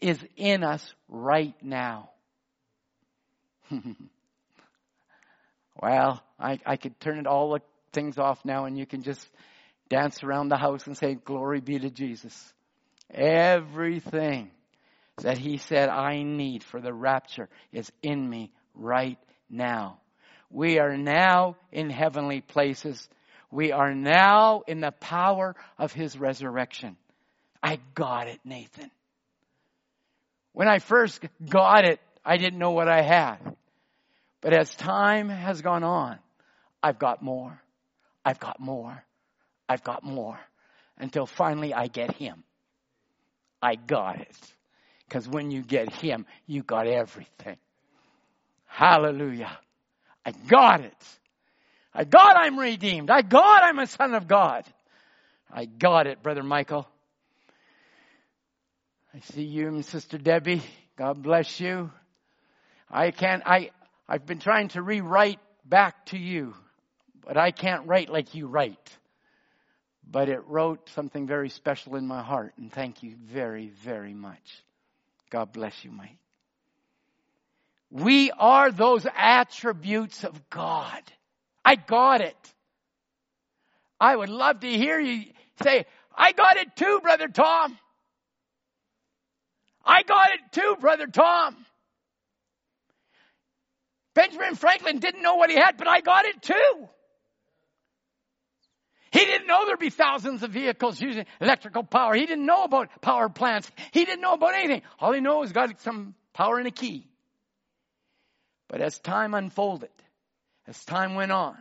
is 0.00 0.18
in 0.34 0.64
us 0.64 0.84
right 1.06 1.54
now. 1.62 2.10
well, 5.80 6.22
I, 6.38 6.58
I 6.64 6.76
could 6.76 6.98
turn 7.00 7.18
it 7.18 7.26
all 7.26 7.52
the 7.52 7.60
things 7.92 8.18
off 8.18 8.44
now 8.44 8.64
and 8.64 8.78
you 8.78 8.86
can 8.86 9.02
just 9.02 9.26
dance 9.88 10.22
around 10.22 10.48
the 10.48 10.56
house 10.56 10.86
and 10.86 10.96
say, 10.96 11.14
glory 11.14 11.60
be 11.60 11.78
to 11.78 11.90
Jesus. 11.90 12.52
Everything 13.10 14.50
that 15.22 15.38
he 15.38 15.58
said 15.58 15.88
I 15.88 16.22
need 16.22 16.62
for 16.62 16.80
the 16.80 16.92
rapture 16.92 17.48
is 17.72 17.90
in 18.02 18.28
me 18.28 18.50
right 18.74 19.18
now. 19.48 19.98
We 20.50 20.78
are 20.78 20.96
now 20.96 21.56
in 21.72 21.90
heavenly 21.90 22.40
places. 22.40 23.08
We 23.50 23.72
are 23.72 23.94
now 23.94 24.62
in 24.66 24.80
the 24.80 24.92
power 24.92 25.54
of 25.78 25.92
his 25.92 26.18
resurrection. 26.18 26.96
I 27.62 27.78
got 27.94 28.28
it, 28.28 28.40
Nathan. 28.44 28.90
When 30.52 30.68
I 30.68 30.78
first 30.78 31.20
got 31.48 31.84
it, 31.84 32.00
I 32.24 32.36
didn't 32.36 32.58
know 32.58 32.72
what 32.72 32.88
I 32.88 33.02
had. 33.02 33.55
But 34.40 34.52
as 34.52 34.74
time 34.74 35.28
has 35.28 35.62
gone 35.62 35.84
on, 35.84 36.18
I've 36.82 36.98
got 36.98 37.22
more. 37.22 37.60
I've 38.24 38.38
got 38.40 38.60
more. 38.60 39.02
I've 39.68 39.82
got 39.82 40.04
more. 40.04 40.38
Until 40.98 41.26
finally 41.26 41.74
I 41.74 41.88
get 41.88 42.12
him. 42.14 42.44
I 43.62 43.74
got 43.74 44.20
it. 44.20 44.36
Because 45.08 45.28
when 45.28 45.50
you 45.50 45.62
get 45.62 45.92
Him, 45.92 46.26
you 46.46 46.62
got 46.62 46.86
everything. 46.86 47.56
Hallelujah. 48.66 49.56
I 50.24 50.32
got 50.32 50.80
it. 50.80 51.04
I 51.94 52.04
got 52.04 52.36
I'm 52.36 52.58
redeemed. 52.58 53.10
I 53.10 53.22
got 53.22 53.62
I'm 53.62 53.78
a 53.78 53.86
son 53.86 54.14
of 54.14 54.26
God. 54.26 54.64
I 55.50 55.64
got 55.64 56.06
it, 56.06 56.22
Brother 56.22 56.42
Michael. 56.42 56.86
I 59.14 59.20
see 59.20 59.44
you 59.44 59.68
and 59.68 59.84
Sister 59.84 60.18
Debbie. 60.18 60.62
God 60.96 61.22
bless 61.22 61.60
you. 61.60 61.90
I 62.90 63.12
can't, 63.12 63.42
I, 63.46 63.70
I've 64.08 64.26
been 64.26 64.38
trying 64.38 64.68
to 64.68 64.82
rewrite 64.82 65.40
back 65.64 66.06
to 66.06 66.18
you, 66.18 66.54
but 67.26 67.36
I 67.36 67.50
can't 67.50 67.86
write 67.86 68.08
like 68.08 68.34
you 68.34 68.46
write. 68.46 68.98
but 70.06 70.28
it 70.28 70.46
wrote 70.46 70.88
something 70.90 71.26
very 71.26 71.48
special 71.48 71.96
in 71.96 72.06
my 72.06 72.22
heart. 72.22 72.54
And 72.58 72.72
thank 72.72 73.02
you 73.02 73.16
very, 73.24 73.68
very 73.68 74.14
much. 74.14 74.62
God 75.30 75.52
bless 75.52 75.84
you, 75.84 75.90
Mike. 75.90 76.18
We 77.90 78.30
are 78.30 78.70
those 78.70 79.06
attributes 79.16 80.24
of 80.24 80.48
God. 80.50 81.02
I 81.64 81.74
got 81.76 82.20
it. 82.20 82.36
I 84.00 84.14
would 84.14 84.28
love 84.28 84.60
to 84.60 84.68
hear 84.68 85.00
you 85.00 85.24
say, 85.62 85.86
I 86.16 86.32
got 86.32 86.56
it 86.56 86.76
too, 86.76 87.00
Brother 87.02 87.28
Tom. 87.28 87.76
I 89.84 90.02
got 90.02 90.30
it 90.30 90.40
too, 90.52 90.76
Brother 90.80 91.06
Tom. 91.06 91.65
Benjamin 94.16 94.54
Franklin 94.54 94.98
didn't 94.98 95.22
know 95.22 95.34
what 95.34 95.50
he 95.50 95.56
had, 95.56 95.76
but 95.76 95.86
I 95.86 96.00
got 96.00 96.24
it 96.24 96.40
too. 96.40 96.88
He 99.12 99.20
didn't 99.20 99.46
know 99.46 99.66
there'd 99.66 99.78
be 99.78 99.90
thousands 99.90 100.42
of 100.42 100.52
vehicles 100.52 100.98
using 100.98 101.26
electrical 101.38 101.84
power. 101.84 102.14
He 102.14 102.24
didn't 102.24 102.46
know 102.46 102.64
about 102.64 103.02
power 103.02 103.28
plants. 103.28 103.70
He 103.92 104.06
didn't 104.06 104.22
know 104.22 104.32
about 104.32 104.54
anything. 104.54 104.80
All 104.98 105.12
he 105.12 105.20
knows 105.20 105.48
is 105.48 105.52
got 105.52 105.78
some 105.82 106.14
power 106.32 106.58
and 106.58 106.66
a 106.66 106.70
key. 106.70 107.06
But 108.68 108.80
as 108.80 108.98
time 108.98 109.34
unfolded, 109.34 109.90
as 110.66 110.82
time 110.86 111.14
went 111.14 111.30
on, 111.30 111.56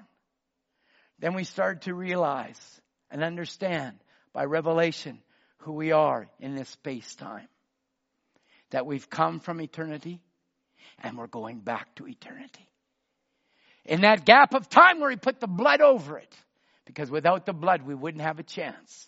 then 1.19 1.33
we 1.33 1.43
started 1.43 1.81
to 1.83 1.93
realize 1.93 2.81
and 3.11 3.21
understand 3.21 3.99
by 4.31 4.45
revelation 4.45 5.19
who 5.57 5.73
we 5.73 5.91
are 5.91 6.27
in 6.39 6.55
this 6.55 6.69
space 6.69 7.15
time. 7.15 7.49
That 8.69 8.85
we've 8.85 9.09
come 9.09 9.41
from 9.41 9.59
eternity 9.59 10.21
and 10.99 11.17
we're 11.17 11.27
going 11.27 11.59
back 11.59 11.93
to 11.95 12.07
eternity. 12.07 12.67
In 13.85 14.01
that 14.01 14.25
gap 14.25 14.53
of 14.53 14.69
time 14.69 14.99
where 14.99 15.11
he 15.11 15.15
put 15.15 15.39
the 15.39 15.47
blood 15.47 15.81
over 15.81 16.17
it, 16.17 16.33
because 16.85 17.09
without 17.11 17.45
the 17.45 17.53
blood 17.53 17.83
we 17.83 17.95
wouldn't 17.95 18.23
have 18.23 18.39
a 18.39 18.43
chance. 18.43 19.07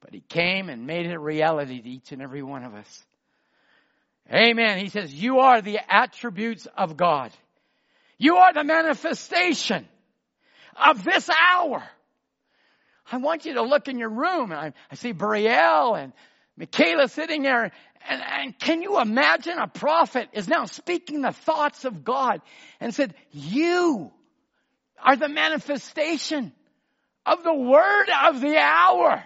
But 0.00 0.12
he 0.12 0.20
came 0.20 0.68
and 0.68 0.86
made 0.86 1.06
it 1.06 1.14
a 1.14 1.18
reality 1.18 1.80
to 1.80 1.88
each 1.88 2.12
and 2.12 2.20
every 2.20 2.42
one 2.42 2.64
of 2.64 2.74
us. 2.74 3.04
Amen. 4.32 4.78
He 4.78 4.88
says, 4.88 5.12
you 5.12 5.38
are 5.38 5.62
the 5.62 5.78
attributes 5.88 6.66
of 6.76 6.96
God. 6.96 7.32
You 8.18 8.36
are 8.36 8.52
the 8.52 8.64
manifestation 8.64 9.86
of 10.76 11.04
this 11.04 11.28
hour. 11.30 11.82
I 13.10 13.18
want 13.18 13.44
you 13.44 13.54
to 13.54 13.62
look 13.62 13.88
in 13.88 13.98
your 13.98 14.10
room. 14.10 14.52
I, 14.52 14.72
I 14.90 14.94
see 14.96 15.12
Buriel 15.12 16.02
and 16.02 16.12
Michaela 16.56 17.08
sitting 17.08 17.42
there. 17.42 17.70
And, 18.08 18.22
and 18.22 18.58
can 18.58 18.82
you 18.82 19.00
imagine 19.00 19.58
a 19.58 19.66
prophet 19.66 20.28
is 20.32 20.48
now 20.48 20.66
speaking 20.66 21.22
the 21.22 21.32
thoughts 21.32 21.84
of 21.84 22.04
God 22.04 22.40
and 22.80 22.94
said, 22.94 23.14
you 23.32 24.12
are 25.04 25.16
the 25.16 25.28
manifestation 25.28 26.52
of 27.24 27.42
the 27.42 27.54
word 27.54 28.06
of 28.28 28.40
the 28.40 28.56
hour. 28.56 29.24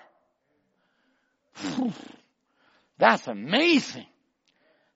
That's 2.98 3.27
amazing. 3.27 4.07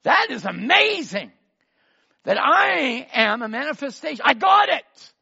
That 0.02 0.28
is 0.31 0.44
amazing. 0.44 1.32
That 2.24 2.39
I 2.40 3.06
am 3.12 3.43
a 3.43 3.48
manifestation. 3.48 4.23
I 4.24 4.35
got 4.35 4.69
it. 4.70 5.12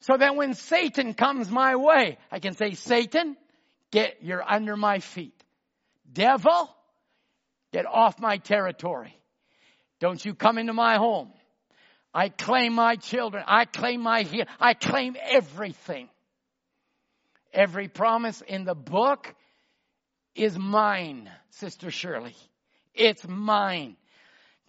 So 0.00 0.16
that 0.16 0.36
when 0.36 0.54
Satan 0.54 1.14
comes 1.14 1.50
my 1.50 1.74
way, 1.74 2.18
I 2.30 2.38
can 2.38 2.54
say, 2.54 2.74
Satan, 2.74 3.36
get, 3.90 4.18
you're 4.22 4.42
under 4.42 4.76
my 4.76 5.00
feet. 5.00 5.35
Devil, 6.16 6.74
get 7.74 7.84
off 7.84 8.18
my 8.18 8.38
territory. 8.38 9.14
Don't 10.00 10.24
you 10.24 10.34
come 10.34 10.56
into 10.56 10.72
my 10.72 10.96
home. 10.96 11.30
I 12.14 12.30
claim 12.30 12.72
my 12.72 12.96
children. 12.96 13.44
I 13.46 13.66
claim 13.66 14.00
my 14.00 14.22
heal. 14.22 14.46
I 14.58 14.72
claim 14.72 15.14
everything. 15.22 16.08
Every 17.52 17.88
promise 17.88 18.42
in 18.48 18.64
the 18.64 18.74
book 18.74 19.34
is 20.34 20.58
mine, 20.58 21.30
Sister 21.50 21.90
Shirley. 21.90 22.34
It's 22.94 23.28
mine. 23.28 23.96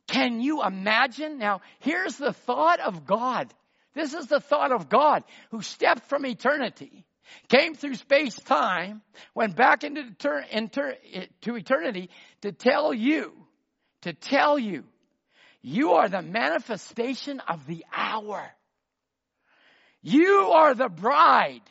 Can 0.07 0.41
you 0.41 0.61
imagine? 0.64 1.38
Now, 1.38 1.61
here's 1.80 2.18
the 2.18 2.34
thought 2.34 2.82
of 2.82 3.06
God. 3.06 3.53
This 3.94 4.14
is 4.14 4.28
the 4.28 4.41
thought 4.41 4.74
of 4.74 4.90
God 4.90 5.24
who 5.52 5.61
stepped 5.61 6.10
from 6.10 6.26
eternity, 6.26 7.06
came 7.49 7.76
through 7.76 7.95
space 7.95 8.36
time, 8.36 9.02
went 9.34 9.56
back 9.56 9.84
into 9.84 10.02
inter, 10.52 10.95
to 11.41 11.56
eternity 11.56 12.10
to 12.41 12.52
tell 12.52 12.94
you, 12.94 13.34
to 14.02 14.14
tell 14.14 14.58
you, 14.60 14.84
you 15.62 15.94
are 15.94 16.08
the 16.08 16.22
manifestation 16.22 17.41
of 17.48 17.66
the 17.66 17.86
hour. 17.94 18.44
You 20.02 20.52
are 20.54 20.74
the 20.74 20.90
bride, 20.90 21.64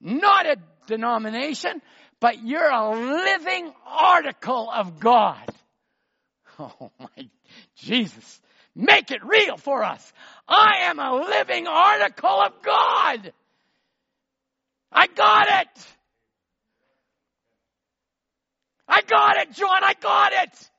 not 0.00 0.46
a 0.46 0.56
denomination, 0.86 1.82
but 2.20 2.42
you're 2.42 2.70
a 2.70 2.90
living 2.90 3.72
article 3.86 4.70
of 4.70 4.98
God. 5.00 5.44
Oh 6.58 6.90
my 6.98 7.28
Jesus. 7.76 8.40
Make 8.74 9.10
it 9.10 9.24
real 9.24 9.56
for 9.56 9.82
us. 9.82 10.12
I 10.46 10.84
am 10.90 10.98
a 10.98 11.14
living 11.14 11.66
article 11.66 12.42
of 12.42 12.62
God. 12.62 13.32
I 14.96 15.06
got 15.08 15.46
it. 15.48 15.86
I 18.88 19.02
got 19.02 19.36
it, 19.36 19.52
John. 19.52 19.84
I 19.84 19.92
got 20.00 20.32
it. 20.32 20.70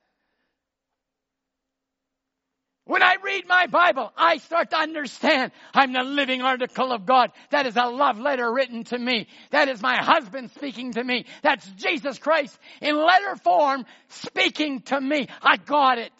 When 2.86 3.04
I 3.04 3.18
read 3.22 3.48
my 3.48 3.68
Bible, 3.68 4.12
I 4.18 4.38
start 4.38 4.72
to 4.72 4.78
understand 4.78 5.52
I'm 5.74 5.94
the 5.94 6.04
living 6.04 6.42
article 6.42 6.92
of 6.94 7.06
God. 7.06 7.32
That 7.52 7.68
is 7.68 7.76
a 7.76 7.86
love 7.86 8.18
letter 8.18 8.52
written 8.52 8.86
to 8.86 8.98
me. 8.98 9.28
That 9.52 9.68
is 9.68 9.82
my 9.82 9.98
husband 9.98 10.52
speaking 10.52 10.94
to 10.94 11.04
me. 11.04 11.26
That's 11.44 11.68
Jesus 11.74 12.18
Christ 12.18 12.58
in 12.82 12.98
letter 12.98 13.36
form 13.36 13.86
speaking 14.08 14.80
to 14.84 15.00
me. 15.00 15.28
I 15.44 15.58
got 15.58 16.00
it. 16.00 16.14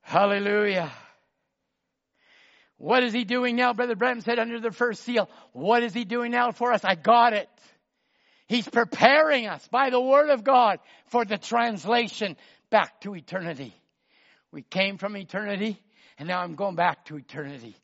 Hallelujah. 0.00 0.90
What 2.80 3.02
is 3.02 3.12
he 3.12 3.24
doing 3.24 3.56
now? 3.56 3.74
Brother 3.74 3.94
Branham 3.94 4.22
said 4.22 4.38
under 4.38 4.58
the 4.58 4.70
first 4.70 5.02
seal. 5.02 5.28
What 5.52 5.82
is 5.82 5.92
he 5.92 6.06
doing 6.06 6.30
now 6.30 6.50
for 6.50 6.72
us? 6.72 6.80
I 6.82 6.94
got 6.94 7.34
it. 7.34 7.50
He's 8.48 8.66
preparing 8.66 9.46
us 9.46 9.68
by 9.68 9.90
the 9.90 10.00
word 10.00 10.30
of 10.30 10.44
God 10.44 10.78
for 11.08 11.26
the 11.26 11.36
translation 11.36 12.38
back 12.70 12.98
to 13.02 13.14
eternity. 13.14 13.74
We 14.50 14.62
came 14.62 14.96
from 14.96 15.14
eternity 15.18 15.78
and 16.16 16.26
now 16.26 16.40
I'm 16.40 16.54
going 16.54 16.74
back 16.74 17.04
to 17.06 17.18
eternity. 17.18 17.76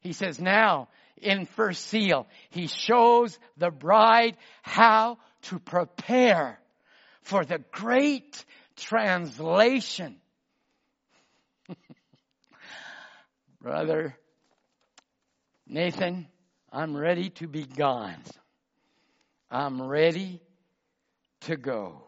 He 0.00 0.12
says 0.12 0.38
now 0.38 0.88
in 1.16 1.46
first 1.46 1.86
seal, 1.86 2.26
he 2.50 2.66
shows 2.66 3.38
the 3.56 3.70
bride 3.70 4.36
how 4.60 5.16
to 5.44 5.60
prepare 5.60 6.60
for 7.22 7.42
the 7.42 7.64
great 7.72 8.44
translation 8.76 10.16
Brother 13.62 14.14
Nathan, 15.72 16.28
I'm 16.70 16.94
ready 16.94 17.30
to 17.30 17.48
be 17.48 17.64
gone. 17.64 18.22
I'm 19.50 19.80
ready 19.80 20.42
to 21.42 21.56
go. 21.56 22.02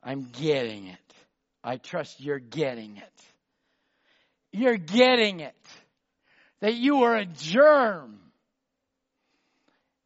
I'm 0.00 0.28
getting 0.30 0.86
it. 0.86 1.14
I 1.64 1.78
trust 1.78 2.20
you're 2.20 2.38
getting 2.38 2.98
it. 2.98 3.22
You're 4.52 4.76
getting 4.76 5.40
it. 5.40 5.56
That 6.60 6.74
you 6.74 6.98
were 6.98 7.16
a 7.16 7.26
germ 7.26 8.20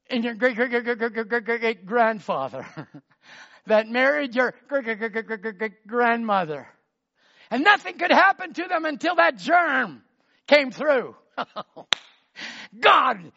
in 0.08 0.22
your 0.22 0.32
great 0.32 0.56
great 0.56 0.70
great 0.70 0.84
great 0.84 1.12
great 1.14 1.28
great 1.28 1.60
great 1.60 1.84
grandfather 1.84 2.64
that 3.66 3.88
married 3.88 4.34
your 4.34 4.54
great 4.68 4.84
great 4.84 5.12
great 5.12 5.26
great 5.26 5.58
great 5.58 5.86
grandmother 5.86 6.66
and 7.50 7.62
nothing 7.62 7.98
could 7.98 8.10
happen 8.10 8.54
to 8.54 8.64
them 8.68 8.86
until 8.86 9.16
that 9.16 9.36
germ 9.36 10.02
came 10.46 10.70
through. 10.70 11.14
God, 12.80 13.32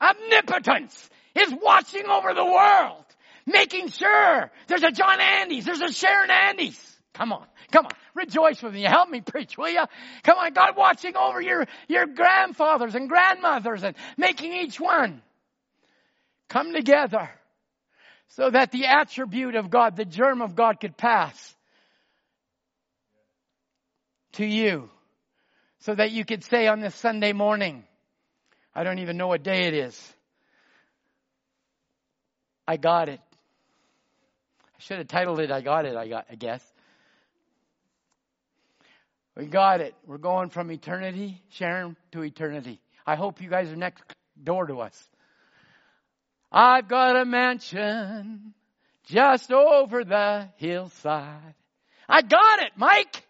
omnipotence, 0.00 1.10
is 1.34 1.54
watching 1.62 2.06
over 2.06 2.34
the 2.34 2.44
world, 2.44 3.04
making 3.46 3.88
sure 3.88 4.50
there's 4.68 4.82
a 4.82 4.90
John 4.90 5.20
Andes, 5.20 5.64
there's 5.64 5.80
a 5.80 5.92
Sharon 5.92 6.30
Andes. 6.30 6.96
Come 7.14 7.32
on, 7.32 7.46
come 7.72 7.86
on, 7.86 7.92
rejoice 8.14 8.62
with 8.62 8.74
me. 8.74 8.82
Help 8.82 9.08
me 9.08 9.22
preach, 9.22 9.56
will 9.56 9.70
you? 9.70 9.84
Come 10.22 10.38
on, 10.38 10.52
God 10.52 10.76
watching 10.76 11.16
over 11.16 11.40
your, 11.40 11.66
your 11.88 12.06
grandfathers 12.06 12.94
and 12.94 13.08
grandmothers 13.08 13.82
and 13.82 13.96
making 14.18 14.52
each 14.52 14.78
one 14.78 15.22
come 16.48 16.72
together 16.74 17.30
so 18.28 18.50
that 18.50 18.70
the 18.70 18.86
attribute 18.86 19.54
of 19.54 19.70
God, 19.70 19.96
the 19.96 20.04
germ 20.04 20.42
of 20.42 20.54
God 20.54 20.80
could 20.80 20.96
pass 20.96 21.56
to 24.32 24.44
you 24.44 24.90
so 25.86 25.94
that 25.94 26.10
you 26.10 26.24
could 26.24 26.42
say 26.42 26.66
on 26.66 26.80
this 26.80 26.96
Sunday 26.96 27.32
morning, 27.32 27.84
I 28.74 28.82
don't 28.82 28.98
even 28.98 29.16
know 29.16 29.28
what 29.28 29.44
day 29.44 29.68
it 29.68 29.74
is. 29.74 30.14
I 32.66 32.76
got 32.76 33.08
it. 33.08 33.20
I 34.64 34.78
should 34.80 34.98
have 34.98 35.06
titled 35.06 35.38
it, 35.38 35.52
I 35.52 35.60
got 35.60 35.84
it, 35.84 35.94
I 35.94 36.08
got, 36.08 36.26
I 36.28 36.34
guess. 36.34 36.60
We 39.36 39.46
got 39.46 39.80
it. 39.80 39.94
We're 40.08 40.18
going 40.18 40.50
from 40.50 40.72
eternity, 40.72 41.40
Sharon, 41.50 41.96
to 42.10 42.24
eternity. 42.24 42.80
I 43.06 43.14
hope 43.14 43.40
you 43.40 43.48
guys 43.48 43.68
are 43.68 43.76
next 43.76 44.02
door 44.42 44.66
to 44.66 44.80
us. 44.80 45.00
I've 46.50 46.88
got 46.88 47.14
a 47.14 47.24
mansion 47.24 48.54
just 49.04 49.52
over 49.52 50.02
the 50.02 50.48
hillside. 50.56 51.54
I 52.08 52.22
got 52.22 52.58
it, 52.58 52.72
Mike. 52.74 53.22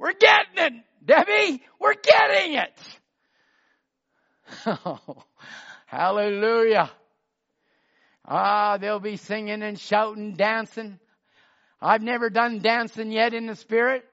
We're 0.00 0.14
getting 0.14 0.56
it. 0.56 0.72
Debbie, 1.04 1.62
we're 1.78 1.94
getting 1.94 2.54
it. 2.54 2.72
Oh, 4.84 4.98
hallelujah. 5.86 6.90
Ah, 8.26 8.78
they'll 8.78 8.98
be 8.98 9.16
singing 9.16 9.62
and 9.62 9.78
shouting, 9.78 10.34
dancing. 10.34 10.98
I've 11.80 12.02
never 12.02 12.30
done 12.30 12.58
dancing 12.58 13.12
yet 13.12 13.32
in 13.32 13.46
the 13.46 13.54
spirit, 13.54 14.04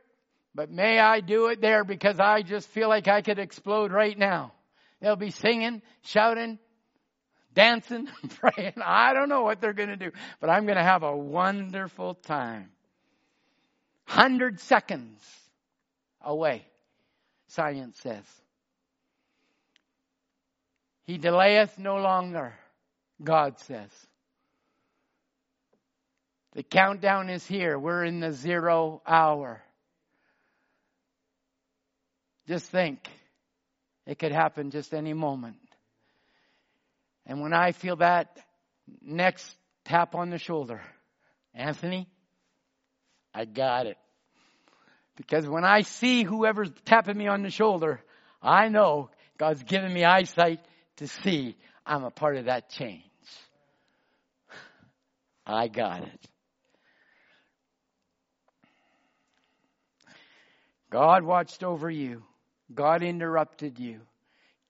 but 0.53 0.69
may 0.69 0.99
I 0.99 1.21
do 1.21 1.47
it 1.47 1.59
there 1.59 1.83
because 1.83 2.19
I 2.19 2.43
just 2.43 2.67
feel 2.69 2.87
like 2.87 3.07
I 3.07 3.21
could 3.21 3.39
explode 3.39 3.91
right 3.91 4.17
now. 4.17 4.53
They'll 5.01 5.15
be 5.15 5.31
singing, 5.31 5.81
shouting, 6.03 6.59
dancing, 7.55 8.07
praying. 8.39 8.73
I 8.83 9.13
don't 9.13 9.29
know 9.29 9.41
what 9.41 9.59
they're 9.59 9.73
going 9.73 9.89
to 9.89 9.97
do, 9.97 10.11
but 10.39 10.51
I'm 10.51 10.65
going 10.65 10.77
to 10.77 10.83
have 10.83 11.01
a 11.01 11.17
wonderful 11.17 12.13
time. 12.13 12.69
Hundred 14.05 14.59
seconds 14.59 15.46
away, 16.21 16.65
science 17.47 17.99
says. 18.01 18.23
He 21.05 21.17
delayeth 21.17 21.77
no 21.79 21.97
longer, 21.97 22.53
God 23.23 23.59
says. 23.59 23.89
The 26.53 26.63
countdown 26.63 27.29
is 27.29 27.45
here. 27.45 27.77
We're 27.77 28.03
in 28.03 28.19
the 28.19 28.33
zero 28.33 29.01
hour. 29.05 29.61
Just 32.47 32.65
think, 32.71 33.07
it 34.05 34.17
could 34.17 34.31
happen 34.31 34.71
just 34.71 34.93
any 34.93 35.13
moment. 35.13 35.57
And 37.25 37.41
when 37.41 37.53
I 37.53 37.73
feel 37.73 37.97
that 37.97 38.39
next 39.01 39.53
tap 39.85 40.15
on 40.15 40.29
the 40.29 40.37
shoulder, 40.37 40.81
Anthony, 41.53 42.07
I 43.33 43.45
got 43.45 43.85
it. 43.85 43.97
Because 45.17 45.47
when 45.47 45.65
I 45.65 45.81
see 45.81 46.23
whoever's 46.23 46.71
tapping 46.85 47.17
me 47.17 47.27
on 47.27 47.41
the 47.41 47.49
shoulder, 47.49 47.99
I 48.41 48.69
know 48.69 49.09
God's 49.37 49.63
given 49.63 49.91
me 49.91 50.05
eyesight 50.05 50.63
to 50.97 51.07
see 51.07 51.57
I'm 51.85 52.03
a 52.03 52.11
part 52.11 52.37
of 52.37 52.45
that 52.45 52.69
change. 52.69 53.03
I 55.45 55.67
got 55.67 56.03
it. 56.03 56.27
God 60.89 61.23
watched 61.23 61.63
over 61.63 61.89
you. 61.89 62.23
God 62.73 63.01
interrupted 63.01 63.79
you. 63.79 64.01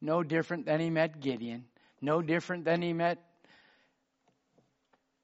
No 0.02 0.24
different 0.24 0.66
than 0.66 0.80
he 0.80 0.90
met 0.90 1.20
Gideon. 1.20 1.66
No 2.02 2.22
different 2.22 2.64
than 2.64 2.82
he 2.82 2.94
met 2.94 3.18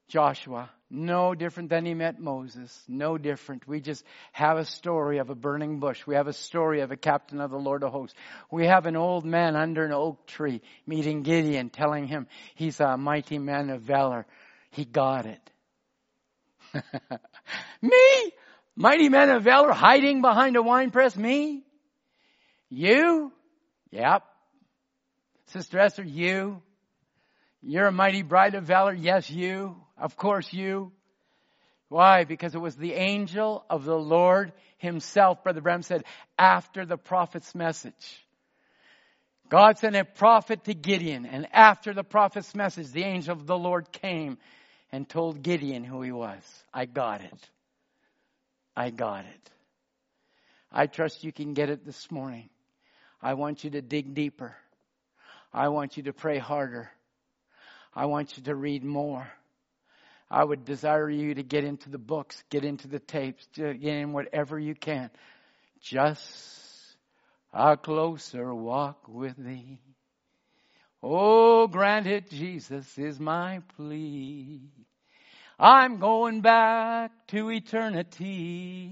Joshua. 0.08 0.70
No 0.96 1.34
different 1.34 1.72
than 1.72 1.88
he 1.88 1.96
met 1.96 2.20
Moses. 2.20 2.72
No 2.88 3.18
different. 3.18 3.68
We 3.68 3.82
just 3.82 4.06
have 4.32 4.60
a 4.60 4.66
story 4.66 5.18
of 5.18 5.32
a 5.32 5.36
burning 5.36 5.80
bush. 5.80 6.06
We 6.06 6.14
have 6.14 6.28
a 6.28 6.34
story 6.34 6.82
of 6.82 6.92
a 6.92 6.96
captain 6.96 7.42
of 7.42 7.50
the 7.50 7.58
Lord 7.58 7.82
of 7.82 7.92
hosts. 7.92 8.16
We 8.52 8.68
have 8.68 8.86
an 8.86 8.96
old 8.96 9.26
man 9.26 9.56
under 9.56 9.84
an 9.84 9.92
oak 9.92 10.28
tree 10.28 10.62
meeting 10.86 11.24
Gideon, 11.24 11.72
telling 11.72 12.06
him 12.06 12.28
he's 12.54 12.80
a 12.80 12.96
mighty 12.96 13.40
man 13.40 13.72
of 13.72 13.82
valor. 13.82 14.28
He 14.70 14.86
got 14.86 15.26
it. 15.26 15.52
Me? 17.82 18.32
Mighty 18.76 19.10
man 19.10 19.32
of 19.32 19.44
valor 19.44 19.72
hiding 19.72 20.22
behind 20.22 20.58
a 20.58 20.62
wine 20.62 20.92
press? 20.92 21.16
Me? 21.16 21.64
You? 22.70 23.32
Yep. 23.90 24.22
Sister 25.48 25.80
Esther, 25.80 26.04
you? 26.04 26.62
You're 27.66 27.88
a 27.88 27.92
mighty 27.92 28.24
bride 28.24 28.56
of 28.56 28.66
valor? 28.66 28.94
Yes, 28.94 29.30
you. 29.30 29.78
Of 29.98 30.18
course 30.18 30.52
you. 30.52 30.92
Why? 31.88 32.26
Because 32.26 32.56
it 32.56 32.60
was 32.60 32.76
the 32.76 32.94
angel 32.94 33.64
of 33.70 33.86
the 33.86 33.98
Lord 33.98 34.52
himself, 34.78 35.44
Brother 35.44 35.62
Branham 35.62 35.84
said, 35.84 36.04
after 36.38 36.86
the 36.86 36.98
prophet's 36.98 37.56
message. 37.56 38.26
God 39.48 39.78
sent 39.78 39.96
a 39.96 40.04
prophet 40.04 40.66
to 40.66 40.74
Gideon, 40.74 41.26
and 41.26 41.48
after 41.54 41.94
the 41.94 42.04
prophet's 42.04 42.54
message, 42.56 42.92
the 42.92 43.04
angel 43.04 43.34
of 43.34 43.46
the 43.46 43.58
Lord 43.58 43.92
came 43.92 44.38
and 44.92 45.08
told 45.08 45.42
Gideon 45.42 45.84
who 45.84 46.02
he 46.02 46.12
was. 46.12 46.42
I 46.74 46.86
got 46.86 47.22
it. 47.22 47.50
I 48.76 48.90
got 48.90 49.26
it. 49.26 49.50
I 50.72 50.88
trust 50.88 51.24
you 51.24 51.32
can 51.32 51.54
get 51.54 51.70
it 51.70 51.86
this 51.86 52.12
morning. 52.12 52.50
I 53.22 53.36
want 53.36 53.64
you 53.64 53.70
to 53.70 53.82
dig 53.82 54.16
deeper. 54.16 54.56
I 55.54 55.70
want 55.70 55.96
you 55.96 56.04
to 56.04 56.14
pray 56.14 56.40
harder. 56.40 56.90
I 57.96 58.06
want 58.06 58.38
you 58.38 58.44
to 58.44 58.56
read 58.56 58.84
more. 58.84 59.28
I 60.30 60.44
would 60.44 60.66
desire 60.66 61.10
you 61.10 61.36
to 61.36 61.44
get 61.44 61.64
into 61.64 61.90
the 61.90 62.00
books, 62.00 62.44
get 62.50 62.66
into 62.66 62.88
the 62.88 63.00
tapes, 63.00 63.48
get 63.56 63.84
in 63.84 64.14
whatever 64.14 64.58
you 64.58 64.74
can. 64.74 65.12
Just 65.80 66.98
a 67.54 67.78
closer 67.78 68.54
walk 68.54 69.08
with 69.08 69.36
thee. 69.38 69.80
Oh, 71.04 71.68
grant 71.68 72.08
it, 72.08 72.30
Jesus, 72.30 72.98
is 72.98 73.20
my 73.20 73.62
plea. 73.76 74.62
I'm 75.60 76.00
going 76.00 76.42
back 76.42 77.12
to 77.28 77.52
eternity. 77.52 78.90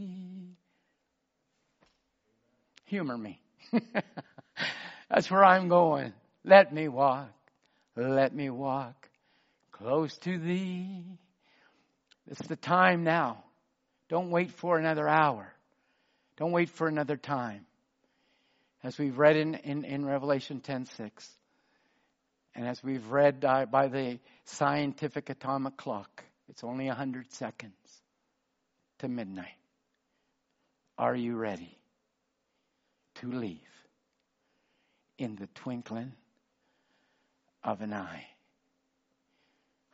Humor 2.85 3.17
me. 3.17 3.41
That's 5.09 5.31
where 5.31 5.43
I'm 5.43 5.69
going. 5.69 6.13
Let 6.43 6.73
me 6.73 6.87
walk. 6.87 7.29
Let 8.09 8.33
me 8.33 8.49
walk 8.49 9.09
close 9.71 10.17
to 10.19 10.37
thee. 10.39 11.03
It's 12.27 12.47
the 12.47 12.55
time 12.55 13.03
now. 13.03 13.43
Don't 14.09 14.31
wait 14.31 14.51
for 14.51 14.77
another 14.77 15.07
hour. 15.07 15.53
Don't 16.37 16.51
wait 16.51 16.69
for 16.69 16.87
another 16.87 17.15
time. 17.15 17.65
As 18.83 18.97
we've 18.97 19.17
read 19.17 19.37
in, 19.37 19.55
in, 19.55 19.85
in 19.85 20.03
Revelation 20.03 20.61
10.6, 20.61 21.11
and 22.55 22.67
as 22.67 22.83
we've 22.83 23.07
read 23.11 23.45
uh, 23.45 23.65
by 23.65 23.87
the 23.87 24.19
scientific 24.45 25.29
atomic 25.29 25.77
clock, 25.77 26.23
it's 26.49 26.63
only 26.63 26.87
100 26.87 27.31
seconds 27.31 28.01
to 28.99 29.07
midnight. 29.07 29.45
Are 30.97 31.15
you 31.15 31.35
ready 31.35 31.77
to 33.15 33.31
leave 33.31 33.59
in 35.19 35.35
the 35.35 35.47
twinkling 35.55 36.13
of 37.63 37.81
an 37.81 37.93
eye? 37.93 38.25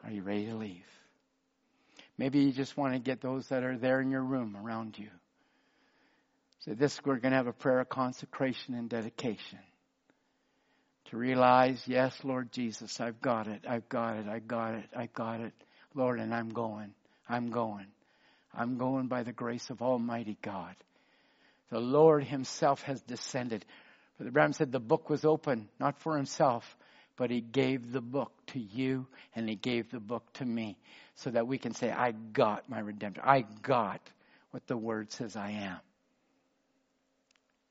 Are 0.03 0.11
you 0.11 0.21
ready 0.21 0.45
to 0.45 0.55
leave? 0.55 0.85
Maybe 2.17 2.39
you 2.39 2.51
just 2.51 2.77
want 2.77 2.93
to 2.93 2.99
get 2.99 3.21
those 3.21 3.47
that 3.49 3.63
are 3.63 3.77
there 3.77 4.01
in 4.01 4.09
your 4.09 4.23
room 4.23 4.57
around 4.57 4.97
you. 4.97 5.09
So 6.65 6.73
this, 6.73 6.99
we're 7.05 7.17
going 7.17 7.31
to 7.31 7.37
have 7.37 7.47
a 7.47 7.53
prayer 7.53 7.79
of 7.79 7.89
consecration 7.89 8.73
and 8.73 8.89
dedication. 8.89 9.59
To 11.11 11.17
realize, 11.17 11.81
yes, 11.85 12.17
Lord 12.23 12.51
Jesus, 12.51 12.99
I've 12.99 13.21
got 13.21 13.47
it, 13.47 13.63
I've 13.67 13.87
got 13.87 14.17
it, 14.17 14.27
I 14.27 14.39
got 14.39 14.73
it, 14.73 14.89
I 14.95 15.05
got 15.05 15.39
it. 15.39 15.53
Lord, 15.93 16.19
and 16.19 16.33
I'm 16.33 16.49
going, 16.49 16.93
I'm 17.29 17.49
going. 17.49 17.87
I'm 18.53 18.77
going 18.77 19.07
by 19.07 19.23
the 19.23 19.31
grace 19.31 19.69
of 19.69 19.81
Almighty 19.81 20.37
God. 20.41 20.75
The 21.69 21.79
Lord 21.79 22.23
Himself 22.23 22.81
has 22.83 23.01
descended. 23.01 23.65
Brother 24.17 24.31
Branham 24.31 24.53
said 24.53 24.71
the 24.71 24.79
book 24.79 25.09
was 25.09 25.23
open, 25.23 25.69
not 25.79 25.99
for 25.99 26.17
Himself, 26.17 26.75
but 27.17 27.29
He 27.29 27.41
gave 27.41 27.91
the 27.91 28.01
book 28.01 28.31
to 28.47 28.59
you 28.59 29.07
and 29.35 29.49
He 29.49 29.55
gave 29.55 29.91
the 29.91 29.99
book 29.99 30.23
to 30.33 30.45
me 30.45 30.77
so 31.15 31.31
that 31.31 31.47
we 31.47 31.57
can 31.57 31.73
say, 31.73 31.91
I 31.91 32.11
got 32.11 32.69
my 32.69 32.79
redemption. 32.79 33.23
I 33.25 33.41
got 33.61 34.01
what 34.51 34.65
the 34.67 34.77
Word 34.77 35.11
says 35.11 35.35
I 35.35 35.51
am. 35.51 35.79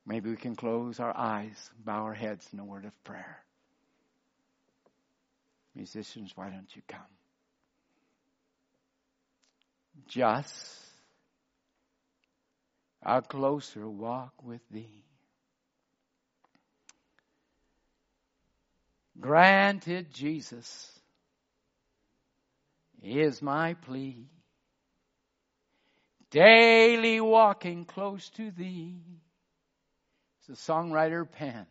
Maybe 0.07 0.31
we 0.31 0.37
can 0.37 0.55
close 0.55 1.01
our 1.01 1.17
eyes, 1.17 1.71
bow 1.85 2.05
our 2.05 2.15
heads 2.15 2.47
in 2.53 2.61
a 2.61 2.65
word 2.65 2.85
of 2.85 3.05
prayer. 3.05 3.43
Musicians, 5.75 6.33
why 6.37 6.49
don't 6.49 6.75
you 6.75 6.83
come? 6.87 7.01
Just 10.07 10.55
a 13.03 13.21
closer 13.21 13.89
walk 13.89 14.33
with 14.43 14.61
thee. 14.71 15.05
Granted, 19.21 20.13
Jesus 20.13 20.91
is 23.03 23.41
my 23.41 23.75
plea. 23.75 24.29
Daily 26.31 27.21
walking 27.21 27.85
close 27.85 28.29
to 28.31 28.51
thee. 28.51 28.97
It's 30.49 30.61
a 30.69 30.71
songwriter 30.73 31.31
pen. 31.31 31.67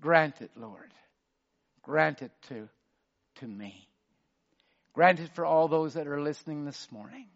Grant 0.00 0.40
it, 0.40 0.50
Lord. 0.56 0.92
Grant 1.82 2.22
it 2.22 2.30
to, 2.48 2.68
to 3.36 3.46
me. 3.46 3.88
Grant 4.92 5.20
it 5.20 5.30
for 5.34 5.44
all 5.44 5.68
those 5.68 5.94
that 5.94 6.06
are 6.06 6.20
listening 6.20 6.64
this 6.64 6.88
morning. 6.90 7.26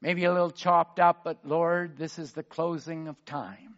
maybe 0.00 0.24
a 0.24 0.32
little 0.32 0.50
chopped 0.50 1.00
up, 1.00 1.22
but 1.24 1.38
Lord, 1.44 1.96
this 1.96 2.18
is 2.18 2.32
the 2.32 2.42
closing 2.42 3.08
of 3.08 3.24
time. 3.24 3.74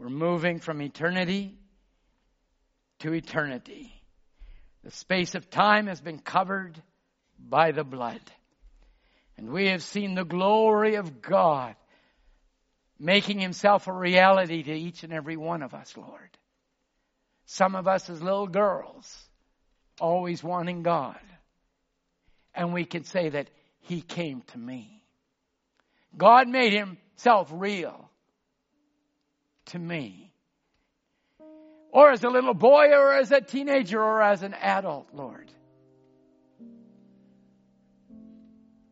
We're 0.00 0.08
moving 0.08 0.60
from 0.60 0.80
eternity 0.80 1.58
to 3.00 3.12
eternity. 3.12 3.92
The 4.82 4.90
space 4.90 5.34
of 5.34 5.50
time 5.50 5.88
has 5.88 6.00
been 6.00 6.18
covered 6.20 6.82
by 7.38 7.72
the 7.72 7.84
blood. 7.84 8.22
And 9.36 9.50
we 9.50 9.68
have 9.68 9.82
seen 9.82 10.14
the 10.14 10.24
glory 10.24 10.94
of 10.94 11.20
God 11.20 11.74
making 12.98 13.40
himself 13.40 13.88
a 13.88 13.92
reality 13.92 14.62
to 14.62 14.72
each 14.72 15.02
and 15.02 15.12
every 15.12 15.36
one 15.36 15.62
of 15.62 15.74
us, 15.74 15.94
Lord. 15.94 16.30
Some 17.44 17.74
of 17.74 17.86
us 17.86 18.08
as 18.08 18.22
little 18.22 18.46
girls, 18.46 19.28
always 20.00 20.42
wanting 20.42 20.82
God. 20.82 21.20
And 22.54 22.72
we 22.72 22.86
can 22.86 23.04
say 23.04 23.28
that 23.28 23.50
he 23.80 24.00
came 24.00 24.40
to 24.52 24.58
me. 24.58 25.02
God 26.16 26.48
made 26.48 26.72
himself 26.72 27.50
real 27.52 28.09
to 29.70 29.78
me. 29.78 30.32
Or 31.92 32.10
as 32.10 32.22
a 32.22 32.28
little 32.28 32.54
boy 32.54 32.90
or 32.92 33.14
as 33.14 33.32
a 33.32 33.40
teenager 33.40 34.00
or 34.00 34.22
as 34.22 34.42
an 34.42 34.54
adult, 34.54 35.08
Lord. 35.12 35.50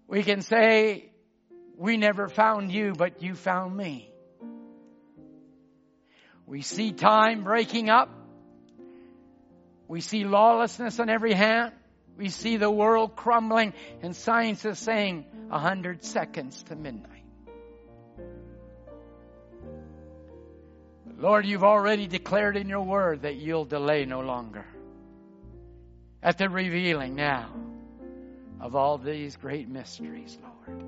We 0.09 0.23
can 0.23 0.41
say, 0.41 1.11
we 1.77 1.97
never 1.97 2.29
found 2.29 2.73
you, 2.73 2.93
but 2.97 3.23
you 3.23 3.35
found 3.35 3.77
me. 3.77 4.11
We 6.47 6.63
see 6.63 6.93
time 6.93 7.45
breaking 7.45 7.91
up. 7.91 8.09
We 9.87 10.01
see 10.01 10.25
lawlessness 10.25 10.99
on 10.99 11.09
every 11.09 11.35
hand. 11.35 11.73
We 12.17 12.31
see 12.31 12.57
the 12.57 12.71
world 12.71 13.15
crumbling 13.15 13.75
and 14.03 14.17
science 14.17 14.65
is 14.65 14.79
saying 14.79 15.27
a 15.53 15.59
hundred 15.59 16.05
seconds 16.05 16.63
to 16.65 16.75
midnight. 16.75 17.18
Lord, 21.19 21.47
you've 21.47 21.65
already 21.65 22.07
declared 22.07 22.57
in 22.57 22.69
your 22.69 22.85
word 22.85 23.23
that 23.23 23.35
you'll 23.37 23.65
delay 23.65 24.05
no 24.05 24.21
longer. 24.21 24.65
At 26.23 26.39
the 26.39 26.49
revealing 26.49 27.17
now 27.17 27.51
of 28.61 28.77
all 28.77 28.99
these 28.99 29.37
great 29.37 29.69
mysteries, 29.69 30.39
Lord. 30.41 30.85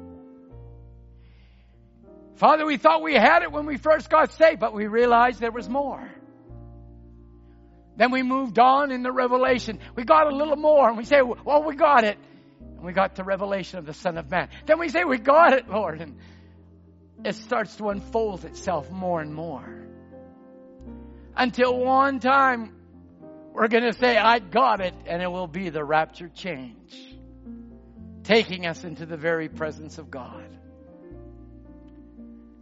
Father, 2.36 2.65
we 2.65 2.77
thought 2.77 3.02
we 3.02 3.15
had 3.15 3.43
it 3.43 3.51
when 3.51 3.66
we 3.66 3.77
first 3.77 4.09
got 4.09 4.32
saved, 4.32 4.61
but 4.61 4.73
we 4.73 4.86
realized 4.86 5.40
there 5.40 5.51
was 5.51 5.69
more. 5.69 6.09
Then 7.97 8.12
we 8.12 8.23
moved 8.23 8.59
on 8.61 8.93
in 8.93 9.02
the 9.02 9.12
revelation. 9.12 9.81
We 9.97 10.05
got 10.05 10.32
a 10.32 10.35
little 10.35 10.57
more 10.57 10.89
and 10.89 10.97
we 10.97 11.05
say, 11.05 11.23
well, 11.23 11.65
we 11.65 11.74
got 11.74 12.05
it. 12.05 12.19
And 12.61 12.85
we 12.85 12.93
got 12.93 13.16
the 13.16 13.24
revelation 13.24 13.81
of 13.81 13.85
the 13.85 13.93
Son 13.93 14.16
of 14.16 14.31
Man. 14.31 14.48
Then 14.65 14.78
we 14.78 14.89
say, 14.89 15.02
we 15.05 15.19
got 15.19 15.55
it, 15.55 15.69
Lord. 15.69 16.01
And 16.01 16.19
it 17.24 17.35
starts 17.35 17.74
to 17.77 17.89
unfold 17.89 18.44
itself 18.44 18.90
more 18.90 19.20
and 19.20 19.35
more. 19.35 19.89
Until 21.36 21.78
one 21.78 22.20
time, 22.20 22.74
we're 23.52 23.69
going 23.69 23.85
to 23.85 23.93
say, 23.93 24.16
I 24.16 24.39
got 24.39 24.81
it. 24.81 24.94
And 25.07 25.23
it 25.23 25.31
will 25.31 25.47
be 25.47 25.70
the 25.70 25.85
rapture 25.85 26.28
change. 26.28 27.16
Taking 28.23 28.66
us 28.66 28.85
into 28.85 29.07
the 29.07 29.16
very 29.16 29.48
presence 29.48 29.98
of 29.98 30.11
God. 30.11 30.44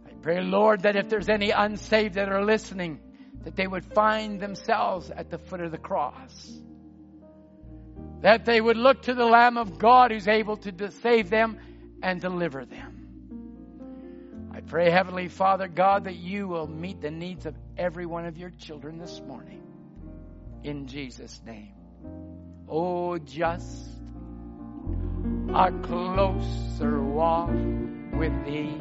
I 0.07 0.13
pray, 0.21 0.41
Lord, 0.41 0.81
that 0.83 0.95
if 0.95 1.09
there's 1.09 1.29
any 1.29 1.51
unsaved 1.51 2.15
that 2.15 2.29
are 2.29 2.43
listening, 2.43 2.99
that 3.43 3.55
they 3.55 3.67
would 3.67 3.85
find 3.93 4.39
themselves 4.39 5.11
at 5.11 5.29
the 5.29 5.37
foot 5.37 5.61
of 5.61 5.71
the 5.71 5.77
cross. 5.77 6.51
That 8.21 8.45
they 8.45 8.59
would 8.59 8.77
look 8.77 9.03
to 9.03 9.13
the 9.13 9.25
Lamb 9.25 9.57
of 9.57 9.79
God 9.79 10.11
who's 10.11 10.27
able 10.27 10.57
to 10.57 10.91
save 10.91 11.29
them 11.29 11.59
and 12.01 12.19
deliver 12.19 12.65
them. 12.65 12.98
Pray, 14.69 14.91
Heavenly 14.91 15.29
Father 15.29 15.67
God, 15.67 16.03
that 16.03 16.17
you 16.17 16.47
will 16.47 16.67
meet 16.67 17.01
the 17.01 17.09
needs 17.09 17.47
of 17.47 17.55
every 17.75 18.05
one 18.05 18.27
of 18.27 18.37
your 18.37 18.51
children 18.51 18.99
this 18.99 19.19
morning. 19.27 19.63
In 20.63 20.85
Jesus' 20.85 21.41
name. 21.43 21.73
Oh, 22.67 23.17
just 23.17 23.89
a 25.55 25.71
closer 25.81 27.01
walk 27.01 27.49
with 28.13 28.45
thee. 28.45 28.77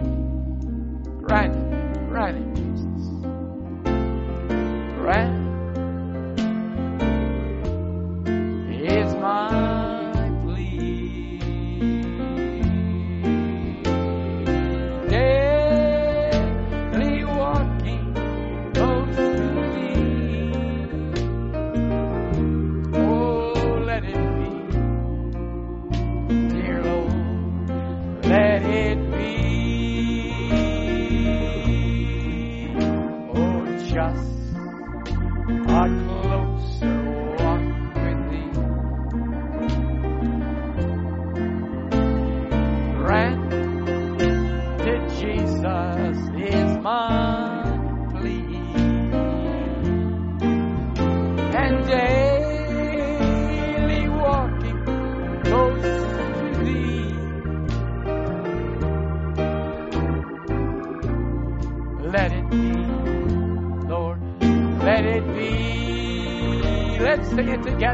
Grant 1.23 1.55
grant 2.10 2.36
it, 2.36 2.55
Jesus 2.55 2.78
friend 5.09 5.48
is 8.70 9.15
my 9.15 9.77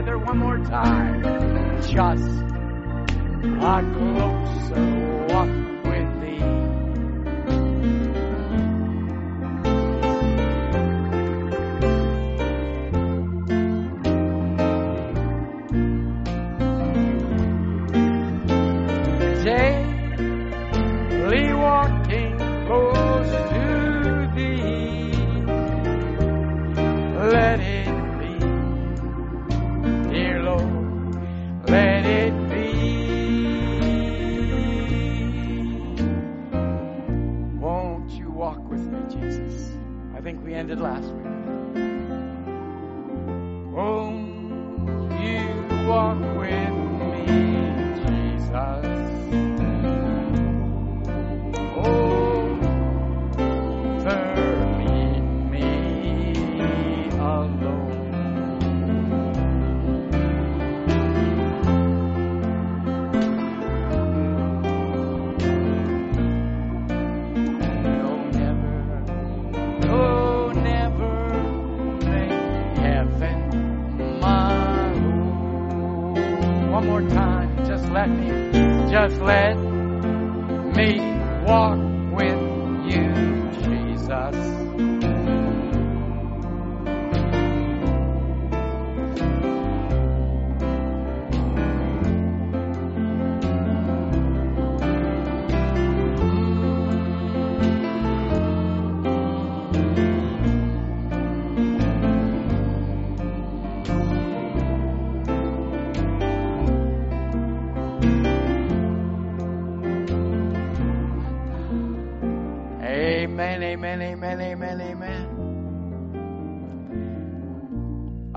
together 0.05 0.18
one 0.18 0.36
more 0.39 0.59
time. 0.59 1.22
Just 1.89 2.44
a 3.62 3.82
closer 3.94 4.34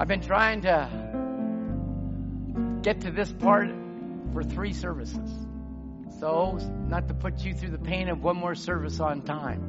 I've 0.07 0.21
been 0.21 0.21
trying 0.21 0.61
to 0.61 0.89
get 2.81 3.01
to 3.01 3.11
this 3.11 3.29
part 3.29 3.67
for 4.31 4.41
three 4.41 4.71
services. 4.71 5.29
So, 6.21 6.57
not 6.87 7.09
to 7.09 7.13
put 7.13 7.43
you 7.43 7.53
through 7.53 7.71
the 7.71 7.77
pain 7.77 8.07
of 8.07 8.23
one 8.23 8.37
more 8.37 8.55
service 8.55 9.01
on 9.01 9.21
time. 9.23 9.61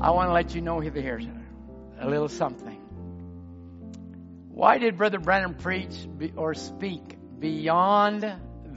I 0.00 0.12
want 0.12 0.28
to 0.28 0.32
let 0.32 0.54
you 0.54 0.60
know 0.60 0.78
here 0.78 1.20
a 1.98 2.08
little 2.08 2.28
something. 2.28 2.78
Why 4.52 4.78
did 4.78 4.96
Brother 4.96 5.18
Branham 5.18 5.56
preach 5.56 6.06
or 6.36 6.54
speak 6.54 7.18
beyond 7.40 8.22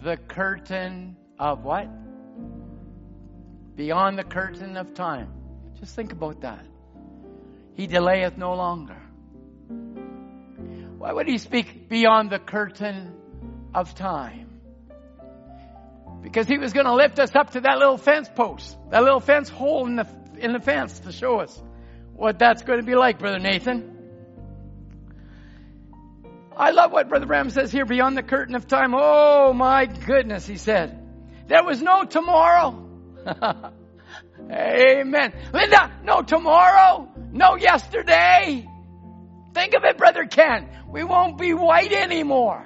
the 0.02 0.18
curtain 0.18 1.16
of 1.38 1.64
what? 1.64 1.88
Beyond 3.76 4.18
the 4.18 4.24
curtain 4.24 4.78
of 4.78 4.96
time. 4.96 5.32
Just 5.80 5.96
think 5.96 6.12
about 6.12 6.42
that. 6.42 6.66
He 7.76 7.88
delayeth 7.88 8.38
no 8.38 8.56
longer. 8.56 8.98
Why 10.98 11.12
would 11.12 11.28
he 11.28 11.38
speak 11.38 11.90
beyond 11.90 12.32
the 12.32 12.40
curtain 12.40 13.14
of 13.74 13.94
time? 13.94 14.60
Because 16.24 16.48
he 16.48 16.58
was 16.58 16.74
going 16.74 16.88
to 16.88 16.96
lift 16.96 17.20
us 17.20 17.36
up 17.36 17.52
to 17.52 17.62
that 17.62 17.78
little 17.78 17.98
fence 17.98 18.28
post, 18.34 18.76
that 18.90 19.04
little 19.04 19.20
fence 19.20 19.50
hole 19.50 19.86
in 19.86 19.98
the, 19.98 20.08
in 20.40 20.54
the 20.54 20.60
fence 20.60 21.00
to 21.02 21.12
show 21.12 21.40
us 21.40 21.62
what 22.14 22.40
that's 22.40 22.64
going 22.64 22.80
to 22.80 22.86
be 22.86 22.96
like, 22.96 23.20
Brother 23.20 23.40
Nathan. 23.40 23.92
I 26.58 26.72
love 26.72 26.92
what 26.94 27.10
Brother 27.10 27.26
Branham 27.26 27.50
says 27.50 27.72
here 27.72 27.86
beyond 27.86 28.18
the 28.18 28.24
curtain 28.24 28.56
of 28.56 28.66
time. 28.66 28.94
Oh 28.96 29.52
my 29.54 29.86
goodness, 29.86 30.48
he 30.48 30.58
said. 30.58 30.98
There 31.48 31.64
was 31.64 31.82
no 31.82 32.06
tomorrow. 32.06 32.90
Amen. 34.52 35.34
Linda, 35.54 35.92
no 36.04 36.22
tomorrow, 36.22 37.12
no 37.36 37.56
yesterday. 37.56 38.68
Think 39.54 39.74
of 39.74 39.84
it, 39.84 39.98
Brother 39.98 40.26
Ken. 40.26 40.68
We 40.90 41.04
won't 41.04 41.38
be 41.38 41.54
white 41.54 41.92
anymore. 41.92 42.66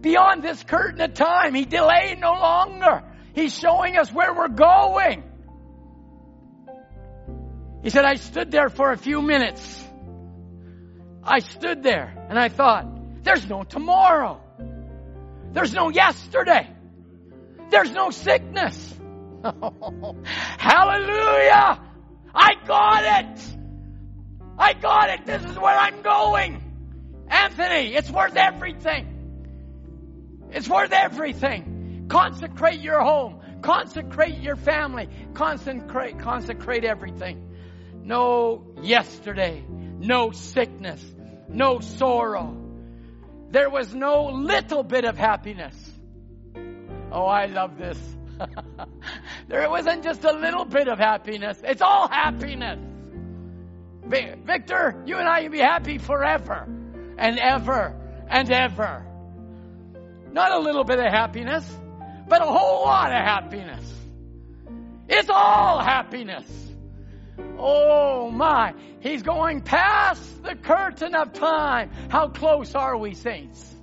Beyond 0.00 0.42
this 0.42 0.62
curtain 0.62 1.00
of 1.00 1.14
time, 1.14 1.54
he 1.54 1.64
delayed 1.64 2.20
no 2.20 2.32
longer. 2.32 3.02
He's 3.34 3.56
showing 3.58 3.96
us 3.96 4.12
where 4.12 4.34
we're 4.34 4.48
going. 4.48 5.22
He 7.82 7.90
said, 7.90 8.04
I 8.04 8.16
stood 8.16 8.50
there 8.50 8.68
for 8.68 8.92
a 8.92 8.96
few 8.96 9.22
minutes 9.22 9.86
I 11.26 11.40
stood 11.40 11.82
there 11.82 12.26
and 12.30 12.38
I 12.38 12.48
thought, 12.48 13.24
there's 13.24 13.48
no 13.48 13.64
tomorrow. 13.64 14.40
There's 15.52 15.74
no 15.74 15.88
yesterday. 15.90 16.70
There's 17.70 17.90
no 17.90 18.10
sickness. 18.10 18.94
Hallelujah! 20.58 21.80
I 22.36 22.54
got 22.66 23.24
it! 23.24 23.56
I 24.58 24.74
got 24.74 25.10
it! 25.10 25.26
This 25.26 25.42
is 25.44 25.58
where 25.58 25.76
I'm 25.76 26.02
going! 26.02 26.62
Anthony, 27.28 27.94
it's 27.96 28.10
worth 28.10 28.36
everything. 28.36 29.12
It's 30.52 30.68
worth 30.68 30.92
everything. 30.92 32.06
Consecrate 32.08 32.80
your 32.80 33.00
home. 33.00 33.40
Consecrate 33.62 34.38
your 34.38 34.56
family. 34.56 35.08
Consecrate, 35.34 36.20
consecrate 36.20 36.84
everything. 36.84 37.48
No 38.02 38.76
yesterday. 38.80 39.64
No 39.68 40.30
sickness 40.30 41.02
no 41.48 41.80
sorrow. 41.80 42.56
There 43.50 43.70
was 43.70 43.94
no 43.94 44.26
little 44.26 44.82
bit 44.82 45.04
of 45.04 45.16
happiness. 45.16 45.74
Oh, 47.12 47.24
I 47.24 47.46
love 47.46 47.78
this. 47.78 47.98
there 49.48 49.68
wasn't 49.70 50.04
just 50.04 50.24
a 50.24 50.32
little 50.32 50.64
bit 50.64 50.88
of 50.88 50.98
happiness. 50.98 51.60
It's 51.64 51.82
all 51.82 52.08
happiness. 52.08 52.78
Victor, 54.04 55.02
you 55.04 55.18
and 55.18 55.28
I 55.28 55.42
can 55.42 55.52
be 55.52 55.58
happy 55.58 55.98
forever 55.98 56.68
and 57.18 57.38
ever 57.38 57.94
and 58.28 58.50
ever. 58.50 59.04
Not 60.30 60.52
a 60.52 60.58
little 60.58 60.84
bit 60.84 60.98
of 60.98 61.06
happiness, 61.06 61.68
but 62.28 62.42
a 62.42 62.46
whole 62.46 62.84
lot 62.84 63.10
of 63.10 63.18
happiness. 63.18 63.92
It's 65.08 65.30
all 65.30 65.80
happiness. 65.80 66.44
Oh 67.58 68.30
my, 68.30 68.74
he's 69.00 69.22
going 69.22 69.62
past 69.62 70.42
the 70.42 70.54
curtain 70.54 71.14
of 71.14 71.32
time. 71.32 71.90
How 72.08 72.28
close 72.28 72.74
are 72.74 72.96
we, 72.96 73.14
saints? 73.14 73.75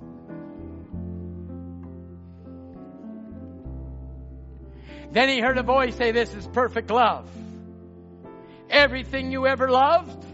Then 5.14 5.28
he 5.28 5.38
heard 5.38 5.56
a 5.58 5.62
voice 5.62 5.94
say, 5.94 6.10
This 6.10 6.34
is 6.34 6.44
perfect 6.48 6.90
love. 6.90 7.30
Everything 8.68 9.30
you 9.30 9.46
ever 9.46 9.70
loved 9.70 10.26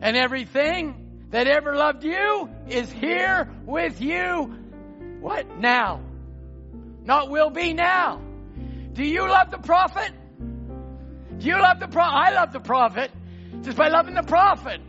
and 0.00 0.16
everything 0.16 1.26
that 1.30 1.48
ever 1.48 1.74
loved 1.74 2.04
you 2.04 2.48
is 2.68 2.90
here 2.90 3.50
with 3.66 4.00
you. 4.00 4.56
What? 5.20 5.58
Now. 5.58 6.02
Not 7.02 7.30
will 7.30 7.50
be 7.50 7.72
now. 7.72 8.20
Do 8.92 9.04
you 9.04 9.22
love 9.22 9.50
the 9.50 9.58
prophet? 9.58 10.12
Do 11.38 11.46
you 11.48 11.60
love 11.60 11.80
the 11.80 11.88
prophet? 11.88 12.14
I 12.14 12.32
love 12.32 12.52
the 12.52 12.60
prophet. 12.60 13.10
Just 13.62 13.76
by 13.76 13.88
loving 13.88 14.14
the 14.14 14.22
prophet, 14.22 14.80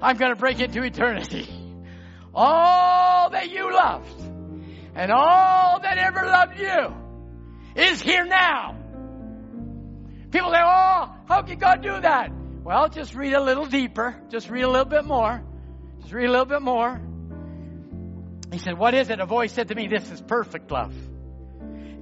I'm 0.00 0.16
going 0.16 0.30
to 0.30 0.38
break 0.38 0.60
into 0.60 0.84
eternity. 0.84 1.48
All 2.34 3.30
that 3.30 3.50
you 3.50 3.74
loved 3.74 4.20
and 4.94 5.10
all 5.10 5.80
that 5.80 5.98
ever 5.98 6.24
loved 6.24 6.60
you 6.60 7.07
is 7.78 8.02
here 8.02 8.24
now. 8.24 8.76
People 10.30 10.50
say, 10.50 10.60
oh, 10.62 11.14
how 11.26 11.42
can 11.42 11.58
God 11.58 11.82
do 11.82 12.00
that? 12.00 12.30
Well, 12.62 12.88
just 12.88 13.14
read 13.14 13.32
a 13.32 13.42
little 13.42 13.64
deeper. 13.64 14.20
Just 14.28 14.50
read 14.50 14.62
a 14.62 14.68
little 14.68 14.84
bit 14.84 15.04
more. 15.04 15.42
Just 16.00 16.12
read 16.12 16.26
a 16.26 16.30
little 16.30 16.44
bit 16.44 16.60
more. 16.60 17.00
He 18.52 18.58
said, 18.58 18.78
What 18.78 18.94
is 18.94 19.10
it? 19.10 19.20
A 19.20 19.26
voice 19.26 19.52
said 19.52 19.68
to 19.68 19.74
me, 19.74 19.88
This 19.88 20.10
is 20.10 20.20
perfect 20.20 20.70
love. 20.70 20.94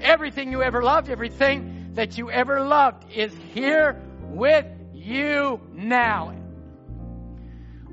Everything 0.01 0.51
you 0.51 0.63
ever 0.63 0.83
loved, 0.83 1.09
everything 1.09 1.93
that 1.95 2.19
you 2.19 2.31
ever 2.31 2.61
loved 2.61 3.11
is 3.13 3.33
here 3.53 4.01
with 4.23 4.67
you 4.93 5.61
now. 5.73 6.35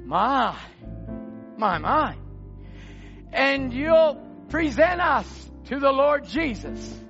My, 0.06 0.58
my, 1.58 1.78
my. 1.78 2.16
And 3.32 3.74
you'll 3.74 4.16
present 4.50 5.02
us 5.02 5.50
to 5.66 5.80
the 5.80 5.92
Lord 5.92 6.26
Jesus 6.26 7.03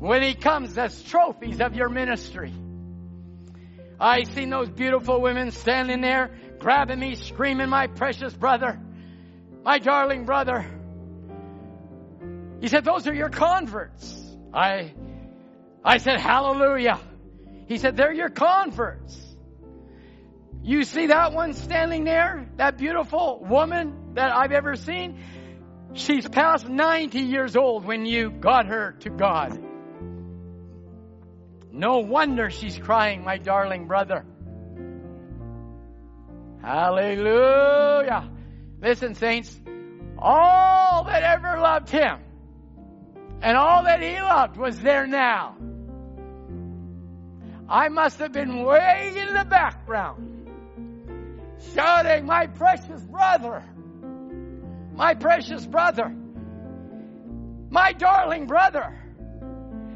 when 0.00 0.22
He 0.22 0.34
comes 0.34 0.76
as 0.76 1.00
trophies 1.04 1.60
of 1.60 1.76
your 1.76 1.88
ministry. 1.88 2.52
I 4.00 4.24
seen 4.24 4.50
those 4.50 4.68
beautiful 4.68 5.20
women 5.20 5.52
standing 5.52 6.00
there, 6.00 6.30
grabbing 6.58 6.98
me, 6.98 7.14
screaming, 7.14 7.68
my 7.68 7.86
precious 7.86 8.34
brother, 8.34 8.80
my 9.62 9.78
darling 9.78 10.24
brother. 10.24 10.66
He 12.60 12.68
said, 12.68 12.84
those 12.84 13.06
are 13.06 13.14
your 13.14 13.28
converts. 13.28 14.16
I 14.52 14.92
I 15.84 15.98
said, 15.98 16.20
Hallelujah. 16.20 17.00
He 17.66 17.78
said, 17.78 17.96
They're 17.96 18.12
your 18.12 18.28
converts. 18.28 19.18
You 20.62 20.84
see 20.84 21.06
that 21.06 21.32
one 21.32 21.54
standing 21.54 22.04
there? 22.04 22.48
That 22.56 22.76
beautiful 22.76 23.42
woman 23.48 24.14
that 24.14 24.30
I've 24.36 24.52
ever 24.52 24.76
seen? 24.76 25.22
She's 25.94 26.28
past 26.28 26.68
90 26.68 27.18
years 27.20 27.56
old 27.56 27.84
when 27.84 28.04
you 28.04 28.30
got 28.30 28.66
her 28.66 28.92
to 29.00 29.10
God. 29.10 29.58
No 31.80 32.00
wonder 32.00 32.50
she's 32.50 32.78
crying, 32.78 33.24
my 33.24 33.38
darling 33.38 33.86
brother. 33.86 34.26
Hallelujah. 36.60 38.30
Listen, 38.82 39.14
saints, 39.14 39.58
all 40.18 41.04
that 41.04 41.22
ever 41.22 41.58
loved 41.58 41.88
him 41.88 42.18
and 43.40 43.56
all 43.56 43.84
that 43.84 44.02
he 44.02 44.20
loved 44.20 44.58
was 44.58 44.78
there 44.80 45.06
now. 45.06 45.56
I 47.66 47.88
must 47.88 48.18
have 48.18 48.32
been 48.32 48.62
way 48.62 49.14
in 49.16 49.32
the 49.32 49.46
background, 49.46 50.50
shouting, 51.74 52.26
My 52.26 52.46
precious 52.46 53.00
brother, 53.04 53.64
my 54.94 55.14
precious 55.14 55.64
brother, 55.64 56.14
my 57.70 57.94
darling 57.94 58.46
brother. 58.46 58.98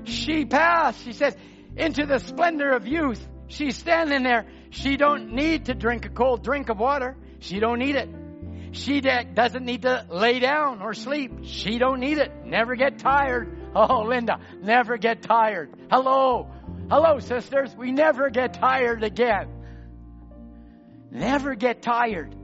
She 0.05 0.47
passed, 0.47 1.03
she 1.05 1.13
said, 1.13 1.37
into 1.77 2.07
the 2.07 2.19
splendor 2.19 2.73
of 2.73 2.87
youth. 2.87 3.27
She's 3.47 3.77
standing 3.77 4.23
there. 4.23 4.47
She 4.71 4.97
don't 4.97 5.33
need 5.33 5.67
to 5.67 5.75
drink 5.75 6.07
a 6.07 6.09
cold 6.09 6.43
drink 6.43 6.69
of 6.69 6.79
water. 6.79 7.17
She 7.41 7.61
don't 7.61 7.79
need 7.79 7.97
it. 7.97 8.09
She 8.73 9.01
doesn't 9.01 9.65
need 9.65 9.83
to 9.83 10.07
lay 10.11 10.41
down 10.41 10.83
or 10.83 10.95
sleep. 10.95 11.45
She 11.45 11.79
don't 11.79 12.01
need 12.01 12.19
it. 12.19 12.45
Never 12.45 12.75
get 12.75 12.99
tired. 12.99 13.73
Oh, 13.75 14.03
Linda, 14.03 14.41
never 14.63 14.97
get 14.97 15.23
tired. 15.23 15.71
Hello. 15.91 16.51
Hello, 16.91 17.19
sisters. 17.19 17.75
We 17.77 17.93
never 17.93 18.31
get 18.31 18.55
tired 18.55 19.03
again. 19.05 19.49
Never 21.11 21.55
get 21.55 21.83
tired. 21.83 22.35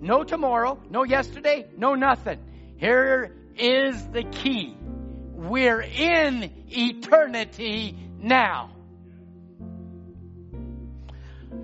No 0.00 0.24
tomorrow, 0.24 0.80
no 0.90 1.04
yesterday, 1.04 1.66
no 1.76 1.94
nothing. 1.94 2.40
Here 2.76 3.34
is 3.56 4.04
the 4.08 4.24
key. 4.24 4.76
We're 4.80 5.80
in 5.80 6.50
eternity 6.68 7.96
now. 8.18 8.75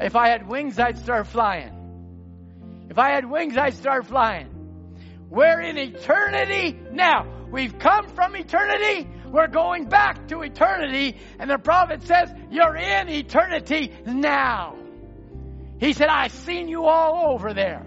If 0.01 0.16
I 0.16 0.28
had 0.28 0.48
wings, 0.48 0.78
I'd 0.78 0.98
start 0.98 1.27
flying. 1.27 2.86
If 2.90 2.98
I 2.98 3.10
had 3.10 3.28
wings, 3.28 3.56
I'd 3.56 3.74
start 3.74 4.06
flying. 4.06 4.48
We're 5.31 5.60
in 5.60 5.78
eternity 5.78 6.78
now. 6.90 7.27
We've 7.51 7.78
come 7.78 8.09
from 8.09 8.36
eternity. 8.36 9.09
We're 9.27 9.48
going 9.48 9.86
back 9.89 10.28
to 10.28 10.43
eternity. 10.43 11.16
And 11.39 11.51
the 11.51 11.59
prophet 11.59 12.02
says, 12.02 12.32
You're 12.51 12.77
in 12.77 13.09
eternity 13.09 13.93
now. 14.06 14.77
He 15.81 15.94
said, 15.94 16.09
I've 16.09 16.32
seen 16.32 16.69
you 16.69 16.85
all 16.85 17.35
over 17.35 17.55
there. 17.55 17.86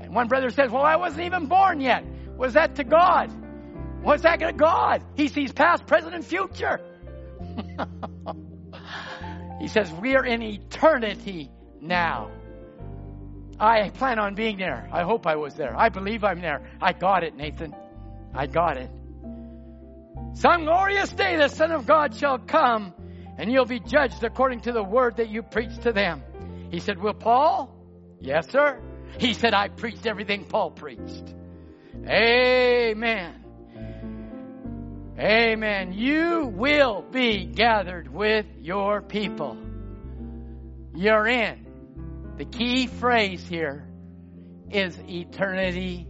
And 0.00 0.14
one 0.14 0.28
brother 0.28 0.50
says, 0.50 0.70
Well, 0.70 0.82
I 0.82 0.96
wasn't 0.96 1.26
even 1.26 1.46
born 1.46 1.80
yet. 1.80 2.04
Was 2.36 2.54
that 2.54 2.76
to 2.76 2.84
God? 2.84 3.30
What's 4.02 4.22
that 4.22 4.40
to 4.40 4.52
God? 4.52 5.04
He 5.14 5.28
sees 5.28 5.52
past, 5.52 5.86
present, 5.86 6.14
and 6.14 6.24
future. 6.24 6.80
he 9.60 9.68
says, 9.68 9.92
We 9.92 10.16
are 10.16 10.24
in 10.24 10.42
eternity 10.42 11.50
now. 11.80 12.30
I 13.58 13.90
plan 13.90 14.18
on 14.18 14.34
being 14.34 14.56
there. 14.56 14.88
I 14.90 15.02
hope 15.02 15.26
I 15.26 15.36
was 15.36 15.54
there. 15.54 15.76
I 15.76 15.90
believe 15.90 16.24
I'm 16.24 16.40
there. 16.40 16.66
I 16.80 16.94
got 16.94 17.24
it, 17.24 17.36
Nathan. 17.36 17.74
I 18.34 18.46
got 18.46 18.78
it. 18.78 18.90
Some 20.32 20.64
glorious 20.64 21.10
day 21.10 21.36
the 21.36 21.48
Son 21.48 21.70
of 21.72 21.86
God 21.86 22.16
shall 22.16 22.38
come, 22.38 22.94
and 23.36 23.52
you'll 23.52 23.66
be 23.66 23.80
judged 23.80 24.24
according 24.24 24.60
to 24.62 24.72
the 24.72 24.82
word 24.82 25.18
that 25.18 25.28
you 25.28 25.42
preach 25.42 25.76
to 25.82 25.92
them. 25.92 26.22
He 26.70 26.78
said, 26.80 26.98
Will 26.98 27.12
Paul? 27.12 27.76
Yes, 28.20 28.48
sir. 28.50 28.80
He 29.18 29.34
said, 29.34 29.52
I 29.52 29.68
preached 29.68 30.06
everything 30.06 30.44
Paul 30.44 30.70
preached. 30.70 31.34
Amen. 32.06 33.44
Amen. 35.20 35.92
You 35.92 36.46
will 36.46 37.02
be 37.02 37.44
gathered 37.44 38.10
with 38.10 38.46
your 38.58 39.02
people. 39.02 39.58
You're 40.94 41.26
in. 41.26 41.66
The 42.38 42.46
key 42.46 42.86
phrase 42.86 43.46
here 43.46 43.86
is 44.70 44.98
eternity 45.06 46.08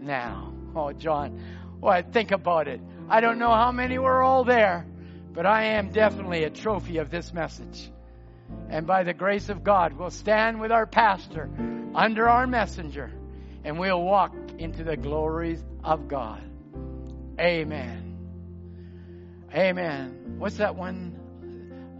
now. 0.00 0.54
Oh, 0.76 0.92
John, 0.92 1.40
oh, 1.40 1.78
well, 1.80 2.02
think 2.12 2.30
about 2.30 2.68
it. 2.68 2.80
I 3.08 3.20
don't 3.20 3.40
know 3.40 3.52
how 3.52 3.72
many 3.72 3.98
were 3.98 4.22
all 4.22 4.44
there, 4.44 4.86
but 5.32 5.44
I 5.44 5.76
am 5.76 5.90
definitely 5.90 6.44
a 6.44 6.50
trophy 6.50 6.98
of 6.98 7.10
this 7.10 7.32
message. 7.32 7.90
And 8.70 8.86
by 8.86 9.02
the 9.02 9.12
grace 9.12 9.48
of 9.48 9.64
God, 9.64 9.94
we'll 9.94 10.10
stand 10.10 10.60
with 10.60 10.70
our 10.70 10.86
pastor 10.86 11.50
under 11.96 12.28
our 12.28 12.46
messenger 12.46 13.10
and 13.64 13.76
we'll 13.76 14.00
walk 14.00 14.36
into 14.56 14.84
the 14.84 14.96
glories 14.96 15.64
of 15.82 16.06
God. 16.06 16.47
Amen. 17.40 18.18
Amen. 19.54 20.34
What's 20.38 20.56
that 20.56 20.74
one? 20.76 21.14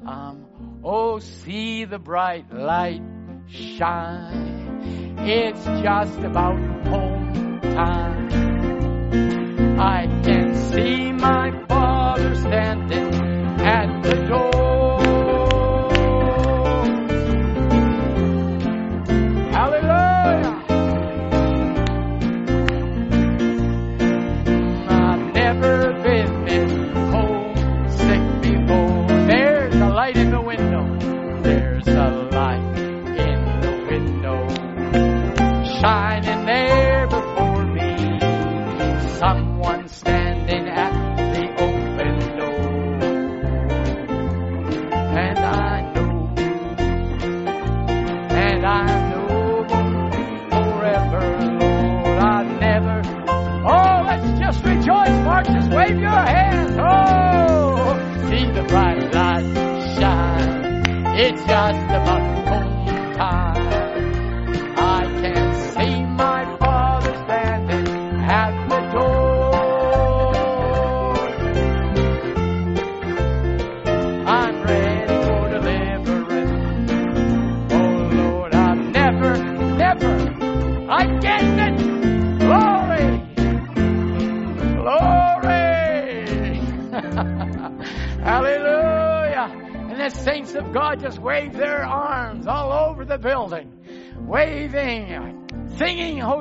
Um, 0.07 0.47
oh, 0.83 1.19
see 1.19 1.85
the 1.85 1.99
bright 1.99 2.53
light 2.53 3.03
shine. 3.49 5.17
It's 5.19 5.65
just 5.65 6.19
about 6.19 6.59
home 6.87 7.61
time. 7.61 8.29
I 9.81 10.07
can 10.25 10.55
see 10.73 11.13
my 11.13 11.65
father 11.69 12.35
standing 12.35 13.15
at 13.61 14.03
the 14.03 14.15
door. 14.27 14.68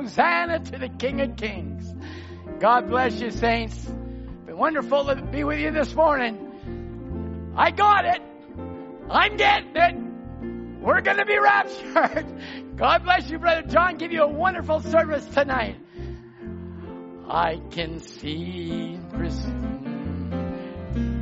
Hosanna 0.08 0.58
to 0.60 0.78
the 0.78 0.88
King 0.88 1.20
of 1.20 1.36
Kings. 1.36 1.94
God 2.60 2.88
bless 2.88 3.20
you, 3.20 3.30
saints. 3.30 3.76
Been 4.46 4.56
wonderful 4.56 5.04
to 5.04 5.16
be 5.16 5.44
with 5.44 5.58
you 5.58 5.70
this 5.70 5.94
morning. 5.94 7.52
I 7.54 7.70
got 7.70 8.06
it. 8.06 8.22
I'm 9.10 9.36
getting 9.36 9.76
it. 9.76 10.80
We're 10.80 11.02
going 11.02 11.18
to 11.18 11.26
be 11.26 11.38
raptured. 11.38 12.26
God 12.76 13.04
bless 13.04 13.28
you, 13.28 13.38
Brother 13.38 13.68
John. 13.68 13.98
Give 13.98 14.10
you 14.10 14.22
a 14.22 14.28
wonderful 14.28 14.80
service 14.80 15.26
tonight. 15.26 15.76
I 17.28 17.60
can 17.70 18.00
see 18.00 18.98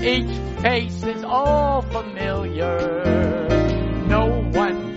each 0.01 0.61
face 0.63 1.03
is 1.03 1.25
all 1.25 1.83
familiar. 1.83 3.03
No 4.07 4.43
one 4.53 4.95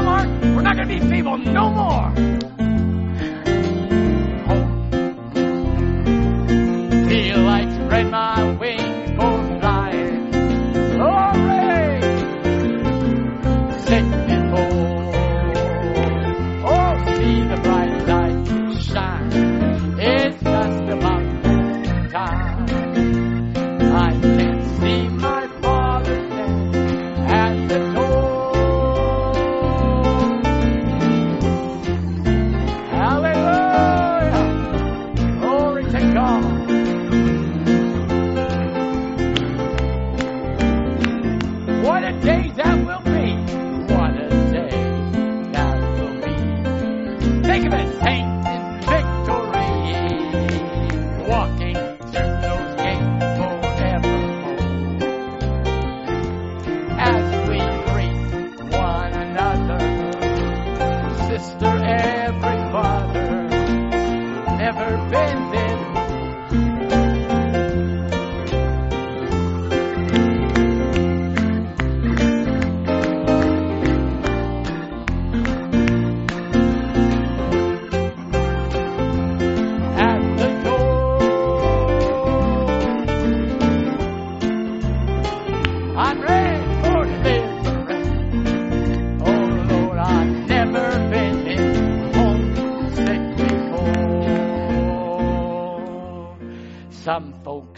Mark. 0.00 0.26
We're 0.54 0.62
not 0.62 0.76
going 0.76 0.88
to 0.88 0.94
be 0.94 1.00
feeble 1.00 1.38
no 1.38 1.70
more. 1.70 2.10
Feel 7.08 7.38
like 7.42 7.68
spread 7.70 8.10
my 8.10 8.52
wings 8.58 8.81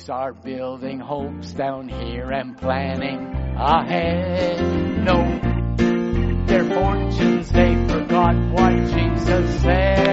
folks 0.04 0.10
are 0.10 0.32
building 0.32 0.98
hopes 0.98 1.52
down 1.52 1.88
here 1.88 2.30
and 2.30 2.58
planning 2.58 3.32
ahead. 3.56 4.60
No, 5.02 5.22
their 6.46 6.64
fortunes 6.64 7.50
they 7.50 7.74
forgot 7.88 8.34
what 8.52 8.72
Jesus 8.92 9.62
said 9.62 10.04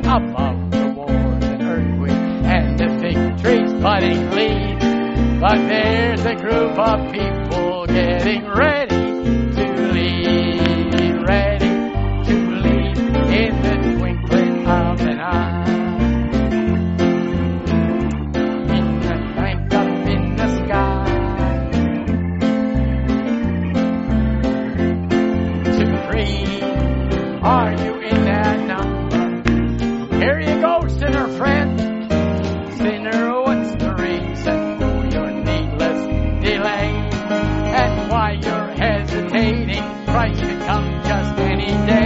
about 0.00 0.70
the 0.70 0.86
wars 0.94 1.44
and 1.44 1.62
earthquakes 1.62 2.14
and 2.14 2.78
the 2.78 2.88
fig 3.00 3.38
trees 3.42 3.72
budding 3.82 4.30
leaves. 4.32 4.84
But 5.40 5.56
there's 5.68 6.24
a 6.26 6.34
group 6.34 6.78
of 6.78 7.12
people 7.12 7.43
just 41.02 41.38
any 41.40 41.70
day. 41.86 42.03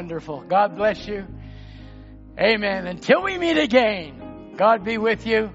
Wonderful. 0.00 0.40
God 0.48 0.76
bless 0.76 1.06
you. 1.06 1.26
Amen. 2.38 2.86
Until 2.86 3.22
we 3.22 3.36
meet 3.36 3.58
again, 3.58 4.54
God 4.56 4.82
be 4.82 4.96
with 4.96 5.26
you. 5.26 5.50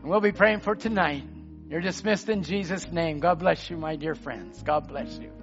And 0.00 0.10
we'll 0.10 0.22
be 0.22 0.32
praying 0.32 0.60
for 0.60 0.74
tonight. 0.74 1.24
You're 1.68 1.82
dismissed 1.82 2.30
in 2.30 2.42
Jesus' 2.42 2.90
name. 2.90 3.20
God 3.20 3.38
bless 3.38 3.68
you, 3.68 3.76
my 3.76 3.96
dear 3.96 4.14
friends. 4.14 4.62
God 4.62 4.88
bless 4.88 5.18
you. 5.18 5.35